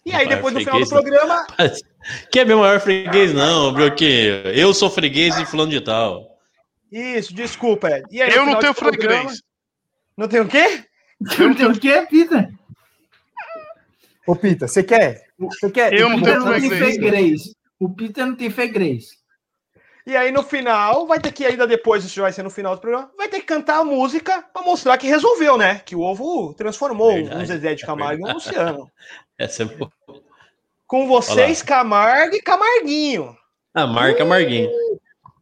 e 0.09 0.13
aí, 0.15 0.27
depois 0.27 0.55
no 0.55 0.61
final 0.61 0.81
do 0.81 0.89
programa. 0.89 1.47
Que 2.33 2.41
é 2.41 2.45
meu 2.45 2.61
maior 2.61 2.81
freguês, 2.81 3.35
não, 3.35 3.73
Broquinho. 3.75 4.49
Eu 4.55 4.73
sou 4.73 4.89
freguês 4.89 5.37
de 5.37 5.45
fulano 5.45 5.71
de 5.71 5.83
tal. 5.83 6.39
Isso, 6.91 7.35
desculpa. 7.35 7.89
Aí, 7.89 8.03
eu 8.11 8.47
não 8.47 8.59
tenho 8.59 8.73
freguês. 8.73 9.05
Programa... 9.05 9.31
Não 10.17 10.27
tem 10.27 10.41
o 10.41 10.49
quê? 10.49 10.85
Eu 11.39 11.49
não 11.49 11.55
tenho 11.55 11.71
o 11.73 11.79
quê, 11.79 12.07
Pita? 12.09 12.49
Ô, 14.27 14.35
Pita, 14.35 14.67
você 14.67 14.83
quer? 14.83 15.27
Você 15.39 15.71
quer? 15.71 15.93
Eu 15.93 16.09
não 16.09 16.23
tenho 16.23 16.43
freguês. 16.43 17.55
O 17.79 17.91
Pita 17.91 18.25
não 18.25 18.35
tem 18.35 18.49
freguês. 18.49 19.18
E 20.09 20.17
aí, 20.17 20.33
no 20.33 20.43
final, 20.43 21.07
vai 21.07 21.21
ter 21.21 21.31
que, 21.31 21.45
ainda 21.45 21.67
depois, 21.67 22.03
isso 22.03 22.23
vai 22.23 22.33
ser 22.33 22.43
no 22.43 22.49
final 22.49 22.75
do 22.75 22.81
programa, 22.81 23.11
vai 23.15 23.29
ter 23.29 23.41
que 23.41 23.47
cantar 23.47 23.81
a 23.81 23.85
música 23.85 24.43
para 24.55 24.63
mostrar 24.63 24.97
que 24.97 25.07
resolveu, 25.07 25.59
né? 25.59 25.83
Que 25.85 25.95
o 25.95 26.01
ovo 26.01 26.55
transformou 26.55 27.13
Verdade. 27.13 27.43
um 27.43 27.45
Zezé 27.45 27.75
de 27.75 27.85
Camargo 27.85 28.27
em 28.27 28.31
um 28.31 28.33
Luciano. 28.33 28.91
Essa 29.37 29.65
é 29.65 29.67
boa. 29.67 29.93
Com 30.87 31.07
vocês, 31.07 31.61
Camargo 31.61 32.35
e 32.35 32.41
Camarguinho. 32.41 33.37
Ah, 33.75 33.87
marca 33.87 34.21
Camarguinho. 34.21 34.71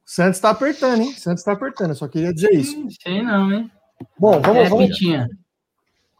Santos 0.04 0.40
tá 0.40 0.50
apertando, 0.50 1.00
hein? 1.00 1.12
Santos 1.12 1.44
tá 1.44 1.52
apertando, 1.52 1.94
só 1.94 2.08
queria 2.08 2.34
dizer 2.34 2.52
isso. 2.52 2.76
Não 2.76 2.90
sei 2.90 3.22
não, 3.22 3.52
hein? 3.52 3.70
Bom, 4.18 4.40
vamos, 4.40 4.66
é, 4.66 4.68
vamos, 4.68 4.98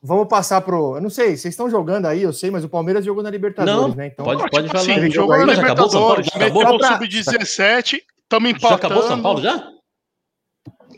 vamos 0.00 0.28
passar 0.28 0.60
pro. 0.60 0.94
Eu 0.94 1.00
não 1.00 1.10
sei, 1.10 1.36
vocês 1.36 1.46
estão 1.46 1.68
jogando 1.68 2.06
aí, 2.06 2.22
eu 2.22 2.32
sei, 2.32 2.52
mas 2.52 2.62
o 2.62 2.68
Palmeiras 2.68 3.04
jogou 3.04 3.24
na 3.24 3.30
Libertadores, 3.30 3.88
não, 3.88 3.94
né? 3.96 4.06
Então, 4.06 4.24
pode, 4.24 4.48
pode 4.48 4.68
falar. 4.68 4.84
Sim, 4.84 5.10
jogou 5.10 5.36
na 5.36 5.52
Libertadores, 5.52 6.28
meteu 6.36 6.76
o 6.76 6.84
Sub-17, 6.84 8.02
estamos 8.26 8.50
empatando. 8.50 8.68
Já 8.68 8.76
acabou 8.76 9.02
São 9.02 9.22
Paulo 9.22 9.42
já? 9.42 9.72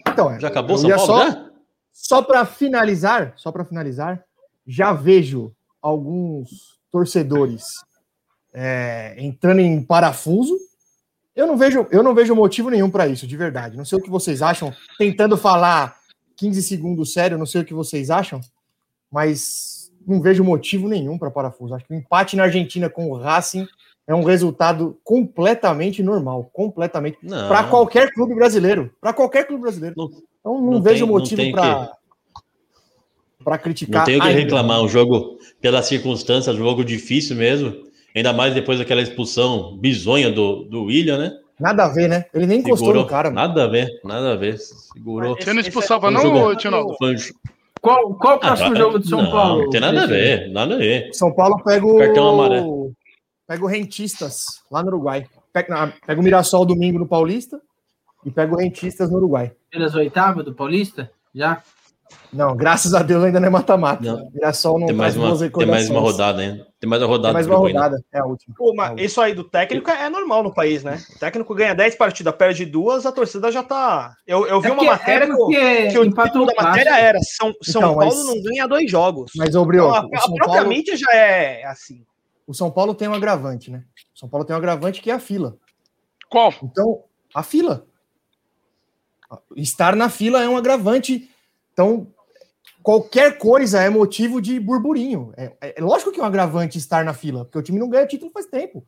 Então, 0.08 0.30
é, 0.30 0.40
já 0.40 0.48
acabou 0.48 0.78
São 0.78 0.90
Paulo 0.90 1.06
só, 1.06 1.30
já? 1.30 1.50
Só 1.92 2.22
para 2.22 2.44
finalizar, 2.44 3.34
só 3.36 3.52
para 3.52 3.64
finalizar, 3.64 4.24
já 4.66 4.92
vejo 4.92 5.54
alguns 5.80 6.78
torcedores 6.90 7.64
é, 8.52 9.14
entrando 9.18 9.60
em 9.60 9.82
parafuso. 9.82 10.56
Eu 11.36 11.46
não 11.46 11.56
vejo, 11.56 11.86
eu 11.90 12.02
não 12.02 12.14
vejo 12.14 12.34
motivo 12.34 12.70
nenhum 12.70 12.90
para 12.90 13.06
isso, 13.06 13.26
de 13.26 13.36
verdade. 13.36 13.76
Não 13.76 13.84
sei 13.84 13.98
o 13.98 14.02
que 14.02 14.10
vocês 14.10 14.42
acham. 14.42 14.74
Tentando 14.98 15.36
falar 15.36 15.96
15 16.36 16.62
segundos 16.62 17.12
sério, 17.12 17.38
não 17.38 17.46
sei 17.46 17.60
o 17.60 17.64
que 17.64 17.74
vocês 17.74 18.10
acham, 18.10 18.40
mas 19.10 19.92
não 20.06 20.20
vejo 20.20 20.42
motivo 20.42 20.88
nenhum 20.88 21.18
para 21.18 21.30
parafuso. 21.30 21.74
Acho 21.74 21.84
que 21.84 21.92
o 21.92 21.96
empate 21.96 22.34
na 22.34 22.44
Argentina 22.44 22.88
com 22.88 23.10
o 23.10 23.16
Racing 23.16 23.68
é 24.08 24.14
um 24.14 24.24
resultado 24.24 24.98
completamente 25.04 26.02
normal, 26.02 26.48
completamente 26.50 27.18
para 27.46 27.64
qualquer 27.64 28.10
clube 28.10 28.34
brasileiro, 28.34 28.90
para 28.98 29.12
qualquer 29.12 29.46
clube 29.46 29.60
brasileiro. 29.62 29.94
Não, 29.98 30.06
então 30.06 30.54
não, 30.54 30.72
não 30.72 30.82
vejo 30.82 31.04
tem, 31.04 31.14
motivo 31.14 31.52
para 31.52 31.92
para 33.44 33.58
criticar. 33.58 34.00
Não 34.00 34.06
tenho 34.06 34.20
que 34.20 34.28
reclamar, 34.28 34.82
um 34.82 34.88
jogo 34.88 35.38
pela 35.60 35.82
circunstância, 35.82 36.54
jogo 36.54 36.82
difícil 36.82 37.36
mesmo, 37.36 37.74
ainda 38.16 38.32
mais 38.32 38.54
depois 38.54 38.78
daquela 38.78 39.02
expulsão 39.02 39.76
bizonha 39.76 40.30
do, 40.30 40.64
do 40.64 40.84
William, 40.84 41.18
né? 41.18 41.32
Nada 41.60 41.84
a 41.84 41.88
ver, 41.88 42.08
né? 42.08 42.24
Ele 42.32 42.46
nem 42.46 42.60
encostou 42.60 42.86
Segurou, 42.86 43.02
no 43.02 43.08
cara. 43.08 43.30
Nada 43.30 43.64
a 43.64 43.66
ver, 43.66 43.88
nada 44.04 44.32
a 44.32 44.36
ver. 44.36 44.58
Segurou. 44.58 45.36
Você 45.36 45.52
não 45.52 45.60
expulsava, 45.60 46.10
não, 46.10 46.56
Tinaldo? 46.56 46.96
Qual, 47.80 48.14
qual 48.14 48.36
o 48.36 48.40
próximo 48.40 48.72
ah, 48.72 48.78
jogo 48.78 48.98
de 48.98 49.08
São 49.08 49.22
não, 49.22 49.30
Paulo? 49.30 49.62
Não 49.64 49.70
tem 49.70 49.80
nada 49.80 50.02
a 50.02 50.06
ver, 50.06 50.50
nada 50.50 50.74
a 50.74 50.78
ver. 50.78 51.10
São 51.12 51.32
Paulo 51.32 51.62
pega 51.62 51.86
o. 51.86 51.98
Cartão 51.98 52.28
amarelo. 52.30 52.92
Pega 53.48 53.64
o 53.64 53.66
Rentistas 53.66 54.62
lá 54.70 54.82
no 54.82 54.88
Uruguai. 54.88 55.26
Pega, 55.54 55.90
pega 56.06 56.20
o 56.20 56.22
Mirassol 56.22 56.66
domingo 56.66 56.98
no 56.98 57.08
Paulista 57.08 57.58
e 58.22 58.30
pega 58.30 58.54
o 58.54 58.58
Rentistas 58.58 59.10
no 59.10 59.16
Uruguai. 59.16 59.52
Pelas 59.70 59.94
oitavas 59.94 60.44
do 60.44 60.54
Paulista? 60.54 61.10
Já? 61.34 61.62
Não, 62.30 62.54
graças 62.54 62.92
a 62.92 63.02
Deus 63.02 63.24
ainda 63.24 63.40
não 63.40 63.46
é 63.46 63.50
mata-mata. 63.50 64.22
Mirassol 64.34 64.78
não 64.78 64.86
tem 64.86 64.94
mais, 64.94 65.16
uma, 65.16 65.34
tem 65.48 65.66
mais 65.66 65.88
uma 65.88 66.00
rodada 66.00 66.42
ainda. 66.42 66.66
Tem 66.78 66.90
mais 66.90 67.02
uma 67.02 67.08
rodada. 67.08 67.28
Tem 67.28 67.32
mais 67.32 67.46
uma 67.46 67.56
rodada, 67.56 67.96
ainda. 67.96 68.06
é 68.12 68.18
a 68.18 68.26
última. 68.26 68.54
Pô, 68.54 68.74
mas 68.74 69.00
isso 69.00 69.18
aí 69.18 69.34
do 69.34 69.44
técnico 69.44 69.90
é 69.90 70.10
normal 70.10 70.42
no 70.42 70.52
país, 70.52 70.84
né? 70.84 71.02
O 71.16 71.18
técnico 71.18 71.54
ganha 71.54 71.74
10 71.74 71.94
partidas, 71.94 72.34
perde 72.36 72.66
duas, 72.66 73.06
a 73.06 73.12
torcida 73.12 73.50
já 73.50 73.62
tá. 73.62 74.14
Eu, 74.26 74.46
eu 74.46 74.60
vi 74.60 74.68
é 74.68 74.72
uma 74.72 74.84
matéria 74.84 75.24
é 75.24 75.26
que, 75.26 75.92
que 75.92 75.98
o 75.98 76.10
título 76.10 76.44
da 76.44 76.62
matéria 76.62 76.98
era 76.98 77.18
São, 77.22 77.54
São 77.62 77.80
então, 77.80 77.96
Paulo 77.96 78.14
mas... 78.14 78.26
não 78.26 78.42
ganha 78.42 78.66
dois 78.66 78.90
jogos. 78.90 79.32
Mas, 79.34 79.54
ô, 79.54 79.64
Brio, 79.64 79.88
então, 79.88 79.94
a, 79.94 79.98
a 80.00 80.02
própria 80.02 80.46
Paulo... 80.46 80.68
mídia 80.68 80.94
já 80.98 81.10
é 81.14 81.64
assim. 81.64 82.04
O 82.48 82.54
São 82.54 82.70
Paulo 82.70 82.94
tem 82.94 83.06
um 83.06 83.12
agravante, 83.12 83.70
né? 83.70 83.84
O 84.16 84.18
São 84.18 84.26
Paulo 84.26 84.42
tem 84.42 84.54
um 84.54 84.58
agravante 84.58 85.02
que 85.02 85.10
é 85.10 85.14
a 85.14 85.20
fila. 85.20 85.58
Qual? 86.30 86.50
Então, 86.62 87.04
a 87.34 87.42
fila. 87.42 87.86
Estar 89.54 89.94
na 89.94 90.08
fila 90.08 90.42
é 90.42 90.48
um 90.48 90.56
agravante. 90.56 91.30
Então, 91.70 92.06
qualquer 92.82 93.36
coisa 93.36 93.82
é 93.82 93.90
motivo 93.90 94.40
de 94.40 94.58
burburinho. 94.58 95.30
É, 95.36 95.52
é, 95.60 95.74
é, 95.78 95.82
lógico 95.82 96.10
que 96.10 96.18
é 96.18 96.22
um 96.22 96.26
agravante 96.26 96.78
estar 96.78 97.04
na 97.04 97.12
fila, 97.12 97.44
porque 97.44 97.58
o 97.58 97.62
time 97.62 97.78
não 97.78 97.90
ganha 97.90 98.06
título 98.06 98.32
faz 98.32 98.46
tempo. 98.46 98.82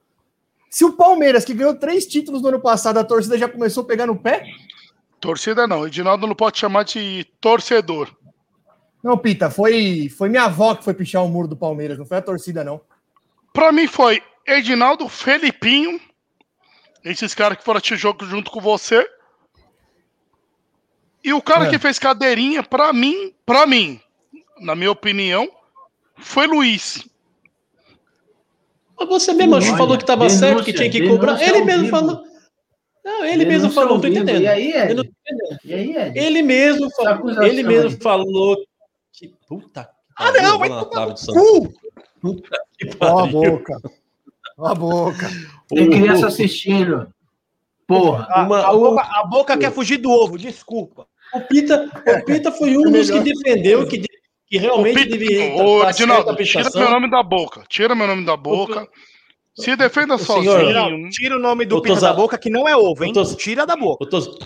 Se 0.70 0.82
o 0.82 0.94
Palmeiras, 0.94 1.44
que 1.44 1.52
ganhou 1.52 1.74
três 1.74 2.06
títulos 2.06 2.40
no 2.40 2.48
ano 2.48 2.61
passado, 2.61 2.96
a 2.96 3.04
torcida 3.04 3.36
já 3.36 3.46
começou 3.46 3.82
a 3.82 3.86
pegar 3.86 4.06
no 4.06 4.16
pé. 4.16 4.42
Torcida 5.20 5.66
não, 5.66 5.86
Edinaldo 5.86 6.26
não 6.26 6.34
pode 6.34 6.58
chamar 6.58 6.84
de 6.84 7.26
torcedor. 7.38 8.11
Não, 9.04 9.18
Pita, 9.18 9.50
foi, 9.50 10.08
foi 10.08 10.30
minha 10.30 10.44
avó 10.44 10.74
que 10.74 10.84
foi 10.84 10.94
pichar 10.94 11.22
o 11.22 11.28
muro 11.28 11.46
do 11.46 11.56
Palmeiras, 11.56 11.98
não 11.98 12.06
foi 12.06 12.16
a 12.16 12.22
torcida, 12.22 12.64
não. 12.64 12.80
Pra 13.53 13.72
mim 13.72 13.86
foi 13.86 14.22
Edinaldo, 14.46 15.09
Felipinho, 15.09 16.01
esses 17.05 17.34
caras 17.34 17.59
que 17.59 17.64
foram 17.64 17.78
assistir 17.78 17.96
jogo 17.96 18.24
junto 18.24 18.51
com 18.51 18.61
você. 18.61 19.09
E 21.22 21.32
o 21.32 21.42
cara 21.42 21.66
é. 21.66 21.70
que 21.70 21.78
fez 21.78 21.98
cadeirinha, 21.98 22.62
pra 22.62 22.92
mim, 22.92 23.34
pra 23.44 23.66
mim, 23.66 24.01
na 24.61 24.74
minha 24.74 24.90
opinião, 24.90 25.51
foi 26.16 26.46
Luiz. 26.46 27.05
Você 29.07 29.32
mesmo 29.32 29.55
Olha, 29.55 29.76
falou 29.76 29.98
que 29.98 30.05
tava 30.05 30.26
denúncia, 30.26 30.48
certo, 30.48 30.64
que 30.64 30.72
tinha 30.72 30.90
que 30.90 31.09
cobrar. 31.09 31.40
Ele 31.40 31.64
mesmo 31.64 31.88
falou. 31.88 32.22
Não, 33.03 33.24
ele 33.24 33.44
denúncia 33.44 33.48
mesmo 33.48 33.70
falou, 33.70 33.94
não 33.94 34.01
tô 34.01 34.09
entendendo. 34.09 34.42
E 34.42 34.46
aí, 34.46 34.72
Ed? 34.72 35.11
E 35.64 35.74
aí, 35.74 35.96
Ed? 35.96 36.18
Ele 36.18 36.42
mesmo 36.42 36.90
falou. 36.90 37.42
Ele 37.42 37.62
mesmo 37.62 38.01
falou 38.03 38.57
que. 39.12 39.28
Puta. 39.48 39.88
Ah, 40.16 40.32
não, 40.32 40.59
vai 40.59 40.68
tomar 40.68 41.14
Puta 42.21 42.59
que 42.79 42.95
pariu. 42.97 43.14
Ó 43.14 43.18
a 43.18 43.27
boca. 43.27 43.77
Ó 44.59 44.66
a 44.66 44.75
boca. 44.75 45.31
Tem 45.68 45.91
criança 45.91 46.27
assistindo. 46.27 47.12
Porra. 47.87 48.27
A, 48.31 48.43
uma, 48.43 48.61
a, 48.61 48.73
boca, 48.73 49.03
a 49.03 49.27
boca 49.27 49.59
quer 49.59 49.73
fugir 49.73 49.97
do 49.97 50.11
ovo, 50.11 50.39
desculpa. 50.39 51.07
O 51.35 51.41
Pita, 51.41 51.91
o 52.07 52.25
Pita 52.25 52.53
foi 52.53 52.77
um 52.77 52.91
dos 52.91 53.11
que 53.11 53.21
defendeu 53.21 53.87
que, 53.87 54.03
que 54.47 54.59
realmente 54.59 55.07
devia. 55.07 55.55
Ô, 55.55 55.91
tira 55.93 56.07
meu 56.75 56.91
nome 56.91 57.11
da 57.11 57.23
boca. 57.23 57.64
Tira 57.68 57.95
meu 57.95 58.07
nome 58.07 58.25
da 58.25 58.37
boca. 58.37 58.89
Se 59.55 59.75
defenda 59.77 60.16
sozinho. 60.18 60.57
Senhor, 60.57 61.11
tira 61.11 61.37
o 61.37 61.41
nome 61.41 61.64
do 61.64 61.77
o 61.77 61.83
Pita 61.83 62.01
da 62.01 62.12
boca, 62.12 62.39
que 62.39 62.51
não 62.51 62.68
é 62.68 62.77
ovo, 62.77 63.05
hein? 63.05 63.12
Tos, 63.12 63.35
tira 63.35 63.66
da 63.66 63.77
boca. 63.77 64.05
O, 64.05 64.07
tos, 64.07 64.39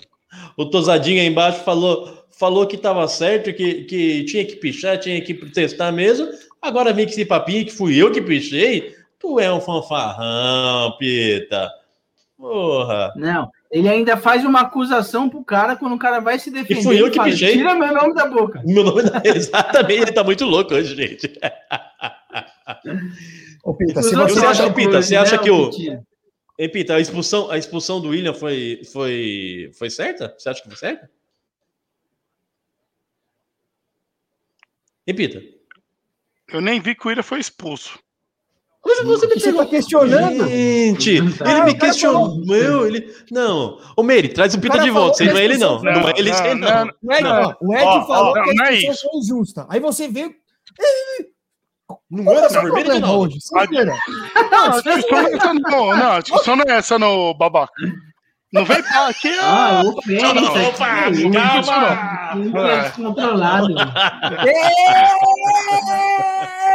o 0.57 0.65
Tosadinho 0.65 1.21
aí 1.21 1.27
embaixo 1.27 1.63
falou, 1.63 2.25
falou 2.31 2.65
que 2.65 2.75
estava 2.75 3.07
certo, 3.07 3.53
que, 3.53 3.83
que 3.83 4.23
tinha 4.25 4.45
que 4.45 4.55
pichar, 4.55 4.99
tinha 4.99 5.21
que 5.21 5.33
testar 5.51 5.91
mesmo. 5.91 6.27
Agora 6.65 6.91
vem 6.91 7.05
que 7.05 7.11
esse 7.11 7.23
papinho 7.23 7.63
que 7.63 7.71
fui 7.71 7.95
eu 7.95 8.11
que 8.11 8.19
pichei. 8.19 8.95
Tu 9.19 9.39
é 9.39 9.53
um 9.53 9.61
fanfarrão, 9.61 10.97
Pita. 10.97 11.69
Porra. 12.35 13.13
Não, 13.15 13.49
ele 13.71 13.87
ainda 13.87 14.17
faz 14.17 14.43
uma 14.43 14.61
acusação 14.61 15.29
pro 15.29 15.43
cara 15.43 15.75
quando 15.75 15.93
o 15.93 15.99
cara 15.99 16.19
vai 16.19 16.39
se 16.39 16.49
defender. 16.49 16.81
E 16.81 16.83
fui 16.83 16.99
eu 16.99 17.09
que 17.09 17.17
fala, 17.17 17.29
pichei. 17.29 17.53
Tira 17.53 17.75
meu 17.75 17.93
nome 17.93 18.13
da 18.15 18.25
boca. 18.25 18.61
Meu 18.65 18.83
nome 18.83 19.03
da... 19.03 19.21
Exatamente, 19.23 20.01
ele 20.01 20.11
tá 20.11 20.23
muito 20.23 20.43
louco 20.43 20.73
hoje, 20.73 20.95
gente. 20.95 21.39
Ô, 23.63 23.73
Pita, 23.75 24.01
se 24.01 24.15
você, 24.15 24.33
você 24.33 24.45
acha, 24.45 24.73
Pita, 24.73 25.01
você 25.01 25.15
acha 25.15 25.37
que 25.37 25.51
o. 25.51 25.69
Ei, 26.57 26.67
Pita, 26.67 26.95
a 26.95 26.99
expulsão, 26.99 27.51
a 27.51 27.57
expulsão 27.59 28.01
do 28.01 28.09
William 28.09 28.33
foi, 28.33 28.81
foi, 28.91 29.71
foi 29.77 29.89
certa? 29.91 30.33
Você 30.37 30.49
acha 30.49 30.63
que 30.63 30.67
foi 30.67 30.77
certa? 30.77 31.09
Repita. 35.07 35.54
Eu 36.51 36.61
nem 36.61 36.79
vi 36.79 36.95
que 36.95 37.05
o 37.05 37.09
William 37.09 37.23
foi 37.23 37.39
expulso. 37.39 37.99
Mas 38.85 39.01
você 39.03 39.25
me 39.25 39.33
está 39.33 39.65
questionando. 39.65 40.47
Gente, 40.47 41.19
ah, 41.43 41.51
ele 41.51 41.61
me 41.63 41.73
questionou. 41.73 42.39
Meu, 42.45 42.85
ele... 42.85 43.11
Não. 43.31 43.79
Ô, 43.97 44.03
Meire, 44.03 44.29
traz 44.29 44.53
o 44.53 44.61
Pita 44.61 44.77
de 44.77 44.91
volta. 44.91 45.23
Não 45.25 45.37
é 45.37 45.43
ele, 45.43 45.57
não. 45.57 45.81
Não, 45.81 45.91
não 45.91 46.09
é 46.09 46.13
ele, 46.15 46.31
não. 46.31 46.55
não. 46.55 46.85
não. 47.01 47.21
não. 47.21 47.57
O 47.61 47.73
Ed 47.73 48.07
falou 48.07 48.33
que 48.33 48.61
a 48.61 48.71
expulsão 48.71 49.09
foi 49.09 49.19
injusta. 49.19 49.65
Aí 49.69 49.79
você 49.79 50.07
vê. 50.07 50.29
Não 52.09 52.31
anda 52.31 52.45
essa 52.45 52.61
vermelha, 52.61 52.99
não. 52.99 53.19
Hoje, 53.21 53.39
não, 54.51 54.65
a 54.65 54.81
discussão 54.81 55.17
não 55.21 55.27
é 55.27 55.33
essa, 55.33 55.53
não. 55.53 55.97
Não, 55.97 56.11
a 56.11 56.19
discussão 56.19 56.55
não 56.55 56.65
é 56.67 56.77
essa, 56.77 56.99
não, 56.99 57.33
babaca. 57.33 57.73
Não 58.55 58.63
vem 58.63 58.81
pra 58.81 59.07
aqui. 59.07 59.37
Ah, 59.41 59.81
opa, 59.85 60.01
não, 60.07 60.67
opa, 60.67 60.85
calma. 61.33 62.35
Não 62.37 62.81
descontrolado. 62.81 63.75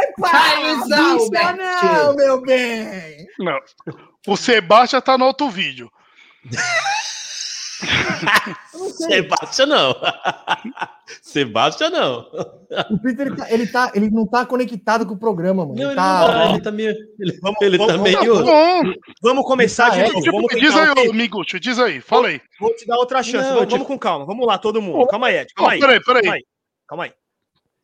Epa, 0.07 0.31
não, 0.87 2.15
meu 2.15 2.41
bem. 2.41 3.25
Não. 3.39 3.57
O 4.27 4.37
Sebastião 4.37 5.01
tá 5.01 5.17
no 5.17 5.25
outro 5.25 5.49
vídeo. 5.49 5.91
Sebastião 8.95 9.67
não. 9.67 9.95
Sebastião 11.21 11.89
não. 11.89 12.19
O 12.89 12.99
Peter 12.99 13.27
ele, 13.27 13.35
tá, 13.35 13.51
ele, 13.51 13.67
tá, 13.67 13.91
ele 13.95 14.09
não 14.09 14.25
tá 14.25 14.45
conectado 14.45 15.05
com 15.05 15.13
o 15.13 15.17
programa, 15.17 15.65
mano. 15.65 15.77
Não, 15.77 15.87
ele, 15.87 15.95
tá, 15.95 16.27
não, 16.27 16.49
ele 16.51 16.61
tá 16.61 16.71
meio. 16.71 16.95
Ele, 17.19 17.39
vamos, 17.41 17.61
ele 17.61 17.77
tá 17.77 17.85
vamos, 17.85 18.11
tá 18.11 18.19
meio. 18.19 18.35
Vamos, 18.35 18.95
vamos 19.21 19.45
começar 19.45 19.89
de 19.89 20.01
novo. 20.03 20.21
Tipo, 20.21 20.37
vamos 20.37 20.55
diz 20.55 20.75
aí, 20.75 21.13
Miguel, 21.13 21.43
diz 21.59 21.79
aí, 21.79 22.01
fala 22.01 22.27
aí. 22.27 22.41
Vou 22.59 22.73
te 22.75 22.85
dar 22.85 22.97
outra 22.97 23.21
chance. 23.23 23.47
Não, 23.47 23.55
vamos, 23.55 23.61
tipo... 23.61 23.71
vamos, 23.71 23.87
com 23.87 23.99
calma. 23.99 24.25
Vamos 24.25 24.45
lá, 24.45 24.57
todo 24.57 24.81
mundo. 24.81 25.07
Calma 25.07 25.27
aí, 25.27 25.37
Ed. 25.37 25.53
Calma 25.53 25.73
aí. 25.73 25.79
Peraí, 25.79 25.99
peraí. 26.01 26.23
Calma 26.23 26.35
aí. 26.35 26.43
Calma 26.87 27.03
aí. 27.05 27.13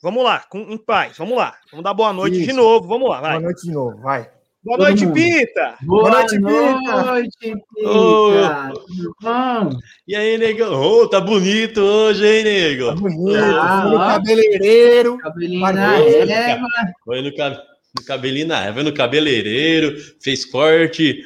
Vamos 0.02 0.24
lá, 0.24 0.46
com, 0.48 0.60
em 0.60 0.78
paz. 0.78 1.18
Vamos 1.18 1.38
lá. 1.38 1.56
Vamos 1.72 1.84
dar 1.84 1.94
boa 1.94 2.14
noite 2.14 2.38
Isso. 2.38 2.48
de 2.48 2.54
novo. 2.54 2.88
Vamos 2.88 3.10
lá, 3.10 3.20
vai. 3.20 3.32
Boa 3.32 3.42
noite 3.42 3.64
de 3.64 3.72
novo, 3.72 3.98
vai. 3.98 4.30
Boa 4.68 4.80
noite, 4.80 5.06
mundo. 5.06 5.14
Pita! 5.14 5.78
Boa, 5.82 6.02
Boa 6.02 6.12
noite, 6.12 6.36
Pita! 6.36 7.06
noite, 7.06 7.38
Pita! 7.40 7.60
Oh. 7.86 9.80
E 10.06 10.14
aí, 10.14 10.38
negão? 10.38 10.74
Oh, 10.74 11.08
tá 11.08 11.22
bonito 11.22 11.80
hoje, 11.80 12.28
hein, 12.28 12.44
nego? 12.44 12.88
Tá 12.88 12.96
bonito, 12.96 13.38
ah, 13.38 13.86
no 13.86 13.98
cabeleireiro. 13.98 15.18
Cabelinho 15.20 15.62
na 15.62 15.96
régua. 15.96 16.68
Foi 17.06 17.22
no, 17.22 17.30
no 17.30 18.06
cabelinho 18.06 18.48
na 18.48 18.60
régua, 18.60 18.84
no 18.84 18.94
cabeleireiro, 18.94 19.96
fez 20.20 20.44
corte, 20.44 21.24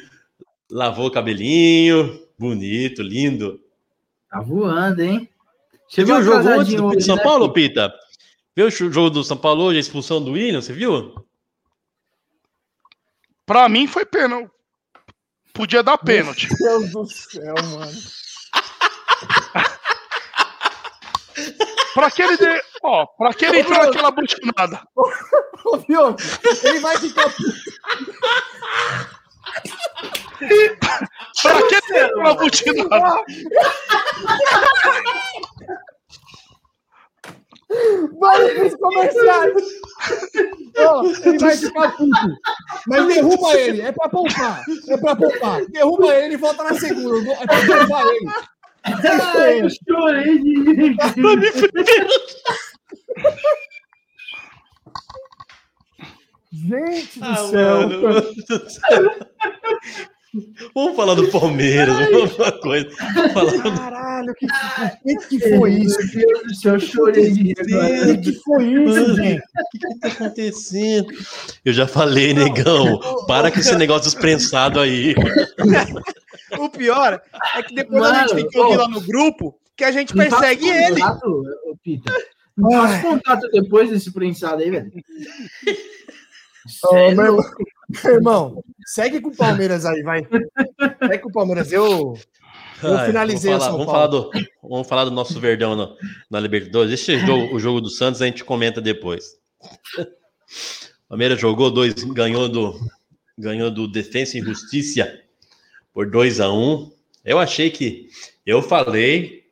lavou 0.70 1.06
o 1.06 1.10
cabelinho. 1.10 2.20
Bonito, 2.38 3.02
lindo. 3.02 3.58
Tá 4.30 4.40
voando, 4.40 5.02
hein? 5.02 5.28
Você 5.88 6.04
viu 6.04 6.14
o 6.14 6.22
jogo 6.22 6.48
antes 6.48 6.74
do 6.74 7.00
São 7.00 7.16
né, 7.16 7.22
Paulo, 7.24 7.52
Pita? 7.52 7.92
Viu 8.54 8.66
o 8.66 8.70
jogo 8.70 9.10
do 9.10 9.24
São 9.24 9.36
Paulo 9.36 9.64
hoje, 9.64 9.78
a 9.78 9.80
expulsão 9.80 10.22
do 10.22 10.30
William, 10.30 10.62
você 10.62 10.72
viu? 10.72 11.12
Pra 13.46 13.68
mim 13.68 13.86
foi 13.86 14.04
pênalti. 14.04 14.50
Podia 15.52 15.82
dar 15.82 15.98
pênalti. 15.98 16.48
Meu 16.60 16.80
Deus 16.80 16.92
do 16.92 17.06
céu, 17.06 17.54
mano. 17.76 17.92
pra 21.94 22.10
que 22.10 22.22
ele 22.22 22.36
dê. 22.36 22.62
Ó, 22.82 23.06
pra 23.06 23.34
que 23.34 23.44
ele 23.44 23.60
entrar 23.60 23.86
naquela 23.86 24.10
butinada? 24.10 24.82
Ô, 24.96 25.78
Fio, 25.80 26.16
ele 26.64 26.80
vai 26.80 26.96
ficar. 26.98 27.28
pra 31.42 31.62
que 31.68 31.74
ele 31.74 31.88
dê 31.88 32.00
aquela 32.00 32.34
butinada? 32.34 33.24
Vamos 38.18 38.52
pros 38.52 38.74
comerciais. 38.76 39.52
Oh, 40.78 41.28
ele 41.28 41.38
vai 41.38 41.56
ficar 41.56 41.96
puto. 41.96 42.38
Mas 42.86 43.06
derruba 43.06 43.54
ele. 43.54 43.82
É 43.82 43.92
pra 43.92 44.08
poupar. 44.08 44.64
É 44.88 44.96
pra 44.96 45.16
poupar. 45.16 45.64
Derruba 45.66 46.14
ele 46.14 46.34
e 46.34 46.36
volta 46.36 46.64
na 46.64 46.74
segunda. 46.74 47.32
É 47.32 47.46
pra 47.46 47.60
derrubar 47.60 48.06
ele. 48.06 48.30
Ai, 48.84 49.62
eu 49.62 49.68
chorei 49.70 50.38
de 50.38 50.72
rir. 50.72 50.96
Gente 56.52 57.18
do 57.18 57.24
ah, 57.24 57.36
céu. 57.36 57.88
Mano. 57.88 58.22
Vamos 60.74 60.96
falar 60.96 61.14
do 61.14 61.28
Palmeiras, 61.28 61.94
vamos 62.10 62.32
falar 62.32 62.52
coisa. 62.52 62.90
Falar... 63.34 63.62
Caralho, 63.74 64.34
que, 64.34 64.46
que, 64.46 65.38
que 65.38 65.56
foi 65.58 65.72
isso? 65.72 65.98
Meu 66.16 66.26
Deus 66.26 66.42
do 66.42 66.54
céu, 66.54 66.74
eu 66.74 66.80
chorei. 66.80 67.32
O 67.32 68.20
que 68.20 68.32
foi 68.32 68.64
isso, 68.64 69.14
gente? 69.16 69.40
O 69.40 69.70
que, 69.70 69.78
que 69.78 69.98
tá 70.00 70.08
acontecendo? 70.08 71.08
Eu 71.64 71.72
já 71.72 71.86
falei, 71.86 72.32
negão, 72.32 72.98
para 73.26 73.50
com 73.50 73.60
esse 73.60 73.76
negócio 73.76 74.04
desprensado 74.04 74.80
aí. 74.80 75.14
O 76.58 76.68
pior 76.70 77.20
é 77.54 77.62
que 77.62 77.74
depois 77.74 78.00
Mano, 78.02 78.14
a 78.14 78.20
gente 78.20 78.34
tem 78.34 78.48
que 78.48 78.58
ouvir 78.58 78.76
lá 78.76 78.88
no 78.88 79.00
grupo 79.00 79.58
que 79.76 79.84
a 79.84 79.92
gente 79.92 80.14
persegue 80.14 80.68
ele. 80.68 81.00
Contato, 81.00 81.44
Pita. 81.82 82.12
Não 82.56 82.70
faz 82.70 83.02
contato 83.02 83.48
depois 83.50 83.90
desse 83.90 84.12
prensado 84.12 84.62
aí, 84.62 84.70
velho. 84.70 84.92
Oh, 86.84 87.10
meu... 87.10 87.38
Irmão, 88.04 88.62
segue 88.86 89.20
com 89.20 89.30
o 89.30 89.36
Palmeiras 89.36 89.84
aí, 89.84 90.02
vai. 90.02 90.26
Segue 90.98 91.18
com 91.18 91.28
o 91.28 91.32
Palmeiras. 91.32 91.72
Eu, 91.72 92.14
eu 92.82 92.96
Ai, 92.96 93.06
finalizei 93.06 93.52
vamos 93.52 93.64
falar, 93.64 93.76
vamos 93.76 93.92
falar, 93.92 94.06
do, 94.06 94.30
vamos 94.62 94.88
falar 94.88 95.04
do 95.04 95.10
nosso 95.10 95.38
Verdão 95.38 95.76
no, 95.76 95.96
na 96.30 96.40
Libertadores. 96.40 96.92
Esse 96.92 97.18
jogo, 97.18 97.54
o 97.54 97.58
jogo 97.58 97.80
do 97.80 97.90
Santos 97.90 98.22
a 98.22 98.26
gente 98.26 98.44
comenta 98.44 98.80
depois. 98.80 99.36
Palmeiras 101.08 101.40
jogou 101.40 101.70
dois, 101.70 101.94
ganhou 101.94 102.48
do, 102.48 102.80
ganhou 103.38 103.70
do 103.70 103.86
Defensa 103.86 104.38
e 104.38 104.42
Justiça 104.42 105.20
por 105.92 106.10
2 106.10 106.40
a 106.40 106.50
1 106.50 106.54
um. 106.54 106.92
Eu 107.24 107.38
achei 107.38 107.70
que. 107.70 108.08
Eu 108.44 108.62
falei, 108.62 109.44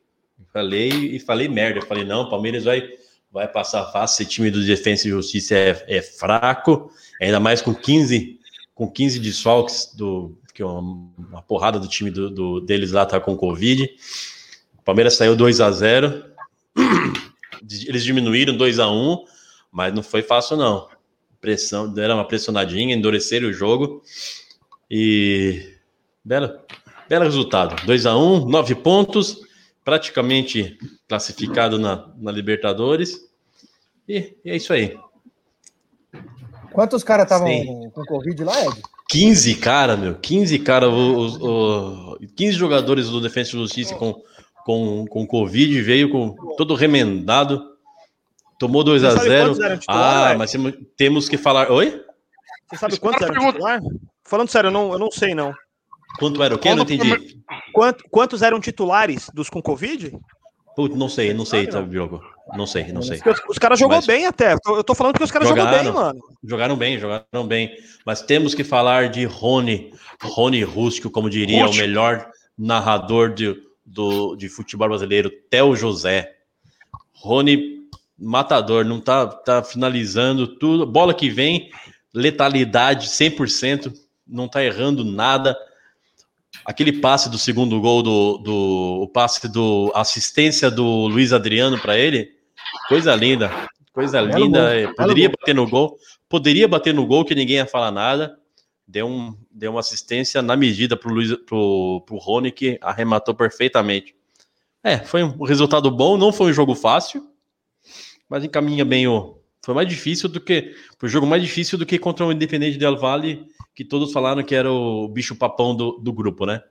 falei 0.51 0.89
e 0.89 1.19
falei 1.19 1.47
merda. 1.47 1.79
Eu 1.79 1.85
falei, 1.85 2.03
não, 2.03 2.29
Palmeiras 2.29 2.65
vai, 2.65 2.89
vai 3.31 3.47
passar 3.47 3.85
fácil. 3.91 4.23
Esse 4.23 4.31
time 4.31 4.51
do 4.51 4.63
Defensa 4.63 5.07
e 5.07 5.11
Justiça 5.11 5.55
é, 5.55 5.85
é 5.87 6.01
fraco 6.01 6.91
ainda 7.21 7.39
mais 7.39 7.61
com 7.61 7.73
15 7.73 8.39
com 8.73 8.89
15 8.89 9.19
desfalques 9.19 9.93
do 9.95 10.35
que 10.53 10.63
uma, 10.63 10.79
uma 11.17 11.41
porrada 11.41 11.79
do 11.79 11.87
time 11.87 12.09
do, 12.09 12.29
do, 12.31 12.59
deles 12.59 12.91
lá 12.91 13.05
tá 13.05 13.19
com 13.19 13.37
Covid. 13.37 13.89
O 14.79 14.81
Palmeiras 14.81 15.13
saiu 15.13 15.35
2 15.35 15.61
a 15.61 15.71
0. 15.71 16.25
Eles 17.87 18.03
diminuíram 18.03 18.57
2 18.57 18.79
a 18.79 18.89
1, 18.89 19.23
mas 19.71 19.93
não 19.93 20.01
foi 20.01 20.23
fácil 20.23 20.57
não. 20.57 20.89
Pressão, 21.39 21.91
deram 21.91 22.15
uma 22.15 22.27
pressionadinha, 22.27 22.95
endureceram 22.95 23.49
o 23.49 23.53
jogo. 23.53 24.01
E 24.89 25.75
belo, 26.25 26.49
belo 27.07 27.25
resultado. 27.25 27.85
2 27.85 28.05
a 28.07 28.17
1, 28.17 28.49
9 28.49 28.75
pontos, 28.75 29.41
praticamente 29.91 30.77
classificado 31.05 31.77
na, 31.77 32.07
na 32.17 32.31
Libertadores. 32.31 33.19
E, 34.07 34.37
e 34.45 34.49
é 34.49 34.55
isso 34.55 34.71
aí. 34.71 34.97
Quantos 36.71 37.03
caras 37.03 37.25
estavam 37.25 37.49
com 37.89 38.05
Covid 38.05 38.41
lá, 38.45 38.57
Ed? 38.67 38.81
15 39.09 39.55
cara, 39.55 39.97
meu. 39.97 40.15
15 40.15 40.59
cara, 40.59 40.89
o, 40.89 42.13
o, 42.13 42.17
15 42.37 42.53
jogadores 42.53 43.09
do 43.09 43.19
Defensa 43.19 43.49
e 43.49 43.59
Justiça 43.59 43.93
com, 43.95 44.23
com, 44.63 45.05
com 45.07 45.27
Covid, 45.27 45.81
veio 45.81 46.09
com 46.09 46.37
todo 46.55 46.73
remendado, 46.73 47.61
tomou 48.57 48.85
2 48.85 49.03
a 49.03 49.15
0 49.17 49.57
Ah, 49.89 50.35
mas 50.37 50.53
temos, 50.53 50.73
temos 50.95 51.27
que 51.27 51.37
falar. 51.37 51.69
Oi? 51.69 52.01
Você 52.69 52.77
sabe 52.77 52.97
quantos 52.97 53.21
eram 53.23 53.51
titular? 53.51 53.81
Falando 54.23 54.47
sério, 54.47 54.69
eu 54.69 54.71
não, 54.71 54.93
eu 54.93 54.99
não 54.99 55.11
sei, 55.11 55.35
não. 55.35 55.53
Quanto 56.17 56.43
era 56.43 56.55
o 56.55 56.57
quê? 56.57 56.69
Eu 56.69 56.75
não 56.75 56.83
entendi. 56.83 57.41
Quanto, 57.73 58.03
quantos 58.09 58.41
eram 58.41 58.59
titulares 58.59 59.29
dos 59.33 59.49
com 59.49 59.61
Covid? 59.61 60.11
Putz, 60.75 60.95
não 60.95 61.09
sei, 61.09 61.33
não 61.33 61.45
sei, 61.45 61.67
tá, 61.67 61.81
Diogo. 61.81 62.21
Não 62.55 62.65
sei, 62.65 62.91
não 62.91 63.01
sei. 63.01 63.19
Os, 63.25 63.41
os 63.49 63.57
caras 63.57 63.79
jogou 63.79 63.97
Mas... 63.97 64.05
bem 64.05 64.25
até. 64.25 64.55
Eu 64.65 64.83
tô 64.83 64.95
falando 64.95 65.17
que 65.17 65.23
os 65.23 65.31
caras 65.31 65.47
jogou 65.47 65.65
bem, 65.67 65.91
mano. 65.91 66.19
Jogaram 66.43 66.75
bem, 66.75 66.99
jogaram 66.99 67.47
bem. 67.47 67.75
Mas 68.05 68.21
temos 68.21 68.53
que 68.53 68.63
falar 68.63 69.09
de 69.09 69.25
Rony, 69.25 69.93
Rony 70.21 70.63
Rústico, 70.63 71.09
como 71.09 71.29
diria 71.29 71.63
Rústico. 71.63 71.83
o 71.83 71.87
melhor 71.87 72.29
narrador 72.57 73.33
de, 73.33 73.55
do, 73.85 74.35
de 74.35 74.49
futebol 74.49 74.89
brasileiro, 74.89 75.31
Theo 75.49 75.75
José. 75.75 76.33
Rony, 77.13 77.87
matador, 78.17 78.83
não 78.83 78.99
tá, 78.99 79.27
tá 79.27 79.63
finalizando 79.63 80.47
tudo. 80.47 80.85
Bola 80.85 81.13
que 81.13 81.29
vem, 81.29 81.69
letalidade 82.13 83.07
100%, 83.07 83.93
não 84.27 84.47
tá 84.47 84.63
errando 84.63 85.03
nada 85.03 85.57
aquele 86.71 86.93
passe 86.93 87.29
do 87.29 87.37
segundo 87.37 87.79
gol 87.79 88.01
do, 88.01 88.37
do 88.37 88.99
o 89.01 89.07
passe 89.07 89.47
do 89.47 89.91
assistência 89.93 90.71
do 90.71 91.07
Luiz 91.07 91.33
Adriano 91.33 91.77
para 91.79 91.97
ele, 91.97 92.31
coisa 92.87 93.13
linda, 93.13 93.51
coisa 93.93 94.19
linda. 94.21 94.85
Gol. 94.85 94.95
Poderia 94.95 95.27
Belo 95.27 95.37
bater 95.39 95.55
gol. 95.55 95.65
no 95.65 95.69
gol, 95.69 95.97
poderia 96.29 96.67
bater 96.67 96.93
no 96.93 97.05
gol 97.05 97.25
que 97.25 97.35
ninguém 97.35 97.57
ia 97.57 97.67
falar 97.67 97.91
nada. 97.91 98.37
Deu, 98.87 99.07
um, 99.07 99.37
deu 99.49 99.71
uma 99.71 99.79
assistência 99.79 100.41
na 100.41 100.55
medida 100.55 100.97
para 100.97 101.13
o 101.13 101.37
pro, 101.45 102.03
pro 102.05 102.17
Rony 102.17 102.51
que 102.51 102.77
arrematou 102.81 103.33
perfeitamente. 103.33 104.15
É, 104.83 104.97
foi 104.97 105.23
um 105.23 105.43
resultado 105.43 105.89
bom, 105.91 106.17
não 106.17 106.33
foi 106.33 106.51
um 106.51 106.53
jogo 106.53 106.73
fácil, 106.73 107.25
mas 108.27 108.43
encaminha 108.43 108.83
bem 108.83 109.07
o. 109.07 109.37
Foi 109.63 109.75
mais 109.75 109.87
difícil 109.87 110.27
do 110.27 110.41
que. 110.41 110.75
Foi 110.97 111.07
um 111.07 111.11
jogo 111.11 111.27
mais 111.27 111.41
difícil 111.41 111.77
do 111.77 111.85
que 111.85 111.99
contra 111.99 112.25
o 112.25 112.31
Independente 112.31 112.77
Del 112.77 112.97
Valle 112.97 113.45
que 113.75 113.85
todos 113.85 114.11
falaram 114.11 114.43
que 114.43 114.55
era 114.55 114.71
o 114.71 115.07
bicho 115.07 115.35
papão 115.35 115.75
do, 115.75 115.93
do 115.93 116.13
grupo, 116.13 116.45
né? 116.45 116.61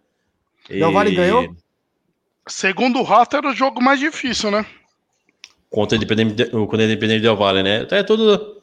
E... 0.68 0.78
Del 0.78 0.92
Valle 0.92 1.14
ganhou? 1.14 1.54
Segundo 2.46 2.98
o 2.98 3.02
Rato, 3.02 3.36
era 3.36 3.48
o 3.48 3.54
jogo 3.54 3.82
mais 3.82 4.00
difícil, 4.00 4.50
né? 4.50 4.66
Contra 5.68 5.96
o 5.96 6.02
Independente, 6.02 6.50
contra 6.50 6.78
o 6.78 6.82
Independente 6.82 7.22
Del 7.22 7.36
Valle, 7.36 7.62
né? 7.62 7.86
É 7.90 8.02
tudo. 8.02 8.60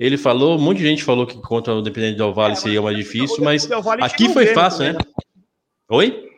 Ele 0.00 0.16
falou, 0.16 0.56
um 0.56 0.60
monte 0.60 0.78
de 0.78 0.86
gente 0.86 1.04
falou 1.04 1.26
que 1.26 1.36
contra 1.36 1.74
o 1.74 1.80
Independente 1.80 2.16
Del 2.16 2.32
Vale 2.32 2.54
é, 2.54 2.56
seria 2.56 2.80
mais 2.80 2.96
difícil, 2.96 3.44
mas 3.44 3.68
aqui 4.00 4.30
foi 4.30 4.46
fácil, 4.46 4.92
né? 4.92 4.98
Oi? 5.90 6.30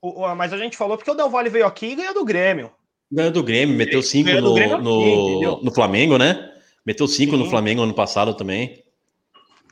O, 0.00 0.34
mas 0.36 0.52
a 0.52 0.56
gente 0.56 0.76
falou 0.76 0.96
porque 0.96 1.10
o 1.10 1.14
Del 1.14 1.28
Valle 1.28 1.50
veio 1.50 1.66
aqui 1.66 1.86
e 1.86 1.94
ganhou 1.96 2.14
do 2.14 2.24
Grêmio. 2.24 2.70
Ganhou 3.10 3.32
do 3.32 3.42
Grêmio, 3.42 3.76
meteu 3.76 4.02
cinco 4.02 4.30
no, 4.30 4.78
no, 4.78 5.62
no, 5.62 5.74
Flamengo, 5.74 6.16
né? 6.16 6.52
Meteu 6.86 7.08
cinco 7.08 7.32
Sim. 7.32 7.38
no 7.38 7.50
Flamengo 7.50 7.82
ano 7.82 7.92
passado 7.92 8.34
também. 8.34 8.84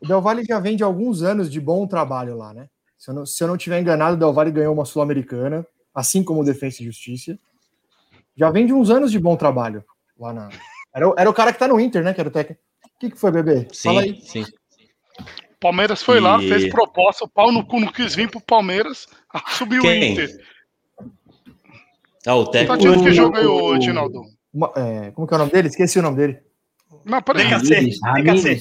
O 0.01 0.07
Del 0.07 0.21
Valle 0.21 0.45
já 0.45 0.59
vem 0.59 0.77
de 0.77 0.83
alguns 0.83 1.23
anos 1.23 1.51
de 1.51 1.61
bom 1.61 1.87
trabalho 1.87 2.37
lá, 2.37 2.55
né? 2.55 2.69
Se 2.99 3.11
eu 3.11 3.15
não, 3.15 3.27
se 3.27 3.43
eu 3.43 3.49
não 3.49 3.57
tiver 3.57 3.81
enganado, 3.81 4.15
o 4.15 4.19
Del 4.19 4.33
Valle 4.33 4.51
ganhou 4.51 4.75
uma 4.75 4.85
Sul-Americana, 4.85 5.67
assim 5.95 6.23
como 6.23 6.41
o 6.41 6.45
Defensa 6.45 6.83
e 6.83 6.87
Justiça. 6.87 7.39
Já 8.37 8.51
vem 8.51 8.67
de 8.67 8.73
uns 8.73 8.91
anos 8.91 9.11
de 9.11 9.19
bom 9.19 9.37
trabalho 9.37 9.85
lá 10.19 10.33
na. 10.33 10.49
Era, 10.95 11.13
era 11.17 11.31
o 11.31 11.35
cara 11.35 11.53
que 11.53 11.59
tá 11.59 11.69
no 11.69 11.79
Inter, 11.79 12.03
né? 12.03 12.15
Que 12.15 12.21
era 12.21 12.29
o 12.29 12.33
técnico. 12.33 12.61
O 12.85 13.01
que, 13.01 13.11
que 13.11 13.17
foi, 13.17 13.31
bebê? 13.31 13.69
Sim, 13.73 13.89
Fala 13.89 14.01
aí. 14.03 14.21
Sim. 14.23 14.45
Palmeiras 15.61 16.03
foi 16.03 16.17
e... 16.17 16.21
lá, 16.21 16.39
fez 16.39 16.71
proposta, 16.71 17.25
o 17.25 17.29
pau 17.29 17.53
no 17.53 17.65
cu 17.65 17.79
não 17.79 17.93
quis 17.93 18.15
vir 18.15 18.31
pro 18.31 18.41
Palmeiras, 18.41 19.07
subiu 19.57 19.83
o 19.83 19.87
Inter. 19.87 20.31
Ah, 22.27 22.35
o 22.35 22.47
técnico. 22.47 22.83
Tá 22.83 23.03
que 23.03 23.13
jogo 23.13 23.35
ganhou, 23.35 23.77
Edinaldo? 23.77 24.23
É, 24.77 25.11
como 25.13 25.27
que 25.27 25.35
é 25.35 25.37
o 25.37 25.39
nome 25.39 25.53
dele? 25.53 25.69
Esqueci 25.69 25.99
o 25.99 26.03
nome 26.03 26.17
dele. 26.17 26.43
Não, 27.05 27.23
peraí. 27.23 27.47
BKC. 27.47 27.99
BKC. 28.23 28.61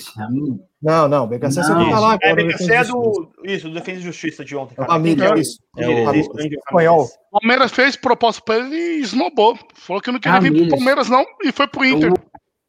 Não, 0.82 1.08
não, 1.08 1.28
BKC 1.28 1.64
você 1.64 1.74
não 1.74 1.90
tá 1.90 2.00
lá. 2.00 2.18
É, 2.22 2.34
BKC 2.34 2.74
é 2.74 2.84
do. 2.86 3.32
Isso, 3.44 3.68
do 3.68 3.74
Defesa 3.74 4.00
e 4.00 4.04
Justiça 4.04 4.46
de 4.46 4.56
ontem. 4.56 4.76
Cara. 4.76 4.88
Família, 4.88 5.34
é 5.36 5.40
isso. 5.40 5.60
É 5.78 5.88
o 5.88 6.10
espanhol. 6.20 7.10
O 7.32 7.40
Palmeiras 7.40 7.72
fez 7.72 7.96
proposta 7.96 8.42
pra 8.42 8.58
ele 8.58 8.76
e 8.76 9.02
esnobou. 9.02 9.58
Falou 9.76 10.02
que 10.02 10.12
não 10.12 10.20
queria 10.20 10.40
vir 10.40 10.54
pro 10.54 10.78
Palmeiras, 10.78 11.10
não, 11.10 11.26
e 11.44 11.52
foi 11.52 11.68
pro 11.68 11.86
Inter. 11.86 12.14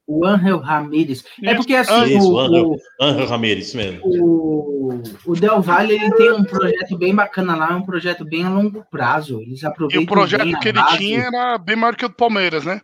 O 0.06 0.26
Angel 0.26 0.58
Ramírez. 0.58 1.24
É 1.44 1.54
porque 1.54 1.76
assim. 1.76 2.16
Isso, 2.16 2.32
o, 2.32 2.40
Angel, 2.40 2.76
Angel 3.00 3.26
Ramírez 3.26 3.72
mesmo. 3.74 4.00
O, 4.04 5.02
o 5.24 5.36
Del 5.36 5.62
Valle 5.62 5.94
ele 5.94 6.10
tem 6.16 6.32
um 6.32 6.42
projeto 6.42 6.98
bem 6.98 7.14
bacana 7.14 7.54
lá, 7.54 7.76
um 7.76 7.82
projeto 7.82 8.24
bem 8.24 8.44
a 8.44 8.50
longo 8.50 8.84
prazo. 8.90 9.40
Eles 9.40 9.62
aproveitam. 9.62 10.02
E 10.02 10.04
o 10.04 10.08
projeto 10.08 10.58
que 10.58 10.68
ele 10.68 10.80
base. 10.80 10.98
tinha 10.98 11.20
era 11.32 11.56
bem 11.58 11.76
maior 11.76 11.94
que 11.94 12.04
o 12.04 12.08
do 12.08 12.14
Palmeiras, 12.16 12.64
né? 12.64 12.80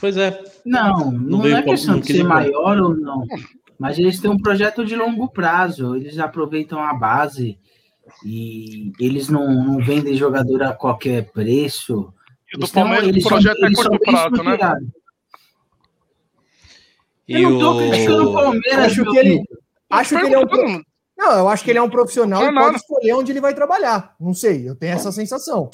Pois 0.00 0.16
é. 0.16 0.42
Não, 0.64 1.10
não, 1.12 1.38
não 1.38 1.46
é 1.46 1.62
questão 1.62 1.94
não 1.94 2.00
de 2.00 2.12
ser 2.12 2.24
maior 2.24 2.78
ou 2.78 2.96
não. 2.96 3.26
Mas 3.78 3.98
eles 3.98 4.20
têm 4.20 4.30
um 4.30 4.38
projeto 4.38 4.84
de 4.84 4.96
longo 4.96 5.28
prazo. 5.28 5.94
Eles 5.94 6.18
aproveitam 6.18 6.82
a 6.82 6.94
base 6.94 7.58
e 8.24 8.92
eles 8.98 9.28
não, 9.28 9.46
não 9.52 9.78
vendem 9.78 10.16
jogador 10.16 10.62
a 10.62 10.72
qualquer 10.72 11.30
preço. 11.30 12.12
E 12.52 12.58
do 12.58 12.68
Palmeiras 12.68 13.24
o 13.24 13.28
projeto 13.28 13.58
são, 13.58 13.68
é 13.68 13.72
curto 13.74 13.98
prazo, 14.00 14.42
né? 14.42 14.58
Eu 17.28 17.50
não 17.50 17.58
tô 17.60 17.78
criticando 17.78 18.30
o 18.30 18.32
Palmeiras. 18.34 18.78
Acho 18.78 19.04
que 19.04 19.18
ele, 19.18 19.42
acho 19.88 20.18
que 20.18 20.26
ele 20.26 20.34
é 20.34 20.38
um. 20.38 20.82
Não, 21.16 21.32
eu 21.38 21.48
acho 21.48 21.62
que 21.62 21.70
ele 21.70 21.78
é 21.78 21.82
um 21.82 21.90
profissional 21.90 22.40
não, 22.40 22.50
e 22.50 22.54
pode 22.54 22.76
escolher 22.76 23.12
onde 23.12 23.30
ele 23.30 23.40
vai 23.40 23.54
trabalhar. 23.54 24.14
Não 24.18 24.32
sei, 24.34 24.68
eu 24.68 24.74
tenho 24.74 24.94
essa 24.94 25.12
sensação. 25.12 25.70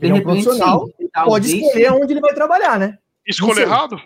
Ele 0.00 0.12
é 0.12 0.14
um 0.14 0.22
profissional, 0.22 0.88
pode 1.26 1.54
escolher 1.54 1.92
onde 1.92 2.12
ele 2.12 2.20
vai 2.20 2.34
trabalhar, 2.34 2.78
né? 2.78 2.98
Escolher 3.26 3.62
errado? 3.62 4.00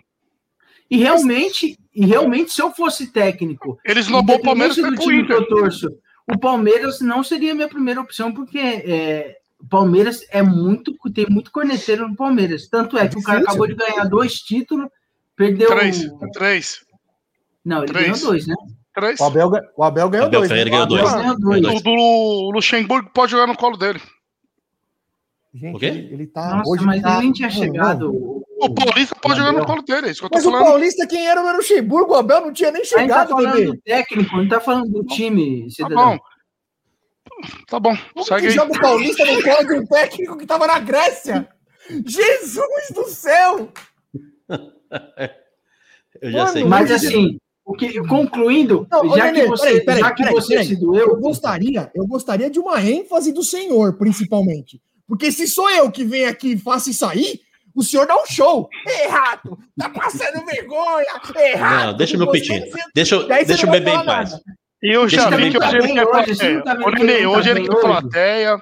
E 0.91 0.99
realmente, 0.99 1.79
e 1.95 2.07
realmente, 2.07 2.53
se 2.53 2.63
eu 2.63 2.71
fosse 2.71 3.07
técnico. 3.07 3.79
Eles 3.85 4.09
não 4.09 4.21
o 4.21 4.43
Palmeiras 4.43 4.77
do 4.77 4.95
time 4.97 5.27
que 5.27 5.33
eu 5.33 5.47
torço, 5.47 5.89
o 6.31 6.39
Palmeiras 6.39 7.01
não 7.01 7.23
seria 7.23 7.53
a 7.53 7.55
minha 7.55 7.69
primeira 7.69 8.01
opção, 8.01 8.33
porque 8.33 8.59
é, 8.59 9.37
o 9.59 9.67
Palmeiras 9.67 10.27
é 10.31 10.43
muito. 10.43 10.95
Tem 11.13 11.27
muito 11.29 11.51
corneteiro 11.51 12.09
no 12.09 12.17
Palmeiras. 12.17 12.69
Tanto 12.69 12.99
é 12.99 13.09
que 13.09 13.19
o 13.19 13.23
cara 13.23 13.41
acabou 13.41 13.67
de 13.67 13.75
ganhar 13.75 14.05
dois 14.05 14.35
títulos, 14.35 14.89
perdeu. 15.37 15.69
Três. 15.69 16.07
Três. 16.33 16.85
Não, 17.65 17.79
ele 17.79 17.87
Três. 17.87 18.07
ganhou 18.07 18.19
dois, 18.21 18.47
né? 18.47 18.55
Três. 18.95 19.19
O 19.21 19.25
Abel, 19.25 19.51
o 19.77 19.83
Abel 19.83 20.09
ganhou 20.11 20.27
Abel 20.27 20.41
dois. 20.41 20.51
Né? 20.51 20.65
Ganhou 20.65 20.87
dois. 20.87 21.13
Ganhou 21.13 21.37
dois. 21.39 21.67
O 21.67 21.81
do 21.81 22.51
Luxemburgo 22.55 23.11
pode 23.13 23.33
jogar 23.33 23.47
no 23.47 23.57
colo 23.57 23.77
dele. 23.77 24.01
Gente, 25.55 25.77
o 25.77 25.79
quê? 25.79 25.87
Ele, 25.87 26.15
ele 26.15 26.27
tá. 26.27 26.57
Nossa, 26.57 26.71
hoje 26.71 26.85
mas 26.85 27.01
tá... 27.01 27.13
ele 27.13 27.23
nem 27.23 27.33
tinha 27.33 27.49
chegado. 27.49 28.11
O 28.59 28.75
Paulista 28.75 29.15
pode 29.15 29.39
jogar 29.39 29.53
no 29.53 29.65
colo 29.65 29.83
dele, 29.83 30.09
é 30.09 30.11
isso 30.11 30.21
que 30.21 30.27
eu 30.27 30.31
tô 30.31 30.37
mas 30.37 30.45
falando. 30.45 30.63
o 30.63 30.65
Paulista, 30.65 31.07
quem 31.07 31.27
era 31.27 31.41
o 31.41 31.57
Luxemburgo? 31.57 32.13
O 32.13 32.17
Abel 32.17 32.41
não 32.41 32.53
tinha 32.53 32.73
nem 32.73 32.85
chegado. 32.85 33.11
A 33.13 33.21
gente 33.21 33.29
tá 33.29 33.37
falando 33.37 33.73
do 33.73 33.81
técnico, 33.83 34.37
não 34.37 34.49
tá 34.49 34.61
falando 34.61 34.91
do 34.91 35.05
time, 35.05 35.71
cidadão. 35.71 35.97
Tá 35.97 36.07
bom. 36.07 36.19
Tá 37.69 37.81
bom. 37.81 37.97
Como 38.15 38.25
segue 38.27 38.41
que 38.41 38.47
aí. 38.49 38.53
joga 38.53 38.73
o 38.73 38.81
Paulista 38.81 39.25
no 39.25 39.43
colo 39.43 39.69
de 39.69 39.75
um 39.75 39.87
técnico 39.87 40.37
que 40.37 40.47
tava 40.47 40.67
na 40.67 40.79
Grécia? 40.81 41.49
Jesus 42.05 42.91
do 42.95 43.05
céu! 43.05 43.69
Eu 46.21 46.31
já 46.31 46.39
Mano, 46.39 46.53
sei. 46.53 46.65
Mas 46.65 46.91
assim, 46.91 47.39
o 47.65 47.75
que, 47.75 48.01
concluindo, 48.07 48.87
não, 48.91 49.17
já, 49.17 49.33
que 49.33 49.47
você, 49.47 49.65
peraí, 49.65 49.85
peraí, 49.85 50.01
já 50.01 50.11
que 50.13 50.23
peraí, 50.23 50.35
você 50.35 50.65
se 50.65 50.77
doeu. 50.77 51.09
Eu 51.09 51.21
gostaria, 51.21 51.91
eu 51.95 52.07
gostaria 52.07 52.49
de 52.49 52.59
uma 52.59 52.81
ênfase 52.81 53.33
do 53.33 53.43
senhor, 53.43 53.95
principalmente. 53.99 54.81
Porque 55.07 55.31
se 55.31 55.47
sou 55.47 55.69
eu 55.71 55.91
que 55.91 56.05
venho 56.05 56.29
aqui 56.29 56.53
e 56.53 56.59
faço 56.59 56.91
isso 56.91 57.05
aí, 57.05 57.41
o 57.75 57.83
senhor 57.83 58.07
dá 58.07 58.17
um 58.17 58.27
show. 58.27 58.69
Errado! 58.87 59.59
Tá 59.79 59.89
passando 59.91 60.45
vergonha! 60.47 61.21
Errado! 61.37 61.87
Não, 61.87 61.97
deixa 61.97 62.17
meu 62.17 62.31
peitinho. 62.31 62.65
Deixa, 62.95 63.23
deixa 63.45 63.67
eu 63.67 63.71
beber 63.71 63.95
em 63.95 64.05
paz. 64.05 64.33
E 64.83 64.95
eu 64.95 65.09
já 65.09 65.31
vi 65.31 65.51
que 65.51 65.59
hoje 65.59 65.77
ele 65.77 65.93
quer 65.93 66.07
plateia. 66.07 67.31
Hoje 67.31 67.51
ele 67.51 67.69
quer 67.69 67.81
plateia. 67.81 68.59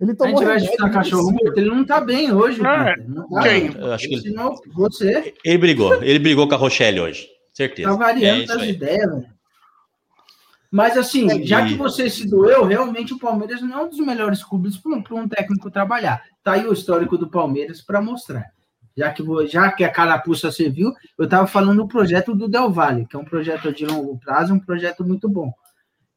Ele 0.00 0.14
tomou 0.14 0.48
a 0.48 0.58
gente 0.58 0.76
vai 0.76 0.90
cachorro 0.90 1.30
morto, 1.30 1.56
ele 1.56 1.70
não 1.70 1.84
tá 1.84 2.00
bem 2.00 2.32
hoje. 2.32 2.60
É. 2.60 2.64
Tá 2.64 3.42
Quem? 3.42 3.74
Eu 3.76 3.92
acho 3.92 4.08
que 4.08 4.14
ele... 4.14 4.34
você. 4.74 5.34
Ele 5.44 5.58
brigou, 5.58 6.02
ele 6.02 6.18
brigou 6.18 6.48
com 6.48 6.54
a 6.54 6.58
Rochelle 6.58 7.00
hoje. 7.00 7.28
Certeza. 7.52 7.88
Tá 7.88 7.96
variando 7.96 8.42
é 8.42 8.46
das 8.46 8.62
ideias, 8.64 9.10
velho. 9.10 9.33
Mas 10.74 10.98
assim, 10.98 11.30
é, 11.30 11.46
já 11.46 11.64
que 11.64 11.76
você 11.76 12.10
se 12.10 12.28
doeu, 12.28 12.64
realmente 12.64 13.14
o 13.14 13.18
Palmeiras 13.20 13.62
não 13.62 13.78
é 13.78 13.84
um 13.84 13.88
dos 13.88 14.00
melhores 14.00 14.42
clubes 14.42 14.76
para 14.76 15.14
um 15.14 15.28
técnico 15.28 15.70
trabalhar. 15.70 16.24
Tá 16.42 16.54
aí 16.54 16.66
o 16.66 16.72
histórico 16.72 17.16
do 17.16 17.30
Palmeiras 17.30 17.80
para 17.80 18.02
mostrar. 18.02 18.46
Já 18.96 19.12
que, 19.12 19.22
já 19.46 19.70
que 19.70 19.84
a 19.84 19.88
carapuça 19.88 20.50
serviu, 20.50 20.92
eu 21.16 21.26
estava 21.26 21.46
falando 21.46 21.76
do 21.76 21.86
projeto 21.86 22.34
do 22.34 22.48
Del 22.48 22.72
Valle, 22.72 23.06
que 23.06 23.14
é 23.14 23.18
um 23.20 23.24
projeto 23.24 23.72
de 23.72 23.86
longo 23.86 24.18
prazo, 24.18 24.52
um 24.52 24.58
projeto 24.58 25.04
muito 25.04 25.28
bom. 25.28 25.52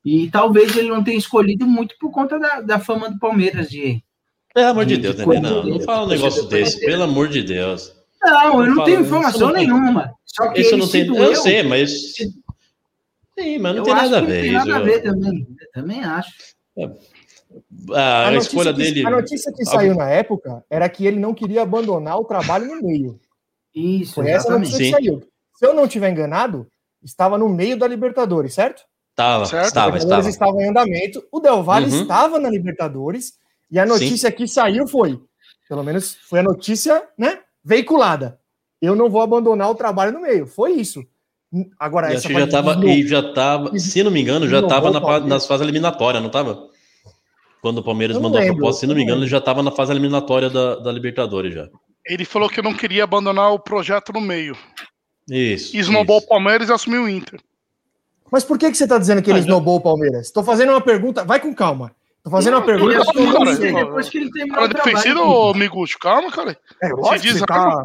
E 0.03 0.27
talvez 0.31 0.75
ele 0.75 0.89
não 0.89 1.03
tenha 1.03 1.19
escolhido 1.19 1.67
muito 1.67 1.95
por 1.99 2.09
conta 2.09 2.39
da, 2.39 2.59
da 2.59 2.79
fama 2.79 3.11
do 3.11 3.19
Palmeiras 3.19 3.69
de. 3.69 4.03
Pelo 4.55 4.69
amor 4.69 4.85
de, 4.87 4.95
de 4.97 5.01
Deus, 5.03 5.17
né? 5.17 5.39
Não, 5.39 5.63
não 5.63 5.79
fala 5.81 6.07
um 6.07 6.09
negócio 6.09 6.47
desse, 6.47 6.83
pelo 6.83 7.03
amor 7.03 7.27
de 7.27 7.43
Deus. 7.43 7.93
Não, 8.23 8.63
eu 8.63 8.69
não, 8.69 8.75
não 8.77 8.85
tenho 8.85 9.01
informação 9.01 9.51
nenhuma. 9.51 10.13
Só 10.25 10.47
que 10.51 10.61
isso 10.61 10.75
não 10.75 10.87
tem. 10.87 11.05
Eu 11.05 11.35
sei, 11.35 11.61
mas 11.61 12.15
Sim, 13.37 13.59
mas 13.59 13.75
não 13.75 13.81
eu 13.81 13.83
tem 13.83 13.93
nada 13.93 14.17
a 14.17 14.21
ver. 14.21 14.35
Não 14.35 14.41
tem 14.41 14.51
nada 14.51 14.75
a 14.75 14.79
ver 14.79 15.03
também. 15.03 15.47
Eu 15.59 15.71
também 15.71 16.03
acho. 16.03 16.31
É. 16.77 16.91
A, 17.93 18.27
a, 18.27 18.35
escolha 18.35 18.73
que, 18.73 18.79
dele. 18.79 19.05
A 19.05 19.09
notícia 19.09 19.53
que 19.53 19.63
saiu 19.63 19.95
na 19.95 20.09
época 20.09 20.63
era 20.69 20.89
que 20.89 21.05
ele 21.05 21.19
não 21.19 21.33
queria 21.33 21.61
abandonar 21.61 22.17
o 22.17 22.25
trabalho 22.25 22.65
no 22.65 22.81
meio. 22.81 23.19
Isso, 23.73 24.15
Foi 24.15 24.29
essa 24.29 24.57
notícia 24.57 24.77
que 24.79 24.91
saiu. 24.91 25.21
Se 25.53 25.65
eu 25.65 25.73
não 25.73 25.85
estiver 25.85 26.09
enganado, 26.09 26.67
estava 27.03 27.37
no 27.37 27.47
meio 27.47 27.77
da 27.77 27.87
Libertadores, 27.87 28.53
certo? 28.53 28.83
Estava, 29.11 29.45
certo? 29.45 29.65
estava, 29.67 29.97
estava. 29.97 30.29
estava 30.29 30.61
em 30.61 30.69
andamento. 30.69 31.25
O 31.31 31.39
Del 31.39 31.63
Valle 31.63 31.91
uhum. 31.91 32.01
estava 32.01 32.39
na 32.39 32.49
Libertadores 32.49 33.33
e 33.69 33.79
a 33.79 33.85
notícia 33.85 34.29
Sim. 34.29 34.35
que 34.35 34.47
saiu 34.47 34.87
foi, 34.87 35.19
pelo 35.67 35.83
menos 35.83 36.15
foi 36.29 36.39
a 36.39 36.43
notícia, 36.43 37.03
né, 37.17 37.39
veiculada. 37.63 38.39
Eu 38.81 38.95
não 38.95 39.09
vou 39.09 39.21
abandonar 39.21 39.69
o 39.69 39.75
trabalho 39.75 40.11
no 40.11 40.21
meio. 40.21 40.45
Foi 40.45 40.73
isso. 40.73 41.03
Agora, 41.79 42.13
essa 42.13 42.27
já 42.31 42.47
tava, 42.47 42.85
e 42.85 43.07
já 43.07 43.33
tava, 43.33 43.77
se 43.79 44.03
não 44.03 44.11
me 44.11 44.21
engano, 44.21 44.47
já 44.49 44.59
estava 44.59 44.91
na, 44.91 45.19
nas 45.21 45.47
fases 45.47 45.63
eliminatórias, 45.63 46.21
não 46.21 46.27
estava? 46.27 46.67
Quando 47.61 47.79
o 47.79 47.83
Palmeiras 47.83 48.17
mandou 48.17 48.39
lembro, 48.39 48.53
a 48.53 48.55
proposta, 48.55 48.81
se 48.81 48.87
não 48.87 48.95
me 48.95 49.03
engano, 49.03 49.21
ele 49.21 49.29
já 49.29 49.37
estava 49.37 49.63
na 49.63 49.71
fase 49.71 49.91
eliminatória 49.91 50.49
da, 50.49 50.75
da 50.75 50.91
Libertadores 50.91 51.53
já. 51.53 51.67
Ele 52.05 52.25
falou 52.25 52.49
que 52.49 52.61
não 52.61 52.73
queria 52.73 53.03
abandonar 53.03 53.51
o 53.51 53.59
projeto 53.59 54.13
no 54.13 54.21
meio. 54.21 54.55
Isso. 55.29 55.75
E 55.75 55.79
esnobou 55.79 56.17
o 56.17 56.27
Palmeiras 56.27 56.69
e 56.69 56.73
assumiu 56.73 57.03
o 57.03 57.09
Inter. 57.09 57.39
Mas 58.31 58.43
por 58.43 58.57
que, 58.57 58.69
que 58.69 58.77
você 58.77 58.83
está 58.83 58.97
dizendo 58.97 59.21
que 59.21 59.29
ele 59.29 59.39
esnobou 59.39 59.77
o 59.77 59.81
Palmeiras? 59.81 60.27
Estou 60.27 60.43
fazendo 60.43 60.69
uma 60.69 60.81
pergunta, 60.81 61.23
vai 61.23 61.39
com 61.39 61.53
calma. 61.53 61.93
Estou 62.17 62.31
fazendo 62.31 62.55
uma 62.55 62.65
pergunta. 62.65 62.97
Não, 63.15 63.33
cara, 63.33 63.55
depois 63.55 64.09
que 64.09 64.17
ele 64.17 64.31
tem 64.31 64.47
cara 64.47 64.67
defensivo, 64.67 65.53
Miguxo, 65.53 65.97
calma, 65.97 66.31
cara. 66.31 66.57
É, 66.81 66.89
lógico, 66.89 67.07
você 67.07 67.19
diz, 67.19 67.41
tá... 67.41 67.83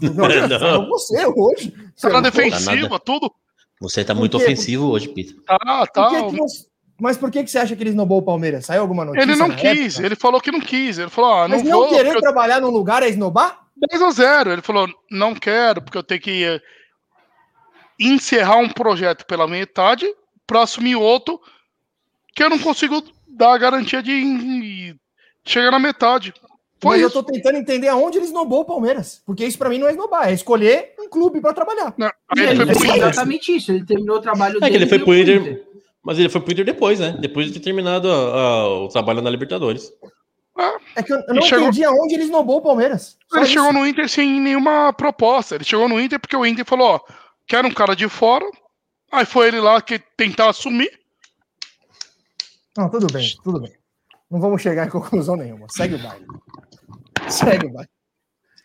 Não, 0.00 0.28
não. 0.58 0.88
você 0.88 1.26
hoje. 1.26 1.74
Você 1.94 2.10
tá 2.10 2.20
defensiva, 2.20 2.88
tá 2.88 2.98
tudo. 2.98 3.32
Você 3.80 4.04
tá 4.04 4.14
muito 4.14 4.36
ofensivo 4.36 4.90
hoje, 4.90 5.08
Peter. 5.08 5.36
Tá, 5.44 5.86
tá. 5.86 6.08
Por 6.08 6.10
que 6.10 6.30
que 6.30 6.36
você... 6.36 6.74
Mas 7.00 7.16
por 7.16 7.30
que, 7.30 7.42
que 7.42 7.50
você 7.50 7.58
acha 7.58 7.74
que 7.74 7.82
ele 7.82 7.90
esnobou 7.90 8.18
o 8.18 8.22
Palmeiras? 8.22 8.66
Saiu 8.66 8.82
alguma 8.82 9.04
notícia? 9.04 9.24
Ele 9.24 9.36
não 9.36 9.50
quis, 9.50 9.94
época? 9.94 10.06
ele 10.06 10.16
falou 10.16 10.40
que 10.40 10.52
não 10.52 10.60
quis. 10.60 10.96
Ele 10.98 11.10
falou, 11.10 11.32
ah, 11.32 11.48
não 11.48 11.56
Mas 11.56 11.68
não 11.68 11.80
vou, 11.80 11.88
querer 11.88 12.20
trabalhar 12.20 12.60
num 12.60 12.70
lugar 12.70 13.02
é 13.02 13.08
esnobar? 13.08 13.64
10 13.90 14.02
a 14.02 14.10
0. 14.10 14.52
Ele 14.52 14.62
falou, 14.62 14.88
não 15.10 15.34
quero, 15.34 15.82
porque 15.82 15.98
eu 15.98 16.04
tenho 16.04 16.20
que 16.20 16.44
eh, 16.44 16.60
encerrar 17.98 18.58
um 18.58 18.68
projeto 18.68 19.26
pela 19.26 19.48
metade 19.48 20.06
para 20.46 20.62
assumir 20.62 20.94
outro 20.94 21.40
que 22.34 22.42
eu 22.42 22.50
não 22.50 22.58
consigo 22.58 23.02
dar 23.26 23.54
a 23.54 23.58
garantia 23.58 24.02
de 24.02 24.96
chegar 25.44 25.72
na 25.72 25.78
metade. 25.78 26.32
Mas 26.84 27.00
isso. 27.00 27.06
eu 27.06 27.10
tô 27.10 27.22
tentando 27.22 27.56
entender 27.58 27.88
aonde 27.88 28.18
ele 28.18 28.26
esnobou 28.26 28.60
o 28.60 28.64
Palmeiras. 28.64 29.22
Porque 29.24 29.44
isso 29.44 29.58
para 29.58 29.68
mim 29.68 29.78
não 29.78 29.88
é 29.88 29.90
esnobar, 29.90 30.28
é 30.28 30.32
escolher 30.32 30.94
um 30.98 31.08
clube 31.08 31.40
para 31.40 31.52
trabalhar. 31.52 31.94
Não, 31.96 32.10
ele 32.36 32.62
ele 32.62 32.70
é 32.70 32.96
exatamente 32.96 33.56
isso. 33.56 33.72
Ele 33.72 33.84
terminou 33.84 34.16
o 34.16 34.20
trabalho 34.20 34.58
é 34.58 34.60
dele. 34.60 34.66
É 34.66 34.70
que 34.70 34.76
ele 34.76 34.86
foi 34.86 34.98
pro 34.98 35.14
Inter, 35.14 35.40
Inter, 35.40 35.64
mas 36.02 36.18
ele 36.18 36.28
foi 36.28 36.40
pro 36.40 36.52
Inter 36.52 36.64
depois, 36.64 37.00
né? 37.00 37.16
Depois 37.20 37.46
de 37.46 37.52
ter 37.54 37.60
terminado 37.60 38.10
a, 38.10 38.14
a, 38.14 38.68
o 38.84 38.88
trabalho 38.88 39.22
na 39.22 39.30
Libertadores. 39.30 39.92
É 40.96 41.02
que 41.02 41.12
eu, 41.12 41.18
eu 41.26 41.34
não 41.34 41.42
chegou... 41.42 41.64
entendi 41.64 41.84
aonde 41.84 42.14
ele 42.14 42.24
esnobou 42.24 42.58
o 42.58 42.62
Palmeiras. 42.62 43.16
Só 43.28 43.38
ele 43.38 43.44
isso. 43.44 43.54
chegou 43.54 43.72
no 43.72 43.86
Inter 43.86 44.08
sem 44.08 44.40
nenhuma 44.40 44.92
proposta. 44.92 45.56
Ele 45.56 45.64
chegou 45.64 45.88
no 45.88 46.00
Inter 46.00 46.20
porque 46.20 46.36
o 46.36 46.46
Inter 46.46 46.64
falou: 46.64 46.88
ó, 46.88 47.00
quero 47.46 47.66
um 47.66 47.74
cara 47.74 47.96
de 47.96 48.08
fora. 48.08 48.44
Aí 49.10 49.24
foi 49.24 49.48
ele 49.48 49.60
lá 49.60 49.80
que 49.80 49.98
tentar 50.16 50.50
assumir. 50.50 50.90
Não, 52.76 52.88
tudo 52.90 53.06
bem, 53.12 53.28
tudo 53.42 53.60
bem. 53.60 53.72
Não 54.30 54.40
vamos 54.40 54.62
chegar 54.62 54.86
em 54.86 54.90
conclusão 54.90 55.36
nenhuma. 55.36 55.66
Segue 55.68 55.94
o 55.94 55.98
baile. 55.98 56.26
Segue 57.28 57.68
baile. 57.68 57.88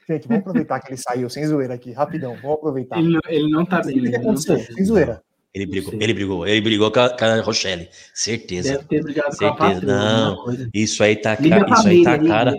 Gente, 0.08 0.28
vamos 0.28 0.42
aproveitar 0.42 0.80
que 0.80 0.90
ele 0.90 0.98
saiu 0.98 1.30
sem 1.30 1.46
zoeira 1.46 1.76
aqui, 1.76 1.92
rapidão. 1.92 2.36
Vamos 2.42 2.58
aproveitar. 2.58 2.98
Ele, 2.98 3.20
ele 3.28 3.50
não 3.50 3.64
tá 3.64 3.82
bem. 3.82 4.00
O 4.00 4.10
que 4.10 4.16
aconteceu? 4.16 4.58
Tá 4.58 4.74
sem 4.74 4.84
zoeira. 4.84 5.22
Ele 5.54 5.66
brigou, 5.66 5.94
ele 5.94 6.14
brigou, 6.14 6.48
ele 6.48 6.62
brigou 6.62 6.92
com 6.92 7.00
a, 7.00 7.10
com 7.10 7.26
a 7.26 7.42
Rochelle. 7.42 7.90
Certeza. 8.14 8.74
Deve 8.74 8.84
ter 8.86 9.04
brigado 9.04 9.36
Certeza. 9.36 9.52
com 9.52 9.64
a 9.64 9.68
patrulha, 9.68 9.96
Não, 9.96 10.70
isso 10.74 11.04
aí 11.04 11.16
tá, 11.16 11.36
liga 11.40 11.66
isso 11.68 11.88
aí 11.88 12.04
tá 12.04 12.20
cara. 12.20 12.54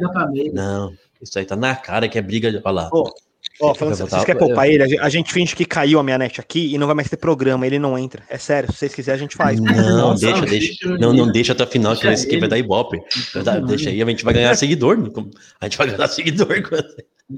Não, 0.53 0.93
isso 1.23 1.39
aí 1.39 1.45
tá 1.45 1.55
na 1.55 1.77
cara 1.77 2.09
que 2.09 2.19
é 2.19 2.23
briga. 2.23 2.49
Olha 2.65 2.71
lá. 2.73 2.91
Oh, 2.93 3.09
oh, 3.61 3.75
falando, 3.75 3.97
vocês 3.97 4.25
querem 4.25 4.39
poupar 4.39 4.69
ele? 4.69 4.99
A 4.99 5.09
gente 5.09 5.33
finge 5.33 5.55
que 5.55 5.65
caiu 5.65 5.99
a 5.99 6.03
minha 6.03 6.19
net 6.19 6.41
aqui 6.41 6.75
e 6.75 6.79
não 6.79 6.87
vai 6.87 6.97
mais 6.97 7.09
ter 7.09 7.17
programa, 7.17 7.67
ele 7.67 7.79
não 7.79 7.99
entra. 7.99 8.23
É 8.29 8.39
sério, 8.39 8.73
se 8.73 8.79
vocês 8.79 8.95
quiserem, 8.95 9.19
a 9.19 9.23
gente 9.23 9.37
faz. 9.37 9.61
Não, 9.61 9.97
Nossa, 9.97 10.27
deixa, 10.27 10.47
deixa. 10.47 10.99
Não, 10.99 11.13
não 11.13 11.31
deixa 11.31 11.53
até 11.53 11.65
o 11.65 11.67
final, 11.67 11.97
que 11.97 12.07
esse 12.07 12.27
aqui 12.27 12.39
vai 12.39 12.49
dar 12.49 12.59
ibope. 12.59 13.01
Deixa 13.67 13.91
aí, 13.91 14.03
a 14.03 14.07
gente 14.07 14.25
vai 14.25 14.35
ganhar 14.35 14.55
seguidor. 14.55 14.99
A 15.61 15.67
gente 15.67 15.79
vai 15.79 15.87
ganhar 15.89 16.09
seguidor. 16.09 16.49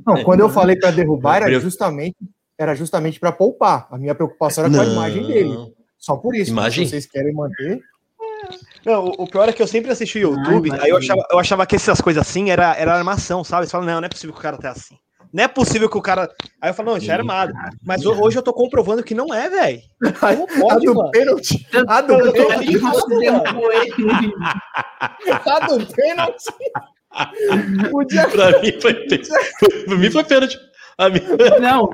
Não, 0.07 0.25
quando 0.25 0.41
eu 0.41 0.49
falei 0.49 0.75
para 0.75 0.91
derrubar, 0.91 1.43
era 1.43 1.61
justamente 1.61 2.17
era 2.63 2.75
justamente 2.75 3.19
para 3.19 3.33
poupar. 3.33 3.89
A 3.91 3.99
minha 3.99 4.15
preocupação 4.15 4.65
era 4.65 4.73
com 4.73 4.81
a 4.81 4.87
imagem 4.87 5.27
dele. 5.27 5.73
Só 5.99 6.17
por 6.17 6.35
isso. 6.35 6.51
Imagem? 6.51 6.85
Se 6.85 6.91
vocês 6.91 7.07
querem 7.07 7.35
manter. 7.35 7.81
Não, 8.85 9.07
o 9.07 9.29
pior 9.29 9.49
é 9.49 9.53
que 9.53 9.63
eu 9.63 9.67
sempre 9.67 9.93
assisti 9.93 10.19
o 10.19 10.35
YouTube, 10.35 10.71
Ai, 10.73 10.81
aí 10.81 10.91
eu 10.91 10.97
achava, 10.97 11.25
eu 11.31 11.39
achava 11.39 11.65
que 11.65 11.77
essas 11.77 12.01
coisas 12.01 12.21
assim 12.21 12.51
era, 12.51 12.75
era 12.75 12.93
armação, 12.93 13.45
sabe? 13.45 13.67
Você 13.67 13.71
fala, 13.71 13.87
não, 13.87 14.01
não 14.01 14.07
é 14.07 14.09
possível 14.09 14.35
que 14.35 14.41
o 14.41 14.43
cara 14.43 14.59
tá 14.59 14.71
assim. 14.71 14.97
Não 15.33 15.45
é 15.45 15.49
possível 15.49 15.89
que 15.89 15.97
o 15.97 16.03
cara. 16.03 16.29
Aí 16.61 16.69
eu 16.71 16.75
falo, 16.75 16.91
não, 16.91 16.99
isso 16.99 17.11
é 17.11 17.15
armado. 17.15 17.53
Mas 17.83 18.05
hoje 18.05 18.37
eu 18.37 18.43
tô 18.43 18.53
comprovando 18.53 19.03
que 19.03 19.15
não 19.15 19.33
é, 19.33 19.49
velho. 19.49 19.81
Como 20.21 20.47
pode, 20.47 20.87
a 20.87 20.93
do 20.93 21.11
pênalti. 21.11 21.67
A 21.89 22.01
do 22.03 22.33
pênalti. 22.33 22.77
A 25.47 25.61
do 25.67 25.87
pênalti. 25.87 26.45
Pra 28.33 28.61
mim 28.61 28.73
foi, 28.81 28.95
pra 29.85 29.97
mim 29.97 30.11
foi 30.11 30.25
pênalti. 30.25 30.59
Não. 31.61 31.91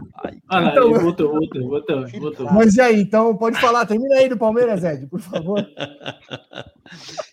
Olha 0.50 0.68
então, 0.68 0.94
voltou, 0.94 1.32
voltou, 1.32 1.68
voltou, 1.68 2.06
voltou. 2.20 2.52
Mas 2.52 2.74
e 2.76 2.80
aí, 2.80 3.00
então 3.00 3.36
pode 3.36 3.60
falar, 3.60 3.86
termina 3.86 4.16
aí 4.16 4.28
do 4.28 4.36
Palmeiras, 4.36 4.82
Ed, 4.84 5.06
por 5.06 5.20
favor. 5.20 5.66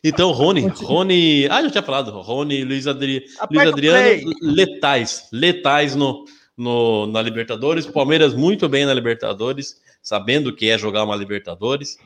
Então, 0.04 0.32
Rony, 0.32 0.68
Rony. 0.68 1.48
Ah, 1.50 1.62
já 1.62 1.70
tinha 1.70 1.82
falado. 1.82 2.12
Rony, 2.12 2.66
Luiz, 2.66 2.88
Adri... 2.88 3.24
Luiz 3.50 3.70
Adriano, 3.70 4.34
letais, 4.42 5.30
letais 5.32 5.96
no, 5.96 6.26
no, 6.58 7.08
na 7.08 7.22
Libertadores. 7.22 7.86
Palmeiras 7.86 8.34
muito 8.34 8.68
bem 8.68 8.86
na 8.86 8.94
Libertadores, 8.94 9.82
sabendo 10.02 10.54
que 10.54 10.70
é 10.70 10.78
jogar 10.78 11.04
uma 11.04 11.16
Libertadores. 11.16 11.98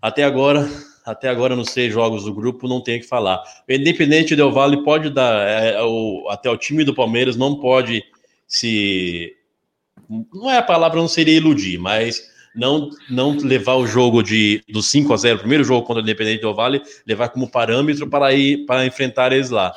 Até 0.00 0.24
agora, 0.24 0.68
até 1.04 1.28
agora 1.28 1.56
nos 1.56 1.70
seis 1.70 1.92
jogos 1.92 2.24
do 2.24 2.34
grupo, 2.34 2.68
não 2.68 2.82
tem 2.82 2.98
o 2.98 3.00
que 3.00 3.06
falar. 3.06 3.42
O 3.68 3.72
Independente 3.72 4.36
Del 4.36 4.52
Vale 4.52 4.82
pode 4.82 5.10
dar, 5.10 5.46
é, 5.46 5.74
é, 5.74 5.82
o, 5.82 6.26
até 6.28 6.50
o 6.50 6.56
time 6.56 6.84
do 6.84 6.94
Palmeiras 6.94 7.36
não 7.36 7.56
pode 7.56 8.02
se. 8.52 9.34
Não 10.32 10.50
é 10.50 10.58
a 10.58 10.62
palavra, 10.62 11.00
não 11.00 11.08
seria 11.08 11.36
iludir, 11.36 11.78
mas 11.78 12.22
não, 12.54 12.90
não 13.08 13.34
levar 13.36 13.76
o 13.76 13.86
jogo 13.86 14.22
de 14.22 14.62
do 14.68 14.82
5 14.82 15.12
a 15.12 15.16
0 15.16 15.38
primeiro 15.38 15.64
jogo 15.64 15.86
contra 15.86 16.02
o 16.02 16.04
Independente 16.04 16.42
do 16.42 16.54
Vale, 16.54 16.82
levar 17.06 17.30
como 17.30 17.50
parâmetro 17.50 18.06
para 18.08 18.34
ir 18.34 18.66
para 18.66 18.84
enfrentar 18.84 19.32
eles 19.32 19.48
lá. 19.48 19.74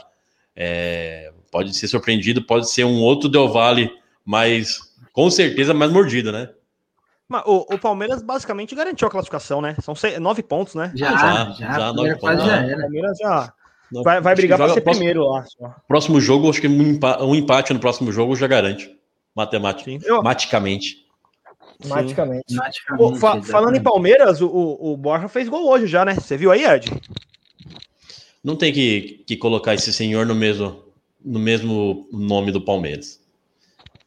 É, 0.53 1.31
pode 1.49 1.73
ser 1.73 1.87
surpreendido, 1.87 2.45
pode 2.45 2.69
ser 2.69 2.83
um 2.83 3.01
outro 3.01 3.29
Del 3.29 3.47
Valle, 3.47 3.89
mas 4.25 4.79
com 5.13 5.29
certeza 5.31 5.73
mais 5.73 5.91
mordido, 5.91 6.33
né? 6.33 6.49
O, 7.45 7.73
o, 7.73 7.79
Palmeiras 7.79 8.21
basicamente 8.21 8.75
garantiu 8.75 9.07
a 9.07 9.11
classificação, 9.11 9.61
né? 9.61 9.75
São 9.81 9.95
seis, 9.95 10.19
nove 10.19 10.43
pontos, 10.43 10.75
né? 10.75 10.91
Já, 10.95 11.11
já, 11.11 11.51
já, 11.51 11.79
já 11.79 11.93
nove 11.93 12.15
pontos. 12.17 12.45
Já 12.45 12.57
era. 12.57 12.77
O 12.77 12.81
Palmeiras 12.81 13.17
já. 13.17 13.53
Vai, 13.91 14.21
vai 14.21 14.35
brigar 14.35 14.57
para 14.57 14.73
ser 14.73 14.81
próximo, 14.81 15.05
primeiro 15.05 15.29
lá. 15.29 15.45
Próximo 15.87 16.19
jogo, 16.19 16.49
acho 16.49 16.61
que 16.61 16.67
um 16.67 17.35
empate 17.35 17.73
no 17.73 17.79
próximo 17.79 18.11
jogo 18.11 18.35
já 18.35 18.47
garante. 18.47 18.89
Matematicamente. 19.35 21.05
Matematicamente. 21.83 22.55
fa 23.19 23.41
falando 23.43 23.75
em 23.75 23.83
Palmeiras, 23.83 24.41
o, 24.41 24.47
o 24.47 24.97
Borja 24.97 25.27
fez 25.27 25.49
gol 25.49 25.67
hoje 25.69 25.87
já, 25.87 26.05
né? 26.05 26.15
Você 26.15 26.37
viu 26.37 26.51
aí, 26.51 26.65
Ed? 26.65 26.89
Não 28.43 28.55
tem 28.55 28.71
que, 28.71 29.23
que 29.27 29.35
colocar 29.35 29.73
esse 29.73 29.91
senhor 29.91 30.25
no 30.25 30.35
mesmo, 30.35 30.83
no 31.23 31.39
mesmo 31.39 32.07
nome 32.11 32.51
do 32.51 32.61
Palmeiras. 32.61 33.19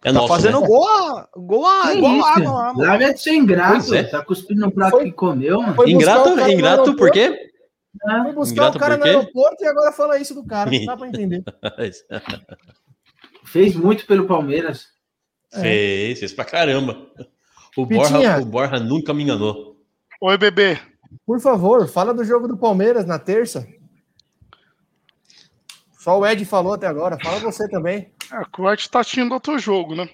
É 0.03 0.13
tá 0.13 0.13
nosso, 0.13 0.29
fazendo 0.29 0.61
né? 0.61 0.67
gol, 0.67 0.89
a, 0.89 1.29
gol, 1.37 1.67
a, 1.67 1.95
gol 1.95 2.25
água 2.25 2.73
lá, 2.77 3.03
é 3.03 3.13
de 3.13 3.21
ser 3.21 3.35
ingrato. 3.35 3.93
É. 3.93 4.05
Tá 4.05 4.25
cuspindo 4.25 4.61
no 4.61 4.71
prato 4.71 4.93
foi, 4.93 5.07
que 5.07 5.13
comeu, 5.13 5.61
mano. 5.61 5.89
Ingrato, 5.89 6.31
ingrato 6.51 6.95
por 6.95 7.11
quê? 7.11 7.48
Ah, 8.05 8.25
foi 8.25 8.33
buscar 8.33 8.75
o 8.75 8.79
cara 8.79 8.97
no 8.97 9.05
aeroporto 9.05 9.63
e 9.63 9.67
agora 9.67 9.93
fala 9.93 10.19
isso 10.19 10.35
do 10.35 10.45
cara. 10.45 10.71
Não 10.71 10.85
dá 10.87 10.97
pra 10.97 11.09
entender. 11.09 11.43
Fez 13.45 13.75
muito 13.75 14.07
pelo 14.07 14.27
Palmeiras. 14.27 14.87
É. 15.53 15.61
Fez, 15.61 16.19
fez 16.21 16.33
pra 16.33 16.45
caramba. 16.45 17.11
O 17.77 17.87
Borja, 17.87 18.39
o 18.41 18.45
Borja 18.45 18.79
nunca 18.79 19.15
me 19.15 19.23
enganou. 19.23 19.77
Oi, 20.21 20.37
bebê. 20.37 20.79
Por 21.25 21.41
favor, 21.41 21.89
fala 21.89 22.13
do 22.13 22.25
jogo 22.25 22.49
do 22.49 22.57
Palmeiras 22.57 23.07
na 23.07 23.19
terça. 23.19 23.67
Só 25.99 26.19
o 26.19 26.27
Ed 26.27 26.45
falou 26.45 26.75
até 26.75 26.87
agora. 26.87 27.19
Fala 27.23 27.39
você 27.39 27.69
também. 27.69 28.13
É, 28.33 28.61
o 28.61 28.73
Ed 28.73 28.89
tá 28.89 29.01
assistindo 29.01 29.33
outro 29.33 29.59
jogo, 29.59 29.95
né? 29.95 30.09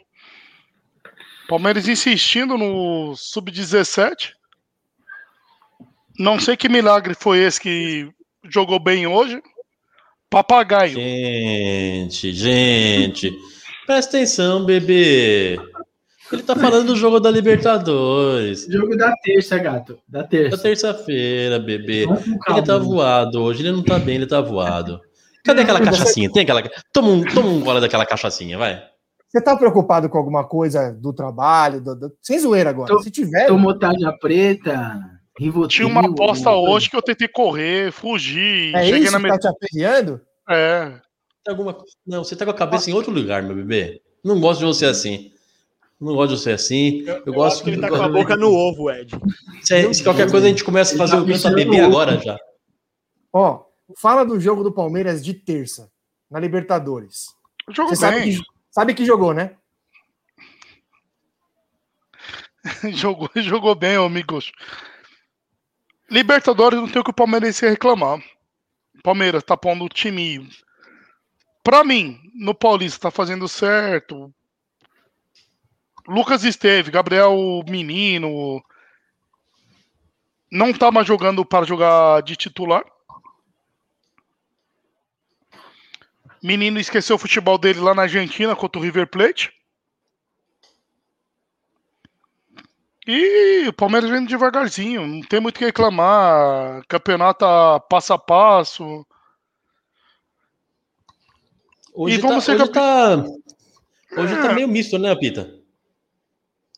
Palmeiras 1.48 1.88
insistindo 1.88 2.56
no 2.56 3.14
sub-17. 3.16 4.32
Não 6.18 6.38
sei 6.38 6.56
que 6.56 6.68
milagre 6.68 7.14
foi 7.14 7.38
esse 7.38 7.60
que 7.60 8.08
jogou 8.48 8.78
bem 8.78 9.06
hoje. 9.06 9.42
Papagaio. 10.30 10.94
Gente, 10.94 12.32
gente. 12.32 13.32
Presta 13.86 14.16
atenção, 14.16 14.64
bebê. 14.64 15.58
Ele 16.32 16.42
tá 16.42 16.56
falando 16.56 16.86
do 16.86 16.96
jogo 16.96 17.20
da 17.20 17.30
Libertadores. 17.30 18.66
Jogo 18.68 18.96
da 18.96 19.12
terça, 19.22 19.58
gato. 19.58 19.98
Da 20.08 20.24
terça. 20.24 20.56
Da 20.56 20.62
terça-feira, 20.62 21.58
bebê. 21.58 22.06
Ele 22.48 22.62
tá 22.62 22.78
voado 22.78 23.42
hoje, 23.42 23.62
ele 23.62 23.72
não 23.72 23.82
tá 23.82 23.98
bem, 23.98 24.16
ele 24.16 24.26
tá 24.26 24.40
voado. 24.40 25.00
Cadê 25.44 25.62
aquela 25.62 25.80
cachaçinha? 25.80 26.32
Tem 26.32 26.42
aquela. 26.42 26.62
Toma 26.92 27.08
um, 27.08 27.22
toma 27.22 27.48
um 27.48 27.60
gole 27.60 27.80
daquela 27.80 28.06
cachaçinha, 28.06 28.56
vai. 28.56 28.82
Você 29.28 29.42
tá 29.42 29.54
preocupado 29.56 30.08
com 30.08 30.16
alguma 30.16 30.44
coisa 30.44 30.92
do 30.92 31.12
trabalho? 31.12 31.80
Do, 31.80 31.94
do... 31.94 32.12
Sem 32.22 32.38
zoeira 32.38 32.70
agora. 32.70 32.88
Tô, 32.88 33.02
Se 33.02 33.10
tiver. 33.10 33.46
Tomou 33.46 33.78
tarja 33.78 34.12
preta. 34.12 34.98
Rivotril, 35.38 35.68
Tinha 35.68 35.88
uma 35.88 36.08
aposta 36.08 36.50
hoje 36.52 36.88
que 36.88 36.96
eu 36.96 37.02
tentei 37.02 37.26
correr, 37.26 37.90
fugir. 37.90 38.74
É 38.74 38.88
isso 38.88 39.12
na 39.12 39.20
que 39.20 39.28
tá 39.28 39.38
te 39.38 39.48
aperreando? 39.48 40.20
É. 40.48 41.00
Alguma... 41.48 41.76
Não, 42.06 42.22
você 42.22 42.36
tá 42.36 42.44
com 42.44 42.52
a 42.52 42.54
cabeça 42.54 42.88
em 42.88 42.94
outro 42.94 43.12
lugar, 43.12 43.42
meu 43.42 43.56
bebê. 43.56 44.00
Não 44.22 44.40
gosto 44.40 44.60
de 44.60 44.66
você 44.66 44.86
assim. 44.86 45.32
Não 46.00 46.14
gosto 46.14 46.34
de 46.34 46.40
você 46.40 46.52
assim. 46.52 47.00
Eu, 47.00 47.16
eu, 47.16 47.22
eu 47.26 47.32
gosto 47.32 47.64
que 47.64 47.70
ele 47.70 47.80
tá 47.80 47.88
com 47.88 47.96
a 47.96 48.08
boca 48.08 48.36
no 48.36 48.52
ovo, 48.52 48.90
Ed. 48.90 49.12
Se, 49.62 49.94
se 49.94 50.04
qualquer 50.04 50.30
coisa 50.30 50.46
a 50.46 50.48
gente 50.48 50.64
começa 50.64 50.94
a 50.94 50.98
fazer 50.98 51.16
o 51.16 51.26
canto 51.26 51.48
a 51.48 51.50
bebê 51.50 51.80
agora 51.80 52.18
já. 52.18 52.38
Ó, 53.32 53.64
fala 53.98 54.24
do 54.24 54.38
jogo 54.38 54.62
do 54.62 54.72
Palmeiras 54.72 55.24
de 55.24 55.34
terça, 55.34 55.90
na 56.30 56.38
Libertadores. 56.38 57.34
Jogo 57.70 57.88
você 57.88 57.96
sabe 57.96 58.22
que, 58.22 58.42
sabe 58.70 58.94
que 58.94 59.04
jogou, 59.04 59.34
né? 59.34 59.56
jogou, 62.92 63.28
jogou 63.36 63.74
bem, 63.74 63.96
amigos. 63.96 64.52
Libertadores 66.10 66.78
não 66.78 66.88
tem 66.88 67.00
o 67.00 67.04
que 67.04 67.10
o 67.10 67.14
Palmeiras 67.14 67.58
reclamar. 67.58 68.22
Palmeiras 69.02 69.42
tá 69.42 69.56
pondo 69.56 69.84
o 69.84 69.88
time. 69.88 70.48
Pra 71.62 71.84
mim, 71.84 72.20
no 72.34 72.54
Paulista 72.54 73.00
tá 73.00 73.10
fazendo 73.10 73.48
certo. 73.48 74.32
Lucas 76.06 76.44
esteve, 76.44 76.90
Gabriel 76.90 77.62
Menino. 77.68 78.62
Não 80.50 80.72
tá 80.72 80.90
mais 80.90 81.06
jogando 81.06 81.44
para 81.44 81.66
jogar 81.66 82.22
de 82.22 82.36
titular. 82.36 82.84
Menino 86.42 86.78
esqueceu 86.78 87.16
o 87.16 87.18
futebol 87.18 87.56
dele 87.56 87.80
lá 87.80 87.94
na 87.94 88.02
Argentina 88.02 88.54
contra 88.54 88.78
o 88.78 88.82
River 88.82 89.06
Plate. 89.06 89.50
E 93.06 93.68
o 93.68 93.72
Palmeiras 93.72 94.08
vem 94.08 94.24
devagarzinho, 94.24 95.06
não 95.06 95.20
tem 95.20 95.40
muito 95.40 95.56
o 95.56 95.58
que 95.58 95.66
reclamar. 95.66 96.82
Campeonato 96.88 97.44
passo 97.88 98.12
a 98.14 98.18
passo. 98.18 99.06
Hoje, 101.92 102.18
tá, 102.18 102.28
hoje, 102.28 102.68
tá, 102.70 103.24
hoje 104.16 104.36
tá 104.36 104.52
meio 104.52 104.66
misto, 104.66 104.98
né, 104.98 105.14
Pita? 105.14 105.54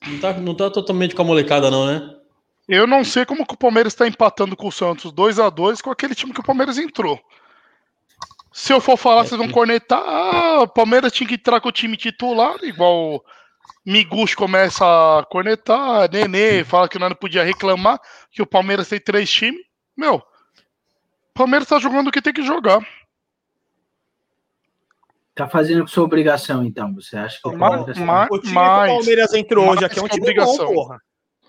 Não 0.07 0.21
tá, 0.21 0.33
não 0.35 0.55
tá 0.55 0.71
totalmente 0.71 1.15
com 1.15 1.23
a 1.23 1.25
molecada, 1.25 1.71
não, 1.71 1.87
né? 1.87 2.17
Eu 2.69 2.87
não 2.87 3.05
sei 3.05 3.25
como 3.25 3.47
que 3.47 3.55
o 3.55 3.59
Palmeiras 3.59 3.93
está 3.93 4.07
empatando 4.07 4.57
com 4.57 4.67
o 4.67 4.73
Santos 4.73 5.13
2 5.13 5.39
a 5.39 5.49
2 5.49 5.81
com 5.81 5.91
aquele 5.91 6.15
time 6.15 6.35
que 6.35 6.41
o 6.41 6.45
Palmeiras 6.45 6.77
entrou. 6.77 7.19
Se 8.53 8.73
eu 8.73 8.81
for 8.81 8.97
falar, 8.97 9.23
é, 9.23 9.25
vocês 9.25 9.39
vão 9.39 9.51
cornetar. 9.51 10.03
Ah, 10.03 10.63
o 10.63 10.69
Palmeiras 10.69 11.13
tinha 11.13 11.29
que 11.29 11.35
entrar 11.35 11.61
com 11.61 11.69
o 11.69 11.73
time 11.73 11.97
titular, 11.97 12.57
igual 12.63 13.25
Miguel 13.87 14.25
começa 14.35 14.85
a 14.85 15.25
cornetar, 15.25 16.11
Nenê 16.11 16.65
fala 16.65 16.89
que 16.89 16.99
não 16.99 17.15
podia 17.15 17.45
reclamar, 17.45 18.01
que 18.33 18.43
o 18.43 18.47
Palmeiras 18.47 18.89
tem 18.89 18.99
três 18.99 19.31
times. 19.31 19.61
Meu, 19.97 20.17
o 20.17 20.23
Palmeiras 21.33 21.69
tá 21.69 21.79
jogando 21.79 22.09
o 22.09 22.11
que 22.11 22.21
tem 22.21 22.33
que 22.33 22.43
jogar. 22.43 22.85
Tá 25.37 25.49
fazendo 25.49 25.87
sua 25.87 26.03
obrigação, 26.03 26.65
então. 26.65 26.93
Você 26.95 27.17
acha 27.17 27.39
que 27.41 27.49
o 27.49 27.57
Palmeiras... 27.57 27.97
Mas, 27.97 28.29
o 28.31 28.39
time 28.41 28.55
mas, 28.55 28.87
que 28.87 28.91
o 28.91 28.97
Palmeiras 28.97 29.35
entrou 29.35 29.69
hoje 29.69 29.85
aqui 29.85 29.99
é 30.01 30.03
um 30.03 30.09
time 30.09 30.23
obrigação. 30.23 30.67
bom, 30.67 30.75
porra. 30.75 31.01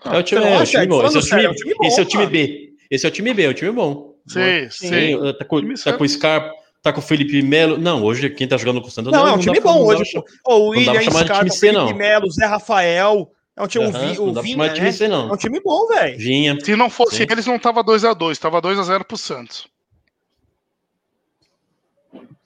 É 0.04 0.18
o 0.18 0.22
time, 0.22 0.44
é, 0.44 0.58
o 0.58 0.64
time 0.64 0.86
bom. 0.86 1.06
Esse 1.06 1.16
é 1.16 1.20
o 1.20 1.24
time, 1.24 1.44
é 1.44 1.86
esse 1.86 1.98
é 1.98 2.02
o 2.02 2.06
time 2.06 2.26
B. 2.26 2.72
Esse 2.88 3.06
é 3.06 3.08
o 3.08 3.12
time 3.12 3.34
B, 3.34 3.42
é 3.42 3.48
o 3.48 3.54
time 3.54 3.72
bom. 3.72 4.14
Sim, 4.28 4.70
sim. 4.70 5.34
Tá 5.38 5.44
com, 5.44 5.74
tá 5.74 5.92
com 5.94 6.04
o 6.04 6.08
Scarpa, 6.08 6.52
tá 6.88 6.92
com 6.92 7.00
o 7.00 7.02
Felipe 7.02 7.42
Melo. 7.42 7.78
Não, 7.78 8.02
hoje 8.02 8.30
quem 8.30 8.48
tá 8.48 8.56
jogando 8.56 8.80
com 8.80 8.88
o 8.88 8.90
Santos 8.90 9.12
não, 9.12 9.24
não 9.24 9.28
é 9.28 9.32
um 9.34 9.38
time 9.38 9.60
bom 9.60 9.84
hoje. 9.84 10.22
o 10.46 10.68
William, 10.70 11.02
Scarpa, 11.02 11.50
Felipe 11.52 11.94
Melo, 11.94 12.30
Zé 12.30 12.46
Rafael. 12.46 13.30
É 13.56 13.62
um 13.62 13.66
time, 13.66 13.86
uhum, 13.86 14.28
o, 14.28 14.40
Vinha, 14.40 14.72
time 14.72 14.92
C, 14.92 15.08
não. 15.08 15.30
É 15.30 15.32
um 15.32 15.36
time 15.36 15.60
bom, 15.60 15.88
velho. 15.88 16.16
Vinha. 16.16 16.56
Se 16.60 16.76
não 16.76 16.88
fosse 16.88 17.16
sim. 17.16 17.26
eles, 17.28 17.44
não 17.44 17.58
tava 17.58 17.82
2x2, 17.82 18.38
tava 18.38 18.62
2x0 18.62 19.02
pro 19.02 19.18
Santos. 19.18 19.66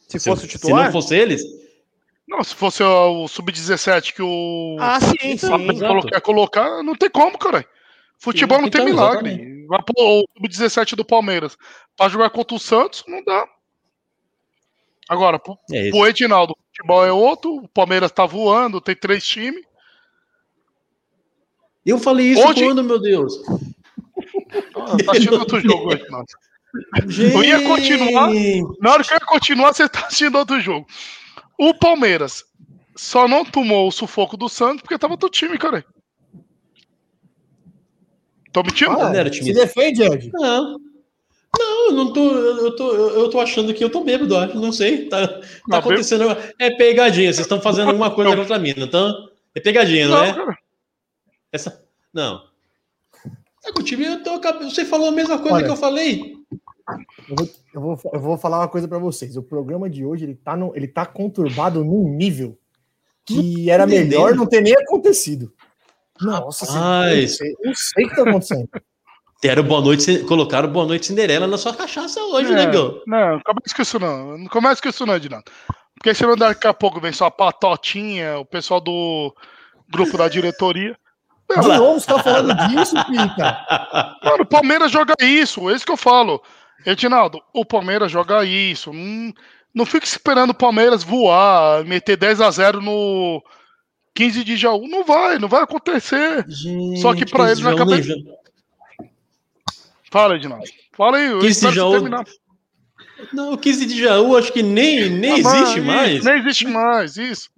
Se, 0.08 0.18
se 0.18 0.30
fosse 0.30 0.46
o 0.46 0.48
titular? 0.48 0.86
Se 0.86 0.86
não 0.86 0.92
fosse 0.92 1.14
eles? 1.14 1.42
Não, 2.26 2.42
se 2.42 2.54
fosse 2.54 2.82
o, 2.82 3.24
o 3.24 3.28
Sub-17 3.28 4.14
que 4.14 4.22
o. 4.22 4.78
Ah, 4.80 4.98
sim, 5.00 5.36
sim. 5.36 5.48
Quer 6.08 6.20
colocar, 6.22 6.82
não 6.82 6.94
tem 6.94 7.10
como, 7.10 7.36
cara. 7.36 7.62
Futebol 8.18 8.56
sim, 8.58 8.62
não 8.62 8.70
tem 8.70 8.80
então, 8.80 8.94
milagre. 8.94 9.66
Vai 9.66 9.80
pôr 9.82 10.02
o 10.02 10.24
Sub-17 10.38 10.94
do 10.94 11.04
Palmeiras 11.04 11.58
pra 11.94 12.08
jogar 12.08 12.30
contra 12.30 12.56
o 12.56 12.58
Santos, 12.58 13.04
não 13.06 13.22
dá. 13.22 13.46
Agora, 15.08 15.38
pro, 15.38 15.58
é 15.70 15.90
pro 15.90 16.06
Edinaldo, 16.06 16.52
o 16.52 16.66
futebol 16.66 17.04
é 17.04 17.12
outro, 17.12 17.56
o 17.56 17.68
Palmeiras 17.68 18.12
tá 18.12 18.24
voando, 18.24 18.80
tem 18.80 18.94
três 18.94 19.26
times. 19.26 19.64
Eu 21.84 21.98
falei 21.98 22.32
isso 22.32 22.46
Hoje... 22.46 22.64
quando, 22.64 22.84
meu 22.84 23.00
Deus? 23.00 23.34
Ah, 24.76 24.96
tá 25.04 25.12
assistindo 25.12 25.38
outro 25.38 25.60
jogo 25.60 25.92
hoje, 25.92 26.06
mano. 26.08 26.24
Gente... 27.06 27.34
Eu 27.34 27.44
ia 27.44 27.62
continuar. 27.62 28.30
Na 28.80 28.92
hora 28.92 29.04
que 29.04 29.12
eu 29.12 29.16
ia 29.16 29.26
continuar, 29.26 29.72
você 29.72 29.88
tá 29.88 30.06
assistindo 30.06 30.38
outro 30.38 30.60
jogo. 30.60 30.86
O 31.58 31.74
Palmeiras 31.74 32.44
só 32.96 33.26
não 33.26 33.44
tomou 33.44 33.88
o 33.88 33.92
sufoco 33.92 34.36
do 34.36 34.48
Santos 34.48 34.82
porque 34.82 34.98
tava 34.98 35.16
do 35.16 35.28
time, 35.28 35.58
cara. 35.58 35.84
Tô 38.52 38.62
mentindo? 38.62 38.92
Ah, 39.00 39.12
é. 39.16 39.32
Se 39.32 39.52
defende, 39.52 40.02
Ed. 40.02 40.30
Não. 40.32 40.76
Não, 41.62 41.86
eu 41.86 41.92
não 41.92 42.12
tô. 42.12 42.30
Eu 42.30 42.76
tô, 42.76 42.92
eu 42.92 43.30
tô 43.30 43.40
achando 43.40 43.72
que 43.72 43.82
eu 43.82 43.90
tô 43.90 44.02
bêbado, 44.02 44.36
acho. 44.36 44.58
Não 44.58 44.72
sei. 44.72 45.08
Tá, 45.08 45.28
tá 45.70 45.78
acontecendo. 45.78 46.24
É 46.58 46.70
pegadinha. 46.70 47.32
Vocês 47.32 47.46
estão 47.46 47.60
fazendo 47.60 47.88
alguma 47.88 48.10
coisa 48.10 48.36
contra 48.36 48.58
mim, 48.58 48.74
não 48.76 48.86
estão? 48.86 49.28
É 49.54 49.60
pegadinha, 49.60 50.08
não, 50.08 50.16
não 50.16 50.24
é? 50.24 50.34
Cara. 50.34 50.58
Essa. 51.52 51.84
Não. 52.12 52.42
É 53.64 53.72
que 53.72 53.80
o 53.80 53.84
time. 53.84 54.04
Eu 54.04 54.22
tô, 54.22 54.40
você 54.62 54.84
falou 54.84 55.08
a 55.08 55.12
mesma 55.12 55.38
coisa 55.38 55.56
Olha, 55.56 55.64
que 55.64 55.70
eu 55.70 55.76
falei. 55.76 56.34
Eu 57.28 57.36
vou, 57.36 57.50
eu 57.74 57.80
vou, 57.80 58.00
eu 58.12 58.20
vou 58.20 58.38
falar 58.38 58.58
uma 58.58 58.68
coisa 58.68 58.88
para 58.88 58.98
vocês. 58.98 59.36
O 59.36 59.42
programa 59.42 59.88
de 59.88 60.04
hoje 60.04 60.24
ele 60.24 60.34
tá, 60.34 60.56
no, 60.56 60.72
ele 60.74 60.88
tá 60.88 61.06
conturbado 61.06 61.84
num 61.84 62.08
nível 62.08 62.58
que 63.24 63.70
era 63.70 63.86
melhor 63.86 64.34
não 64.34 64.46
ter 64.46 64.60
nem 64.60 64.74
acontecido. 64.74 65.52
Nossa, 66.20 66.66
Ai, 66.70 67.22
não 67.22 67.28
sei, 67.28 67.56
não 67.64 67.74
sei 67.74 68.04
o 68.04 68.08
que 68.08 68.16
tá 68.16 68.22
acontecendo. 68.22 68.68
Deram 69.42 69.64
boa 69.64 69.80
noite, 69.80 70.20
colocaram 70.20 70.68
boa 70.68 70.86
noite 70.86 71.06
Cinderela 71.06 71.48
na 71.48 71.58
sua 71.58 71.74
cachaça 71.74 72.22
hoje, 72.22 72.52
né, 72.52 72.64
Gão? 72.66 73.00
Não, 73.04 73.40
começa 73.40 73.74
com 73.74 73.82
isso 73.82 73.98
não. 73.98 74.38
Não 74.38 74.46
começa 74.46 74.80
com 74.80 74.88
isso 74.88 75.04
não, 75.04 75.16
Edinaldo. 75.16 75.50
Porque 75.96 76.14
senão 76.14 76.36
daqui 76.36 76.64
a 76.64 76.72
pouco 76.72 77.00
vem 77.00 77.12
só 77.12 77.26
a 77.26 77.30
Patotinha, 77.30 78.38
o 78.38 78.44
pessoal 78.44 78.80
do 78.80 79.34
grupo 79.90 80.16
da 80.16 80.28
diretoria. 80.28 80.96
De 81.50 81.68
novo 81.76 81.98
você 81.98 82.06
tá 82.06 82.22
falando 82.22 82.54
disso, 82.68 82.94
Pita? 83.04 83.66
Mano, 84.22 84.44
o 84.44 84.46
Palmeiras 84.46 84.92
joga 84.92 85.14
isso, 85.20 85.68
é 85.68 85.74
isso 85.74 85.84
que 85.84 85.92
eu 85.92 85.96
falo. 85.96 86.40
Edinaldo, 86.86 87.40
o 87.52 87.64
Palmeiras 87.64 88.12
joga 88.12 88.44
isso. 88.44 88.92
Não, 88.92 89.32
não 89.74 89.84
fica 89.84 90.06
esperando 90.06 90.50
o 90.50 90.54
Palmeiras 90.54 91.02
voar, 91.02 91.84
meter 91.84 92.16
10 92.16 92.40
a 92.40 92.50
0 92.50 92.80
no 92.80 93.42
15 94.14 94.44
de 94.44 94.56
Jaú. 94.56 94.86
Não 94.86 95.04
vai, 95.04 95.40
não 95.40 95.48
vai 95.48 95.64
acontecer. 95.64 96.44
Gente, 96.46 97.00
Só 97.00 97.12
que 97.12 97.26
para 97.26 97.50
ele 97.50 97.60
na 97.60 97.74
cabeça. 97.74 98.14
Fala, 100.12 100.36
Edinaldo. 100.36 100.66
Fala 100.92 101.16
aí, 101.16 101.40
15 101.40 101.68
de 101.68 101.74
Jaú. 101.74 101.92
Terminar. 101.92 102.24
Não, 103.32 103.54
o 103.54 103.58
15 103.58 103.86
de 103.86 103.98
Jaú 103.98 104.36
acho 104.36 104.52
que 104.52 104.62
nem, 104.62 105.08
nem 105.08 105.32
ah, 105.32 105.38
existe 105.38 105.80
mais. 105.80 106.22
Nem 106.22 106.38
existe 106.38 106.66
mais, 106.66 107.16
isso. 107.16 107.50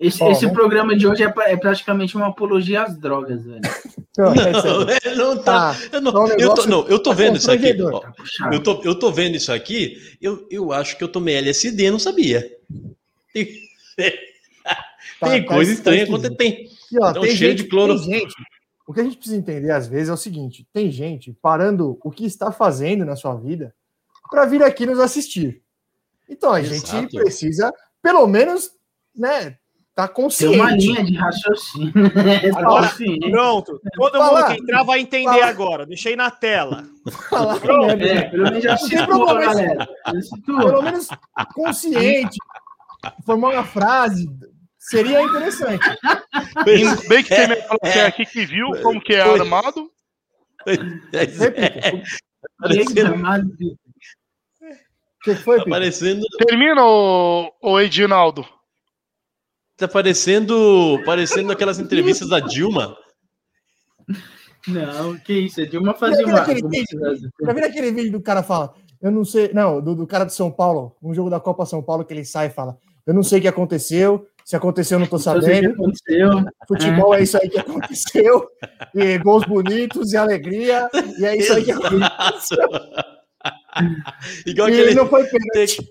Esse, 0.00 0.22
oh, 0.22 0.30
esse 0.30 0.48
programa 0.50 0.96
de 0.96 1.06
hoje 1.06 1.22
é, 1.22 1.34
é, 1.52 1.56
praticamente 1.56 2.16
uma 2.16 2.28
apologia 2.28 2.84
às 2.84 2.96
drogas, 2.96 3.44
velho. 3.44 3.60
Não, 4.16 4.32
é, 4.32 5.14
não 5.16 5.36
tá. 5.42 5.72
Ah, 5.72 5.76
eu, 5.92 6.00
não, 6.00 6.28
eu, 6.28 6.54
tô, 6.54 6.66
não, 6.66 6.88
eu 6.88 6.98
tô 6.98 7.12
vendo 7.12 7.36
isso 7.36 7.50
aqui. 7.50 7.76
Ó, 7.82 8.00
tá 8.00 8.12
eu, 8.50 8.62
tô, 8.62 8.80
eu 8.84 8.94
tô 8.94 9.12
vendo 9.12 9.34
isso 9.34 9.52
aqui. 9.52 9.98
Eu, 10.22 10.46
eu 10.50 10.72
acho 10.72 10.96
que 10.96 11.04
eu 11.04 11.08
tomei 11.08 11.34
LSD, 11.34 11.90
não 11.90 11.98
sabia. 11.98 12.48
Tem, 13.34 13.44
tá, 14.64 15.28
tem 15.28 15.44
tá, 15.44 15.54
coisa 15.54 15.72
estranha 15.72 16.06
quando 16.06 16.34
tem. 16.34 16.70
E, 16.90 16.98
ó, 17.02 17.10
então, 17.10 17.22
tem 17.22 17.36
cheio 17.36 17.50
gente, 17.50 17.64
de 17.64 17.68
cloro. 17.68 18.00
Tem 18.00 18.20
gente, 18.20 18.34
o 18.88 18.94
que 18.94 19.00
a 19.00 19.04
gente 19.04 19.18
precisa 19.18 19.36
entender 19.36 19.70
às 19.70 19.86
vezes 19.86 20.08
é 20.08 20.12
o 20.14 20.16
seguinte: 20.16 20.66
tem 20.72 20.90
gente 20.90 21.34
parando 21.42 21.98
o 22.02 22.10
que 22.10 22.24
está 22.24 22.50
fazendo 22.50 23.04
na 23.04 23.16
sua 23.16 23.34
vida 23.34 23.74
para 24.30 24.46
vir 24.46 24.62
aqui 24.62 24.86
nos 24.86 24.98
assistir. 24.98 25.62
Então 26.26 26.52
a 26.52 26.60
Exato. 26.60 26.92
gente 26.92 27.14
precisa, 27.14 27.70
pelo 28.02 28.26
menos, 28.26 28.70
né, 29.14 29.58
tá 29.94 30.08
consciente. 30.08 30.52
Tem 30.56 30.60
uma 30.62 30.70
linha 30.70 31.04
de 31.04 31.16
raciocínio. 31.16 31.92
Agora, 32.56 32.90
pronto. 33.30 33.78
Todo 33.94 34.18
Fala. 34.18 34.40
mundo 34.40 34.54
que 34.54 34.62
entrar 34.62 34.82
vai 34.84 35.00
entender 35.00 35.38
Fala. 35.38 35.46
agora. 35.46 35.86
Deixei 35.86 36.16
na 36.16 36.30
tela. 36.30 36.84
Fala. 37.28 37.60
Pronto. 37.60 38.02
É, 38.02 38.22
pelo 38.30 38.44
menos 38.44 38.62
já 38.64 38.76
galera. 39.06 39.86
Pelo 40.46 40.82
menos 40.82 41.08
consciente. 41.54 42.38
Formar 43.26 43.50
uma 43.50 43.64
frase. 43.64 44.26
Seria 44.88 45.22
interessante. 45.22 45.84
Bem, 46.64 46.84
bem 47.08 47.22
que 47.22 47.28
tem 47.28 47.48
é, 47.82 48.06
aqui 48.06 48.24
que 48.24 48.46
viu 48.46 48.68
como 48.82 49.00
que 49.00 49.12
é 49.14 49.20
armado. 49.20 49.90
É, 50.66 51.26
que 55.22 55.34
foi, 55.34 55.64
Parecendo... 55.64 56.24
Termina, 56.38 56.82
o, 56.84 57.52
o 57.60 57.80
Edinaldo. 57.80 58.46
Tá 59.76 59.86
parecendo, 59.86 61.00
parecendo 61.04 61.52
aquelas 61.52 61.78
entrevistas 61.78 62.28
da 62.28 62.40
Dilma. 62.40 62.96
Não, 64.66 65.16
que 65.18 65.34
isso, 65.34 65.60
a 65.60 65.66
Dilma 65.66 65.94
fazia 65.94 66.26
uma. 66.26 66.44
Já 66.44 67.52
viu 67.52 67.64
aquele 67.64 67.92
vídeo 67.92 68.12
do 68.12 68.20
cara 68.20 68.42
fala, 68.42 68.74
eu 69.00 69.10
não 69.10 69.24
sei, 69.24 69.52
não, 69.52 69.80
do, 69.80 69.94
do 69.94 70.06
cara 70.06 70.24
de 70.24 70.34
São 70.34 70.50
Paulo, 70.50 70.96
um 71.02 71.14
jogo 71.14 71.30
da 71.30 71.38
Copa 71.38 71.66
São 71.66 71.82
Paulo 71.82 72.04
que 72.04 72.12
ele 72.12 72.24
sai 72.24 72.46
e 72.46 72.50
fala, 72.50 72.76
eu 73.06 73.14
não 73.14 73.22
sei 73.22 73.38
o 73.38 73.42
que 73.42 73.48
aconteceu, 73.48 74.26
se 74.48 74.56
aconteceu, 74.56 74.96
eu 74.96 75.00
não 75.00 75.06
tô 75.06 75.18
sabendo. 75.18 75.72
Aconteceu. 75.72 76.30
Futebol 76.66 77.14
é. 77.14 77.18
é 77.18 77.22
isso 77.22 77.36
aí 77.36 77.50
que 77.50 77.58
aconteceu. 77.58 78.48
E 78.94 79.18
gols 79.18 79.44
bonitos 79.44 80.14
e 80.14 80.16
alegria. 80.16 80.88
E 81.18 81.26
é 81.26 81.36
isso 81.36 81.52
aí 81.52 81.64
que 81.66 81.70
aconteceu. 81.70 82.66
Igual 84.46 84.70
e 84.70 84.72
aquele... 84.72 84.94
não 84.94 85.06
foi 85.06 85.24
pênalti. 85.24 85.86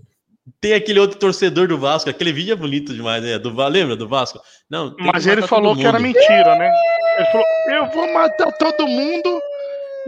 Tem 0.59 0.73
aquele 0.73 0.99
outro 0.99 1.19
torcedor 1.19 1.67
do 1.67 1.77
Vasco, 1.77 2.09
aquele 2.09 2.33
vídeo 2.33 2.53
é 2.53 2.55
bonito 2.55 2.95
demais, 2.95 3.21
né? 3.21 3.37
Do, 3.37 3.53
lembra 3.67 3.95
do 3.95 4.07
Vasco? 4.07 4.41
Não, 4.67 4.95
Mas 4.97 5.27
ele 5.27 5.43
falou 5.43 5.75
que 5.75 5.85
era 5.85 5.99
mentira, 5.99 6.55
né? 6.55 6.71
Ele 7.19 7.27
falou: 7.27 7.45
eu 7.67 7.85
vou 7.91 8.11
matar 8.11 8.51
todo 8.53 8.87
mundo 8.87 9.39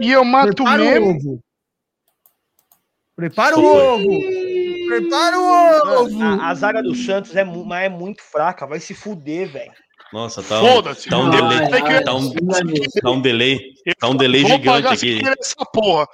e 0.00 0.10
eu 0.10 0.24
mato 0.24 0.56
Prepara 0.56 0.82
mesmo. 0.82 1.06
O 1.06 1.10
ovo. 1.10 1.44
Prepara 3.14 3.56
o 3.56 3.64
ovo! 3.64 4.49
Prepara 4.90 5.38
o 5.38 6.02
ovo! 6.02 6.22
A, 6.22 6.50
a, 6.50 6.54
zaga 6.54 6.82
do 6.82 6.94
Santos 6.94 7.34
é, 7.36 7.42
é 7.42 7.88
muito 7.88 8.22
fraca, 8.22 8.66
vai 8.66 8.80
se 8.80 8.92
fuder, 8.92 9.52
velho. 9.52 9.72
Nossa, 10.12 10.42
tá 10.42 10.60
um, 10.60 10.82
tá 10.82 11.18
um 11.18 11.30
delay. 11.30 12.02
Tá 12.04 12.14
um, 12.14 12.32
tá 12.32 13.10
um 13.10 13.20
delay. 13.20 13.74
Tá 14.00 14.08
um 14.08 14.16
delay 14.16 14.44
gigante 14.44 14.88
aqui. 14.88 15.20
Essa 15.38 15.64
porra. 15.72 16.08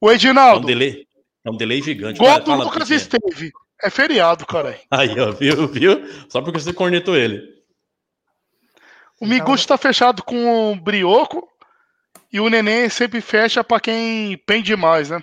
O 0.00 0.12
Edinaldo. 0.12 0.60
Tá 0.60 0.64
um 0.64 0.66
delay. 0.66 1.06
É 1.44 1.50
um 1.50 1.56
delay 1.56 1.82
gigante. 1.82 2.20
Gol 2.20 2.40
do 2.40 2.54
Lucas 2.54 2.88
Esteve. 2.90 3.50
É 3.82 3.90
feriado, 3.90 4.46
cara. 4.46 4.78
Aí, 4.90 5.18
ó, 5.18 5.32
viu, 5.32 5.66
viu? 5.66 6.00
Só 6.28 6.40
porque 6.40 6.60
você 6.60 6.72
cornetou 6.72 7.16
ele. 7.16 7.42
O 9.20 9.26
Miguel 9.26 9.54
está 9.54 9.76
fechado 9.76 10.22
com 10.22 10.72
o 10.72 10.76
Brioco 10.76 11.48
e 12.32 12.38
o 12.38 12.48
Neném 12.48 12.88
sempre 12.88 13.20
fecha 13.20 13.64
para 13.64 13.80
quem 13.80 14.38
pende 14.46 14.76
mais, 14.76 15.10
né? 15.10 15.20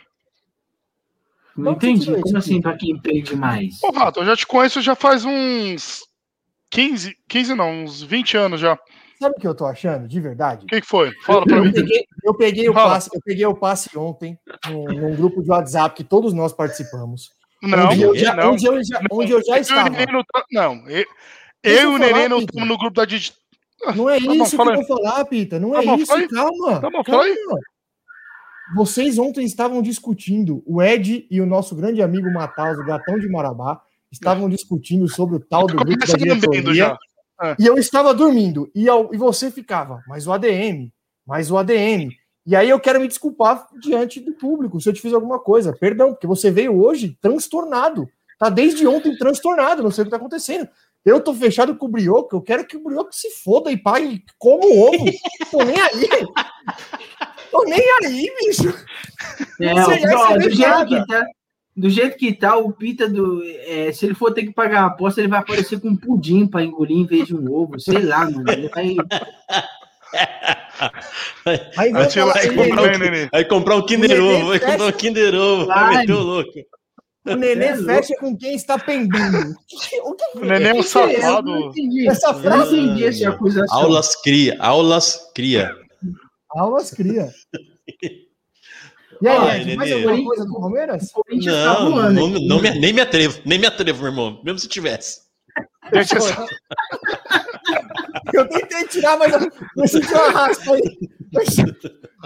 Não, 1.58 1.72
entendi. 1.72 2.14
Como 2.22 2.38
assim, 2.38 2.62
para 2.62 2.78
quem 2.78 2.92
entende 2.92 3.36
mais? 3.36 3.82
Ô, 3.82 3.92
Rato, 3.92 4.20
eu 4.20 4.26
já 4.26 4.36
te 4.36 4.46
conheço 4.46 4.82
já 4.82 4.96
faz 4.96 5.24
uns 5.24 6.02
15, 6.72 7.16
15 7.30 7.56
não, 7.56 7.84
uns 7.84 8.02
20 8.02 8.38
anos 8.38 8.60
já. 8.60 8.78
Sabe 9.20 9.36
o 9.38 9.40
que 9.40 9.48
eu 9.48 9.56
tô 9.56 9.66
achando, 9.66 10.08
de 10.08 10.20
verdade? 10.20 10.66
O 10.66 10.68
que, 10.68 10.82
que, 10.82 10.88
foi? 10.88 11.12
Fala 11.26 11.46
pra 11.46 11.58
eu 11.58 11.64
mim. 11.64 11.72
Peguei, 11.72 12.06
eu, 12.24 12.34
peguei 12.34 12.70
o 12.70 12.74
passe, 12.74 13.10
eu 13.14 13.22
peguei 13.24 13.46
o 13.46 13.56
passe 13.56 13.98
ontem 13.98 14.38
num, 14.68 14.84
num, 14.84 15.16
grupo 15.16 15.42
de 15.42 15.50
WhatsApp 15.50 15.96
que 15.96 16.04
todos 16.04 16.34
nós 16.34 16.52
participamos. 16.52 17.30
Não, 17.64 17.90
onde 17.90 18.02
eu 18.02 18.16
já, 18.16 18.36
não, 18.36 18.52
onde 18.52 18.66
eu 18.66 18.84
já, 18.84 19.02
onde 19.10 19.32
eu 19.32 19.44
já 19.44 19.58
estava. 19.58 19.90
não, 20.52 20.90
eu, 20.90 21.06
eu 21.64 21.82
e 21.82 21.86
o 21.86 21.98
Nenê 21.98 22.28
não 22.28 22.40
estamos 22.40 22.68
no 22.68 22.78
grupo 22.78 22.94
da 22.94 23.06
Digi... 23.06 23.32
Não 23.96 24.10
é 24.10 24.20
tá 24.20 24.36
isso 24.36 24.58
bom, 24.58 24.64
que 24.64 24.70
eu 24.70 24.76
vou 24.76 24.86
falar, 24.86 25.26
Pita. 25.26 25.60
Não 25.60 25.72
tá 25.72 25.82
é 25.82 25.86
bom, 25.86 25.96
isso, 25.96 26.08
foi? 26.08 26.28
calma. 26.28 26.82
Tá 26.82 26.90
bom, 26.90 27.04
calma. 27.04 27.26
Vocês 28.74 29.20
ontem 29.20 29.46
estavam 29.46 29.82
discutindo, 29.82 30.64
o 30.66 30.82
Ed 30.82 31.28
e 31.30 31.40
o 31.40 31.46
nosso 31.46 31.76
grande 31.76 32.02
amigo 32.02 32.32
Mataus, 32.32 32.80
o 32.80 32.86
gatão 32.86 33.20
de 33.20 33.30
Marabá, 33.30 33.82
estavam 34.12 34.50
discutindo 34.50 35.08
sobre 35.08 35.36
o 35.36 35.40
tal 35.40 35.68
do 35.68 35.76
grupo 35.76 36.08
da 36.08 36.16
diretoria. 36.16 36.98
É. 37.42 37.56
E 37.60 37.66
eu 37.66 37.78
estava 37.78 38.14
dormindo. 38.14 38.72
E, 38.74 38.88
eu, 38.88 39.10
e 39.14 39.18
você 39.18 39.52
ficava, 39.52 40.02
mas 40.08 40.26
o 40.26 40.32
ADM, 40.32 40.92
mas 41.26 41.52
o 41.52 41.58
ADM. 41.58 42.10
E 42.46 42.56
aí 42.56 42.70
eu 42.70 42.80
quero 42.80 43.00
me 43.00 43.08
desculpar 43.08 43.68
diante 43.82 44.20
do 44.20 44.34
público 44.34 44.80
se 44.80 44.88
eu 44.88 44.94
te 44.94 45.02
fiz 45.02 45.14
alguma 45.14 45.40
coisa. 45.40 45.74
Perdão, 45.74 46.12
porque 46.14 46.28
você 46.28 46.50
veio 46.50 46.82
hoje 46.82 47.18
transtornado. 47.22 48.08
Tá 48.40 48.50
desde 48.50 48.86
ontem 48.88 49.18
transtornado, 49.18 49.84
não 49.84 49.92
sei 49.92 50.04
o 50.04 50.06
que 50.06 50.12
tá 50.12 50.18
acontecendo. 50.18 50.68
Eu 51.04 51.22
tô 51.22 51.34
fechado 51.34 51.76
com 51.76 51.86
o 51.86 51.90
Brioco, 51.90 52.36
eu 52.36 52.42
quero 52.42 52.66
que 52.66 52.76
o 52.76 52.84
Brioco 52.84 53.14
se 53.14 53.30
foda 53.30 53.72
e 53.72 53.78
pai 53.78 54.22
como 54.38 54.88
ovo. 54.88 55.06
tô 55.52 55.64
nem 55.64 55.80
aí. 55.80 56.10
Tô 57.56 57.64
nem 57.64 57.82
aí, 58.04 58.32
bicho. 58.42 58.74
É, 59.62 59.74
ó, 59.74 60.38
do, 60.38 60.50
jeito 60.50 60.86
que 60.88 61.08
tá, 61.08 61.26
do 61.76 61.90
jeito 61.90 62.18
que 62.18 62.34
tá, 62.34 62.58
o 62.58 62.74
Pita, 62.74 63.08
do, 63.08 63.42
é, 63.44 63.92
se 63.94 64.06
ele 64.06 64.14
for 64.14 64.34
ter 64.34 64.44
que 64.44 64.54
pagar 64.54 64.84
a 64.84 64.86
aposta, 64.88 65.22
ele 65.22 65.30
vai 65.30 65.40
aparecer 65.40 65.80
com 65.80 65.88
um 65.90 65.96
pudim 65.96 66.46
para 66.46 66.64
engolir 66.64 66.98
em 66.98 67.06
vez 67.06 67.28
de 67.28 67.36
um 67.36 67.50
ovo. 67.52 67.80
Sei 67.80 68.02
lá, 68.02 68.30
mano. 68.30 68.44
Ele 68.52 68.68
vai. 68.68 68.96
Aí, 71.78 71.92
vai, 71.92 72.10
falar, 72.10 72.34
vai, 72.34 72.54
comprar, 72.54 72.84
um, 72.84 73.30
vai 73.32 73.46
comprar 73.46 73.76
um 73.78 73.86
Kinder 73.86 74.22
Ovo, 74.22 74.48
vai 74.48 74.60
comprar 74.60 74.86
um 74.86 74.92
Kinder 74.92 75.36
Ovo, 75.36 75.66
vai 75.66 75.98
meter 75.98 76.14
o 76.14 76.20
louco. 76.20 76.52
O 77.26 77.36
neném 77.36 77.70
é 77.70 77.78
fecha 77.78 78.14
com 78.20 78.38
quem 78.38 78.56
está 78.56 78.78
pendendo. 78.78 79.56
O, 80.04 80.14
que, 80.14 80.40
o 80.40 80.46
neném 80.46 80.70
é 80.70 80.74
um 80.74 80.84
safado. 80.84 81.50
Não 81.50 81.70
entendi. 81.70 82.08
Essa 82.08 82.34
frase 82.34 82.78
entendi 82.78 83.06
essa 83.06 83.30
acusação. 83.30 83.78
Aulas 83.78 84.16
cria, 84.16 84.56
aulas 84.60 85.32
cria. 85.34 85.76
Aulas 86.56 86.92
cria. 86.92 87.30
E 89.22 89.28
aí, 89.28 89.38
ah, 89.38 89.58
Ed, 89.58 89.76
mais 89.76 89.92
alguma 89.92 90.24
coisa 90.24 90.46
do 90.46 90.54
Palmeiras? 90.54 91.12
Não, 91.30 91.44
tá 91.44 91.86
voando, 91.86 92.14
não, 92.14 92.30
não 92.40 92.62
me, 92.62 92.80
nem 92.80 92.94
me 92.94 93.02
atrevo, 93.02 93.42
nem 93.46 93.60
me 93.60 93.66
atrevo, 93.66 94.00
meu 94.00 94.12
irmão, 94.12 94.42
mesmo 94.44 94.60
se 94.60 94.68
tivesse. 94.68 95.22
Deixa 95.92 96.18
eu... 96.18 96.24
eu 98.34 98.50
tentei 98.50 98.88
tirar, 98.88 99.18
mas 99.18 99.34
eu 99.34 99.88
senti 99.88 100.14
uma 100.14 100.32
raspa 100.32 100.74
aí. 100.74 100.82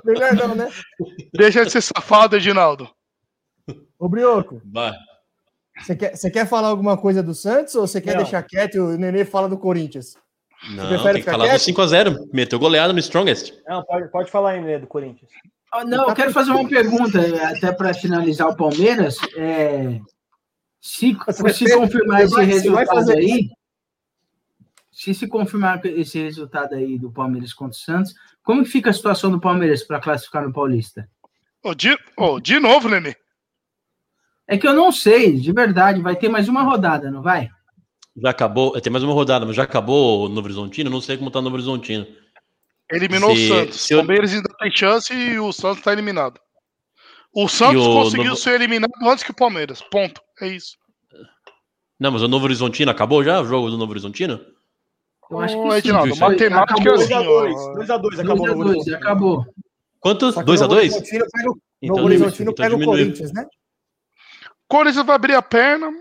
Melhor 0.06 0.34
não, 0.34 0.56
né? 0.56 0.72
Deixa 1.34 1.66
de 1.66 1.72
ser 1.72 1.82
safado, 1.82 2.36
Edinaldo. 2.36 2.90
Ô, 4.00 4.08
Brioco. 4.08 4.62
Vai. 4.66 4.94
Você 5.82 5.96
quer, 5.96 6.16
você 6.16 6.32
quer 6.32 6.48
falar 6.48 6.70
alguma 6.70 6.98
coisa 6.98 7.22
do 7.22 7.34
Santos 7.34 7.76
ou 7.76 7.88
você 7.88 8.02
quer 8.02 8.16
não. 8.16 8.24
deixar 8.24 8.44
quieto 8.44 8.76
e 8.76 8.80
o 8.80 8.98
Nenê 8.98 9.26
fala 9.26 9.48
do 9.48 9.58
Corinthians? 9.58 10.16
Não, 10.68 11.03
tem 11.03 11.14
que 11.16 11.22
falar 11.24 11.45
quieto? 11.45 11.66
do 11.66 11.74
5x0. 11.74 12.30
Meteu 12.34 12.60
goleada 12.60 12.91
no 12.91 12.99
Strongest. 12.99 13.53
Não, 13.68 13.84
pode, 13.84 14.12
pode 14.12 14.32
falar 14.32 14.51
aí, 14.51 14.62
Nenê, 14.62 14.80
do 14.80 14.88
Corinthians. 14.88 15.32
Oh, 15.74 15.84
não, 15.84 16.10
eu 16.10 16.16
quero 16.16 16.34
fazer 16.34 16.51
uma 16.51 16.68
pergunta, 16.68 17.20
até 17.47 17.72
para 17.72 17.93
finalizar 17.93 18.47
o 18.49 18.57
Palmeiras. 18.57 19.18
É, 19.38 19.99
se, 20.82 21.16
se 21.53 21.76
confirmar 21.76 22.24
esse 22.24 22.41
resultado 22.41 23.12
aí, 23.12 23.49
se 24.91 25.14
se 25.14 25.28
confirmar 25.28 25.86
esse 25.86 26.22
resultado 26.22 26.74
aí 26.74 26.97
do 26.97 27.12
Palmeiras 27.12 27.53
contra 27.53 27.78
o 27.78 27.80
Santos, 27.80 28.14
como 28.43 28.64
que 28.64 28.70
fica 28.70 28.89
a 28.89 28.93
situação 28.93 29.32
do 29.32 29.39
Palmeiras 29.39 29.84
para 29.84 29.99
classificar 29.99 30.43
no 30.43 30.51
Paulista? 30.51 31.07
Oh, 31.64 31.76
de, 31.76 31.97
oh, 32.18 32.39
de 32.39 32.60
novo, 32.60 32.89
Nenê. 32.89 33.16
É 34.47 34.57
que 34.57 34.68
eu 34.68 34.74
não 34.74 34.91
sei, 34.91 35.39
de 35.39 35.51
verdade. 35.51 36.01
Vai 36.01 36.16
ter 36.16 36.28
mais 36.28 36.49
uma 36.49 36.64
rodada, 36.64 37.12
não 37.12 37.22
vai? 37.22 37.49
Já 38.18 38.30
acabou. 38.30 38.80
Tem 38.80 38.91
mais 38.91 39.03
uma 39.03 39.14
rodada, 39.14 39.45
mas 39.45 39.55
já 39.55 39.64
acabou 39.64 40.26
o 40.26 40.30
Novo 40.30 40.47
Horizontino? 40.47 40.89
Não 40.89 41.01
sei 41.01 41.18
como 41.18 41.32
tá 41.32 41.39
o 41.39 41.41
Novo 41.41 41.55
Horizontino. 41.55 42.05
Eliminou 42.91 43.36
se, 43.36 43.51
o 43.51 43.55
Santos. 43.55 43.91
O 43.91 43.95
Palmeiras 43.97 44.34
ainda 44.34 44.49
tem 44.60 44.72
chance 44.72 45.14
e 45.14 45.39
o 45.39 45.51
Santos 45.53 45.80
está 45.80 45.93
eliminado. 45.93 46.39
O 47.34 47.47
Santos 47.47 47.86
o 47.86 47.93
conseguiu 47.93 48.30
Novo... 48.30 48.38
ser 48.38 48.55
eliminado 48.55 48.91
antes 49.03 49.24
que 49.24 49.32
o 49.32 49.36
Palmeiras. 49.36 49.82
Ponto. 49.82 50.22
É 50.41 50.47
isso. 50.47 50.78
Não, 51.99 52.12
mas 52.12 52.22
o 52.22 52.28
Novo 52.28 52.45
Horizontino 52.45 52.89
acabou 52.89 53.24
já? 53.24 53.39
O 53.41 53.45
jogo 53.45 53.70
do 53.70 53.78
Novo 53.78 53.91
Horizontino? 53.91 54.39
Eu 55.30 55.39
acho 55.39 55.53
que 55.53 55.62
oh, 55.62 55.76
Edinaldo, 55.76 56.14
sim. 56.16 56.20
matemática 56.20 56.89
é 56.89 56.93
assim, 56.93 57.14
2x2. 57.14 58.20
acabou. 58.24 58.47
2x2, 58.47 58.93
acabou. 58.95 59.45
Quantos? 59.99 60.36
2x2? 60.36 60.91
Então, 61.82 61.95
Novo 61.97 62.07
Horizontino 62.07 62.55
pega 62.55 62.76
o 62.76 62.84
Corinthians, 62.84 63.32
né? 63.32 63.45
Corinthians 64.68 65.05
vai 65.05 65.16
abrir 65.16 65.36
a 65.36 65.41
perna. 65.41 65.91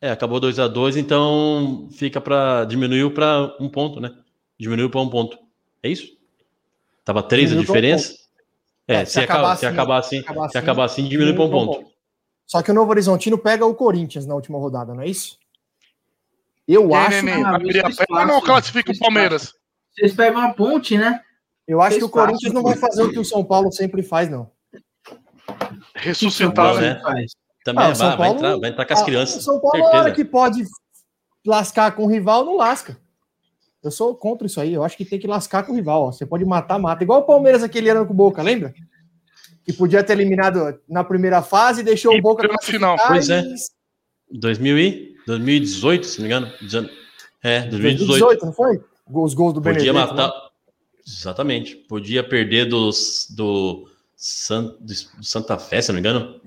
É, 0.00 0.10
acabou 0.10 0.40
2 0.40 0.58
a 0.58 0.66
2 0.66 0.96
então 0.96 1.88
fica 1.92 2.20
para 2.20 2.64
diminuiu 2.64 3.10
para 3.12 3.54
um 3.60 3.68
ponto, 3.68 4.00
né? 4.00 4.14
Diminuiu 4.58 4.88
para 4.88 5.00
um 5.00 5.10
ponto. 5.10 5.38
É 5.82 5.88
isso? 5.88 6.16
Tava 7.04 7.22
3 7.22 7.52
a 7.52 7.56
diferença? 7.56 8.12
Um 8.12 8.20
é, 8.92 9.04
se, 9.04 9.12
se, 9.12 9.20
acabar, 9.20 9.56
se, 9.56 9.66
assim, 9.66 9.74
acabar 9.74 9.98
assim, 9.98 10.18
acabar 10.18 10.44
assim, 10.44 10.52
se 10.52 10.58
acabar 10.58 10.84
assim, 10.84 11.08
diminui 11.08 11.34
para 11.34 11.44
um 11.44 11.50
ponto. 11.50 11.78
ponto. 11.78 11.90
Só 12.46 12.62
que 12.62 12.70
o 12.72 12.74
Novo 12.74 12.90
Horizontino 12.90 13.38
pega 13.38 13.64
o 13.64 13.74
Corinthians 13.74 14.26
na 14.26 14.34
última 14.34 14.58
rodada, 14.58 14.92
não 14.92 15.02
é 15.02 15.08
isso? 15.08 15.38
Eu 16.66 16.90
e 16.90 16.94
acho 16.94 17.22
que. 17.22 17.30
Abrir 17.30 17.84
a 17.84 17.90
perna 17.90 18.24
não 18.26 18.40
classifica 18.40 18.90
o 18.90 18.98
Palmeiras. 18.98 19.54
Vocês 19.92 20.14
pegam 20.14 20.40
a 20.40 20.52
ponte, 20.52 20.98
né? 20.98 21.20
Eu 21.66 21.80
acho 21.80 21.98
que 21.98 22.04
o 22.04 22.08
Corinthians 22.08 22.52
não 22.52 22.62
vai 22.62 22.76
fazer 22.76 23.02
o 23.02 23.12
que 23.12 23.18
o 23.18 23.24
São 23.24 23.44
Paulo 23.44 23.70
sempre 23.70 24.02
faz, 24.02 24.28
não. 24.28 24.50
Ressuscitar, 25.94 26.80
né? 26.80 27.00
Também 27.64 27.84
ah, 27.84 27.92
vai, 27.92 28.16
Paulo, 28.16 28.16
vai, 28.16 28.30
entrar, 28.30 28.58
vai 28.58 28.70
entrar 28.70 28.86
com 28.86 28.92
as 28.92 29.00
ah, 29.00 29.04
crianças. 29.04 29.44
São 29.44 29.60
Paulo, 29.60 29.76
certeza. 29.76 29.92
na 29.92 30.00
hora 30.00 30.12
que 30.12 30.24
pode 30.24 30.64
lascar 31.46 31.92
com 31.92 32.04
o 32.04 32.06
rival, 32.06 32.44
não 32.44 32.56
lasca. 32.56 32.96
Eu 33.82 33.90
sou 33.90 34.14
contra 34.14 34.46
isso 34.46 34.60
aí. 34.60 34.74
Eu 34.74 34.84
acho 34.84 34.96
que 34.96 35.04
tem 35.04 35.18
que 35.18 35.26
lascar 35.26 35.62
com 35.62 35.72
o 35.72 35.74
rival. 35.74 36.02
Ó. 36.02 36.12
Você 36.12 36.26
pode 36.26 36.44
matar, 36.44 36.78
mata. 36.78 37.02
Igual 37.02 37.20
o 37.20 37.24
Palmeiras 37.24 37.62
aquele 37.62 37.88
ano 37.88 38.06
com 38.06 38.12
o 38.12 38.16
Boca, 38.16 38.42
lembra? 38.42 38.74
Que 39.64 39.72
podia 39.72 40.04
ter 40.04 40.12
eliminado 40.14 40.78
na 40.88 41.02
primeira 41.02 41.42
fase 41.42 41.80
e 41.80 41.84
deixou 41.84 42.14
e 42.14 42.18
o 42.18 42.22
Boca 42.22 42.46
no 42.46 42.62
final. 42.62 42.96
Pois 43.06 43.30
é. 43.30 43.42
2000 44.30 44.78
e 44.78 45.16
2018, 45.26 46.06
se 46.06 46.18
não 46.18 46.28
me 46.28 46.34
engano. 46.34 46.52
É, 47.42 47.62
2018. 47.62 48.06
2018, 48.06 48.46
não 48.46 48.52
foi? 48.52 48.80
Os 49.12 49.34
gols 49.34 49.54
do 49.54 49.60
Benedetto. 49.60 49.92
Podia 49.92 50.06
matar. 50.06 50.28
Né? 50.28 50.50
Exatamente. 51.06 51.76
Podia 51.76 52.22
perder 52.22 52.66
dos, 52.66 53.26
do 53.30 53.88
San, 54.14 54.76
Santa 55.22 55.58
Fé, 55.58 55.80
se 55.80 55.88
não 55.88 55.94
me 55.94 56.00
engano. 56.00 56.40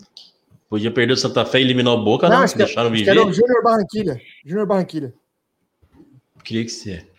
Podia 0.73 0.89
perder 0.89 1.13
o 1.13 1.17
Santa 1.17 1.45
Fé 1.45 1.59
e 1.59 1.61
eliminar 1.61 1.93
o 1.93 2.03
Boca, 2.03 2.27
não, 2.27 2.39
não 2.39 2.47
deixaram 2.47 2.89
viver. 2.89 3.11
Era 3.11 3.23
o 3.23 3.31
Júnior 3.31 3.61
Barranquilha. 3.61 4.19
Júnior 4.43 4.65
Barranquilha. 4.65 5.13
Queria 6.43 6.65
que 6.65 6.71
ser. 6.71 7.11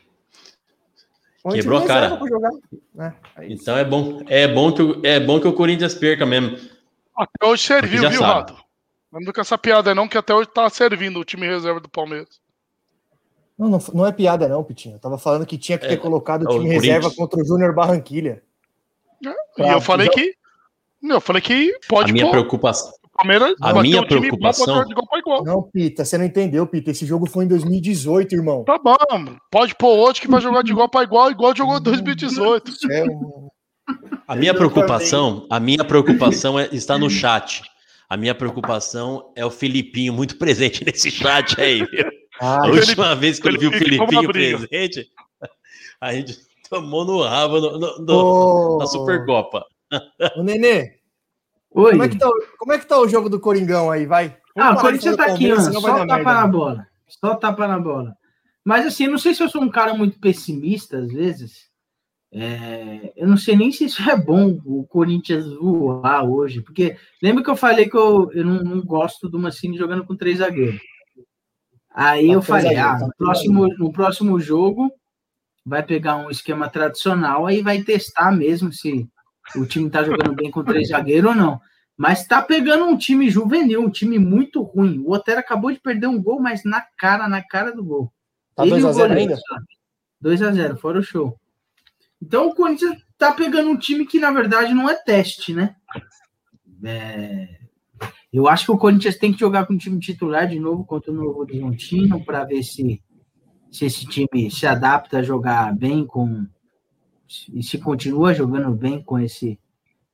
Quebrou 1.53 1.79
a 1.79 1.87
cara. 1.87 2.19
É, 2.99 3.13
é 3.37 3.53
então 3.53 3.79
é 3.79 3.85
bom, 3.85 4.25
é 4.27 4.49
bom 4.49 4.73
que 4.73 4.83
o, 4.83 5.07
é 5.07 5.21
bom 5.21 5.39
que 5.39 5.47
o 5.47 5.53
Corinthians 5.53 5.95
perca 5.95 6.27
mesmo. 6.27 6.59
Até 7.17 7.47
hoje 7.47 7.63
serviu, 7.63 8.11
viu, 8.11 8.23
Rato? 8.23 8.57
Não 9.13 9.33
com 9.33 9.41
essa 9.41 9.57
piada 9.57 9.95
não, 9.95 10.09
que 10.09 10.19
até 10.19 10.35
hoje 10.35 10.49
tá 10.53 10.69
servindo 10.69 11.21
o 11.21 11.25
time 11.25 11.47
reserva 11.47 11.79
do 11.79 11.89
Palmeiras. 11.89 12.41
Não, 13.57 13.69
não, 13.69 13.79
não 13.95 14.05
é 14.05 14.11
piada 14.11 14.49
não, 14.49 14.65
Pitinho. 14.65 14.97
Eu 14.97 14.99
tava 14.99 15.17
falando 15.17 15.47
que 15.47 15.57
tinha 15.57 15.79
que 15.79 15.87
ter 15.87 15.95
é, 15.95 15.97
colocado 15.97 16.43
o 16.43 16.49
time 16.49 16.71
o 16.71 16.73
reserva 16.73 17.09
contra 17.13 17.41
o 17.41 17.47
Júnior 17.47 17.73
Barranquilha. 17.73 18.43
É, 19.25 19.63
e 19.63 19.73
eu 19.73 19.81
falei 19.81 20.09
que 20.09 20.35
eu 21.05 21.21
falei 21.21 21.41
que 21.41 21.79
pode. 21.87 22.11
A 22.11 22.13
minha 22.13 22.29
preocupação. 22.29 22.93
Palmeiras 23.15 23.55
a 23.61 23.81
minha 23.81 24.05
preocupação. 24.05 24.85
Não, 25.45 25.63
Pita, 25.63 26.05
você 26.05 26.19
não 26.19 26.25
entendeu, 26.25 26.67
Pita. 26.67 26.91
Esse 26.91 27.07
jogo 27.07 27.29
foi 27.29 27.45
em 27.45 27.49
2018, 27.49 28.35
irmão. 28.35 28.65
Tá 28.65 28.79
bom, 28.79 28.97
pode 29.51 29.75
pôr 29.77 29.97
outro 29.97 30.21
que 30.21 30.29
vai 30.29 30.41
jogar 30.41 30.63
de 30.63 30.73
igual 30.73 30.89
para 30.89 31.05
igual, 31.05 31.31
igual 31.31 31.55
jogou 31.57 31.79
em 31.79 31.83
2018. 31.83 32.73
É, 32.91 33.05
a 34.27 34.35
minha 34.35 34.55
preocupação, 34.55 35.47
a 35.51 35.61
minha 35.61 35.85
preocupação 35.85 36.59
é 36.59 36.69
estar 36.73 36.99
no 36.99 37.09
chat. 37.09 37.63
A 38.09 38.17
minha 38.17 38.35
preocupação 38.35 39.33
é 39.37 39.45
o 39.45 39.51
Filipinho 39.51 40.13
muito 40.13 40.37
presente 40.37 40.85
nesse 40.87 41.11
chat 41.11 41.61
aí. 41.61 41.87
Ah, 42.41 42.65
a 42.65 42.67
última 42.67 43.07
Felipe, 43.07 43.21
vez 43.21 43.39
que 43.39 43.49
eu 43.49 43.59
vi 43.59 43.67
o 43.67 43.73
Filipinho 43.73 44.33
presente, 44.33 45.07
a 46.01 46.13
gente 46.13 46.37
tomou 46.69 47.05
no 47.05 47.23
rabo 47.23 47.61
no, 47.61 47.79
no, 47.79 47.99
no, 47.99 48.75
oh. 48.75 48.79
na 48.79 48.87
Supercopa. 48.87 49.65
O 50.37 50.43
Nenê. 50.43 51.04
Oi. 51.75 51.91
Como 51.91 52.03
é, 52.05 52.09
que 52.09 52.19
tá, 52.19 52.31
como 52.57 52.73
é 52.73 52.79
que 52.79 52.87
tá 52.87 53.01
o 53.01 53.09
jogo 53.09 53.29
do 53.29 53.41
Coringão 53.41 53.91
aí, 53.91 54.07
vai? 54.07 54.37
Vamos 54.55 54.77
ah, 54.77 54.79
o 54.79 54.81
Corinthians 54.81 55.17
tá 55.17 55.27
aqui, 55.27 55.53
ó, 55.53 55.59
só 55.59 55.81
tapa 55.81 56.07
merda, 56.07 56.35
na 56.35 56.47
bola. 56.47 56.87
Só 57.09 57.35
tapa 57.35 57.67
na 57.67 57.81
bola. 57.81 58.17
Mas 58.65 58.87
assim, 58.87 59.09
não 59.09 59.19
sei 59.19 59.35
se 59.35 59.43
eu 59.43 59.49
sou 59.49 59.61
um 59.61 59.69
cara 59.69 59.93
muito 59.93 60.19
pessimista 60.21 60.99
às 60.99 61.13
vezes. 61.13 61.69
É, 62.33 63.13
eu 63.17 63.27
não 63.27 63.37
sei 63.37 63.57
nem 63.57 63.73
se 63.73 63.85
isso 63.85 64.09
é 64.09 64.17
bom 64.17 64.59
o 64.65 64.85
Corinthians 64.87 65.47
voar 65.55 66.25
hoje, 66.25 66.63
porque 66.63 66.97
lembra 67.23 67.43
que 67.43 67.51
eu 67.51 67.57
falei 67.57 67.89
que 67.89 67.97
eu, 67.97 68.31
eu 68.33 68.45
não, 68.45 68.63
não 68.63 68.81
gosto 68.83 69.29
do 69.29 69.39
Mancini 69.39 69.77
jogando 69.77 70.05
com 70.05 70.17
três 70.17 70.39
zagueiros. 70.39 70.81
Aí 71.93 72.31
eu 72.31 72.43
falei, 72.43 72.77
ah, 72.77 72.99
no 72.99 73.13
próximo, 73.17 73.69
no 73.79 73.93
próximo 73.93 74.41
jogo 74.41 74.93
vai 75.65 75.83
pegar 75.83 76.17
um 76.17 76.31
esquema 76.31 76.69
tradicional, 76.69 77.47
aí 77.47 77.63
vai 77.63 77.83
testar 77.83 78.33
mesmo 78.33 78.73
se 78.73 79.09
o 79.57 79.67
time 79.67 79.91
tá 79.91 80.03
jogando 80.03 80.35
bem 80.35 80.51
com 80.51 80.65
três 80.65 80.89
zagueiros 80.89 81.31
ou 81.31 81.37
não. 81.37 81.61
Mas 81.97 82.27
tá 82.27 82.43
pegando 82.43 82.85
um 82.87 82.97
time 82.97 83.31
juvenil, 83.31 83.83
um 83.83 83.91
time 83.91 84.19
muito 84.19 84.63
ruim. 84.63 84.99
O 84.99 85.13
Otero 85.13 85.39
acabou 85.39 85.71
de 85.71 85.79
perder 85.79 86.09
um 86.09 86.21
gol, 86.21 86.41
mas 86.41 86.65
na 86.65 86.81
cara, 86.99 87.29
na 87.29 87.43
cara 87.43 87.71
do 87.71 87.85
gol. 87.85 88.13
Tá 88.55 88.65
2x0 88.65 89.17
ainda? 89.17 89.39
2x0, 90.23 90.77
fora 90.77 90.99
o 90.99 91.03
show. 91.03 91.39
Então 92.21 92.49
o 92.49 92.55
Corinthians 92.55 92.97
tá 93.19 93.33
pegando 93.33 93.71
um 93.71 93.77
time 93.77 94.07
que, 94.07 94.19
na 94.19 94.31
verdade, 94.33 94.75
não 94.75 94.89
é 94.89 94.95
teste, 94.95 95.53
né? 95.53 95.77
É... 96.85 97.61
Eu 98.33 98.49
acho 98.49 98.65
que 98.65 98.73
o 98.73 98.79
Corinthians 98.79 99.17
tem 99.17 99.33
que 99.33 99.39
jogar 99.39 99.65
com 99.65 99.75
o 99.75 99.79
time 99.79 100.01
titular 100.01 100.49
de 100.49 100.59
novo 100.59 100.85
contra 100.85 101.13
o 101.13 101.15
Novo 101.15 101.39
Horizontino 101.39 102.25
para 102.25 102.45
ver 102.45 102.65
se, 102.65 103.01
se 103.71 103.85
esse 103.85 104.07
time 104.07 104.51
se 104.51 104.67
adapta 104.67 105.19
a 105.19 105.23
jogar 105.23 105.73
bem 105.77 106.05
com. 106.05 106.45
E 107.53 107.63
se 107.63 107.79
continua 107.79 108.35
jogando 108.35 108.71
bem 108.73 109.03
com 109.03 109.19
esse 109.19 109.59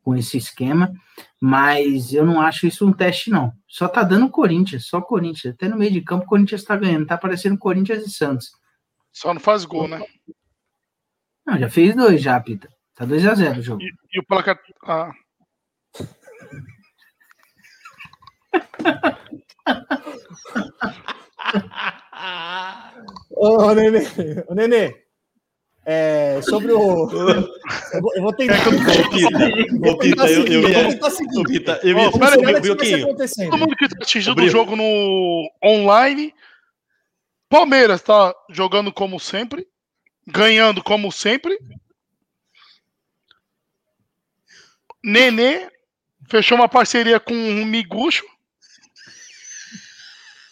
com 0.02 0.16
esse 0.16 0.38
esquema, 0.38 0.92
mas 1.38 2.14
eu 2.14 2.24
não 2.24 2.40
acho 2.40 2.66
isso 2.66 2.86
um 2.86 2.92
teste, 2.92 3.28
não. 3.28 3.52
Só 3.68 3.86
tá 3.86 4.02
dando 4.02 4.30
Corinthians, 4.30 4.86
só 4.86 5.00
Corinthians. 5.00 5.54
Até 5.54 5.68
no 5.68 5.76
meio 5.76 5.92
de 5.92 6.00
campo, 6.00 6.24
o 6.24 6.28
Corinthians 6.28 6.64
tá 6.64 6.74
ganhando, 6.74 7.06
tá 7.06 7.18
parecendo 7.18 7.58
Corinthians 7.58 8.06
e 8.06 8.10
Santos. 8.10 8.50
Só 9.12 9.34
não 9.34 9.40
faz 9.40 9.64
gol, 9.64 9.86
né? 9.86 10.02
Não, 11.46 11.58
já 11.58 11.68
fez 11.68 11.94
dois, 11.94 12.22
já, 12.22 12.40
Pita. 12.40 12.68
Tá 12.94 13.06
2x0 13.06 13.58
o 13.58 13.62
jogo. 13.62 13.82
E, 13.82 13.90
e, 14.12 14.20
o 14.20 14.24
placar. 14.24 14.58
Ah. 14.84 15.12
Ô, 23.30 23.74
Nenê, 23.74 24.04
ô, 24.48 24.54
Nenê, 24.54 24.94
é, 25.84 26.40
sobre 26.42 26.72
o. 26.72 27.08
Eu 27.92 28.00
vou, 28.00 28.14
eu 28.14 28.22
vou 28.22 28.32
tentar. 28.32 28.62
Pita, 29.98 30.30
eu, 30.30 30.46
eu 30.46 30.68
ia. 30.68 30.88
Ô, 30.88 31.44
Pita, 31.44 31.80
eu 31.82 31.98
ia. 31.98 32.08
Espera 32.08 32.36
aí, 32.36 32.60
Bioquinho. 32.60 33.16
Todo 33.16 33.58
mundo 33.58 33.74
que 33.76 33.88
tá 33.88 33.96
assistindo 34.00 34.40
o 34.40 34.48
jogo 34.48 34.76
no 34.76 35.50
online. 35.64 36.32
Palmeiras 37.48 38.00
tá 38.02 38.32
jogando 38.48 38.92
como 38.92 39.18
sempre. 39.18 39.66
Ganhando 40.26 40.84
como 40.84 41.10
sempre. 41.10 41.58
Nenê 45.02 45.68
fechou 46.28 46.56
uma 46.56 46.68
parceria 46.68 47.18
com 47.18 47.34
o 47.34 47.66
Miguxo. 47.66 48.24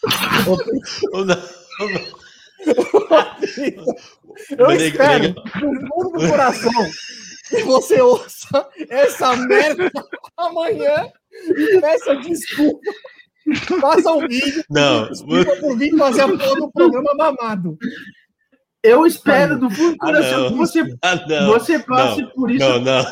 Não, 4.50 4.66
não. 4.66 4.72
Eu 4.72 4.76
espero, 4.76 5.34
do 5.34 5.50
fundo 5.50 6.18
do 6.18 6.28
coração, 6.28 6.90
que 7.48 7.62
você 7.62 8.00
ouça 8.00 8.68
essa 8.88 9.36
merda 9.36 9.90
amanhã 10.36 11.10
e 11.32 11.80
peça 11.80 12.16
desculpa. 12.16 12.80
Faça 13.80 14.12
um 14.12 14.26
vídeo. 14.28 14.62
Não. 14.68 15.08
Desculpa 15.08 15.56
por 15.56 15.78
vir 15.78 15.96
fazer 15.96 16.22
a 16.22 16.28
porra 16.28 16.56
do 16.56 16.72
programa 16.72 17.14
mamado. 17.14 17.78
Eu 18.82 19.04
espero 19.04 19.58
do 19.58 19.68
fundo 19.68 19.96
do 19.96 19.96
ah, 20.02 20.06
coração 20.06 20.46
ah, 20.46 20.48
que 20.48 20.54
você, 20.54 20.96
ah, 21.02 21.46
você 21.46 21.78
passe 21.80 22.22
não, 22.22 22.30
por 22.30 22.50
isso. 22.50 22.68
Não, 22.68 22.80
não, 22.80 23.04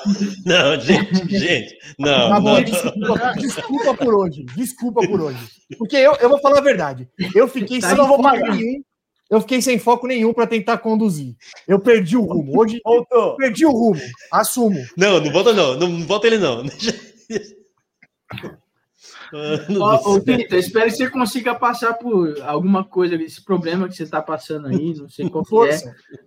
não, 0.46 0.80
gente, 0.80 1.26
gente, 1.36 1.76
não. 1.98 2.28
Tá 2.28 2.40
bom, 2.40 2.54
não. 2.54 2.62
Desculpa, 2.62 3.32
desculpa, 3.36 3.94
por 3.94 4.14
hoje. 4.14 4.44
Desculpa 4.54 5.06
por 5.08 5.20
hoje. 5.20 5.38
Porque 5.76 5.96
eu, 5.96 6.14
eu 6.16 6.28
vou 6.28 6.38
falar 6.38 6.58
a 6.58 6.62
verdade. 6.62 7.08
Eu 7.34 7.48
fiquei 7.48 7.80
tá 7.80 7.88
sem 7.88 7.96
foco 7.96 8.22
nenhum. 8.22 8.82
Eu 9.28 9.40
fiquei 9.40 9.60
sem 9.60 9.78
foco 9.78 10.06
nenhum 10.06 10.32
para 10.32 10.46
tentar 10.46 10.78
conduzir. 10.78 11.34
Eu 11.66 11.80
perdi 11.80 12.16
o 12.16 12.22
rumo. 12.22 12.60
Hoje 12.60 12.80
Voltou. 12.84 13.36
perdi 13.36 13.66
o 13.66 13.72
rumo. 13.72 14.00
Assumo. 14.32 14.78
Não, 14.96 15.20
não 15.20 15.32
volta 15.32 15.52
não. 15.52 15.76
Não 15.76 16.06
volta 16.06 16.26
ele 16.26 16.38
não. 16.38 16.64
Ô, 19.32 20.14
ô 20.14 20.20
Peter, 20.20 20.58
espero 20.58 20.86
que 20.86 20.96
você 20.96 21.10
consiga 21.10 21.54
passar 21.54 21.94
por 21.94 22.40
alguma 22.42 22.84
coisa, 22.84 23.16
esse 23.16 23.44
problema 23.44 23.88
que 23.88 23.96
você 23.96 24.04
está 24.04 24.22
passando 24.22 24.68
aí, 24.68 24.94
não 24.94 25.08
sei 25.08 25.28
qual 25.28 25.66
é, 25.66 25.78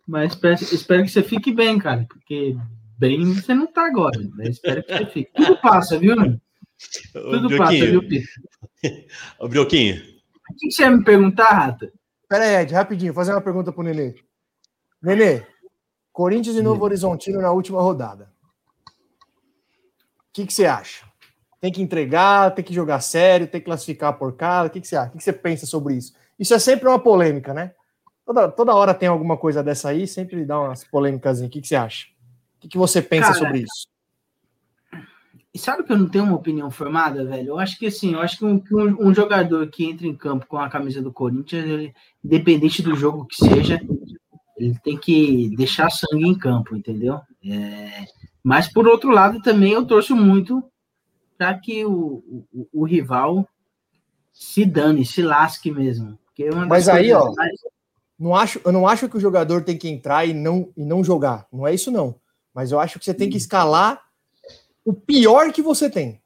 mas 0.06 0.34
espero, 0.34 0.56
espero, 0.56 1.04
que 1.04 1.10
você 1.10 1.24
fique 1.24 1.52
bem, 1.52 1.80
cara, 1.80 2.06
porque 2.10 2.58
bem 2.98 3.24
você 3.34 3.54
não 3.54 3.66
está 3.66 3.86
agora, 3.86 4.20
né? 4.36 4.50
espero 4.50 4.84
que 4.84 4.98
você 4.98 5.06
fique. 5.06 5.32
Tudo 5.34 5.62
passa, 5.62 5.98
viu? 5.98 6.16
Tudo 7.14 7.58
passa, 7.58 7.86
viu, 7.86 8.02
Peter? 8.02 9.06
Ô, 9.40 9.48
Brioquinho. 9.48 10.02
O 10.52 10.56
que 10.58 10.72
você 10.72 10.84
ia 10.84 10.92
me 10.92 11.04
perguntar, 11.04 11.46
Rata? 11.46 11.92
Pera 12.30 12.44
aí, 12.44 12.62
Ed, 12.62 12.72
rapidinho, 12.76 13.12
fazer 13.12 13.32
uma 13.32 13.42
pergunta 13.42 13.72
pro 13.72 13.82
Nenê. 13.82 14.14
Nenê, 15.02 15.44
Corinthians 16.14 16.56
e 16.56 16.62
Novo 16.62 16.84
Horizontino 16.84 17.42
na 17.42 17.52
última 17.52 17.82
rodada. 17.82 18.32
O 18.86 20.32
que, 20.32 20.46
que 20.46 20.54
você 20.54 20.68
acha? 20.68 21.08
Tem 21.60 21.72
que 21.72 21.82
entregar, 21.82 22.54
tem 22.54 22.64
que 22.64 22.74
jogar 22.74 23.02
sério, 23.02 23.48
tem 23.48 23.60
que 23.60 23.66
classificar 23.66 24.14
por 24.14 24.36
cara? 24.36 24.68
O 24.68 24.70
que, 24.70 24.80
que 24.80 24.88
você 24.88 24.96
acha? 24.96 25.08
O 25.08 25.12
que, 25.14 25.18
que 25.18 25.24
você 25.24 25.34
pensa 25.34 25.66
sobre 25.66 25.96
isso? 25.96 26.14
Isso 26.38 26.54
é 26.54 26.60
sempre 26.60 26.88
uma 26.88 27.00
polêmica, 27.00 27.52
né? 27.52 27.74
Toda, 28.24 28.48
toda 28.52 28.76
hora 28.76 28.94
tem 28.94 29.10
alguma 29.10 29.36
coisa 29.36 29.64
dessa 29.64 29.90
aí, 29.90 30.06
sempre 30.06 30.46
dá 30.46 30.60
umas 30.60 30.84
polêmicas. 30.84 31.42
O 31.42 31.50
que, 31.50 31.60
que 31.60 31.68
você 31.68 31.76
acha? 31.76 32.06
O 32.58 32.60
que, 32.60 32.68
que 32.68 32.78
você 32.78 33.02
pensa 33.02 33.30
Cara, 33.34 33.40
sobre 33.40 33.60
isso? 33.62 33.89
E 35.54 35.58
sabe 35.58 35.84
que 35.84 35.92
eu 35.92 35.98
não 35.98 36.08
tenho 36.08 36.26
uma 36.26 36.36
opinião 36.36 36.70
formada, 36.70 37.26
velho? 37.26 37.50
Eu 37.50 37.60
acho 37.60 37.78
que 37.80 37.88
assim, 37.88 38.14
eu 38.14 38.20
acho 38.20 38.38
que 38.38 38.46
um, 38.46 38.62
um, 39.00 39.14
jogador 39.14 39.68
que 39.68 39.84
entra 39.84 40.06
em 40.06 40.16
campo 40.16 40.46
com 40.46 40.58
a 40.58 40.70
camisa 40.70 41.02
do 41.02 41.12
Corinthians, 41.12 41.66
ele, 41.66 41.94
independente 42.24 42.84
do 42.84 42.96
jogo 42.96 43.26
que 43.26 43.36
seja, 43.36 43.82
ele 44.58 44.78
tem 44.84 44.96
que 44.96 45.56
deixar 45.56 45.90
sangue 45.90 46.28
em 46.28 46.38
campo, 46.38 46.76
entendeu? 46.76 47.20
É, 47.44 48.06
mas 48.44 48.72
por 48.72 48.88
outro 48.88 49.10
lado, 49.10 49.42
também 49.42 49.72
eu 49.72 49.86
torço 49.86 50.16
muito 50.16 50.64
para 51.36 51.58
que 51.58 51.84
o, 51.84 52.46
o, 52.54 52.68
o, 52.74 52.84
rival 52.84 53.48
se 54.32 54.66
dane, 54.66 55.06
se 55.06 55.22
lasque 55.22 55.72
mesmo. 55.72 56.20
É 56.38 56.52
mas 56.68 56.88
aí, 56.88 57.12
ó, 57.12 57.34
mais... 57.34 57.60
não 58.18 58.36
acho, 58.36 58.62
eu 58.64 58.72
não 58.72 58.88
acho 58.88 59.10
que 59.10 59.18
o 59.18 59.20
jogador 59.20 59.64
tem 59.64 59.78
que 59.78 59.90
entrar 59.90 60.26
e 60.26 60.34
não, 60.34 60.72
e 60.78 60.86
não 60.86 61.04
jogar. 61.04 61.48
Não 61.52 61.68
é 61.68 61.74
isso, 61.74 61.92
não. 61.92 62.16
Mas 62.54 62.72
eu 62.72 62.80
acho 62.80 63.00
que 63.00 63.04
você 63.04 63.14
tem 63.14 63.30
que 63.30 63.38
escalar 63.38 64.02
o 64.90 64.94
pior 64.94 65.52
que 65.52 65.62
você 65.62 65.88
tem. 65.88 66.20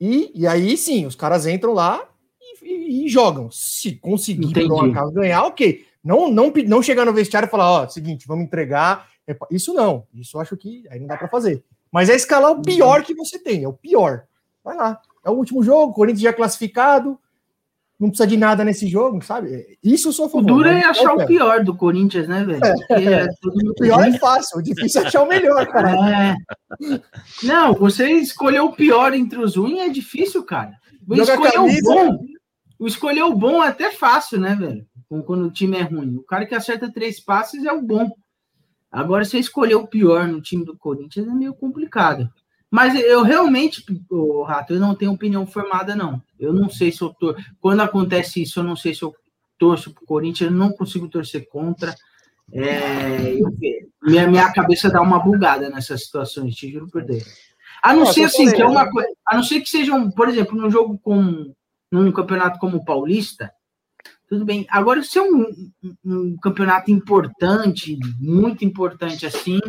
E, 0.00 0.30
e 0.34 0.46
aí 0.46 0.78
sim, 0.78 1.04
os 1.04 1.14
caras 1.14 1.46
entram 1.46 1.74
lá 1.74 2.08
e, 2.40 2.64
e, 2.64 3.04
e 3.04 3.08
jogam. 3.08 3.50
Se 3.50 3.96
conseguir 3.96 4.46
Entendi. 4.46 4.68
por 4.68 4.82
um 4.82 4.90
acaso 4.90 5.12
ganhar, 5.12 5.44
ok. 5.44 5.84
Não, 6.02 6.30
não, 6.30 6.50
não 6.66 6.82
chegar 6.82 7.04
no 7.04 7.12
vestiário 7.12 7.46
e 7.46 7.50
falar, 7.50 7.70
ó, 7.70 7.88
seguinte, 7.88 8.26
vamos 8.26 8.44
entregar. 8.44 9.08
Isso 9.50 9.74
não. 9.74 10.06
Isso 10.14 10.38
eu 10.38 10.40
acho 10.40 10.56
que 10.56 10.84
aí 10.90 10.98
não 10.98 11.06
dá 11.06 11.18
para 11.18 11.28
fazer. 11.28 11.62
Mas 11.92 12.08
é 12.08 12.16
escalar 12.16 12.52
o 12.52 12.62
pior 12.62 13.02
que 13.02 13.14
você 13.14 13.38
tem, 13.38 13.64
é 13.64 13.68
o 13.68 13.74
pior. 13.74 14.24
Vai 14.64 14.74
lá. 14.74 15.02
É 15.22 15.28
o 15.28 15.34
último 15.34 15.62
jogo, 15.62 15.92
Corinthians 15.92 16.22
já 16.22 16.32
classificado 16.32 17.18
não 17.98 18.10
precisa 18.10 18.28
de 18.28 18.36
nada 18.36 18.64
nesse 18.64 18.86
jogo, 18.86 19.20
sabe? 19.22 19.78
Isso 19.82 20.08
eu 20.08 20.12
sou 20.12 20.26
a 20.26 20.28
favor. 20.28 20.44
O 20.44 20.46
duro 20.46 20.68
é 20.68 20.84
achar 20.84 21.14
o 21.14 21.26
pior 21.26 21.64
do 21.64 21.76
Corinthians, 21.76 22.28
né, 22.28 22.44
velho? 22.44 22.60
É. 22.64 23.24
É 23.24 23.28
o 23.42 23.74
pior 23.74 24.06
é 24.06 24.18
fácil, 24.18 24.58
o 24.58 24.62
difícil 24.62 25.02
é 25.02 25.06
achar 25.06 25.22
o 25.22 25.28
melhor, 25.28 25.66
cara. 25.68 25.90
É. 25.90 26.36
Não, 27.42 27.74
você 27.74 28.08
escolher 28.12 28.60
o 28.60 28.72
pior 28.72 29.12
entre 29.14 29.40
os 29.40 29.56
ruins 29.56 29.80
é 29.80 29.88
difícil, 29.88 30.44
cara. 30.44 30.78
Escolher 31.10 31.58
o 31.58 31.82
bom. 31.82 32.18
O 32.78 32.86
escolher 32.86 33.22
o 33.22 33.34
bom 33.34 33.64
é 33.64 33.68
até 33.68 33.90
fácil, 33.90 34.38
né, 34.38 34.54
velho? 34.54 34.86
Quando 35.26 35.46
o 35.46 35.50
time 35.50 35.76
é 35.76 35.82
ruim. 35.82 36.16
O 36.16 36.22
cara 36.22 36.46
que 36.46 36.54
acerta 36.54 36.92
três 36.92 37.18
passes 37.18 37.64
é 37.64 37.72
o 37.72 37.82
bom. 37.82 38.08
Agora, 38.92 39.24
você 39.24 39.38
escolher 39.38 39.74
o 39.74 39.88
pior 39.88 40.28
no 40.28 40.40
time 40.40 40.64
do 40.64 40.76
Corinthians 40.76 41.26
é 41.26 41.32
meio 41.32 41.54
complicado. 41.54 42.30
Mas 42.70 42.94
eu 42.94 43.22
realmente, 43.22 43.84
o 44.10 44.42
Rato, 44.42 44.74
eu 44.74 44.80
não 44.80 44.94
tenho 44.94 45.12
opinião 45.12 45.46
formada, 45.46 45.96
não. 45.96 46.22
Eu 46.38 46.52
não 46.52 46.68
sei 46.68 46.92
se 46.92 47.00
eu 47.00 47.10
tô. 47.10 47.34
Quando 47.60 47.80
acontece 47.80 48.42
isso, 48.42 48.60
eu 48.60 48.64
não 48.64 48.76
sei 48.76 48.94
se 48.94 49.02
eu 49.02 49.14
torço 49.58 49.92
pro 49.92 50.04
Corinthians, 50.04 50.50
eu 50.50 50.56
não 50.56 50.72
consigo 50.72 51.08
torcer 51.08 51.48
contra. 51.48 51.94
É, 52.52 53.34
eu, 53.34 53.50
minha, 54.02 54.26
minha 54.26 54.52
cabeça 54.52 54.90
dá 54.90 55.00
uma 55.00 55.18
bugada 55.18 55.68
nessas 55.70 56.04
situações, 56.04 56.54
te 56.54 56.70
juro 56.70 56.88
por 56.88 57.04
Deus. 57.04 57.24
A 57.82 57.94
não, 57.94 58.06
ser 58.06 58.24
assim, 58.24 58.50
que 58.50 58.60
é 58.60 58.66
uma 58.66 58.90
coisa. 58.90 59.08
A 59.26 59.36
não 59.36 59.42
ser 59.42 59.60
que 59.60 59.70
seja, 59.70 59.94
um, 59.94 60.10
por 60.10 60.28
exemplo, 60.28 60.56
num 60.56 60.70
jogo 60.70 60.98
com. 60.98 61.52
num 61.90 62.12
campeonato 62.12 62.58
como 62.58 62.78
o 62.78 62.84
Paulista, 62.84 63.50
tudo 64.28 64.44
bem. 64.44 64.66
Agora, 64.68 65.02
se 65.02 65.18
é 65.18 65.22
um, 65.22 65.46
um 66.04 66.36
campeonato 66.36 66.90
importante, 66.90 67.98
muito 68.20 68.64
importante 68.64 69.26
assim, 69.26 69.60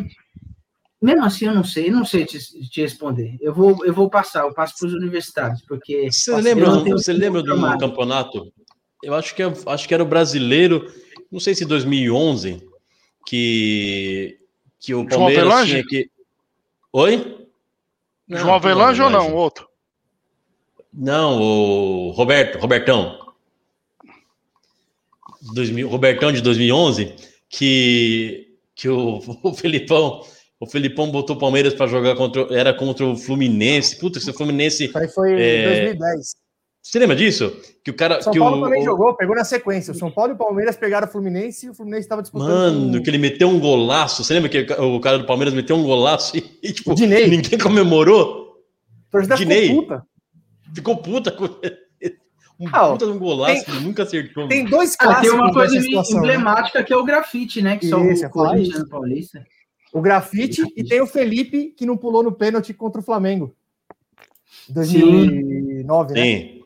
mesmo 1.00 1.24
assim, 1.24 1.46
eu 1.46 1.54
não 1.54 1.64
sei, 1.64 1.88
eu 1.88 1.92
não 1.92 2.04
sei 2.04 2.24
te, 2.24 2.38
te, 2.38 2.80
responder. 2.82 3.36
Eu 3.40 3.54
vou, 3.54 3.84
eu 3.84 3.94
vou 3.94 4.10
passar, 4.10 4.44
eu 4.44 4.52
passo 4.52 4.74
para 4.78 4.88
os 4.88 4.94
universitários, 4.94 5.62
porque. 5.66 6.10
Você 6.10 6.34
lembra, 6.36 6.70
você 6.70 7.12
lembra 7.12 7.42
do 7.42 7.78
campeonato? 7.78 8.52
Eu 9.02 9.14
acho 9.14 9.34
que, 9.34 9.42
é, 9.42 9.52
acho 9.66 9.88
que 9.88 9.94
era 9.94 10.02
o 10.02 10.06
brasileiro, 10.06 10.92
não 11.32 11.40
sei 11.40 11.54
se 11.54 11.64
2011, 11.64 12.62
que 13.24 14.40
que 14.80 14.94
o 14.94 15.06
Palmeiras 15.06 15.66
tinha 15.66 15.86
que. 15.86 16.10
Oi? 16.92 17.46
Não, 18.26 18.38
João 18.38 18.54
Avelange 18.54 19.02
ou 19.02 19.10
não? 19.10 19.34
Outro? 19.34 19.68
Não, 20.92 21.40
o 21.40 22.10
Roberto, 22.10 22.58
Robertão. 22.58 23.18
2000, 25.54 25.88
Robertão 25.88 26.32
de 26.32 26.40
2011, 26.40 27.14
que, 27.48 28.56
que 28.74 28.88
o, 28.88 29.20
o 29.44 29.54
Felipão. 29.54 30.24
O 30.60 30.66
Felipão 30.66 31.10
botou 31.10 31.34
o 31.34 31.38
Palmeiras 31.38 31.72
para 31.72 31.86
jogar 31.86 32.14
contra. 32.14 32.46
Era 32.54 32.74
contra 32.74 33.06
o 33.06 33.16
Fluminense. 33.16 33.98
Puta, 33.98 34.18
esse 34.18 34.30
Fluminense. 34.34 34.90
Aí 34.94 35.08
foi 35.08 35.32
em 35.32 35.40
é... 35.40 35.84
2010. 35.94 36.34
Você 36.82 36.98
lembra 36.98 37.16
disso? 37.16 37.56
Que 37.82 37.90
o 37.90 37.94
cara. 37.94 38.20
São 38.20 38.30
que 38.30 38.38
Paulo 38.38 38.58
o, 38.58 38.64
também 38.64 38.82
o... 38.82 38.84
jogou, 38.84 39.14
pegou 39.16 39.34
na 39.34 39.44
sequência. 39.44 39.92
O 39.92 39.94
São 39.94 40.10
Paulo 40.10 40.32
e 40.32 40.34
o 40.34 40.38
Palmeiras 40.38 40.76
pegaram 40.76 41.08
o 41.08 41.10
Fluminense 41.10 41.66
e 41.66 41.70
o 41.70 41.74
Fluminense 41.74 42.02
estava 42.02 42.20
disputando. 42.20 42.50
Mano, 42.50 42.98
com... 42.98 43.02
que 43.02 43.08
ele 43.08 43.16
meteu 43.16 43.48
um 43.48 43.58
golaço. 43.58 44.22
Você 44.22 44.34
lembra 44.34 44.50
que 44.50 44.72
o 44.74 45.00
cara 45.00 45.18
do 45.18 45.24
Palmeiras 45.24 45.54
meteu 45.54 45.76
um 45.76 45.82
golaço 45.82 46.36
e, 46.38 46.58
e 46.62 46.72
tipo, 46.72 46.94
Dinei. 46.94 47.26
ninguém 47.28 47.58
comemorou? 47.58 48.58
A 49.12 49.34
Dinei. 49.34 49.68
ficou 49.68 49.82
puta. 49.82 50.06
Ficou 50.74 50.96
puta 50.98 51.30
com. 51.32 51.44
Um 52.60 52.68
ah, 52.70 52.90
puta 52.90 53.06
de 53.06 53.12
um 53.12 53.18
golaço 53.18 53.64
tem, 53.64 53.74
que 53.74 53.80
nunca 53.80 54.02
acertou. 54.02 54.46
Tem 54.46 54.66
dois 54.66 54.94
clássicos. 54.94 55.28
Ah, 55.28 55.30
tem 55.30 55.40
uma 55.40 55.50
coisa 55.50 55.78
emblemática 55.78 56.80
né? 56.80 56.84
que 56.84 56.92
é 56.92 56.96
o 56.96 57.04
grafite, 57.04 57.62
né? 57.62 57.78
Que 57.78 57.88
só 57.88 57.98
o 57.98 58.30
Corinthians 58.30 58.86
Paulista. 58.86 59.42
O 59.92 60.00
grafite 60.00 60.62
e 60.76 60.84
tem 60.84 61.00
o 61.00 61.06
Felipe 61.06 61.70
que 61.76 61.86
não 61.86 61.96
pulou 61.96 62.22
no 62.22 62.32
pênalti 62.32 62.72
contra 62.72 63.00
o 63.00 63.04
Flamengo. 63.04 63.54
2009, 64.68 66.08
Sim. 66.08 66.14
né? 66.14 66.24
Sim. 66.24 66.60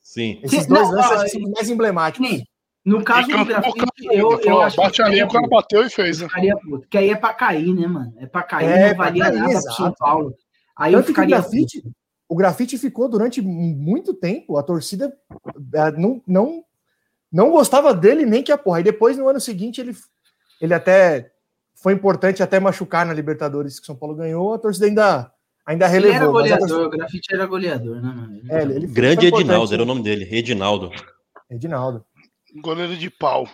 Sim. 0.00 0.40
Esses 0.42 0.62
Sim, 0.62 0.68
dois 0.68 0.90
lances 0.90 1.32
são 1.32 1.40
mais 1.42 1.68
emblemáticos. 1.68 2.28
Sim. 2.28 2.44
No 2.84 3.02
caso 3.02 3.26
do 3.26 3.44
grafite, 3.44 3.84
eu, 4.12 4.40
eu 4.40 4.60
acho 4.62 4.76
bate 4.76 5.02
ali, 5.02 5.20
o 5.20 5.28
cara 5.28 5.48
bateu 5.48 5.84
e 5.84 5.90
fez. 5.90 6.20
Né? 6.20 6.28
Que 6.88 6.98
aí 6.98 7.10
é 7.10 7.16
pra 7.16 7.34
cair, 7.34 7.74
né, 7.74 7.86
mano? 7.88 8.14
É 8.16 8.26
pra 8.26 8.44
cair, 8.44 8.68
é, 8.68 8.88
não 8.90 8.96
valia 8.96 9.24
cair, 9.24 9.38
nada 9.40 9.50
exato. 9.50 9.66
pro 9.66 9.74
São 9.74 9.92
Paulo. 9.98 10.34
Aí 10.76 10.92
Tanto 10.92 11.02
eu 11.02 11.06
ficaria. 11.08 11.36
O 11.36 11.40
grafite, 11.40 11.82
o 12.28 12.36
grafite 12.36 12.78
ficou 12.78 13.08
durante 13.08 13.42
muito 13.42 14.14
tempo, 14.14 14.56
a 14.56 14.62
torcida 14.62 15.12
é, 15.74 15.90
não, 15.90 16.22
não, 16.24 16.64
não 17.32 17.50
gostava 17.50 17.92
dele 17.92 18.24
nem 18.24 18.40
que 18.40 18.52
a 18.52 18.58
porra. 18.58 18.78
E 18.78 18.84
depois, 18.84 19.18
no 19.18 19.28
ano 19.28 19.40
seguinte, 19.40 19.80
ele, 19.80 19.96
ele 20.60 20.72
até 20.72 21.32
foi 21.76 21.92
importante 21.92 22.42
até 22.42 22.58
machucar 22.58 23.04
na 23.06 23.12
Libertadores 23.12 23.78
que 23.78 23.86
São 23.86 23.94
Paulo 23.94 24.16
ganhou, 24.16 24.54
a 24.54 24.58
torcida 24.58 24.86
ainda 24.86 25.32
ainda 25.64 25.86
relevou. 25.86 26.40
Ele 26.40 26.52
era 26.52 26.58
goleador, 26.58 26.86
o 26.86 26.90
Grafite 26.90 27.34
era 27.34 27.46
goleador, 27.46 27.96
né, 27.96 28.12
mano? 28.14 28.40
É, 28.48 28.62
ele, 28.62 28.74
ele 28.74 28.86
Grande 28.86 29.26
Edinaldo, 29.26 29.74
era 29.74 29.82
o 29.82 29.86
nome 29.86 30.02
dele, 30.02 30.28
Edinaldo. 30.30 30.90
Edinaldo. 31.50 32.04
Goleiro 32.62 32.96
de 32.96 33.10
pau. 33.10 33.48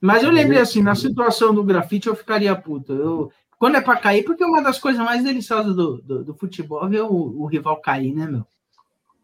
Mas 0.00 0.22
eu 0.22 0.30
lembrei 0.30 0.60
assim, 0.60 0.80
na 0.80 0.94
situação 0.94 1.52
do 1.52 1.64
grafite 1.64 2.06
eu 2.06 2.14
ficaria 2.14 2.54
puto. 2.54 2.92
Eu, 2.92 3.32
quando 3.58 3.76
é 3.76 3.80
para 3.80 3.98
cair, 3.98 4.22
porque 4.22 4.44
uma 4.44 4.62
das 4.62 4.78
coisas 4.78 5.04
mais 5.04 5.24
deliciosas 5.24 5.74
do, 5.74 6.00
do, 6.00 6.24
do 6.24 6.34
futebol 6.34 6.86
é 6.86 6.88
ver 6.88 7.02
o, 7.02 7.42
o, 7.42 7.46
rival 7.46 7.80
cair, 7.80 8.14
né, 8.14 8.26
meu? 8.26 8.46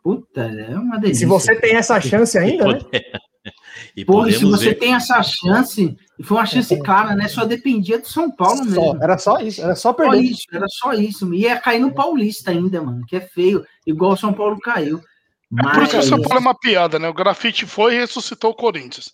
Puta, 0.03 0.43
é 0.43 0.77
uma 0.77 0.99
delícia. 0.99 1.21
Se 1.21 1.27
você 1.27 1.55
tem 1.55 1.77
essa 1.77 2.01
chance 2.01 2.37
ainda, 2.37 2.67
né? 2.67 2.81
E 3.95 4.05
Pô, 4.05 4.25
se 4.31 4.45
você 4.45 4.71
ver... 4.71 4.75
tem 4.77 4.95
essa 4.95 5.23
chance, 5.23 5.97
e 6.19 6.23
foi 6.23 6.39
uma 6.39 6.47
chance 6.47 6.79
clara, 6.81 7.15
né? 7.15 7.29
Só 7.29 7.45
dependia 7.45 7.99
do 7.99 8.09
São 8.09 8.31
Paulo 8.31 8.65
mesmo. 8.65 8.75
Só, 8.75 8.97
era 9.03 9.19
só 9.19 9.39
isso, 9.39 9.63
era 9.63 9.77
só 9.77 9.93
perder. 9.93 10.17
Só 10.17 10.23
isso, 10.23 10.47
era 10.53 10.67
só 10.69 10.93
isso. 10.93 11.35
E 11.35 11.41
ia 11.41 11.61
cair 11.61 11.81
no 11.81 11.93
Paulista 11.93 12.51
ainda, 12.51 12.81
mano, 12.81 13.05
que 13.07 13.17
é 13.17 13.21
feio, 13.21 13.65
igual 13.87 14.13
o 14.13 14.17
São 14.17 14.33
Paulo 14.33 14.59
caiu. 14.59 15.01
Mas... 15.51 15.67
É 15.67 15.75
por 15.75 15.83
isso 15.83 15.93
que 15.93 15.99
o 15.99 16.03
São 16.03 16.23
Paulo 16.23 16.37
é 16.37 16.41
uma 16.41 16.59
piada, 16.59 16.99
né? 16.99 17.09
O 17.09 17.15
grafite 17.15 17.67
foi 17.67 17.95
e 17.95 17.99
ressuscitou 17.99 18.51
o 18.51 18.57
Corinthians. 18.57 19.13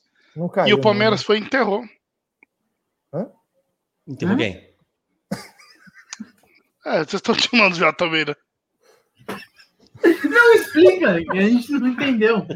Caiu, 0.53 0.69
e 0.69 0.75
o 0.75 0.81
Palmeiras 0.81 1.21
né? 1.21 1.27
foi 1.27 1.39
e 1.39 1.41
enterrou. 1.41 1.83
Hã? 3.13 3.27
Enterrou 4.07 4.37
quem? 4.37 4.71
É, 6.83 7.05
vocês 7.05 7.15
estão 7.15 7.35
chamando 7.35 7.77
já 7.77 7.93
também, 7.93 8.25
né? 8.25 8.35
Não 10.03 10.55
explica, 10.55 11.11
a 11.11 11.43
gente 11.43 11.73
não 11.73 11.89
entendeu. 11.89 12.47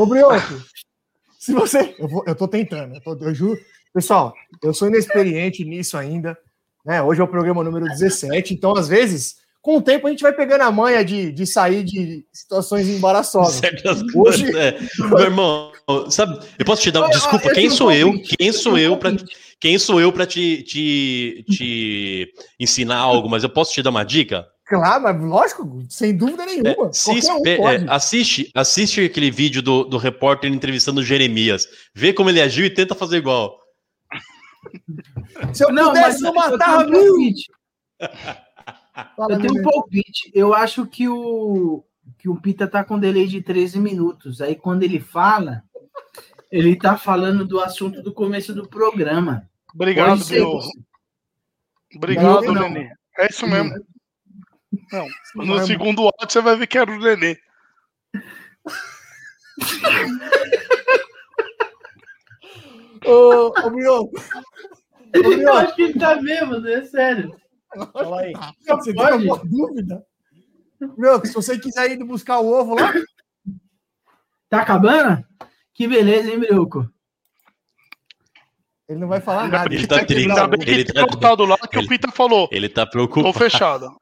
Ô, 0.00 0.06
Brioco, 0.06 0.54
se 1.38 1.52
você. 1.52 1.94
Eu, 1.98 2.08
vou, 2.08 2.24
eu 2.26 2.34
tô 2.34 2.48
tentando, 2.48 2.94
eu, 2.94 3.00
tô, 3.02 3.14
eu 3.22 3.34
juro. 3.34 3.60
Pessoal, 3.92 4.32
eu 4.62 4.72
sou 4.72 4.88
inexperiente 4.88 5.62
nisso 5.62 5.94
ainda. 5.98 6.38
Né? 6.86 7.02
Hoje 7.02 7.20
é 7.20 7.24
o 7.24 7.28
programa 7.28 7.62
número 7.62 7.84
17, 7.84 8.54
então, 8.54 8.74
às 8.74 8.88
vezes, 8.88 9.36
com 9.60 9.76
o 9.76 9.82
tempo, 9.82 10.06
a 10.06 10.10
gente 10.10 10.22
vai 10.22 10.32
pegando 10.32 10.62
a 10.62 10.72
manha 10.72 11.04
de, 11.04 11.30
de 11.30 11.46
sair 11.46 11.84
de 11.84 12.24
situações 12.32 12.88
embaraçosas. 12.88 13.60
Hoje... 14.14 14.56
É. 14.56 14.78
Meu 14.98 15.20
irmão, 15.20 15.70
sabe, 16.08 16.38
eu 16.58 16.64
posso 16.64 16.80
te 16.80 16.90
dar. 16.90 17.06
Desculpa, 17.08 17.52
quem 17.52 17.68
sou 17.68 17.92
eu? 17.92 18.18
Quem 18.38 18.52
sou 18.52 18.78
eu 18.78 18.96
para 18.96 19.14
quem 19.60 19.78
sou 19.78 20.00
eu 20.00 20.10
para 20.10 20.24
te, 20.24 20.62
te, 20.62 21.44
te 21.50 22.32
ensinar 22.58 22.96
algo? 22.96 23.28
Mas 23.28 23.42
eu 23.42 23.50
posso 23.50 23.74
te 23.74 23.82
dar 23.82 23.90
uma 23.90 24.04
dica? 24.04 24.46
Claro, 24.70 25.02
mas 25.02 25.20
lógico, 25.20 25.82
sem 25.88 26.16
dúvida 26.16 26.46
nenhuma. 26.46 26.90
É, 26.90 26.92
se, 26.92 27.10
um 27.10 27.42
é, 27.44 27.86
assiste, 27.88 28.52
assiste 28.54 29.00
aquele 29.00 29.28
vídeo 29.28 29.60
do, 29.60 29.82
do 29.82 29.98
repórter 29.98 30.48
entrevistando 30.48 31.00
o 31.00 31.04
Jeremias. 31.04 31.66
Vê 31.92 32.12
como 32.12 32.30
ele 32.30 32.40
agiu 32.40 32.64
e 32.64 32.70
tenta 32.70 32.94
fazer 32.94 33.16
igual. 33.16 33.58
Se 35.52 35.64
eu 35.64 35.72
não, 35.72 35.88
pudesse, 35.88 36.24
eu 36.24 36.32
matava 36.32 36.86
mil. 36.86 37.16
eu 39.28 39.40
tenho 39.40 39.58
um 39.58 39.62
palpite. 39.64 40.30
Eu 40.32 40.54
acho 40.54 40.86
que 40.86 41.08
o, 41.08 41.82
que 42.16 42.28
o 42.28 42.40
Pita 42.40 42.68
tá 42.68 42.84
com 42.84 42.96
delay 42.96 43.26
de 43.26 43.42
13 43.42 43.80
minutos. 43.80 44.40
Aí 44.40 44.54
quando 44.54 44.84
ele 44.84 45.00
fala, 45.00 45.64
ele 46.48 46.76
tá 46.76 46.96
falando 46.96 47.44
do 47.44 47.58
assunto 47.58 48.04
do 48.04 48.14
começo 48.14 48.54
do 48.54 48.68
programa. 48.68 49.50
Obrigado, 49.74 50.24
meu. 50.28 50.60
Obrigado, 51.96 52.54
Nenê. 52.54 52.92
É 53.18 53.26
isso 53.28 53.48
mesmo. 53.48 53.74
Não, 54.92 55.08
no 55.34 55.66
segundo 55.66 56.02
áudio 56.02 56.28
você 56.28 56.40
vai 56.40 56.56
ver 56.56 56.66
que 56.66 56.78
era 56.78 56.90
o 56.90 56.98
Nenê. 56.98 57.38
ô, 63.06 63.52
ô, 63.64 63.70
Mioco. 63.70 64.12
Eu 65.12 65.52
acho 65.54 65.74
que 65.74 65.82
ele 65.82 65.98
tá 65.98 66.20
mesmo, 66.22 66.66
é 66.68 66.84
sério. 66.84 67.36
Fala 67.92 68.20
aí. 68.20 68.32
Você 68.66 68.94
tem 68.94 69.04
alguma 69.04 69.38
dúvida? 69.44 70.06
Meu, 70.96 71.24
se 71.24 71.32
você 71.32 71.58
quiser 71.58 71.90
ir 71.90 72.04
buscar 72.04 72.38
o 72.38 72.48
ovo 72.48 72.74
lá. 72.74 72.92
Tá 74.48 74.62
acabando? 74.62 75.24
Que 75.74 75.86
beleza, 75.86 76.30
hein, 76.30 76.38
Brioco? 76.38 76.88
Ele 78.88 78.98
não 78.98 79.08
vai 79.08 79.20
falar 79.20 79.48
nada. 79.48 79.72
Ele 79.72 79.86
tá 79.86 80.04
triste. 80.04 80.28
Ele 80.68 80.84
tá, 80.84 81.06
tá 81.06 81.34
do 81.36 81.44
lado 81.44 81.68
que 81.68 81.78
ele, 81.78 81.86
o 81.86 81.88
Pita 81.88 82.10
falou. 82.10 82.48
Ele 82.50 82.68
tá 82.68 82.84
preocupado. 82.84 83.32
Tô 83.32 83.38
fechado. 83.38 84.00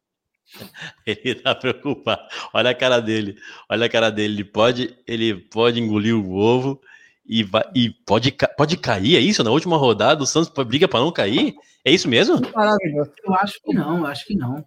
Ele 1.07 1.35
tá 1.35 1.55
preocupado. 1.55 2.23
Olha 2.53 2.71
a 2.71 2.75
cara 2.75 3.01
dele. 3.01 3.37
Olha 3.69 3.87
a 3.87 3.89
cara 3.89 4.11
dele. 4.11 4.35
Ele 4.35 4.45
pode, 4.45 4.97
ele 5.07 5.35
pode 5.35 5.81
engolir 5.81 6.17
o 6.17 6.35
ovo 6.35 6.81
e, 7.27 7.45
vai, 7.45 7.65
e 7.75 7.91
pode, 7.91 8.35
pode 8.57 8.77
cair. 8.77 9.17
É 9.17 9.21
isso? 9.21 9.45
Na 9.45 9.51
última 9.51 9.77
rodada, 9.77 10.23
o 10.23 10.27
Santos 10.27 10.51
briga 10.65 10.89
para 10.89 11.01
não 11.01 11.13
cair? 11.13 11.55
É 11.85 11.91
isso 11.91 12.09
mesmo? 12.09 12.41
Maravilhoso. 12.55 13.13
Eu 13.25 13.35
acho 13.35 13.61
que 13.63 13.75
não, 13.75 14.07
acho 14.07 14.27
que 14.27 14.35
não. 14.35 14.65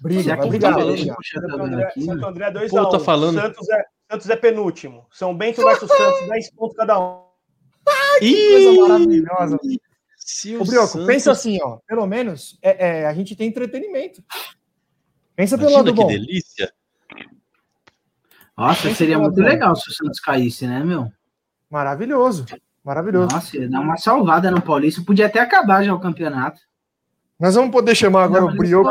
Briga, 0.00 0.36
vai 0.36 0.48
brigar. 0.48 0.74
Santo 0.74 1.62
André, 1.62 1.90
Santo 1.90 2.26
André 2.26 2.50
2 2.50 2.74
a 2.74 2.82
1 2.82 2.90
tá 2.90 2.98
falando... 3.00 3.40
Santos, 3.40 3.68
é, 3.68 3.84
Santos 4.10 4.30
é 4.30 4.36
penúltimo. 4.36 5.06
São 5.10 5.36
Bento 5.36 5.62
versus 5.62 5.90
Santos, 5.90 6.28
10 6.28 6.54
pontos 6.54 6.76
cada 6.76 6.98
um. 6.98 7.22
Ai, 7.86 8.18
que 8.20 8.50
coisa 8.50 8.88
maravilhosa. 8.88 9.56
o 9.56 10.64
Brioco, 10.64 10.86
Santos... 10.86 11.06
pensa 11.06 11.32
assim, 11.32 11.58
ó. 11.62 11.78
Pelo 11.86 12.06
menos 12.06 12.58
é, 12.62 13.00
é, 13.02 13.06
a 13.06 13.12
gente 13.12 13.36
tem 13.36 13.48
entretenimento. 13.48 14.22
Pensa 15.40 15.56
pelo 15.56 15.72
lado 15.72 15.94
que 15.94 15.96
bom. 15.96 16.06
delícia. 16.06 16.70
Nossa, 18.54 18.82
Pensa 18.82 18.94
seria 18.96 19.18
muito 19.18 19.40
legal 19.40 19.74
se 19.74 19.88
o 19.88 19.94
Santos 19.94 20.20
caísse, 20.20 20.66
né, 20.66 20.84
meu? 20.84 21.10
Maravilhoso. 21.70 22.44
Maravilhoso. 22.84 23.34
Nossa, 23.34 23.56
ia 23.56 23.66
dar 23.66 23.80
uma 23.80 23.96
salvada 23.96 24.50
no 24.50 24.60
Paulista. 24.60 25.02
Podia 25.02 25.24
até 25.24 25.40
acabar 25.40 25.82
já 25.82 25.94
o 25.94 26.00
campeonato. 26.00 26.60
Nós 27.38 27.54
vamos 27.54 27.70
poder 27.70 27.94
chamar 27.94 28.24
agora 28.24 28.42
não, 28.42 28.48
o 28.48 28.54
Brioco. 28.54 28.90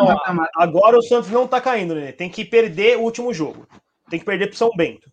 Agora 0.56 0.98
o 0.98 1.04
Santos 1.04 1.30
não 1.30 1.48
tá 1.48 1.62
caindo, 1.62 1.94
né? 1.94 2.14
Tem 2.14 2.32
que 2.32 2.44
perder 2.44 2.98
o 2.98 3.02
último 3.02 3.32
jogo. 3.32 3.68
Tem 4.10 4.18
que 4.18 4.26
perder 4.26 4.48
pro 4.48 4.58
São 4.58 4.72
Bento. 4.76 5.08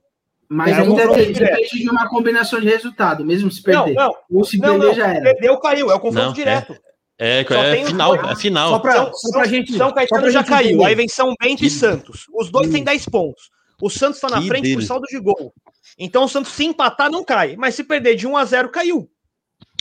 Mas 0.48 0.72
é 0.72 0.80
ainda 0.80 1.12
tem, 1.12 1.34
depende 1.34 1.82
de 1.82 1.90
uma 1.90 2.08
combinação 2.08 2.58
de 2.58 2.66
resultado, 2.66 3.26
mesmo 3.26 3.50
se 3.50 3.62
perder. 3.62 3.92
Não, 3.92 4.06
não. 4.06 4.38
Ou 4.38 4.42
se 4.42 4.56
não, 4.56 4.70
perder, 4.70 4.86
não. 4.86 4.94
já 4.94 5.08
era. 5.08 5.22
Perdeu, 5.22 5.60
caiu. 5.60 5.90
É 5.90 5.94
o 5.94 6.00
confronto 6.00 6.28
não, 6.28 6.32
direto. 6.32 6.72
É. 6.72 6.95
É, 7.18 7.40
é 7.40 7.84
final, 7.86 8.14
é 8.14 8.36
final. 8.36 8.70
Só 8.70 8.78
pra, 8.78 8.94
só, 8.94 9.12
só 9.12 9.30
pra 9.32 9.46
gente, 9.46 9.72
São 9.72 9.92
Caetano 9.92 10.30
já 10.30 10.44
caiu, 10.44 10.70
entender. 10.70 10.84
aí 10.84 10.94
vem 10.94 11.08
São 11.08 11.34
Bento 11.40 11.60
que... 11.60 11.66
e 11.66 11.70
Santos. 11.70 12.26
Os 12.34 12.50
dois 12.50 12.70
têm 12.70 12.84
10 12.84 13.06
pontos. 13.06 13.50
O 13.80 13.88
Santos 13.88 14.16
está 14.16 14.28
na 14.28 14.40
que 14.40 14.48
frente 14.48 14.62
dele. 14.64 14.76
por 14.76 14.82
saldo 14.82 15.06
de 15.06 15.18
gol. 15.18 15.52
Então 15.98 16.24
o 16.24 16.28
Santos, 16.28 16.52
se 16.52 16.64
empatar, 16.64 17.10
não 17.10 17.24
cai. 17.24 17.56
Mas 17.56 17.74
se 17.74 17.84
perder 17.84 18.16
de 18.16 18.26
1 18.26 18.36
a 18.36 18.44
0 18.44 18.70
caiu. 18.70 19.10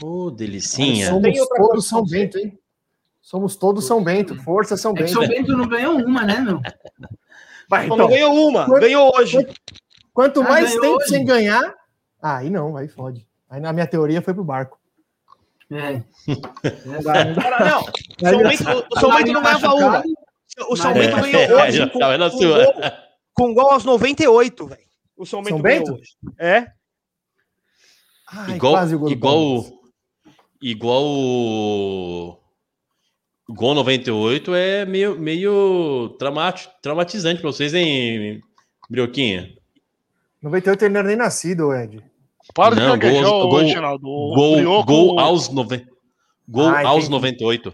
Ô, 0.01 0.25
oh, 0.25 0.31
delicinha. 0.31 1.09
Somos 1.09 1.47
todos 1.47 1.87
São 1.87 2.05
Bento, 2.05 2.37
hein? 2.37 2.59
Somos 3.21 3.55
todos 3.55 3.85
São 3.85 4.03
Bento. 4.03 4.35
Força 4.41 4.77
São 4.77 4.93
Bento. 4.93 5.09
É 5.09 5.13
São 5.13 5.27
Bento 5.27 5.57
não 5.57 5.67
ganhou 5.67 5.97
uma, 5.97 6.23
né, 6.23 6.39
meu? 6.39 6.61
Vai, 7.67 7.85
então, 7.85 7.97
não 7.97 8.07
ganhou 8.07 8.47
uma, 8.47 8.65
quanto, 8.65 8.81
ganhou 8.81 9.11
hoje. 9.17 9.37
Quanto, 9.37 9.55
quanto 10.13 10.41
ah, 10.41 10.49
mais 10.49 10.71
tempo 10.71 10.97
hoje. 10.97 11.09
sem 11.09 11.25
ganhar, 11.25 11.73
aí 12.21 12.49
não, 12.49 12.77
aí 12.77 12.87
fode. 12.87 13.27
Aí 13.49 13.59
na 13.59 13.73
minha 13.73 13.87
teoria 13.87 14.21
foi 14.21 14.35
pro 14.35 14.43
barco. 14.43 14.79
É. 15.71 16.03
Agora, 16.97 17.65
não. 17.65 17.81
O 17.81 18.29
São 18.29 18.43
Bento, 18.43 18.87
o 18.91 18.99
São 18.99 19.15
Bento 19.15 19.31
não 19.31 19.41
ganhava 19.41 19.73
uma. 19.73 20.03
O 20.69 20.75
São 20.75 20.93
Bento 20.93 21.15
ganhou 21.21 21.61
hoje. 21.61 21.81
É, 21.85 21.89
com, 21.89 21.99
com, 21.99 22.47
gol, 22.47 22.93
com 23.33 23.53
gol 23.53 23.71
aos 23.71 23.83
98, 23.85 24.67
velho. 24.67 24.81
O 25.17 25.25
São 25.25 25.41
Bento, 25.41 25.53
São 25.53 25.61
Bento? 25.61 25.93
Hoje. 25.93 26.15
É. 26.39 26.67
Ai, 28.31 28.55
igual, 28.55 28.87
igual, 29.09 29.65
igual 30.61 31.03
o 31.03 32.39
Gol 33.47 33.75
98 33.75 34.55
é 34.55 34.85
meio, 34.85 35.19
meio 35.19 36.17
traumatizante 36.81 37.41
para 37.41 37.51
vocês, 37.51 37.73
hein, 37.75 38.41
Brioquinha? 38.89 39.53
98 40.41 40.85
ele 40.85 40.93
não 40.93 40.99
era 40.99 41.07
nem 41.07 41.17
nascido, 41.17 41.73
Ed. 41.73 42.03
Para 42.53 42.75
não, 42.75 42.97
de 42.97 43.09
gol, 43.09 43.49
gol, 43.49 44.63
gol, 44.63 44.83
gol 44.83 45.19
aos, 45.19 45.49
nove... 45.49 45.85
gol 46.47 46.67
ah, 46.67 46.87
aos 46.87 47.09
98. 47.09 47.73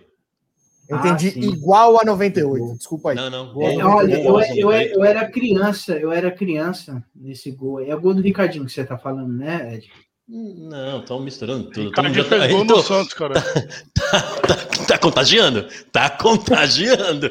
Eu 0.89 0.97
entendi 0.97 1.33
ah, 1.35 1.39
igual 1.39 2.01
a 2.01 2.05
98. 2.05 2.77
Desculpa 2.77 3.11
aí. 3.11 3.15
Não, 3.15 3.29
não. 3.29 3.61
É, 3.61 3.83
olha, 3.83 4.15
eu, 4.21 4.39
eu, 4.41 4.71
eu, 4.71 5.05
era 5.05 5.29
criança, 5.29 5.93
eu 5.93 6.11
era 6.11 6.31
criança 6.31 7.03
nesse 7.15 7.51
gol. 7.51 7.79
É 7.79 7.95
o 7.95 8.01
gol 8.01 8.13
do 8.13 8.21
Ricardinho 8.21 8.65
que 8.65 8.71
você 8.71 8.83
tá 8.83 8.97
falando, 8.97 9.31
né, 9.31 9.75
Ed? 9.75 9.89
Não, 10.27 10.99
estão 10.99 11.19
misturando 11.19 11.69
tudo. 11.69 11.89
Ricardinho 11.89 12.25
fez 12.25 12.51
gol 12.51 12.63
no 12.63 12.81
Santos, 12.81 13.13
cara. 13.13 13.35
Tá, 13.35 13.41
tá, 14.47 14.55
tá, 14.55 14.85
tá, 14.87 14.97
contagiando? 14.97 15.65
Tá 15.91 16.09
contagiando. 16.09 17.29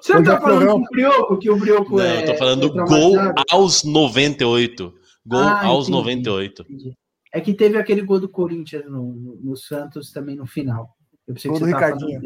Você 0.00 0.14
não 0.14 0.24
tá 0.24 0.40
falando 0.40 0.66
com 0.66 0.78
o 0.78 0.84
Brioco, 0.90 1.38
que 1.38 1.50
o 1.50 1.56
Brioco 1.56 1.96
não, 1.96 2.04
é... 2.04 2.22
eu 2.22 2.26
tô 2.26 2.34
falando 2.36 2.66
é 2.66 2.84
gol 2.84 3.16
aos 3.50 3.84
98. 3.84 4.99
Gol 5.26 5.40
ah, 5.40 5.64
aos 5.66 5.88
entendi, 5.88 5.98
98. 5.98 6.62
Entendi. 6.62 6.94
É 7.32 7.40
que 7.40 7.54
teve 7.54 7.78
aquele 7.78 8.02
gol 8.02 8.18
do 8.18 8.28
Corinthians 8.28 8.84
no, 8.86 9.12
no, 9.12 9.36
no 9.36 9.56
Santos 9.56 10.10
também 10.10 10.36
no 10.36 10.46
final. 10.46 10.88
Eu 11.26 11.34
pensei 11.34 11.50
gol 11.50 11.60
que 11.60 11.66
do 11.66 11.70
Ricardinho. 11.70 12.20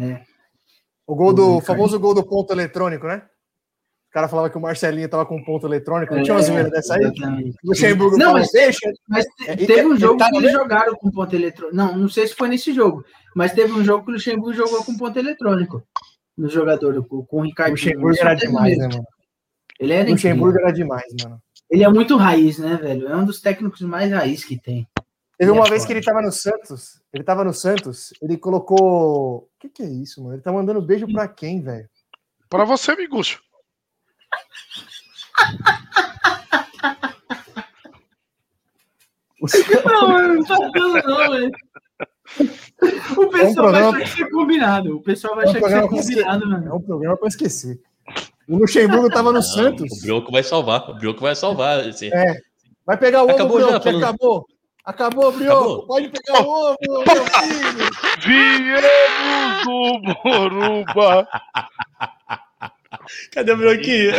É. 0.00 0.22
O 1.06 1.14
gol 1.14 1.32
do, 1.32 1.56
o 1.56 1.60
famoso 1.60 1.98
gol 1.98 2.14
do 2.14 2.22
ponto 2.22 2.52
eletrônico, 2.52 3.06
né? 3.06 3.22
O 4.08 4.12
cara 4.12 4.28
falava 4.28 4.48
que 4.48 4.56
o 4.56 4.60
Marcelinho 4.60 5.04
estava 5.04 5.24
com 5.26 5.42
ponto 5.42 5.66
eletrônico. 5.66 6.14
Não 6.14 6.20
é, 6.20 6.24
tinha 6.24 6.34
uma 6.34 6.42
zoeira 6.42 6.70
dessa 6.70 6.94
aí? 6.94 7.04
O 7.04 7.68
Luxemburgo 7.68 8.16
não, 8.16 8.32
mas, 8.32 8.50
deixa. 8.50 8.90
Mas 9.06 9.26
é, 9.46 9.54
teve 9.54 9.86
um 9.86 9.98
jogo 9.98 10.18
tá 10.18 10.30
que 10.30 10.36
eles 10.36 10.52
jogaram 10.52 10.94
com 10.94 11.10
ponto 11.10 11.34
eletrônico. 11.34 11.76
Não, 11.76 11.96
não 11.96 12.08
sei 12.08 12.26
se 12.26 12.34
foi 12.34 12.48
nesse 12.48 12.72
jogo, 12.72 13.04
mas 13.36 13.52
teve 13.52 13.72
um 13.72 13.84
jogo 13.84 14.04
que 14.04 14.10
o 14.10 14.14
Luxemburgo 14.14 14.54
jogou 14.54 14.82
com 14.82 14.96
ponto 14.96 15.18
eletrônico 15.18 15.82
no 16.36 16.48
jogador, 16.48 17.06
com, 17.06 17.24
com 17.24 17.40
o 17.40 17.42
Ricardo. 17.42 17.70
O 17.70 17.72
Luxemburgo 17.72 18.18
era 18.18 18.34
demais, 18.34 18.78
né, 18.78 18.88
mano? 18.88 19.04
Ele 19.78 19.92
era 19.92 20.10
Luxemburgo 20.10 20.58
era 20.58 20.72
demais, 20.72 21.14
mano. 21.22 21.38
Ele 21.70 21.84
é 21.84 21.88
muito 21.88 22.16
raiz, 22.16 22.58
né, 22.58 22.76
velho? 22.76 23.08
É 23.08 23.16
um 23.16 23.24
dos 23.24 23.40
técnicos 23.40 23.80
mais 23.82 24.10
raiz 24.10 24.44
que 24.44 24.58
tem. 24.58 24.88
Teve 25.38 25.52
uma 25.52 25.66
é 25.66 25.70
vez 25.70 25.84
que 25.84 25.92
ele 25.92 26.02
tava 26.02 26.20
no 26.20 26.32
Santos, 26.32 27.00
ele 27.12 27.22
tava 27.22 27.44
no 27.44 27.54
Santos, 27.54 28.12
ele 28.20 28.36
colocou. 28.36 29.42
O 29.42 29.48
que, 29.60 29.68
que 29.68 29.82
é 29.82 29.88
isso, 29.88 30.20
mano? 30.22 30.34
Ele 30.34 30.42
tá 30.42 30.50
mandando 30.50 30.82
beijo 30.82 31.06
pra 31.06 31.28
quem, 31.28 31.62
velho? 31.62 31.88
Pra 32.48 32.64
você, 32.64 32.96
Miguxo. 32.96 33.40
Não, 39.84 40.34
não 40.34 40.44
tá 40.44 40.56
dando, 40.74 41.06
não, 41.06 41.30
velho. 41.30 41.50
O 43.16 43.28
pessoal 43.28 43.74
é 43.74 43.88
um 43.88 43.92
programa... 43.92 43.92
vai 43.92 44.02
achar 44.02 44.16
que 44.16 44.22
é 44.22 44.30
combinado. 44.30 44.96
O 44.96 45.02
pessoal 45.02 45.36
vai 45.36 45.44
é 45.44 45.48
um 45.48 45.50
achar 45.50 45.68
que 45.68 45.74
é 45.74 45.88
combinado, 45.88 46.48
mano. 46.48 46.68
É 46.68 46.74
um 46.74 46.80
programa 46.80 47.16
pra 47.16 47.28
esquecer. 47.28 47.80
O 48.48 48.56
Luxemburgo 48.56 49.10
tava 49.10 49.28
no 49.28 49.34
não, 49.34 49.42
Santos. 49.42 49.98
O 49.98 50.00
Brioco 50.00 50.32
vai 50.32 50.42
salvar. 50.42 50.88
O 50.88 50.94
Brioco 50.94 51.20
vai 51.20 51.36
salvar. 51.36 51.86
Esse... 51.86 52.12
É. 52.12 52.40
Vai 52.86 52.96
pegar 52.96 53.20
o 53.20 53.24
ovo, 53.24 53.34
acabou 53.34 53.56
Brioco, 53.56 53.72
já, 53.74 53.80
falando... 53.80 54.04
acabou. 54.04 54.46
Acabou, 54.84 55.32
Brioco. 55.32 55.60
Acabou. 55.60 55.86
Pode 55.86 56.08
pegar 56.08 56.40
o 56.40 56.48
ovo, 56.48 56.78
meu 56.80 57.04
filho. 57.42 57.90
Viemos 58.24 60.02
do 60.02 60.16
Moruba. 60.24 61.28
Cadê 63.32 63.52
o 63.52 63.56
Brioquinho? 63.58 64.12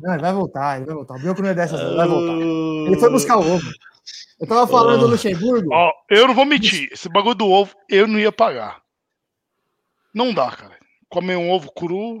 Não, 0.00 0.18
vai 0.18 0.32
voltar, 0.32 0.76
ele 0.78 0.86
vai 0.86 0.94
voltar. 0.94 1.14
O 1.16 1.18
Brioco 1.18 1.42
não 1.42 1.50
é 1.50 1.54
dessas, 1.54 1.78
ele 1.78 1.94
vai 1.94 2.08
voltar. 2.08 2.32
Ele 2.32 2.96
foi 2.98 3.10
buscar 3.10 3.36
o 3.36 3.52
ovo. 3.54 3.70
Eu 4.40 4.46
tava 4.46 4.66
falando 4.66 5.02
oh. 5.02 5.06
do 5.06 5.10
Luxemburgo. 5.12 5.68
Ó, 5.70 5.92
eu 6.08 6.26
não 6.26 6.34
vou 6.34 6.46
mentir. 6.46 6.88
Esse 6.90 7.10
bagulho 7.10 7.34
do 7.34 7.50
ovo, 7.50 7.74
eu 7.90 8.08
não 8.08 8.18
ia 8.18 8.32
pagar. 8.32 8.80
Não 10.14 10.32
dá, 10.32 10.50
cara. 10.50 10.78
Comer 11.10 11.36
um 11.36 11.50
ovo 11.50 11.70
cru. 11.72 12.20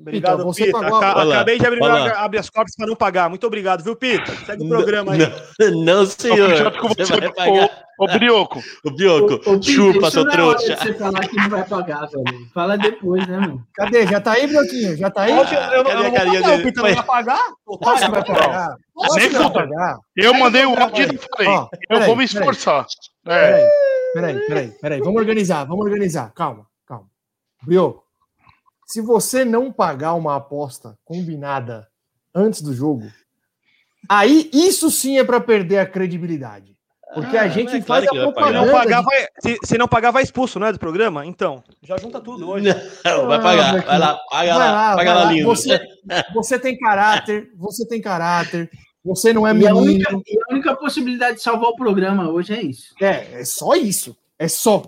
Obrigado, 0.00 0.40
então, 0.40 0.52
Pita. 0.52 0.80
Pagou... 0.80 0.98
Acabei 0.98 1.58
de 1.58 1.66
abrir, 1.66 1.84
abrir 1.84 2.38
as 2.38 2.48
cópias 2.48 2.74
para 2.74 2.86
não 2.86 2.96
pagar. 2.96 3.28
Muito 3.28 3.46
obrigado, 3.46 3.84
viu, 3.84 3.94
Pita? 3.94 4.32
Segue 4.46 4.64
o 4.64 4.68
programa 4.68 5.12
aí. 5.12 5.18
Não, 5.18 5.84
não 5.84 6.06
senhor. 6.06 6.72
Você, 6.72 7.04
você 7.04 7.20
vai 7.20 7.32
pagar. 7.32 7.70
Ô, 7.98 8.06
Brioco. 8.06 8.62
Ô, 8.82 8.90
Brioco, 8.90 9.50
o, 9.50 9.62
chupa, 9.62 10.10
seu 10.10 10.24
trouxa. 10.24 10.74
você 10.74 10.94
falar 10.94 11.28
que 11.28 11.36
não 11.36 11.50
vai 11.50 11.68
pagar, 11.68 12.08
velho. 12.08 12.48
Fala 12.54 12.78
depois, 12.78 13.26
né, 13.28 13.40
mano? 13.40 13.62
Cadê? 13.74 14.06
Já 14.06 14.20
tá 14.22 14.32
aí, 14.32 14.46
Brioquinho? 14.46 14.96
Já 14.96 15.10
tá 15.10 15.22
aí? 15.22 15.32
Ah, 15.32 15.70
eu, 15.72 15.82
eu, 15.82 15.84
eu 15.84 15.94
não 15.94 16.02
vou 16.04 16.12
pagar, 16.12 16.58
o 16.58 16.62
Pita 16.62 16.82
não 16.82 16.94
vai 16.94 17.04
pagar? 17.04 17.44
Você 17.66 18.08
vai 18.08 18.24
pagar. 18.24 18.76
Você 18.94 19.28
vai 19.28 19.52
pagar. 19.52 19.98
Eu 20.16 20.32
mandei 20.32 20.64
o 20.64 20.80
áudio 20.80 21.14
e 21.14 21.18
falei, 21.18 21.68
eu 21.90 22.00
vou 22.06 22.16
me 22.16 22.24
esforçar. 22.24 22.86
É. 23.26 23.68
Peraí, 24.14 24.46
peraí, 24.46 24.68
peraí. 24.80 25.00
Vamos 25.00 25.20
organizar, 25.20 25.64
vamos 25.64 25.84
organizar. 25.84 26.32
Calma, 26.34 26.66
calma. 26.86 27.06
Brioco, 27.62 28.02
se 28.90 29.00
você 29.00 29.44
não 29.44 29.72
pagar 29.72 30.14
uma 30.14 30.34
aposta 30.34 30.98
combinada 31.04 31.86
antes 32.34 32.60
do 32.60 32.74
jogo, 32.74 33.06
aí 34.08 34.50
isso 34.52 34.90
sim 34.90 35.16
é 35.16 35.22
para 35.22 35.40
perder 35.40 35.78
a 35.78 35.86
credibilidade. 35.86 36.76
Porque 37.14 37.36
ah, 37.36 37.42
a 37.42 37.48
gente 37.48 37.76
é 37.76 37.80
faz 37.82 38.04
claro 38.04 38.20
a 38.20 38.32
propaganda. 38.32 38.66
Não 38.66 38.72
pagar, 38.72 39.02
vai, 39.02 39.26
se, 39.40 39.58
se, 39.64 39.78
não 39.78 39.86
pagar, 39.86 40.10
vai 40.10 40.24
expulso, 40.24 40.58
não 40.58 40.66
é? 40.66 40.72
Do 40.72 40.78
programa? 40.78 41.24
Então, 41.24 41.62
já 41.82 41.96
junta 41.98 42.20
tudo 42.20 42.48
hoje. 42.48 42.66
Não, 43.04 43.26
vai 43.28 43.40
pagar. 43.40 43.76
Ah, 43.76 43.82
vai 43.82 43.98
lá, 43.98 44.20
paga 44.28 44.54
vai 44.54 44.58
lá, 44.58 44.96
paga 44.96 45.14
lá, 45.14 45.24
lindo. 45.32 45.46
Você, 45.46 45.80
você 46.34 46.58
tem 46.58 46.76
caráter, 46.76 47.52
você 47.56 47.86
tem 47.86 48.00
caráter. 48.00 48.68
Você 49.04 49.32
não 49.32 49.46
é 49.46 49.54
menino. 49.54 49.78
A 49.78 49.80
única, 49.80 50.14
a 50.14 50.52
única 50.52 50.76
possibilidade 50.76 51.36
de 51.36 51.42
salvar 51.42 51.70
o 51.70 51.76
programa 51.76 52.28
hoje 52.28 52.54
é 52.54 52.62
isso. 52.62 52.92
É, 53.00 53.40
é 53.40 53.44
só 53.44 53.74
isso. 53.74 54.16
É 54.36 54.48
só. 54.48 54.82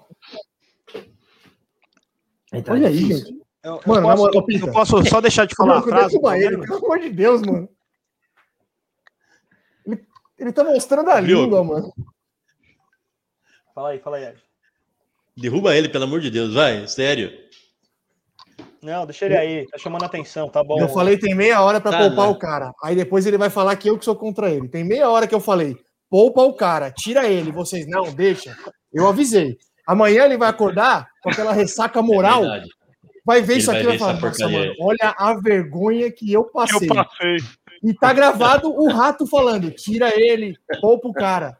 Então, 2.52 2.74
Olha 2.74 2.86
é 2.86 2.88
aí, 2.88 2.98
gente. 2.98 3.42
Eu, 3.64 3.80
mano, 3.86 4.08
eu, 4.10 4.16
posso, 4.16 4.26
eu, 4.26 4.66
eu 4.66 4.72
posso 4.72 5.04
só 5.06 5.20
deixar 5.20 5.46
de 5.46 5.54
falar 5.54 5.78
a 5.78 5.82
frase? 5.82 6.16
Ele, 6.16 6.58
pelo 6.58 6.84
amor 6.84 6.98
de 6.98 7.10
Deus, 7.10 7.42
mano. 7.42 7.68
Ele, 9.86 10.04
ele 10.36 10.52
tá 10.52 10.64
mostrando 10.64 11.10
a 11.10 11.20
Viu? 11.20 11.42
língua, 11.42 11.62
mano. 11.62 11.92
Fala 13.72 13.90
aí, 13.90 13.98
fala 14.00 14.16
aí, 14.16 14.24
Ed. 14.24 14.42
Derruba 15.36 15.76
ele, 15.76 15.88
pelo 15.88 16.04
amor 16.04 16.20
de 16.20 16.30
Deus, 16.30 16.52
vai, 16.54 16.86
sério. 16.88 17.32
Não, 18.82 19.06
deixa 19.06 19.26
ele 19.26 19.36
aí, 19.36 19.66
tá 19.68 19.78
chamando 19.78 20.04
atenção, 20.04 20.48
tá 20.48 20.62
bom. 20.62 20.80
Eu 20.80 20.88
falei 20.88 21.16
tem 21.16 21.34
meia 21.34 21.62
hora 21.62 21.80
para 21.80 21.92
tá, 21.92 21.98
poupar 21.98 22.26
né? 22.26 22.32
o 22.32 22.38
cara. 22.38 22.72
Aí 22.82 22.96
depois 22.96 23.24
ele 23.26 23.38
vai 23.38 23.48
falar 23.48 23.76
que 23.76 23.88
eu 23.88 23.96
que 23.96 24.04
sou 24.04 24.16
contra 24.16 24.50
ele. 24.50 24.68
Tem 24.68 24.82
meia 24.82 25.08
hora 25.08 25.26
que 25.26 25.34
eu 25.34 25.40
falei, 25.40 25.76
poupa 26.10 26.42
o 26.42 26.52
cara, 26.52 26.90
tira 26.90 27.28
ele. 27.28 27.52
Vocês, 27.52 27.86
não, 27.86 28.12
deixa. 28.12 28.56
Eu 28.92 29.06
avisei. 29.06 29.56
Amanhã 29.86 30.24
ele 30.24 30.36
vai 30.36 30.48
acordar 30.48 31.08
com 31.22 31.30
aquela 31.30 31.52
ressaca 31.52 32.02
moral. 32.02 32.44
É 32.44 32.64
vai 33.24 33.42
ver 33.42 33.54
ele 33.54 33.60
isso 33.60 33.70
aqui 33.70 33.82
e 33.82 33.86
vai 33.86 33.98
falar, 33.98 34.20
nossa, 34.20 34.48
mano, 34.48 34.74
olha 34.80 35.14
a 35.16 35.34
vergonha 35.34 36.10
que 36.10 36.32
eu 36.32 36.44
passei. 36.44 36.88
Eu 36.88 36.94
passei. 36.94 37.36
E 37.82 37.92
tá 37.94 38.12
gravado 38.12 38.72
o 38.72 38.88
rato 38.88 39.26
falando, 39.26 39.70
tira 39.70 40.12
ele, 40.14 40.56
poupa 40.80 41.08
o 41.08 41.12
cara. 41.12 41.56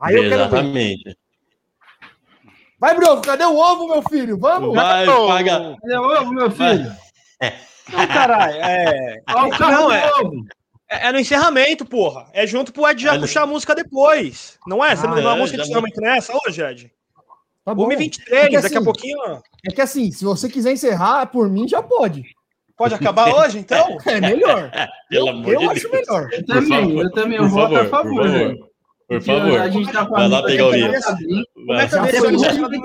Aí 0.00 0.14
eu 0.14 0.28
quero 0.28 0.72
ver. 0.72 0.96
Vai, 2.80 2.94
Broco, 2.94 3.22
cadê 3.22 3.44
o 3.44 3.56
ovo, 3.56 3.88
meu 3.88 4.02
filho? 4.08 4.38
Vamos! 4.38 4.74
Vai, 4.74 5.04
paga. 5.04 5.76
Cadê 5.80 5.96
o 5.96 6.20
ovo, 6.20 6.32
meu 6.32 6.50
filho? 6.50 6.92
Não, 7.92 8.06
caralho, 8.06 8.56
é. 8.56 9.22
Não, 9.26 9.92
é. 9.92 10.10
É, 10.90 11.08
é, 11.08 11.12
no 11.12 11.18
encerramento, 11.18 11.84
porra. 11.84 12.26
É 12.32 12.46
junto 12.46 12.72
pro 12.72 12.88
Ed 12.88 13.02
já 13.02 13.14
é 13.14 13.18
puxar 13.18 13.42
a 13.42 13.46
música 13.46 13.74
depois. 13.74 14.58
Não 14.66 14.84
é? 14.84 14.96
Você 14.96 15.06
ah, 15.06 15.10
não 15.10 15.18
é, 15.18 15.32
a 15.32 15.36
música 15.36 15.58
de 15.58 15.64
encerramento 15.64 16.00
nessa 16.00 16.32
hoje, 16.34 16.62
Ed? 16.62 16.92
Tá 17.68 17.74
bom. 17.74 17.86
23, 17.86 18.30
é 18.30 18.48
daqui 18.48 18.56
assim, 18.56 18.76
a 18.78 18.82
pouquinho. 18.82 19.18
É 19.68 19.70
que 19.70 19.82
assim, 19.82 20.10
se 20.10 20.24
você 20.24 20.48
quiser 20.48 20.72
encerrar, 20.72 21.26
por 21.26 21.50
mim 21.50 21.68
já 21.68 21.82
pode. 21.82 22.24
Pode 22.74 22.94
acabar 22.94 23.30
hoje, 23.30 23.58
então? 23.58 23.98
É 24.08 24.18
melhor. 24.18 24.70
eu, 25.12 25.26
eu 25.26 25.70
acho 25.70 25.90
melhor. 25.92 26.30
Eu 26.32 26.46
também, 26.46 26.98
eu 26.98 27.12
também 27.12 27.36
eu 27.36 27.46
voto 27.46 27.76
a 27.76 27.84
favor. 27.84 28.26
Por 29.06 29.18
por 29.18 29.22
favor. 29.22 29.60
A 29.60 29.68
gente 29.68 29.92
tá 29.92 30.04
Vai 30.04 30.28
lá 30.28 30.42
pegar 30.42 30.66
o 30.68 30.72
livro. 30.72 30.98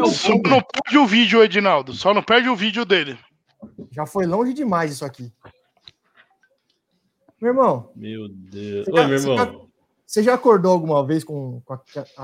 Só 0.09 0.33
não 0.33 0.61
perde 0.61 0.97
o 0.97 1.05
vídeo, 1.05 1.41
Edinaldo. 1.41 1.93
Só 1.93 2.13
não 2.13 2.21
perde 2.21 2.49
o 2.49 2.55
vídeo 2.55 2.83
dele. 2.83 3.17
Já 3.89 4.05
foi 4.05 4.25
longe 4.25 4.53
demais 4.53 4.91
isso 4.91 5.05
aqui. 5.05 5.31
Meu 7.41 7.51
irmão. 7.51 7.89
Meu 7.95 8.27
Deus. 8.27 8.85
Oi, 8.89 9.07
meu 9.07 9.17
irmão. 9.17 9.69
Você 10.05 10.21
já 10.21 10.33
acordou 10.33 10.73
alguma 10.73 11.07
vez 11.07 11.23
com, 11.23 11.61
com 11.63 11.73
a, 11.73 11.79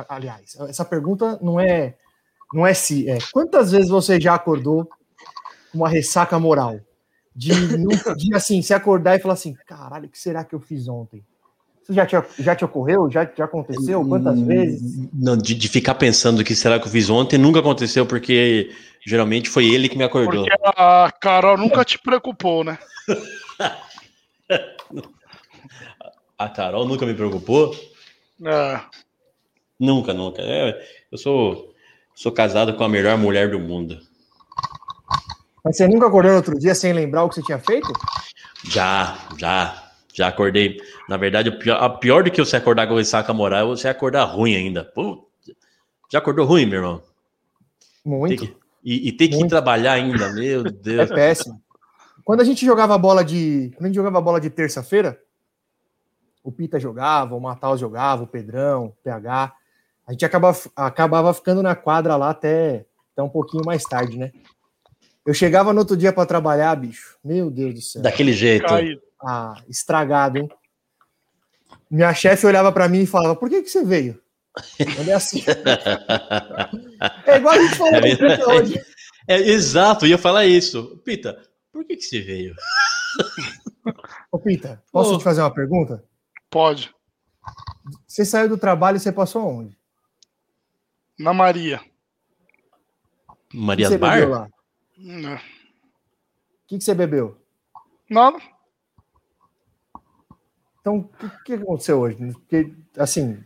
aliás, 0.10 0.57
essa 0.68 0.84
pergunta 0.84 1.40
não 1.41 1.57
é 1.57 1.95
não 2.53 2.65
é 2.65 2.73
se, 2.73 3.09
é 3.09 3.17
quantas 3.31 3.71
vezes 3.71 3.89
você 3.89 4.19
já 4.19 4.35
acordou 4.35 4.85
com 5.71 5.77
uma 5.77 5.89
ressaca 5.89 6.39
moral? 6.39 6.80
De, 7.35 7.51
de 8.17 8.35
assim, 8.35 8.61
se 8.61 8.73
acordar 8.73 9.15
e 9.15 9.19
falar 9.19 9.35
assim, 9.35 9.55
caralho, 9.65 10.07
o 10.07 10.09
que 10.09 10.19
será 10.19 10.43
que 10.43 10.53
eu 10.53 10.59
fiz 10.59 10.88
ontem? 10.88 11.23
Isso 11.84 11.93
já 11.93 12.05
te, 12.05 12.15
já 12.39 12.55
te 12.55 12.65
ocorreu? 12.65 13.09
Já, 13.09 13.30
já 13.35 13.45
aconteceu? 13.45 14.05
Quantas 14.05 14.38
hum, 14.38 14.45
vezes? 14.45 15.09
Não, 15.13 15.38
de, 15.38 15.55
de, 15.55 15.69
ficar 15.69 15.95
pensando 15.95 16.43
que 16.43 16.55
será 16.55 16.80
que 16.80 16.88
eu 16.88 16.91
fiz 16.91 17.09
ontem 17.09 17.38
nunca 17.38 17.59
aconteceu, 17.59 18.05
porque 18.05 18.71
geralmente 19.05 19.49
foi 19.49 19.67
ele 19.67 19.88
que 19.88 19.97
me 19.97 20.03
acordou. 20.03 20.45
Porque 20.45 20.63
a 20.76 21.11
Carol 21.19 21.57
nunca 21.57 21.85
te 21.85 21.97
preocupou, 21.97 22.63
né? 22.63 22.77
a 26.38 26.49
Carol 26.49 26.85
nunca 26.85 27.05
me 27.05 27.13
preocupou? 27.13 27.73
É. 28.45 28.81
Nunca, 29.80 30.13
nunca. 30.13 30.41
É, 30.41 30.77
eu 31.11 31.17
sou, 31.17 31.68
sou 32.19 32.33
casado 32.33 32.75
com 32.75 32.83
a 32.83 32.89
melhor 32.89 33.17
mulher 33.17 33.49
do 33.49 33.57
mundo. 33.57 33.97
Mas 35.63 35.77
você 35.77 35.87
nunca 35.87 36.07
acordou 36.07 36.31
no 36.31 36.37
outro 36.37 36.59
dia 36.59 36.75
sem 36.75 36.91
lembrar 36.91 37.23
o 37.23 37.29
que 37.29 37.35
você 37.35 37.41
tinha 37.41 37.59
feito? 37.59 37.93
Já, 38.65 39.17
já. 39.37 39.85
Já 40.13 40.27
acordei. 40.27 40.81
Na 41.07 41.15
verdade, 41.15 41.47
o 41.47 41.57
pior, 41.57 41.81
a 41.81 41.89
pior 41.89 42.23
do 42.23 42.29
que 42.29 42.43
você 42.43 42.57
acordar 42.57 42.87
com 42.87 42.95
ressaca 42.95 43.33
moral 43.33 43.61
é 43.61 43.69
você 43.69 43.87
acordar 43.87 44.25
ruim 44.25 44.53
ainda. 44.53 44.83
Pô, 44.83 45.29
já 46.11 46.19
acordou 46.19 46.45
ruim, 46.45 46.65
meu 46.65 46.79
irmão? 46.79 47.01
Muito. 48.03 48.45
Que, 48.45 48.57
e, 48.83 49.07
e 49.07 49.11
ter 49.13 49.29
que 49.29 49.47
trabalhar 49.47 49.93
ainda, 49.93 50.29
meu 50.33 50.63
Deus. 50.69 51.09
É 51.09 51.15
péssimo. 51.15 51.61
Quando 52.25 52.41
a 52.41 52.43
gente 52.43 52.65
jogava 52.65 52.97
bola 52.97 53.23
de. 53.23 53.71
Quando 53.75 53.85
a 53.85 53.87
gente 53.87 53.95
jogava 53.95 54.19
bola 54.19 54.41
de 54.41 54.49
terça-feira, 54.49 55.17
o 56.43 56.51
Pita 56.51 56.81
jogava, 56.81 57.33
o 57.33 57.39
Matheus 57.39 57.79
jogava, 57.79 58.23
o 58.23 58.27
Pedrão, 58.27 58.87
o 58.87 58.95
PH. 59.03 59.53
A 60.10 60.11
gente 60.11 60.26
acabava, 60.26 60.60
acabava 60.76 61.34
ficando 61.36 61.61
na 61.61 61.76
quadra 61.76 62.15
lá 62.15 62.31
até, 62.31 62.84
até 63.14 63.22
um 63.22 63.30
pouquinho 63.30 63.64
mais 63.64 63.84
tarde, 63.84 64.18
né? 64.18 64.31
Eu 65.23 65.36
chegava 65.36 65.72
no 65.72 65.81
outro 65.81 65.95
dia 65.95 66.11
para 66.11 66.26
trabalhar, 66.26 66.76
bicho. 66.76 67.15
Meu 67.23 67.52
Deus 67.52 67.76
do 67.76 67.81
céu. 67.81 68.02
Daquele 68.02 68.34
jeito. 68.34 68.65
Caído. 68.65 68.99
Ah, 69.22 69.53
estragado, 69.69 70.40
hein? 70.40 70.49
Minha 71.91 72.11
chefe 72.11 72.48
olhava 72.48 72.72
para 72.72 72.90
mim 72.90 73.02
e 73.02 73.06
falava: 73.06 73.36
Por 73.36 73.52
que, 73.52 73.61
que 73.61 73.69
você 73.69 73.86
veio? 73.86 74.19
É 75.07 75.14
assim. 75.14 75.44
é 77.27 77.38
igual 77.38 77.53
a 77.53 77.61
gente 77.61 77.76
falou 77.76 77.94
é, 77.94 78.48
hoje. 78.48 78.81
É, 79.27 79.36
é, 79.36 79.49
exato, 79.49 80.07
ia 80.07 80.18
falar 80.18 80.48
isso. 80.48 80.99
Pita, 81.06 81.40
por 81.72 81.86
que, 81.86 81.95
que 81.95 82.02
você 82.02 82.19
veio? 82.19 82.56
Ô, 84.31 84.40
Pita, 84.40 84.81
posso 84.91 85.19
te 85.19 85.23
fazer 85.23 85.41
uma 85.41 85.53
pergunta? 85.53 86.03
Pode. 86.49 86.91
Você 88.07 88.26
saiu 88.26 88.49
do 88.49 88.57
trabalho 88.57 88.98
e 88.98 88.99
você 88.99 89.11
passou 89.11 89.45
onde? 89.45 89.78
Na 91.19 91.33
Maria. 91.33 91.81
Maria 93.53 93.97
Bar? 93.97 94.29
Lá? 94.29 94.49
Não. 94.97 95.35
O 95.35 95.39
que, 96.65 96.77
que 96.77 96.83
você 96.83 96.95
bebeu? 96.95 97.37
Nada. 98.09 98.39
Então, 100.79 100.99
o 100.99 101.03
que, 101.03 101.43
que, 101.43 101.53
aconteceu 101.53 101.99
hoje? 101.99 102.15
Porque, 102.33 102.73
assim, 102.97 103.43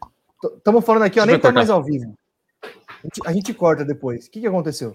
estamos 0.56 0.86
falando 0.86 1.04
aqui, 1.04 1.20
ó, 1.20 1.26
nem 1.26 1.40
tá 1.40 1.52
mais 1.52 1.70
ao 1.70 1.84
vivo. 1.84 2.14
A 2.64 2.68
gente, 3.04 3.28
a 3.28 3.34
gente, 3.34 3.54
corta 3.54 3.84
depois. 3.84 4.28
O 4.28 4.32
que, 4.32 4.42
que 4.42 4.48
aconteceu? 4.48 4.94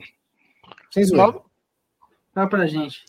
Sem 0.93 1.05
zoeira. 1.05 1.41
Fala 2.33 2.49
pra 2.49 2.67
gente. 2.67 3.05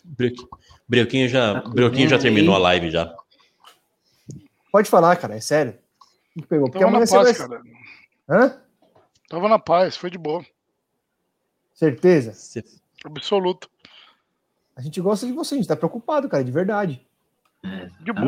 Breuquinho 0.88 1.28
já, 1.28 1.60
tá 1.60 1.70
Breuquinho 1.70 2.08
já 2.08 2.18
terminou 2.18 2.56
a 2.56 2.58
live 2.58 2.90
já. 2.90 3.14
Pode 4.72 4.90
falar, 4.90 5.14
cara, 5.16 5.36
é 5.36 5.40
sério. 5.40 5.78
O 6.36 6.40
que 6.40 6.48
pegou? 6.48 6.68
Porque 6.68 6.84
Tava 6.84 6.98
na 6.98 7.06
paz, 7.06 7.10
vai... 7.10 7.34
cara. 7.34 7.62
Hã? 8.28 8.69
Tava 9.30 9.48
na 9.48 9.60
paz, 9.60 9.96
foi 9.96 10.10
de 10.10 10.18
boa. 10.18 10.44
Certeza? 11.72 12.34
Absoluto. 13.04 13.70
A 14.74 14.82
gente 14.82 15.00
gosta 15.00 15.24
de 15.24 15.32
você, 15.32 15.54
a 15.54 15.58
gente 15.58 15.68
tá 15.68 15.76
preocupado, 15.76 16.28
cara, 16.28 16.42
de 16.42 16.50
verdade. 16.50 17.00
É, 17.64 17.88
de 18.00 18.12
boa. 18.12 18.26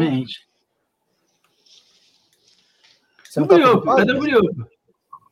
Você 3.24 3.41
não 3.41 3.47
o 3.47 3.49
tá 3.49 3.55
Brioco, 3.57 3.97
cadê 3.97 4.12
o 4.12 4.20
Brioco? 4.20 4.69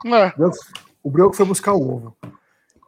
É. 0.06 0.32
O 1.04 1.10
Brioco 1.10 1.36
foi 1.36 1.46
buscar 1.46 1.72
o 1.74 1.96
ovo. 1.96 2.16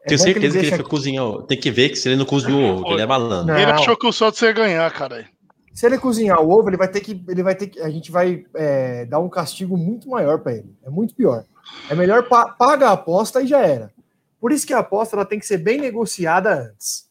É 0.05 0.09
Tenho 0.09 0.19
certeza 0.19 0.41
que 0.41 0.59
ele, 0.59 0.69
que 0.69 0.75
ele 0.75 0.83
foi 0.83 0.91
cozinhar. 0.91 1.43
Tem 1.43 1.61
que 1.61 1.71
ver 1.71 1.91
que 1.91 1.97
se 1.97 2.09
ele 2.09 2.17
não 2.17 2.27
cozinhou 2.27 2.61
o 2.61 2.81
ovo, 2.81 2.93
ele 2.95 3.03
é 3.03 3.07
malandro. 3.07 3.47
Não. 3.47 3.61
Ele 3.61 3.71
achou 3.71 3.97
que 3.97 4.09
o 4.09 4.13
Santos 4.13 4.43
ia 4.43 4.51
ganhar, 4.51 4.91
cara. 4.93 5.25
Se 5.73 5.87
ele 5.87 5.99
cozinhar 5.99 6.41
o 6.41 6.51
ovo, 6.51 6.69
ele 6.69 6.77
vai 6.77 6.89
ter 6.89 7.01
que. 7.01 7.25
Ele 7.29 7.43
vai 7.45 7.55
ter 7.55 7.69
que. 7.69 7.79
A 7.81 7.89
gente 7.89 8.11
vai 8.11 8.45
é, 8.55 9.05
dar 9.05 9.21
um 9.21 9.29
castigo 9.29 9.77
muito 9.77 10.09
maior 10.09 10.41
para 10.41 10.55
ele. 10.55 10.77
É 10.83 10.91
muito 10.91 11.15
pior. 11.15 11.45
É 11.89 11.95
melhor 11.95 12.29
pa 12.29 12.49
paga 12.49 12.89
a 12.89 12.93
aposta 12.93 13.43
e 13.43 13.47
já 13.47 13.61
era. 13.61 13.93
Por 14.41 14.53
isso 14.53 14.67
que 14.67 14.73
a 14.73 14.79
aposta 14.79 15.17
ela 15.17 15.25
tem 15.25 15.39
que 15.39 15.47
ser 15.47 15.59
bem 15.59 15.79
negociada 15.79 16.71
antes. 16.71 17.09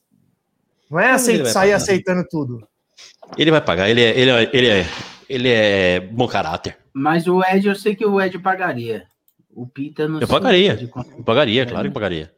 Não 0.90 0.99
é 0.99 1.11
aceit 1.11 1.45
sair 1.48 1.68
pagar. 1.68 1.76
aceitando 1.78 2.28
tudo. 2.30 2.68
Ele 3.38 3.52
vai 3.52 3.61
pagar, 3.61 3.90
ele 3.90 4.02
é, 4.02 4.19
ele 4.19 4.32
é, 4.32 4.49
ele 4.52 4.68
é, 4.68 4.86
ele 5.30 5.49
é 5.49 5.99
bom 6.02 6.28
caráter. 6.28 6.78
Mas 6.94 7.28
o 7.28 7.41
Ed, 7.41 7.68
eu 7.68 7.76
sei 7.76 7.95
que 7.95 8.06
o 8.06 8.19
Ed 8.19 8.38
pagaria. 8.40 9.07
O 9.53 9.65
Pita 9.65 10.07
não 10.07 10.19
Eu 10.19 10.28
pagaria. 10.28 10.78
Eu 11.18 11.23
pagaria, 11.23 11.65
claro 11.65 11.88
que 11.88 11.94
pagaria. 11.94 12.34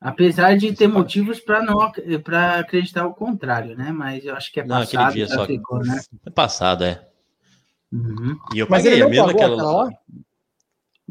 Apesar 0.00 0.56
de 0.56 0.72
ter 0.72 0.86
motivos 0.86 1.40
para 1.40 1.62
não 1.62 1.92
para 2.24 2.58
acreditar 2.58 3.06
o 3.06 3.12
contrário, 3.12 3.76
né? 3.76 3.92
Mas 3.92 4.24
eu 4.24 4.34
acho 4.34 4.50
que 4.50 4.60
é 4.60 4.62
passado. 4.64 4.94
Não, 4.94 5.02
aquele 5.02 5.26
dia 5.26 5.34
só 5.34 5.46
ficou, 5.46 5.78
né? 5.80 6.00
É 6.24 6.30
passado, 6.30 6.84
é. 6.84 7.06
Uhum. 7.92 8.38
E 8.54 8.58
eu 8.60 8.66
paguei 8.66 9.04
mesmo 9.04 9.28
aquela. 9.28 9.90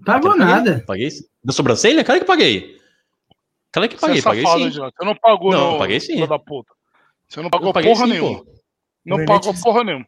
Pagou 0.06 0.38
nada. 0.38 0.84
Paguei? 0.86 1.10
Na 1.44 1.54
sobrancelha? 1.54 2.04
Cara 2.04 2.20
que 2.20 2.26
paguei. 2.26 2.78
Cara 3.72 3.88
que 3.88 3.98
paguei, 3.98 4.22
Você 4.22 4.28
é 4.28 4.44
paguei 4.44 4.46
sim. 4.46 4.80
Você 4.80 5.06
não 5.06 5.16
pagou, 5.16 5.52
não. 5.52 5.72
Não, 5.72 5.78
paguei 5.78 6.00
sim. 6.00 6.26
Da 6.26 6.40
puta. 6.40 6.74
Você 7.28 7.42
não 7.42 7.50
pagou 7.50 7.72
porra 7.72 8.06
sim, 8.06 8.12
nenhuma. 8.12 8.44
Pô. 8.44 8.54
Não 9.06 9.26
pagou 9.26 9.54
porra 9.62 9.84
nenhuma. 9.84 10.06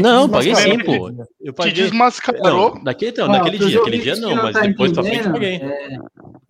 não, 0.00 0.28
paguei 0.28 0.54
sim, 0.54 0.78
pô. 0.78 1.10
Eu 1.40 1.52
paguei. 1.52 1.72
Te 1.72 1.82
desmascarou. 1.82 2.74
Não, 2.76 2.84
daquele, 2.84 3.16
não, 3.18 3.28
naquele 3.28 3.58
dia, 3.58 3.80
aquele 3.80 3.98
dia 3.98 4.16
não, 4.16 4.34
mas 4.36 4.54
tá 4.54 4.60
depois 4.62 4.92
pra 4.92 5.02
frente 5.02 5.30
paguei. 5.30 5.56
É, 5.56 5.98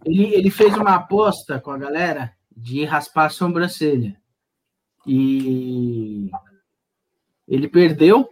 ele, 0.04 0.34
ele 0.34 0.50
fez 0.50 0.76
uma 0.76 0.94
aposta 0.94 1.60
com 1.60 1.70
a 1.70 1.78
galera 1.78 2.32
de 2.56 2.84
raspar 2.84 3.26
a 3.26 3.30
sobrancelha. 3.30 4.16
E 5.06 6.30
ele 7.48 7.66
perdeu, 7.66 8.28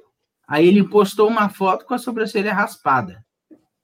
aí 0.46 0.68
ele 0.68 0.86
postou 0.88 1.26
uma 1.26 1.48
foto 1.48 1.86
com 1.86 1.94
a 1.94 1.98
sobrancelha 1.98 2.52
raspada, 2.52 3.24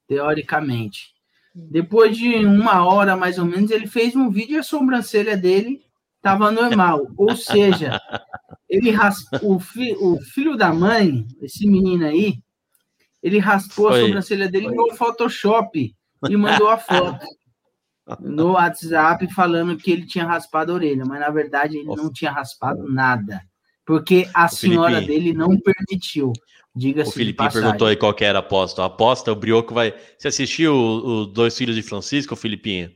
teoricamente. 0.06 1.12
Depois 1.54 2.16
de 2.16 2.34
uma 2.46 2.84
hora 2.86 3.16
mais 3.16 3.38
ou 3.38 3.44
menos, 3.44 3.70
ele 3.70 3.86
fez 3.86 4.16
um 4.16 4.30
vídeo 4.30 4.56
e 4.56 4.58
a 4.58 4.62
sobrancelha 4.62 5.36
dele 5.36 5.82
estava 6.16 6.50
normal. 6.50 7.08
Ou 7.16 7.36
seja, 7.36 8.00
ele 8.68 8.90
raspou, 8.90 9.56
o, 9.56 9.60
fi, 9.60 9.94
o 10.00 10.18
filho 10.20 10.56
da 10.56 10.72
mãe, 10.72 11.26
esse 11.42 11.66
menino 11.66 12.06
aí, 12.06 12.38
ele 13.22 13.38
raspou 13.38 13.88
Foi. 13.88 14.00
a 14.00 14.04
sobrancelha 14.04 14.48
dele 14.48 14.68
Foi. 14.68 14.76
no 14.76 14.94
Photoshop 14.96 15.94
e 16.28 16.36
mandou 16.36 16.68
a 16.68 16.78
foto 16.78 17.26
no 18.20 18.52
WhatsApp 18.52 19.32
falando 19.32 19.76
que 19.76 19.90
ele 19.90 20.06
tinha 20.06 20.26
raspado 20.26 20.72
a 20.72 20.74
orelha, 20.74 21.04
mas 21.04 21.20
na 21.20 21.30
verdade 21.30 21.78
ele 21.78 21.86
não 21.86 22.12
tinha 22.12 22.32
raspado 22.32 22.82
nada, 22.90 23.42
porque 23.84 24.28
a 24.32 24.48
senhora 24.48 25.00
dele 25.00 25.32
não 25.32 25.58
permitiu. 25.58 26.32
Diga-se. 26.74 27.10
O 27.10 27.12
Felipe 27.12 27.50
perguntou 27.52 27.86
aí 27.86 27.96
qual 27.96 28.14
que 28.14 28.24
era 28.24 28.38
a 28.38 28.40
aposta. 28.40 28.82
A 28.82 28.86
aposta, 28.86 29.30
o 29.30 29.36
Brioco 29.36 29.74
vai. 29.74 29.94
Você 30.16 30.28
assistiu 30.28 30.74
os 30.74 31.32
Dois 31.32 31.56
Filhos 31.56 31.76
de 31.76 31.82
Francisco, 31.82 32.34
Filipinho? 32.34 32.90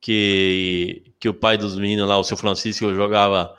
Que, 0.00 1.14
que 1.18 1.28
o 1.28 1.34
pai 1.34 1.56
dos 1.56 1.76
meninos 1.76 2.08
lá, 2.08 2.18
o 2.18 2.24
seu 2.24 2.36
Francisco, 2.36 2.94
jogava, 2.94 3.54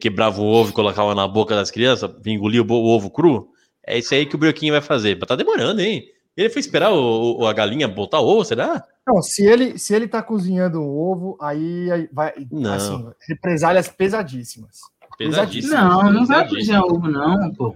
quebrava 0.00 0.40
o 0.40 0.44
ovo 0.44 0.70
e 0.70 0.74
colocava 0.74 1.14
na 1.14 1.28
boca 1.28 1.54
das 1.54 1.70
crianças, 1.70 2.10
engolia 2.26 2.62
o, 2.62 2.66
o 2.72 2.88
ovo 2.88 3.10
cru. 3.10 3.50
É 3.86 3.98
isso 3.98 4.14
aí 4.14 4.26
que 4.26 4.34
o 4.34 4.38
Brioquinho 4.38 4.72
vai 4.72 4.80
fazer. 4.80 5.18
Tá 5.18 5.36
demorando, 5.36 5.80
hein? 5.80 6.08
Ele 6.36 6.50
foi 6.50 6.58
esperar 6.60 6.92
o, 6.92 7.38
o, 7.38 7.46
a 7.46 7.52
galinha 7.52 7.86
botar 7.86 8.18
o 8.20 8.26
ovo, 8.26 8.44
será? 8.44 8.84
Não, 9.06 9.22
se 9.22 9.44
ele, 9.44 9.78
se 9.78 9.94
ele 9.94 10.08
tá 10.08 10.20
cozinhando 10.22 10.80
o 10.80 11.12
ovo, 11.12 11.38
aí 11.40 12.08
vai. 12.12 12.32
Não. 12.50 12.72
Assim, 12.72 13.10
represálias 13.28 13.88
pesadíssimas. 13.88 14.80
Pesadíssimas. 15.16 15.78
Não, 15.78 16.12
não 16.12 16.26
vai 16.26 16.48
cozinhar 16.48 16.84
ovo, 16.84 17.08
não, 17.08 17.52
pô. 17.54 17.74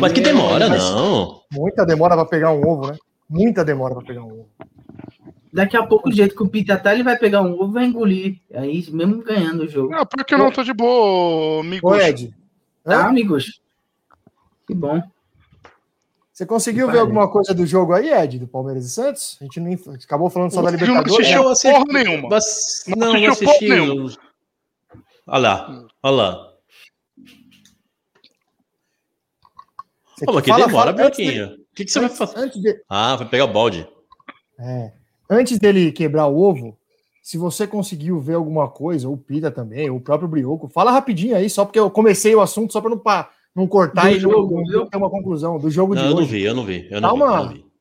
Mas 0.00 0.12
que 0.12 0.20
demora, 0.20 0.68
não. 0.68 1.42
Muita 1.52 1.84
demora 1.84 2.14
para 2.16 2.24
pegar 2.24 2.52
um 2.52 2.66
ovo, 2.66 2.88
né? 2.88 2.96
Muita 3.28 3.64
demora 3.64 3.94
para 3.94 4.04
pegar 4.04 4.22
um 4.22 4.32
ovo. 4.32 4.48
Daqui 5.52 5.76
a 5.76 5.86
pouco, 5.86 6.08
o 6.08 6.12
jeito 6.12 6.34
que 6.34 6.42
o 6.42 6.48
Pita 6.48 6.76
tá, 6.76 6.92
ele 6.92 7.04
vai 7.04 7.16
pegar 7.16 7.42
um 7.42 7.52
ovo 7.54 7.70
e 7.70 7.74
vai 7.74 7.84
engolir. 7.84 8.40
Aí, 8.52 8.84
mesmo 8.90 9.22
ganhando 9.22 9.62
o 9.62 9.68
jogo. 9.68 9.90
Não, 9.90 10.04
porque 10.04 10.34
eu 10.34 10.38
não 10.38 10.50
tô 10.50 10.64
de 10.64 10.72
boa, 10.72 11.60
amigos. 11.60 11.92
Ô, 11.92 11.94
Ed. 11.94 12.34
Tá, 12.82 13.06
amigos? 13.06 13.60
Que 14.66 14.74
bom. 14.74 15.00
Você 16.32 16.44
conseguiu 16.44 16.90
ver 16.90 16.98
alguma 16.98 17.28
coisa 17.28 17.54
do 17.54 17.64
jogo 17.64 17.92
aí, 17.92 18.12
Ed, 18.12 18.40
do 18.40 18.48
Palmeiras 18.48 18.84
e 18.84 18.90
Santos? 18.90 19.38
A 19.40 19.44
gente 19.44 19.60
não 19.60 19.94
acabou 19.94 20.28
falando 20.28 20.50
só 20.50 20.60
da 20.60 20.72
Libertadores. 20.72 21.30
Não 21.30 21.48
assistiu 21.48 21.72
né? 21.72 21.78
porra 21.78 22.04
nenhuma. 22.04 22.28
Mas, 22.28 22.84
não, 22.88 23.12
não 23.12 23.30
assistiu 23.30 23.46
porra 23.46 23.60
nenhuma. 23.60 24.12
Olha 25.26 25.38
lá, 25.38 25.86
olha 26.02 26.14
lá. 26.14 26.54
Você 30.14 30.26
Pô, 30.26 30.40
que 30.40 30.50
fala, 30.50 30.66
demora, 30.66 30.92
Branquinho. 30.92 31.54
O 31.54 31.74
que, 31.74 31.84
que 31.84 31.90
você 31.90 31.98
antes, 31.98 32.18
vai 32.18 32.28
fazer? 32.28 32.50
De... 32.50 32.82
Ah, 32.88 33.16
vai 33.16 33.28
pegar 33.28 33.44
o 33.46 33.52
balde. 33.52 33.88
É. 34.58 34.92
Antes 35.28 35.58
dele 35.58 35.90
quebrar 35.90 36.26
o 36.26 36.38
ovo, 36.38 36.78
se 37.22 37.38
você 37.38 37.66
conseguiu 37.66 38.20
ver 38.20 38.34
alguma 38.34 38.68
coisa, 38.68 39.08
ou 39.08 39.14
o 39.14 39.18
Pita 39.18 39.50
também, 39.50 39.90
ou 39.90 39.96
o 39.96 40.00
próprio 40.00 40.28
Brioco, 40.28 40.68
fala 40.68 40.92
rapidinho 40.92 41.34
aí, 41.34 41.48
só 41.48 41.64
porque 41.64 41.78
eu 41.78 41.90
comecei 41.90 42.34
o 42.34 42.40
assunto, 42.40 42.72
só 42.72 42.80
para 42.80 42.90
não, 42.90 43.02
não 43.56 43.66
cortar 43.66 44.10
do 44.10 44.16
e 44.16 44.20
jogo, 44.20 44.62
não, 44.62 44.86
ter 44.86 44.96
uma 44.96 45.10
conclusão 45.10 45.58
do 45.58 45.70
jogo 45.70 45.94
não, 45.94 46.02
de 46.02 46.08
eu 46.08 46.16
hoje. 46.16 46.20
Não 46.20 46.30
vi, 46.30 46.42
eu 46.42 46.54
não 46.54 46.64
vi, 46.64 46.88
eu 46.90 47.00
não 47.00 47.08
Calma. 47.08 47.26
vi. 47.26 47.32
Eu 47.32 47.44
não 47.44 47.52
vi. 47.54 47.73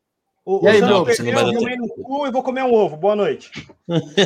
O, 0.46 0.60
e 0.66 0.68
aí, 0.68 0.82
Bruno? 0.82 1.06
Você 1.06 1.24
não 1.24 1.32
vai 1.32 1.44
eu 1.44 1.78
no 1.78 1.88
cu 1.88 2.28
e 2.28 2.32
vou 2.32 2.44
comer 2.44 2.64
um 2.64 2.74
ovo. 2.74 2.98
Boa 2.98 3.16
noite. 3.16 3.50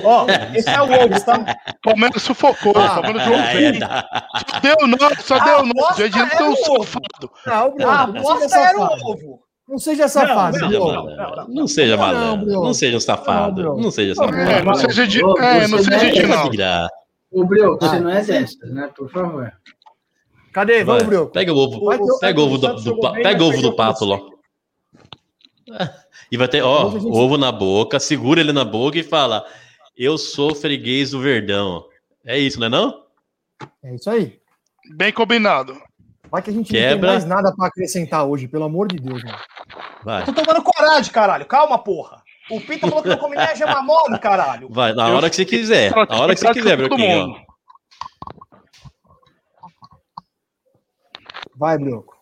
Ó, 0.03 0.25
esse 0.55 0.67
é 0.67 0.81
o 0.81 0.85
ovo, 0.85 1.23
tá? 1.23 1.55
Palmeiras 1.83 2.23
sufocou. 2.23 2.73
Ah, 2.75 2.95
Palmeiras 2.95 3.23
jogou 3.23 3.39
é, 3.39 3.79
tá. 3.79 4.27
Só 4.49 4.59
deu 4.59 4.87
não, 4.87 4.97
só 5.19 5.39
deu 5.39 5.63
não. 5.63 5.95
Já 5.95 6.07
disse 6.07 6.43
um 6.43 6.55
safado. 6.55 7.31
Não, 7.45 7.71
Bruno, 7.71 7.91
ah, 7.91 8.07
não 8.07 8.39
seja 8.39 8.57
era 8.57 8.79
o 8.79 8.83
ovo. 8.83 9.47
Não 9.67 9.77
seja 9.77 10.07
safado. 10.07 10.57
Não, 10.59 10.69
não, 10.69 11.05
não, 11.05 11.47
não 11.49 11.67
seja 11.67 11.97
malandro. 11.97 12.47
Não, 12.47 12.73
seja 12.73 12.97
um 12.97 13.01
safado. 13.01 13.63
Não, 13.75 13.91
seja 13.91 14.15
safado. 14.15 14.37
É, 14.37 14.63
não 14.63 14.73
seja 14.73 15.07
de. 15.07 15.19
É, 15.19 15.67
não 15.67 15.77
seja 15.77 16.11
de 16.11 16.25
não. 16.25 16.49
Ô, 17.29 17.45
Brioco, 17.45 17.85
você 17.85 17.99
não 17.99 18.09
é 18.09 18.23
dessa, 18.23 18.65
né? 18.65 18.89
Por 18.95 19.11
favor. 19.11 19.51
Cadê? 20.51 20.83
Vamos, 20.83 21.03
Brioco. 21.03 21.31
Pega 21.31 21.53
o 21.53 21.57
ovo. 21.57 22.19
Pega 22.19 22.39
o 22.39 22.43
ovo 22.43 22.57
do, 22.57 22.99
pega 23.21 23.43
o 23.43 23.47
ovo 23.47 23.61
do 23.61 23.75
pato, 23.75 24.05
lá. 24.05 24.19
E 26.31 26.37
vai 26.37 26.47
ter, 26.47 26.61
ó, 26.61 26.91
gente... 26.91 27.05
ovo 27.05 27.37
na 27.37 27.51
boca, 27.51 27.99
segura 27.99 28.41
ele 28.41 28.51
na 28.51 28.65
boca 28.65 28.97
e 28.97 29.03
fala: 29.03 29.45
Eu 29.95 30.17
sou 30.17 30.53
freguês 30.53 31.11
do 31.11 31.21
Verdão. 31.21 31.85
É 32.25 32.37
isso, 32.37 32.59
não 32.59 32.67
é 32.67 32.69
não? 32.69 33.03
É 33.83 33.95
isso 33.95 34.09
aí. 34.09 34.39
Bem 34.95 35.11
combinado. 35.11 35.81
Vai 36.29 36.41
que 36.41 36.49
a 36.49 36.53
gente 36.53 36.69
Quebra. 36.71 36.93
não 36.95 36.99
tem 36.99 37.09
mais 37.09 37.25
nada 37.25 37.55
para 37.55 37.67
acrescentar 37.67 38.25
hoje, 38.25 38.47
pelo 38.47 38.65
amor 38.65 38.87
de 38.87 38.97
Deus, 38.97 39.23
mano. 39.23 39.37
Vai. 40.03 40.21
Eu 40.21 40.25
tô 40.25 40.33
tomando 40.33 40.61
coragem, 40.61 41.11
caralho. 41.11 41.45
Calma, 41.45 41.77
porra. 41.77 42.21
O 42.49 42.61
Pita 42.61 42.87
falou 42.87 43.03
que 43.03 43.09
não 43.09 43.39
a 43.39 43.55
gema 43.55 43.81
mole, 43.81 44.19
caralho. 44.19 44.69
Vai, 44.69 44.93
na 44.93 45.07
hora 45.07 45.29
que 45.29 45.35
você 45.35 45.45
quiser. 45.45 45.93
Na 45.93 46.21
hora 46.21 46.33
que 46.33 46.39
você 46.39 46.53
quiser, 46.53 46.77
Brioquinho. 46.77 47.35
Vai, 51.55 51.77
Brioco. 51.77 52.16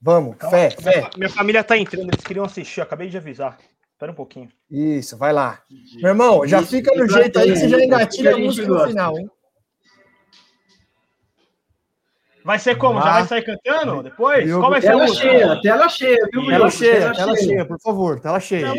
Vamos, 0.00 0.36
Calma, 0.36 0.56
fé, 0.56 0.76
minha, 0.78 0.92
fé. 0.92 1.10
Minha 1.16 1.30
família 1.30 1.64
tá 1.64 1.76
entrando, 1.76 2.08
eles 2.12 2.24
queriam 2.24 2.44
assistir, 2.44 2.80
acabei 2.80 3.08
de 3.08 3.16
avisar. 3.16 3.58
Espera 3.92 4.12
um 4.12 4.14
pouquinho. 4.14 4.50
Isso, 4.70 5.16
vai 5.16 5.32
lá. 5.32 5.62
Meu 5.96 6.08
irmão, 6.10 6.46
já 6.46 6.62
fica 6.62 6.94
no 6.94 7.08
jeito 7.08 7.38
aí 7.38 7.52
que 7.52 7.56
você 7.56 7.68
já 7.68 7.82
engatilha 7.82 8.34
a 8.34 8.38
música 8.38 8.68
no 8.68 8.86
final, 8.88 9.18
hein? 9.18 9.30
Vai 12.44 12.58
ser 12.60 12.76
como? 12.76 12.98
Ah. 13.00 13.02
Já 13.02 13.12
vai 13.12 13.26
sair 13.26 13.42
cantando 13.42 14.02
depois? 14.04 14.52
Qual 14.52 14.70
vai 14.70 14.80
ser 14.80 14.88
tela 14.88 15.02
a 15.02 15.06
música? 15.06 15.28
cheia, 15.28 15.60
tela 15.62 15.88
cheia, 15.88 16.28
viu, 16.32 16.46
Tela 16.46 16.70
cheia, 16.70 17.00
tela, 17.00 17.14
tela 17.14 17.34
cheia. 17.34 17.48
cheia, 17.48 17.64
por 17.66 17.80
favor, 17.80 18.20
tela 18.20 18.38
cheia. 18.40 18.74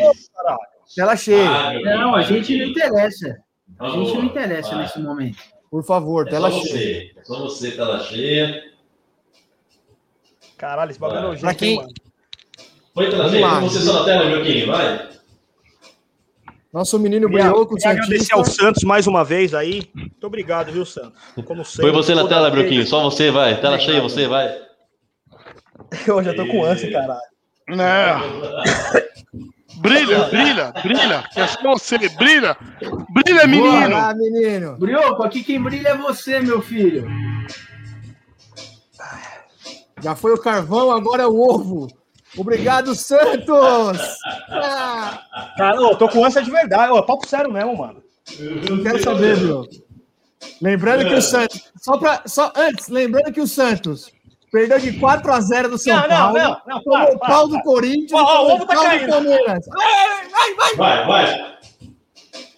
Tela 0.96 1.16
cheia. 1.16 1.50
Ah, 1.50 1.72
não, 1.98 2.14
a 2.14 2.22
gente 2.22 2.56
não 2.56 2.64
interessa. 2.66 3.36
A 3.78 3.88
gente 3.90 4.14
não 4.14 4.24
interessa 4.24 4.70
vai. 4.70 4.82
nesse 4.82 4.98
momento. 5.00 5.38
Por 5.70 5.84
favor, 5.84 6.26
é 6.26 6.30
tela 6.30 6.50
cheia. 6.50 6.62
Você. 6.64 7.12
É 7.18 7.24
só 7.24 7.38
você, 7.40 7.70
tela 7.72 8.00
cheia. 8.04 8.62
Caralho, 10.58 10.90
esse 10.90 10.98
bagulho 10.98 11.18
é 11.18 11.22
nojento, 11.22 11.54
quem... 11.54 11.76
mano. 11.76 11.88
Foi 12.92 13.08
trazer, 13.08 13.40
você 13.60 13.78
só 13.78 14.00
na 14.00 14.04
tela, 14.04 14.28
Joaquim, 14.28 14.66
vai. 14.66 15.08
Nosso 16.72 16.98
menino 16.98 17.28
Brioco, 17.28 17.76
Queria 17.76 17.92
agradecer 17.92 18.34
ao 18.34 18.44
Santos 18.44 18.82
mais 18.82 19.06
uma 19.06 19.24
vez 19.24 19.54
aí. 19.54 19.88
Muito 19.94 20.26
obrigado, 20.26 20.72
viu, 20.72 20.84
Santos? 20.84 21.18
Como 21.46 21.64
sempre. 21.64 21.82
Foi 21.82 21.92
você 21.92 22.12
na 22.14 22.26
tela, 22.26 22.50
Brioquinho. 22.50 22.84
Só 22.84 23.02
você, 23.04 23.30
vai. 23.30 23.58
Tela 23.60 23.78
cheia, 23.78 24.02
você, 24.02 24.26
vai. 24.26 24.52
Eu 26.06 26.22
já 26.24 26.34
tô 26.34 26.44
com 26.46 26.64
ânsia, 26.64 26.90
caralho. 26.90 27.20
Não. 27.68 28.20
brilha, 29.80 30.24
brilha, 30.24 30.72
brilha. 30.82 31.24
É 31.36 31.46
só 31.46 31.62
você, 31.62 31.96
brilha. 32.10 32.56
Brilha, 33.10 33.46
menino. 33.46 33.90
Boa, 33.90 34.14
menino. 34.14 34.76
Brioco, 34.76 35.22
aqui 35.22 35.44
quem 35.44 35.62
brilha 35.62 35.90
é 35.90 35.96
você, 35.96 36.40
meu 36.40 36.60
filho. 36.60 37.08
Já 40.00 40.14
foi 40.14 40.32
o 40.32 40.40
carvão, 40.40 40.90
agora 40.90 41.22
é 41.22 41.26
o 41.26 41.40
ovo. 41.40 41.88
Obrigado, 42.36 42.94
Santos! 42.94 44.16
Ah. 44.50 45.22
Cara, 45.56 45.76
eu 45.76 45.96
tô 45.96 46.08
com 46.08 46.24
ânsia 46.24 46.42
de 46.42 46.50
verdade. 46.50 46.92
Ô, 46.92 47.02
papo 47.02 47.26
sério 47.26 47.50
mesmo, 47.50 47.76
mano. 47.76 48.02
Não 48.68 48.82
quero 48.82 49.02
saber, 49.02 49.36
viu? 49.36 49.66
Lembrando 50.60 51.08
que 51.08 51.14
o 51.14 51.22
Santos. 51.22 51.72
Só, 51.76 51.96
pra, 51.96 52.22
só 52.26 52.52
antes, 52.54 52.88
lembrando 52.88 53.32
que 53.32 53.40
o 53.40 53.46
Santos 53.46 54.12
perdeu 54.52 54.78
de 54.78 54.92
4 54.98 55.32
a 55.32 55.40
0 55.40 55.70
do 55.70 55.78
São 55.78 55.96
não, 55.96 56.08
Paulo. 56.08 56.38
Não, 56.38 56.62
não, 56.66 56.82
não. 56.84 57.04
o 57.12 57.18
pau 57.18 57.48
do 57.48 57.60
Corinthians. 57.62 58.12
Ó, 58.12 58.46
o 58.46 58.54
ovo 58.54 58.66
tá 58.66 58.74
caindo. 58.74 59.06
Do 59.06 59.12
Palmeiras. 59.12 59.66
Vai, 59.66 60.28
vai, 60.30 60.54
vai. 60.54 60.74
Vai, 60.76 61.06
vai. 61.06 61.58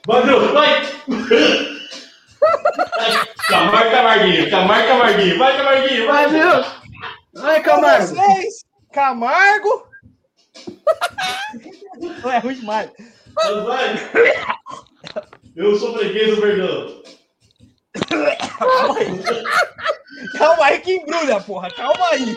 Vai, 0.07 0.23
Bruno, 0.23 0.53
vai. 0.53 0.89
Camargo, 3.49 3.91
Camarguinho. 3.91 4.51
Camargo, 4.51 4.89
Camarguinho. 4.89 5.39
Vai, 5.39 5.57
Camarguinho. 5.59 6.07
Vai, 6.07 6.29
viu? 6.29 6.80
Vai, 7.33 7.63
Camargo. 7.63 8.15
Vocês, 8.15 8.65
Camargo. 8.93 9.89
Não 12.23 12.31
é 12.31 12.39
ruim 12.39 12.55
demais. 12.55 12.91
Vai. 13.35 13.95
Eu 15.55 15.79
sou 15.79 15.97
freguês 15.97 16.35
do 16.35 16.41
Verdão. 16.41 17.03
Calma 18.59 18.99
aí. 18.99 19.23
Calma 20.39 20.65
aí 20.65 20.81
que 20.81 20.93
embrulha, 20.95 21.41
porra. 21.41 21.71
Calma 21.75 22.09
aí. 22.09 22.37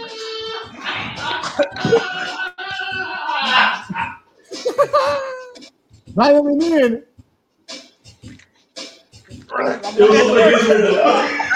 Vai, 6.16 6.34
meu 6.34 6.44
menino. 6.44 7.04
Eu 9.98 10.14
sou 10.14 10.34
freguês 10.34 10.62
do 10.62 10.68
Verdão. 10.68 11.53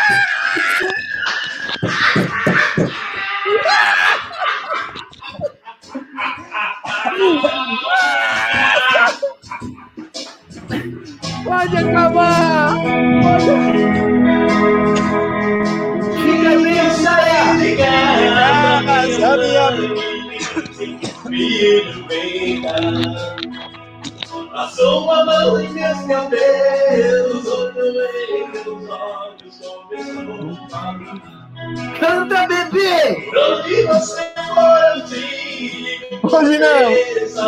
Pode 11.44 11.78
acabar! 11.78 12.76
Pode... 13.22 13.46
Fica 16.22 16.52
bem, 16.62 16.90
Sara! 16.92 17.40
Fica 17.60 17.92
minha 21.30 21.82
Passou 24.52 25.04
uma 25.04 25.26
mão 25.26 25.60
em 25.62 25.70
meus 25.70 26.00
cabelos, 26.08 27.46
outro 27.46 27.82
em 27.86 28.50
meus 28.52 28.90
olhos, 28.90 29.60
começou 29.90 30.68
a 30.74 31.37
Canta, 32.00 32.48
bebê! 32.48 33.30
Onde 33.36 33.84
você 33.84 34.22
digo. 35.08 36.28
Hoje 36.36 36.58
não! 36.58 36.92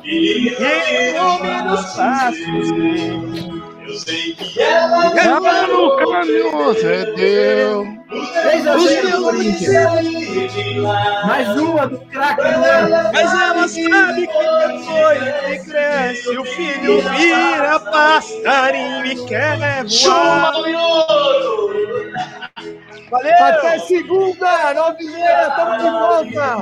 E 0.03 0.41
ilumina 0.41 1.73
os 1.73 1.86
passos 1.95 3.70
eu 3.92 3.98
sei 4.00 4.34
que 4.36 4.62
ela 4.62 5.20
ela 5.20 5.68
no 5.68 5.98
caminho 5.98 6.74
cedeu. 6.76 7.86
Fez 8.42 8.68
a 8.68 8.78
Mais 11.28 11.48
uma 11.58 11.88
do 11.88 12.00
craque, 12.08 12.42
né? 12.42 13.12
Mas 13.14 13.34
ela 13.34 13.68
sabe 13.68 14.28
que 14.28 14.34
foi 14.86 15.20
que 15.46 15.60
cresce. 15.70 16.38
O 16.38 16.46
filho 16.46 17.02
vira 17.02 17.80
passarinho 17.80 19.06
e 19.06 19.26
quer 19.28 19.84
voar. 19.86 20.54
Valeu! 23.12 23.34
Até 23.42 23.80
segunda, 23.80 24.74
nove 24.74 25.04
e 25.04 25.10
meia, 25.10 25.50
tamo 25.52 25.78
de 25.78 25.90
volta! 25.90 26.56